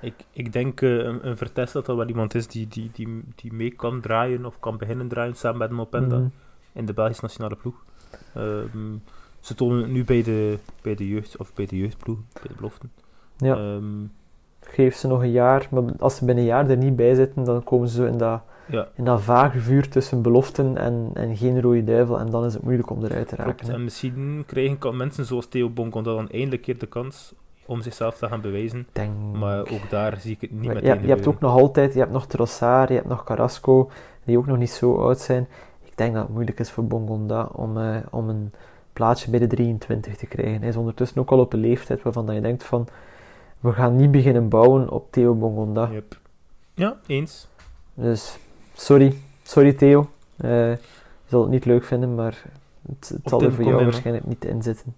Ik, 0.00 0.14
ik 0.32 0.52
denk 0.52 0.80
uh, 0.80 1.04
een, 1.04 1.28
een 1.28 1.36
Vertest 1.36 1.72
dat 1.72 1.86
dat 1.86 1.96
wel 1.96 2.08
iemand 2.08 2.34
is 2.34 2.46
die, 2.46 2.68
die, 2.68 2.90
die, 2.92 3.22
die 3.34 3.52
mee 3.52 3.70
kan 3.70 4.00
draaien 4.00 4.46
of 4.46 4.60
kan 4.60 4.76
beginnen 4.76 5.08
draaien 5.08 5.36
samen 5.36 5.58
met 5.58 5.70
Mopenda 5.70 6.16
mm 6.16 6.22
-hmm. 6.22 6.32
in 6.72 6.86
de 6.86 6.92
Belgische 6.92 7.22
nationale 7.22 7.56
ploeg. 7.56 7.84
Um, 8.36 9.02
ze 9.40 9.54
tonen 9.54 9.78
het 9.78 9.90
nu 9.90 10.04
bij 10.04 10.22
de, 10.22 10.58
bij 10.82 10.94
de 10.94 11.08
jeugd, 11.08 11.36
of 11.36 11.54
bij 11.54 11.66
de 11.66 11.76
jeugdploeg, 11.76 12.18
bij 12.32 12.48
de 12.48 12.54
beloften. 12.54 12.92
Ja. 13.36 13.56
Ehm, 13.56 14.04
Geef 14.60 14.96
ze 14.96 15.06
nog 15.06 15.22
een 15.22 15.30
jaar, 15.30 15.68
maar 15.70 15.82
als 15.98 16.16
ze 16.16 16.24
binnen 16.24 16.44
een 16.44 16.50
jaar 16.50 16.70
er 16.70 16.76
niet 16.76 16.96
bij 16.96 17.14
zitten, 17.14 17.44
dan 17.44 17.64
komen 17.64 17.88
ze 17.88 18.06
in 18.06 18.18
dat, 18.18 18.42
ja, 18.70 18.88
in 18.94 19.04
dat 19.04 19.22
vage 19.22 19.60
vuur 19.60 19.88
tussen 19.88 20.22
beloften 20.22 20.76
en, 20.76 21.10
en 21.14 21.36
geen 21.36 21.60
rode 21.60 21.84
duivel. 21.84 22.18
En 22.18 22.30
dan 22.30 22.44
is 22.44 22.54
het 22.54 22.62
moeilijk 22.62 22.90
om 22.90 23.04
eruit 23.04 23.28
te 23.28 23.36
raken. 23.36 23.54
klopt. 23.54 23.74
En 23.74 23.84
misschien 23.84 24.44
krijgen 24.46 24.96
mensen 24.96 25.24
zoals 25.24 25.48
Theo 25.48 25.68
Bonkonda 25.68 26.14
dan 26.14 26.28
eindelijk 26.28 26.62
keer 26.62 26.78
de 26.78 26.86
kans 26.86 27.34
om 27.66 27.82
zichzelf 27.82 28.16
te 28.18 28.28
gaan 28.28 28.40
bewijzen. 28.40 28.86
Denk... 28.92 29.10
Maar 29.32 29.60
ook 29.60 29.90
daar 29.90 30.16
zie 30.20 30.32
ik 30.32 30.40
het 30.40 30.50
niet 30.50 30.64
Maar 30.64 30.74
meteen 30.74 30.94
ja, 30.94 31.00
je 31.00 31.08
hebt 31.08 31.26
ook 31.26 31.40
nog 31.40 31.52
altijd, 31.52 31.92
je 31.92 31.98
hebt 31.98 32.12
nog 32.12 32.26
Trossard, 32.26 32.88
je 32.88 32.94
hebt 32.94 33.08
nog 33.08 33.24
Carrasco, 33.24 33.90
die 34.24 34.38
ook 34.38 34.46
nog 34.46 34.58
niet 34.58 34.70
zo 34.70 34.94
oud 34.94 35.18
zijn. 35.18 35.48
Ik 35.84 35.96
denk 35.96 36.14
dat 36.14 36.22
het 36.22 36.32
moeilijk 36.32 36.60
is 36.60 36.70
voor 36.70 36.84
Bongonda 36.84 37.48
om, 37.52 37.78
eh, 37.78 37.96
om 38.10 38.28
een 38.28 38.52
plaatsje 38.92 39.30
bij 39.30 39.38
de 39.38 39.46
23 39.46 40.16
te 40.16 40.26
krijgen. 40.26 40.60
Hij 40.60 40.68
is 40.68 40.76
ondertussen 40.76 41.20
ook 41.20 41.30
al 41.30 41.38
op 41.38 41.52
een 41.52 41.60
leeftijd 41.60 42.02
waarvan 42.02 42.26
dat 42.26 42.34
je 42.34 42.40
denkt 42.40 42.64
van, 42.64 42.88
we 43.60 43.72
gaan 43.72 43.96
niet 43.96 44.10
beginnen 44.10 44.48
bouwen 44.48 44.90
op 44.90 45.12
Theo 45.12 45.34
Bongonda. 45.34 45.88
Yep. 45.92 46.18
Ja, 46.74 47.00
eens. 47.06 47.48
Dus, 47.94 48.38
sorry, 48.80 49.14
sorry 49.42 49.72
Theo. 49.72 50.10
Eh, 50.36 50.50
je 50.70 50.78
zal 51.26 51.40
het 51.40 51.50
niet 51.50 51.64
leuk 51.64 51.84
vinden, 51.84 52.14
maar 52.14 52.42
het, 52.88 53.08
het 53.08 53.20
zal 53.28 53.42
er 53.42 53.52
voor 53.52 53.64
jou 53.64 53.78
in, 53.78 53.84
waarschijnlijk 53.84 54.26
niet 54.26 54.44
in 54.44 54.62
zitten. 54.62 54.94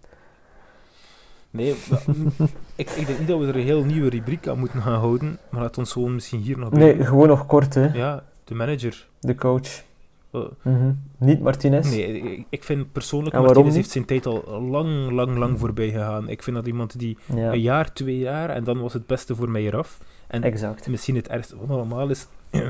Nee, 1.51 1.75
mm, 2.07 2.33
ik, 2.77 2.91
ik 2.91 3.07
denk 3.07 3.19
niet 3.19 3.29
dat 3.29 3.39
we 3.39 3.47
er 3.47 3.57
een 3.57 3.63
heel 3.63 3.85
nieuwe 3.85 4.09
rubriek 4.11 4.49
aan 4.49 4.59
moeten 4.59 4.83
gaan 4.83 4.99
houden, 4.99 5.39
maar 5.51 5.61
laat 5.61 5.79
ons 5.79 5.93
gewoon 5.93 6.15
misschien 6.15 6.41
hier 6.41 6.59
nog 6.59 6.69
bij 6.69 6.79
Nee, 6.79 7.05
gewoon 7.05 7.29
nog 7.29 7.47
kort 7.47 7.75
hè, 7.75 7.87
Ja, 7.93 8.25
de 8.45 8.55
manager. 8.55 9.09
de 9.21 9.35
coach. 9.35 9.83
Eh, 10.31 10.41
Mhm. 10.63 10.93
Niet 11.19 11.41
Martinez. 11.41 11.91
nee, 11.91 12.47
ik, 12.49 12.65
vind 12.65 12.93
persoonlijk, 12.93 13.35
Martinez 13.35 13.75
heeft 13.75 13.91
zijn 13.91 14.05
tijd 14.05 14.27
al 14.27 14.61
lang, 14.63 15.11
lang, 15.11 15.37
lang 15.37 15.59
voorbij 15.59 15.91
gegaan. 15.91 16.29
Ik 16.29 16.43
vind 16.43 16.57
dat 16.57 16.67
iemand 16.67 16.99
die 16.99 17.19
Ja, 17.35 17.53
een 17.53 17.61
jaar, 17.61 17.93
twee 17.93 18.19
jaar, 18.19 18.51
en 18.51 18.65
dan 18.65 18.81
was 18.81 18.93
het 18.93 19.07
beste 19.07 19.35
voor 19.35 19.51
mij 19.51 19.63
eraf. 19.63 19.99
En 20.27 20.43
exact. 20.43 20.89
misschien 20.89 21.17
het 21.17 21.29
ergste 21.29 21.57
van 21.57 21.71
allemaal 21.77 22.09
is, 22.09 22.27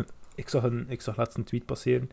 ik, 0.42 0.48
zag 0.48 0.62
een, 0.62 0.84
ik 0.88 1.00
zag 1.00 1.16
laatst 1.16 1.36
een 1.36 1.44
tweet 1.44 1.66
passeren, 1.66 2.10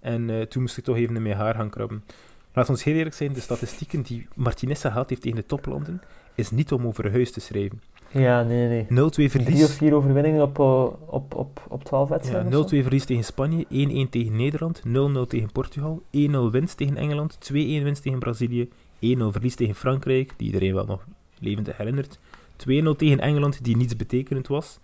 en 0.00 0.30
eh, 0.30 0.40
toen 0.42 0.62
moest 0.62 0.76
ik 0.76 0.84
toch 0.84 0.96
even 0.96 1.16
in 1.16 1.22
mijn 1.22 1.36
haar 1.36 1.54
gaan 1.54 1.70
krabben. 1.70 2.04
Laat 2.52 2.68
ons 2.68 2.84
heel 2.84 2.94
eerlijk 2.94 3.14
zijn, 3.14 3.32
de 3.32 3.40
statistieken 3.40 4.02
die 4.02 4.26
Martinez 4.34 4.80
gehaald 4.80 5.08
heeft 5.08 5.22
tegen 5.22 5.36
de 5.36 5.46
toplanden, 5.46 6.00
is 6.34 6.50
niet 6.50 6.72
om 6.72 6.86
over 6.86 7.10
huis 7.12 7.32
te 7.32 7.40
schrijven. 7.40 7.82
Ja, 8.12 8.42
nee, 8.42 8.68
nee. 8.68 8.82
0-2 8.84 8.86
Drie 8.88 9.26
of 9.26 9.30
verlies. 9.32 9.76
vier 9.76 9.94
overwinningen 9.94 10.42
op, 10.42 10.58
eh, 10.58 10.84
op, 11.06 11.34
op, 11.34 11.66
op 11.68 11.84
12 11.84 12.08
Ja, 12.08 12.14
wedstrijden. 12.14 12.52
0-2 12.52 12.54
of 12.54 12.68
zo? 12.70 12.82
verlies 12.82 13.04
tegen 13.04 13.24
Spanje, 13.24 13.64
1-1 13.68 14.08
tegen 14.10 14.36
Nederland, 14.36 14.82
0-0 14.86 15.26
tegen 15.26 15.52
Portugal, 15.52 16.02
1-0 16.10 16.50
winst 16.50 16.76
tegen 16.76 16.96
Engeland, 16.96 17.38
2-1 17.40 17.82
winst 17.82 18.02
tegen 18.02 18.18
Brazilië, 18.18 18.68
1-0 19.00 19.30
verlies 19.30 19.54
tegen 19.54 19.74
Frankrijk, 19.74 20.32
die 20.36 20.46
iedereen 20.46 20.74
wel 20.74 20.86
nog 20.86 21.04
levendig 21.38 21.76
herinnert, 21.76 22.18
2-0 22.56 22.96
tegen 22.96 23.20
Engeland, 23.20 23.64
die 23.64 23.76
niets 23.76 23.96
betekenend 23.96 24.46
was, 24.46 24.78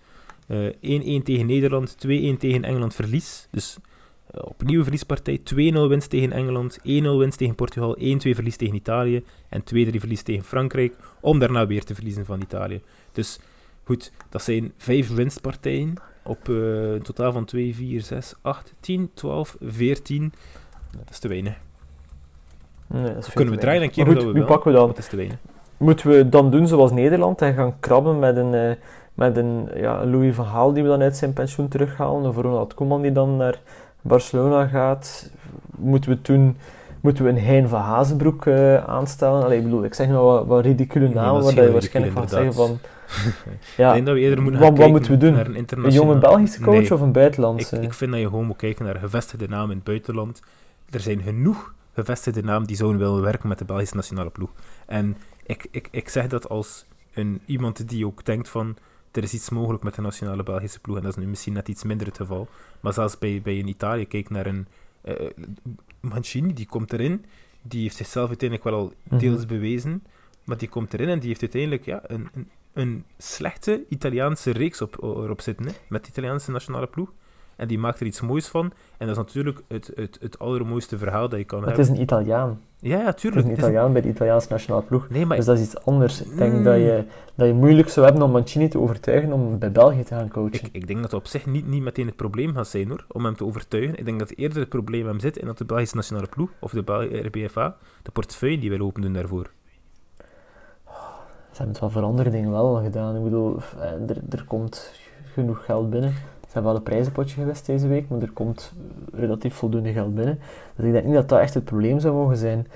eh, 0.47 1.21
1-1 1.21 1.23
tegen 1.25 1.47
Nederland, 1.47 1.97
2-1 1.99 2.39
tegen 2.39 2.65
Engeland 2.65 2.95
verlies, 2.95 3.49
dus 3.51 3.77
eh, 4.31 4.41
opnieuw 4.45 4.83
verliespartij, 4.83 5.39
2-0 5.39 5.89
winst 5.89 6.11
tegen 6.11 6.33
Engeland, 6.33 6.79
1-0 6.79 6.83
winst 7.19 7.39
tegen 7.39 7.55
Portugal, 7.55 7.97
1-2 7.99 8.01
verlies 8.35 8.57
tegen 8.57 8.75
Italië 8.75 9.25
en 9.49 9.61
2-3 9.61 9.65
verlies 9.99 10.23
tegen 10.23 10.45
Frankrijk, 10.45 10.95
om 11.21 11.39
daarna 11.39 11.67
weer 11.67 11.85
te 11.85 11.95
verliezen 11.95 12.25
van 12.25 12.41
Italië. 12.41 12.81
Dus 13.13 13.39
goed, 13.85 14.13
dat 14.31 14.43
zijn 14.43 14.73
vijf 14.77 15.15
winstpartijen 15.15 15.95
op 16.25 16.49
eh, 16.49 16.93
een 16.93 17.03
totaal 17.03 17.33
van 17.33 17.45
2, 17.45 17.75
4, 17.75 18.03
6, 18.03 18.35
8, 18.43 18.75
10, 18.81 19.11
12, 19.15 19.57
14. 19.61 20.33
Dat 20.91 21.11
is 21.11 21.19
te 21.19 21.29
weinig. 21.29 21.55
Nee, 22.87 23.03
dat 23.03 23.17
is 23.17 23.25
veel 23.25 23.35
Kunnen 23.35 23.55
we 23.55 23.61
draaien 23.61 23.81
weinig. 23.81 23.89
en 23.89 23.95
keren 23.95 24.07
Maar 24.07 24.15
dat 24.15 24.25
goed, 24.25 24.33
we 24.33 24.39
nu 24.39 24.45
wel. 24.45 24.55
pakken 24.55 24.73
we 24.73 24.79
dan. 24.79 24.87
Dat 24.89 24.99
is 24.99 25.09
te 25.09 25.17
weinig. 25.17 25.37
Moeten 25.77 26.09
we 26.11 26.29
dan 26.29 26.51
doen 26.51 26.69
zoals 26.69 26.91
Nederland 26.93 27.43
en 27.43 27.55
gaan 27.55 27.81
krabben 27.81 28.19
met 28.19 28.37
een, 28.37 28.55
eh, 28.55 28.77
met 29.17 29.37
een 29.37 29.69
ja, 29.75 30.05
Louis 30.05 30.35
van 30.35 30.47
Gaal 30.47 30.73
die 30.73 30.83
we 30.83 30.89
dan 30.89 31.03
uit 31.03 31.17
zijn 31.17 31.33
pensioen 31.33 31.69
terughalen, 31.69 32.29
of 32.29 32.37
Ronald 32.37 32.75
Koeman 32.75 33.03
die 33.03 33.13
dan 33.13 33.37
naar 33.37 33.61
Barcelona 34.01 34.67
gaat? 34.67 35.31
Moeten 35.77 36.11
we 36.11 36.23
toen 36.23 36.57
moeten 37.01 37.25
we 37.25 37.31
een 37.31 37.39
Hein 37.39 37.69
van 37.69 37.81
Hazenbroek 37.81 38.47
eh, 38.47 38.85
aanstellen? 38.85 39.45
Allee, 39.45 39.59
ik 39.59 39.65
bedoel, 39.65 39.85
ik 39.85 39.95
zeg 39.95 40.09
wel 40.09 40.25
wat, 40.25 40.47
wat 40.47 40.65
ridicule 40.65 41.09
namen, 41.09 41.45
is 41.45 41.55
waar 41.55 41.65
je 41.65 41.73
waarschijnlijk 41.73 42.15
van 42.17 42.29
zeggen 42.29 42.55
van... 42.55 42.71
ik 43.45 43.59
Ja, 43.77 43.93
denk 43.93 44.07
dat 44.07 44.15
we 44.15 44.21
eerder 44.21 44.43
moeten 44.43 44.61
wat- 44.77 44.89
moeten 44.91 45.11
we 45.11 45.17
doen? 45.17 45.33
naar 45.33 45.47
een 45.47 45.65
een 45.85 45.91
jonge 45.91 46.19
Belgische 46.19 46.61
coach 46.61 46.75
Nee. 46.79 46.93
of 46.93 47.01
een 47.01 47.07
Ik, 47.07 47.13
buitenlandse? 47.13 47.81
ik 47.81 47.93
vind 47.93 48.11
dat 48.11 48.21
je 48.21 48.27
gewoon 48.29 48.45
moet 48.45 48.57
kijken 48.57 48.85
naar 48.85 48.97
gevestigde 48.97 49.49
namen 49.49 49.71
in 49.71 49.77
het 49.77 49.85
buitenland. 49.85 50.43
Er 50.91 51.01
zijn 51.01 51.21
genoeg 51.23 51.75
gevestigde 51.95 52.43
namen 52.43 52.67
die 52.67 52.77
zouden 52.77 53.01
willen 53.01 53.23
werken 53.23 53.49
met 53.49 53.59
de 53.59 53.65
Belgische 53.65 53.97
nationale 53.97 54.31
ploeg. 54.31 54.51
En 54.87 55.17
ik, 55.47 55.67
ik, 55.71 55.89
ik 55.91 56.09
zeg 56.09 56.27
dat 56.27 56.49
als 56.49 56.87
een, 57.15 57.41
iemand 57.47 57.89
die 57.89 58.07
ook 58.07 58.25
denkt 58.25 58.49
van 58.49 58.77
er 59.17 59.23
is 59.23 59.35
iets 59.35 59.51
mogelijk 59.51 59.83
met 59.83 59.95
de 59.95 60.01
nationale 60.03 60.43
Belgische 60.43 60.81
ploeg. 60.81 60.97
En 60.97 61.03
dat 61.03 61.17
is 61.17 61.23
nu 61.23 61.29
misschien 61.29 61.53
net 61.53 61.69
iets 61.69 61.83
minder 61.83 62.07
het 62.07 62.17
geval. 62.17 62.49
Maar 62.81 62.93
zelfs 62.93 63.19
bij, 63.19 63.41
bij 63.43 63.59
een 63.59 63.69
Italië, 63.69 64.07
kijk 64.07 64.31
naar 64.31 64.47
een 64.47 64.67
eh, 65.01 65.27
Mancini, 66.01 66.53
die 66.53 66.67
komt 66.67 66.93
erin. 66.93 67.25
Die 67.63 67.83
heeft 67.83 67.97
zichzelf 67.97 68.29
uiteindelijk 68.29 68.69
wel 68.71 68.79
al 68.81 68.93
Mhm. 69.03 69.19
deels 69.19 69.47
bewezen. 69.47 70.03
Maar 70.45 70.59
die 70.59 70.69
komt 70.69 70.95
erin 70.95 71.09
en 71.09 71.19
die 71.19 71.29
heeft 71.29 71.41
uiteindelijk 71.41 71.85
ja, 71.85 72.01
een, 72.07 72.29
een, 72.35 72.49
een 72.73 73.05
slechte 73.19 73.85
Italiaanse 73.89 74.51
reeks 74.51 74.81
op, 74.81 75.03
erop 75.03 75.41
zitten. 75.41 75.67
Hè, 75.67 75.73
met 75.89 76.05
de 76.05 76.11
Italiaanse 76.11 76.51
nationale 76.51 76.87
ploeg. 76.87 77.13
En 77.57 77.69
die 77.69 77.79
maakt 77.79 78.01
er 78.01 78.07
iets 78.07 78.21
moois 78.21 78.49
van. 78.49 78.65
En 78.97 79.07
dat 79.07 79.09
is 79.17 79.17
natuurlijk 79.17 79.61
het, 79.69 79.91
het, 79.95 80.19
het 80.21 80.39
allermooiste 80.39 80.99
verhaal 80.99 81.29
dat 81.29 81.39
je 81.39 81.45
kan 81.45 81.59
Maar 81.61 81.69
het 81.69 81.77
hebben. 81.77 81.95
is 81.95 82.01
een 82.01 82.05
Italiaan. 82.07 82.61
Ja, 82.79 82.99
ja, 82.99 83.05
Het 83.05 83.15
is 83.15 83.21
tuurlijk. 83.21 83.43
een 83.45 83.51
Het 83.51 83.59
is- 83.61 83.65
Italiaan 83.65 83.93
bij 83.93 84.03
de 84.03 84.09
Italiaanse 84.09 84.47
nationale 84.51 84.83
ploeg. 84.85 85.09
Nee, 85.09 85.27
maar 85.27 85.37
Dus 85.37 85.47
dat 85.47 85.59
is 85.59 85.65
iets 85.65 85.85
anders. 85.85 86.23
Ik 86.23 86.37
denk 86.37 86.53
Mm. 86.53 86.63
dat, 86.65 86.75
je, 86.77 87.05
dat 87.35 87.47
je 87.47 87.53
moeilijk 87.55 87.89
zou 87.89 88.07
hebben 88.07 88.25
om 88.25 88.31
Mancini 88.31 88.69
te 88.69 88.79
overtuigen 88.79 89.33
om 89.33 89.59
bij 89.59 89.73
België 89.73 90.03
te 90.03 90.15
gaan 90.15 90.29
coachen. 90.29 90.55
Ik, 90.55 90.69
ik 90.73 90.87
denk 90.87 91.01
dat 91.03 91.11
dat 91.11 91.21
op 91.21 91.27
zich 91.27 91.47
niet, 91.47 91.67
niet 91.67 91.83
meteen 91.83 92.07
het 92.07 92.17
probleem 92.17 92.55
gaat 92.55 92.69
zijn 92.69 92.89
hoor, 92.89 93.05
om 93.09 93.25
hem 93.25 93.37
te 93.37 93.45
overtuigen. 93.45 93.99
Ik 93.99 94.05
denk 94.05 94.19
dat 94.19 94.31
eerder 94.31 94.59
het 94.59 94.69
probleem 94.69 95.07
hem 95.07 95.21
zit 95.21 95.37
in 95.37 95.47
dat 95.47 95.59
de 95.59 95.65
Belgische 95.65 95.97
nationale 95.97 96.27
ploeg, 96.29 96.51
of 96.59 96.71
de 96.73 96.83
Bel- 96.83 97.03
RBFA, 97.27 97.77
de 98.03 98.11
portefeuille 98.11 98.59
die 98.59 98.71
wil 98.71 98.81
open 98.87 99.03
doen 99.03 99.13
daarvoor. 99.13 99.51
Ze 101.51 101.63
hebben 101.63 101.69
het 101.69 101.81
wel 101.81 101.91
voor 101.91 102.03
andere 102.11 102.31
dingen 102.31 102.51
wel 102.51 102.75
gedaan. 102.83 103.17
Ik 103.17 103.23
bedoel, 103.23 103.57
eh, 103.81 104.11
er, 104.11 104.17
er 104.31 104.45
komt 104.49 104.93
genoeg 105.33 105.65
geld 105.65 105.91
binnen. 105.91 106.15
Hebben 106.57 106.75
wel 106.75 106.83
een 106.85 106.91
prijzenpotje 106.91 107.41
geweest 107.41 107.67
deze 107.67 107.89
week, 107.89 108.09
maar 108.09 108.21
er 108.21 108.31
komt 108.31 108.73
relatief 109.13 109.55
voldoende 109.55 109.93
geld 109.93 110.15
binnen. 110.15 110.39
Dus 110.77 110.85
ik 110.85 110.93
denk 110.93 111.05
niet 111.05 111.15
dat 111.15 111.29
dat 111.29 111.41
echt 111.41 111.55
het 111.55 111.65
probleem 111.65 111.99
zou 111.99 112.15
mogen 112.15 112.37
zijn. 112.37 112.67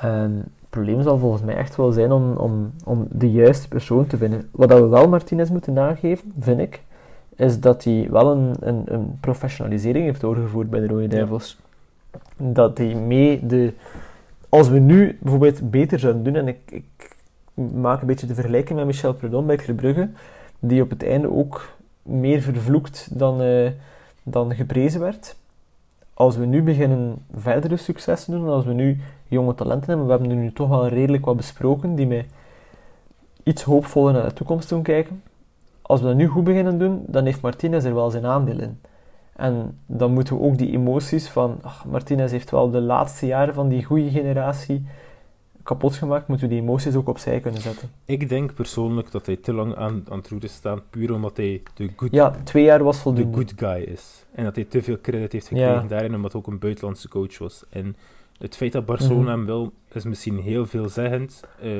Ehm, 0.00 0.32
het 0.36 0.70
probleem 0.70 1.02
zal 1.02 1.18
volgens 1.18 1.42
mij 1.42 1.56
echt 1.56 1.76
wel 1.76 1.92
zijn 1.92 2.12
om, 2.12 2.36
om, 2.36 2.72
om 2.84 3.06
de 3.10 3.30
juiste 3.30 3.68
persoon 3.68 4.06
te 4.06 4.16
vinden. 4.16 4.48
Wat 4.50 4.68
dat 4.68 4.80
we 4.80 4.86
wel 4.86 5.08
Martinez 5.08 5.50
moeten 5.50 5.72
nageven, 5.72 6.32
vind 6.38 6.60
ik, 6.60 6.82
is 7.36 7.60
dat 7.60 7.84
hij 7.84 8.08
wel 8.10 8.30
een, 8.30 8.54
een, 8.60 8.82
een 8.86 9.18
professionalisering 9.20 10.04
heeft 10.04 10.20
doorgevoerd 10.20 10.70
bij 10.70 10.80
de 10.80 10.86
Rode 10.86 11.08
Duivels. 11.08 11.58
Dat 12.36 12.78
hij 12.78 12.94
mee 12.94 13.46
de... 13.46 13.72
Als 14.48 14.68
we 14.68 14.78
nu 14.78 15.18
bijvoorbeeld 15.20 15.70
beter 15.70 15.98
zouden 15.98 16.24
doen, 16.24 16.34
en 16.34 16.48
ik, 16.48 16.58
ik 16.66 17.16
maak 17.54 18.00
een 18.00 18.06
beetje 18.06 18.26
de 18.26 18.34
vergelijking 18.34 18.78
met 18.78 18.86
Michel 18.86 19.14
Prudhomme 19.14 19.46
bij 19.46 19.56
Club 19.56 19.76
Brugge, 19.76 20.08
die 20.58 20.82
op 20.82 20.90
het 20.90 21.04
einde 21.04 21.30
ook 21.30 21.72
meer 22.04 22.40
vervloekt 22.40 23.18
dan, 23.18 23.40
eh, 23.40 23.70
dan 24.22 24.54
geprezen 24.54 25.00
werd. 25.00 25.36
Als 26.14 26.36
we 26.36 26.46
nu 26.46 26.62
beginnen 26.62 27.14
verdere 27.36 27.76
successen 27.76 28.32
doen, 28.32 28.44
en 28.44 28.52
als 28.52 28.64
we 28.64 28.72
nu 28.72 29.00
jonge 29.28 29.54
talenten 29.54 29.88
hebben, 29.88 30.06
we 30.06 30.12
hebben 30.12 30.30
er 30.30 30.36
nu 30.36 30.52
toch 30.52 30.68
wel 30.68 30.88
redelijk 30.88 31.24
wat 31.24 31.36
besproken, 31.36 31.94
die 31.94 32.06
mij 32.06 32.26
iets 33.42 33.62
hoopvoller 33.62 34.12
naar 34.12 34.28
de 34.28 34.32
toekomst 34.32 34.68
doen 34.68 34.82
kijken. 34.82 35.22
Als 35.82 36.00
we 36.00 36.06
dat 36.06 36.16
nu 36.16 36.26
goed 36.26 36.44
beginnen 36.44 36.78
doen, 36.78 37.02
dan 37.06 37.24
heeft 37.24 37.40
Martinez 37.40 37.84
er 37.84 37.94
wel 37.94 38.10
zijn 38.10 38.26
aandeel 38.26 38.58
in. 38.58 38.80
En 39.36 39.78
dan 39.86 40.12
moeten 40.12 40.36
we 40.36 40.42
ook 40.42 40.58
die 40.58 40.72
emoties 40.72 41.28
van, 41.28 41.58
ach, 41.62 41.84
Martinez 41.84 42.30
heeft 42.30 42.50
wel 42.50 42.70
de 42.70 42.80
laatste 42.80 43.26
jaren 43.26 43.54
van 43.54 43.68
die 43.68 43.84
goede 43.84 44.10
generatie 44.10 44.86
kapot 45.64 45.94
gemaakt, 45.94 46.28
moeten 46.28 46.48
we 46.48 46.54
die 46.54 46.62
emoties 46.62 46.94
ook 46.94 47.08
opzij 47.08 47.40
kunnen 47.40 47.60
zetten. 47.60 47.90
Ik 48.04 48.28
denk 48.28 48.54
persoonlijk 48.54 49.10
dat 49.10 49.26
hij 49.26 49.36
te 49.36 49.52
lang 49.52 49.74
aan, 49.74 50.04
aan 50.10 50.18
het 50.18 50.28
roer 50.28 50.44
is 50.44 50.52
staan, 50.52 50.80
puur 50.90 51.12
omdat 51.12 51.36
hij 51.36 51.62
de 51.74 51.90
good, 51.96 52.12
Ja, 52.12 52.30
twee 52.44 52.64
jaar 52.64 52.82
was 52.82 53.02
de 53.02 53.28
good 53.32 53.52
guy 53.56 53.82
is. 53.82 54.24
En 54.34 54.44
dat 54.44 54.54
hij 54.54 54.64
te 54.64 54.82
veel 54.82 55.00
credit 55.00 55.32
heeft 55.32 55.46
gekregen 55.48 55.72
Ja. 55.82 55.88
daarin, 55.88 56.14
omdat 56.14 56.32
hij 56.32 56.40
ook 56.40 56.46
een 56.46 56.58
buitenlandse 56.58 57.08
coach 57.08 57.38
was. 57.38 57.64
En 57.70 57.96
het 58.38 58.56
feit 58.56 58.72
dat 58.72 58.86
Barcelona 58.86 59.20
Mhm. 59.20 59.30
hem 59.30 59.44
wil, 59.46 59.72
is 59.92 60.04
misschien 60.04 60.38
heel 60.38 60.66
veelzeggend. 60.66 61.42
eh 61.60 61.70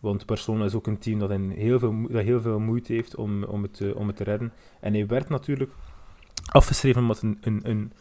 want 0.00 0.26
Barcelona 0.26 0.64
is 0.64 0.74
ook 0.74 0.86
een 0.86 0.98
team 0.98 1.18
dat, 1.18 1.30
een 1.30 1.50
heel, 1.50 1.78
veel, 1.78 1.94
dat 2.08 2.22
heel 2.22 2.40
veel 2.40 2.58
moeite 2.58 2.92
heeft 2.92 3.14
om, 3.16 3.44
om, 3.44 3.62
het, 3.62 3.80
eh, 3.80 3.96
om 3.96 4.06
het 4.06 4.16
te 4.16 4.24
redden. 4.24 4.52
En 4.80 4.92
hij 4.94 5.06
werd 5.06 5.28
natuurlijk 5.28 5.70
afgeschreven 6.46 7.00
omdat 7.02 7.22
een, 7.22 7.38
een, 7.40 7.60
een, 7.62 7.92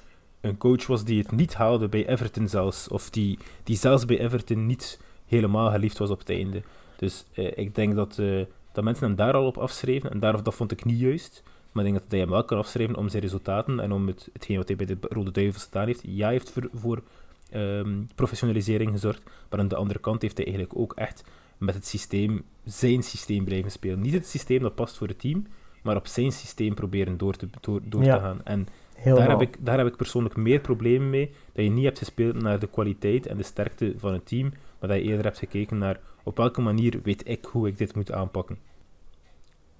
een 0.42 0.58
coach 0.58 0.88
was 0.88 1.04
die 1.04 1.22
het 1.22 1.32
niet 1.32 1.54
haalde 1.54 1.88
bij 1.88 2.08
Everton 2.08 2.48
zelfs. 2.48 2.88
Of 2.88 3.10
die, 3.10 3.40
die 3.64 3.78
zelfs 3.78 4.06
bij 4.06 4.20
Everton 4.20 4.66
niet 4.66 5.00
helemaal 5.26 5.72
geliefd 5.72 5.98
was 5.98 6.10
op 6.10 6.20
het 6.20 6.30
einde. 6.30 6.62
Dus 6.96 7.26
eh, 7.34 7.58
ik 7.58 7.76
denk 7.76 7.96
dat, 7.96 8.20
eh, 8.20 8.42
dat 8.72 8.84
mensen 8.84 9.08
hem 9.08 9.16
daar 9.16 9.34
al 9.34 9.46
op 9.46 9.58
afschreven. 9.58 10.12
En 10.12 10.20
daar, 10.20 10.44
dat 10.44 10.56
vond 10.56 10.72
ik 10.72 10.86
niet 10.86 11.00
juist. 11.00 11.44
Maar 11.72 11.86
ik 11.86 11.92
denk 11.92 12.04
dat 12.04 12.12
hij 12.12 12.20
hem 12.20 12.30
wel 12.30 12.44
kan 12.44 12.58
afschrijven 12.58 12.96
om 12.96 13.10
zijn 13.10 13.22
resultaten 13.22 13.80
en 13.80 13.92
om 13.92 14.08
het, 14.08 14.30
hetgeen 14.34 14.58
wat 14.58 14.68
hij 14.68 14.78
bij 14.78 14.86
de 14.86 14.98
Rode 15.02 15.32
Duivels 15.32 15.64
gedaan 15.64 15.86
heeft. 15.86 16.02
Ja, 16.04 16.24
hij 16.24 16.34
heeft 16.34 16.52
voor, 16.52 16.70
voor 16.74 17.02
ehm, 17.50 18.04
professionalisering 18.16 18.92
gezorgd. 18.92 19.22
Maar 19.50 19.60
aan 19.60 19.68
de 19.68 19.76
andere 19.76 20.00
kant 20.00 20.22
heeft 20.22 20.38
hij 20.38 20.46
eigenlijk 20.46 20.78
ook 20.80 20.94
echt 20.94 21.24
met 21.58 21.76
het 21.76 21.88
systeem, 21.88 22.44
zijn 22.64 23.04
systeem 23.04 23.44
blijven 23.44 23.72
spelen. 23.72 24.00
Niet 24.00 24.14
het 24.14 24.28
systeem 24.28 24.62
dat 24.62 24.76
past 24.76 24.98
voor 24.98 25.08
het 25.08 25.20
team, 25.20 25.48
maar 25.82 25.96
op 25.96 26.08
zijn 26.08 26.32
systeem 26.32 26.74
proberen 26.74 27.18
door 27.18 27.36
te, 27.36 27.48
door, 27.62 27.82
door 27.84 28.04
te 28.04 28.10
gaan. 28.10 28.42
En 28.44 28.68
daar 29.04 29.30
heb, 29.30 29.41
ik, 29.41 29.58
daar 29.60 29.78
heb 29.78 29.88
ik 29.88 29.96
persoonlijk 29.96 30.36
meer 30.36 30.60
problemen 30.60 31.10
mee. 31.10 31.34
Dat 31.54 31.66
je 31.66 31.72
niet 31.72 31.84
hebt 31.84 31.98
gespeeld 31.98 32.41
naar 32.41 32.60
de 32.60 32.68
kwaliteit 32.68 33.28
en 33.28 33.38
de 33.38 33.43
sterkte 33.43 33.93
van 33.98 34.14
het 34.14 34.26
team, 34.26 34.54
maar 34.80 34.89
dat 34.89 34.98
je 34.98 35.04
eerder 35.04 35.26
hebt 35.26 35.38
gekeken 35.38 35.78
naar 35.78 36.00
op 36.24 36.38
welke 36.38 36.62
manier 36.62 37.00
weet 37.04 37.28
ik 37.28 37.46
hoe 37.46 37.68
ik 37.68 37.78
dit 37.78 37.96
moet 37.96 38.12
aanpakken. 38.12 38.58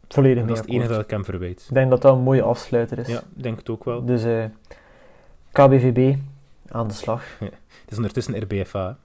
Volledig 0.08 0.46
dat 0.46 0.52
is 0.52 0.60
het 0.60 0.70
enige 0.70 0.88
dat 0.94 1.04
ik 1.04 1.10
hem 1.10 1.26
verwijt. 1.26 1.66
Ik 1.68 1.74
denk 1.74 1.90
dat 1.90 2.02
dat 2.02 2.16
een 2.16 2.24
mooie 2.24 2.42
afsluiter 2.42 3.00
is. 3.00 3.08
Ja, 3.08 3.22
denk 3.34 3.58
het 3.58 3.70
ook 3.70 3.84
wel. 3.84 4.06
Dus 4.06 4.24
uh, 4.24 4.44
eh, 4.44 4.50
KBVB, 5.52 6.16
aan 6.68 6.88
de 6.88 6.94
slag. 6.94 7.24
het 7.40 7.52
is 7.90 7.98
ondertussen 7.98 8.42
RBFA. 8.42 8.98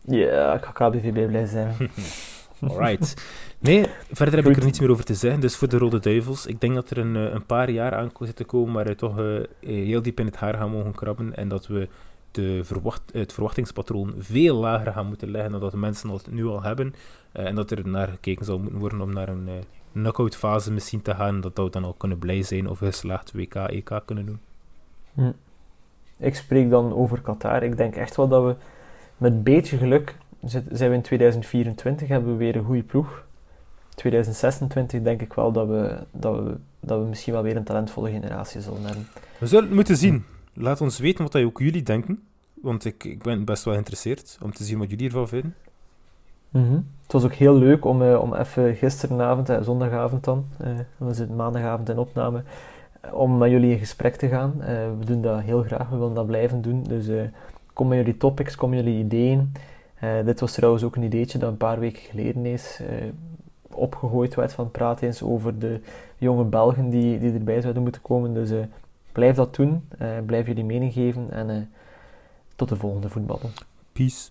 Ja, 0.00 0.54
ik 0.54 0.64
ga 0.64 0.88
KBVB 0.88 1.26
blij 1.26 1.46
zijn. 1.46 1.74
Alright. 2.60 3.14
Nee, 3.58 3.86
verder 4.12 4.36
heb 4.36 4.46
ik 4.46 4.56
er 4.56 4.64
niets 4.64 4.80
meer 4.80 4.90
over 4.90 5.04
te 5.04 5.14
zeggen. 5.14 5.40
Dus 5.40 5.56
voor 5.56 5.68
de 5.68 5.78
Rode 5.78 5.98
Duivels, 5.98 6.46
ik 6.46 6.60
denk 6.60 6.74
dat 6.74 6.90
er 6.90 6.98
een, 6.98 7.16
eh, 7.16 7.32
een 7.32 7.46
paar 7.46 7.70
jaar 7.70 7.94
aan 7.94 8.10
zitten 8.20 8.46
komen 8.46 8.74
waar 8.74 8.84
we 8.84 8.94
toch 8.94 9.18
uh, 9.18 9.40
heel 9.60 10.02
diep 10.02 10.20
in 10.20 10.26
het 10.26 10.36
haar 10.36 10.54
gaan 10.54 10.70
mogen 10.70 10.94
krabben. 10.94 11.36
En 11.36 11.48
dat 11.48 11.66
we 11.66 11.88
de 12.30 12.60
verwacht, 12.64 13.02
het 13.12 13.32
verwachtingspatroon 13.32 14.14
veel 14.18 14.56
lager 14.56 14.92
gaan 14.92 15.06
moeten 15.06 15.30
leggen 15.30 15.50
dan 15.50 15.60
dat 15.60 15.70
de 15.70 15.76
mensen 15.76 16.10
het 16.10 16.30
nu 16.30 16.46
al 16.46 16.62
hebben. 16.62 16.94
Uh, 17.36 17.46
en 17.46 17.54
dat 17.54 17.70
er 17.70 17.88
naar 17.88 18.08
gekeken 18.08 18.44
zal 18.44 18.58
moeten 18.58 18.78
worden 18.78 19.00
om 19.00 19.12
naar 19.12 19.28
een 19.28 19.48
uh, 19.48 19.54
knockout 19.92 20.36
fase 20.36 20.72
misschien 20.72 21.02
te 21.02 21.14
gaan. 21.14 21.40
Dat 21.40 21.56
we 21.58 21.70
dan 21.70 21.84
al 21.84 21.92
kunnen 21.92 22.18
blij 22.18 22.42
zijn 22.42 22.68
of 22.68 22.78
geslaagd 22.78 23.32
WK, 23.32 23.54
EK 23.54 24.00
kunnen 24.04 24.26
doen. 24.26 24.40
Hm. 25.14 25.32
Ik 26.18 26.34
spreek 26.34 26.70
dan 26.70 26.94
over 26.94 27.20
Qatar. 27.20 27.62
Ik 27.62 27.76
denk 27.76 27.94
echt 27.96 28.16
wel 28.16 28.28
dat 28.28 28.44
we 28.44 28.54
met 29.16 29.32
een 29.32 29.42
beetje 29.42 29.76
geluk 29.76 30.16
zijn 30.44 30.90
we 30.90 30.96
in 30.96 31.02
2024, 31.02 32.08
hebben 32.08 32.30
we 32.30 32.36
weer 32.36 32.56
een 32.56 32.64
goede 32.64 32.82
ploeg. 32.82 33.24
2026 33.94 35.02
denk 35.02 35.22
ik 35.22 35.32
wel 35.32 35.52
dat 35.52 35.68
we, 35.68 35.98
dat, 36.10 36.34
we, 36.34 36.56
dat 36.80 37.00
we 37.00 37.06
misschien 37.06 37.32
wel 37.32 37.42
weer 37.42 37.56
een 37.56 37.64
talentvolle 37.64 38.10
generatie 38.10 38.60
zullen 38.60 38.84
hebben. 38.84 39.06
We 39.38 39.46
zullen 39.46 39.64
het 39.64 39.74
moeten 39.74 39.96
zien. 39.96 40.24
Laat 40.52 40.80
ons 40.80 40.98
weten 40.98 41.24
wat 41.24 41.36
ook 41.36 41.58
jullie 41.58 41.82
denken. 41.82 42.22
Want 42.54 42.84
ik, 42.84 43.04
ik 43.04 43.22
ben 43.22 43.44
best 43.44 43.64
wel 43.64 43.72
geïnteresseerd 43.72 44.38
om 44.42 44.52
te 44.52 44.64
zien 44.64 44.78
wat 44.78 44.90
jullie 44.90 45.06
ervan 45.06 45.28
vinden. 45.28 45.54
Mm 46.50 46.86
Het 47.02 47.12
was 47.12 47.24
ook 47.24 47.32
heel 47.32 47.54
leuk 47.54 47.84
om, 47.84 48.02
uh, 48.02 48.20
om 48.20 48.34
even 48.34 48.76
gisteravond, 48.76 49.50
uh, 49.50 49.62
zondagavond 49.62 50.24
dan, 50.24 50.46
uh, 50.60 50.68
we 50.96 51.14
zitten 51.14 51.36
maandagavond 51.36 51.88
in 51.88 51.98
opname, 51.98 52.42
om 53.12 53.38
met 53.38 53.50
jullie 53.50 53.70
in 53.72 53.78
gesprek 53.78 54.16
te 54.16 54.28
gaan. 54.28 54.54
we 54.98 55.04
doen 55.04 55.22
dat 55.22 55.40
heel 55.40 55.62
graag, 55.62 55.88
we 55.88 55.96
willen 55.96 56.14
dat 56.14 56.26
blijven 56.26 56.62
doen. 56.62 56.82
Dus 56.82 57.30
kom 57.72 57.88
met 57.88 57.98
jullie 57.98 58.16
topics, 58.16 58.56
kom 58.56 58.70
met 58.70 58.78
jullie 58.78 59.04
ideeën. 59.04 59.52
Dit 60.24 60.40
was 60.40 60.52
trouwens 60.52 60.84
ook 60.84 60.96
een 60.96 61.02
ideetje 61.02 61.38
dat 61.38 61.50
een 61.50 61.56
paar 61.56 61.78
weken 61.78 62.02
geleden 62.02 62.46
is 62.46 62.80
opgegooid 63.70 64.34
werd 64.34 64.52
van 64.52 64.70
praat 64.70 65.00
eens 65.00 65.22
over 65.22 65.58
de 65.58 65.80
jonge 66.18 66.44
Belgen 66.44 66.90
die, 66.90 67.18
die 67.18 67.32
erbij 67.32 67.60
zouden 67.60 67.82
moeten 67.82 68.02
komen. 68.02 68.34
Dus 68.34 68.50
blijf 69.12 69.36
dat 69.36 69.54
doen, 69.54 69.88
blijf 70.26 70.46
jullie 70.46 70.64
mening 70.64 70.92
geven 70.92 71.30
en 71.30 71.70
tot 72.56 72.68
de 72.68 72.76
volgende 72.76 73.08
voetballen. 73.08 73.52
Peace. 73.92 74.28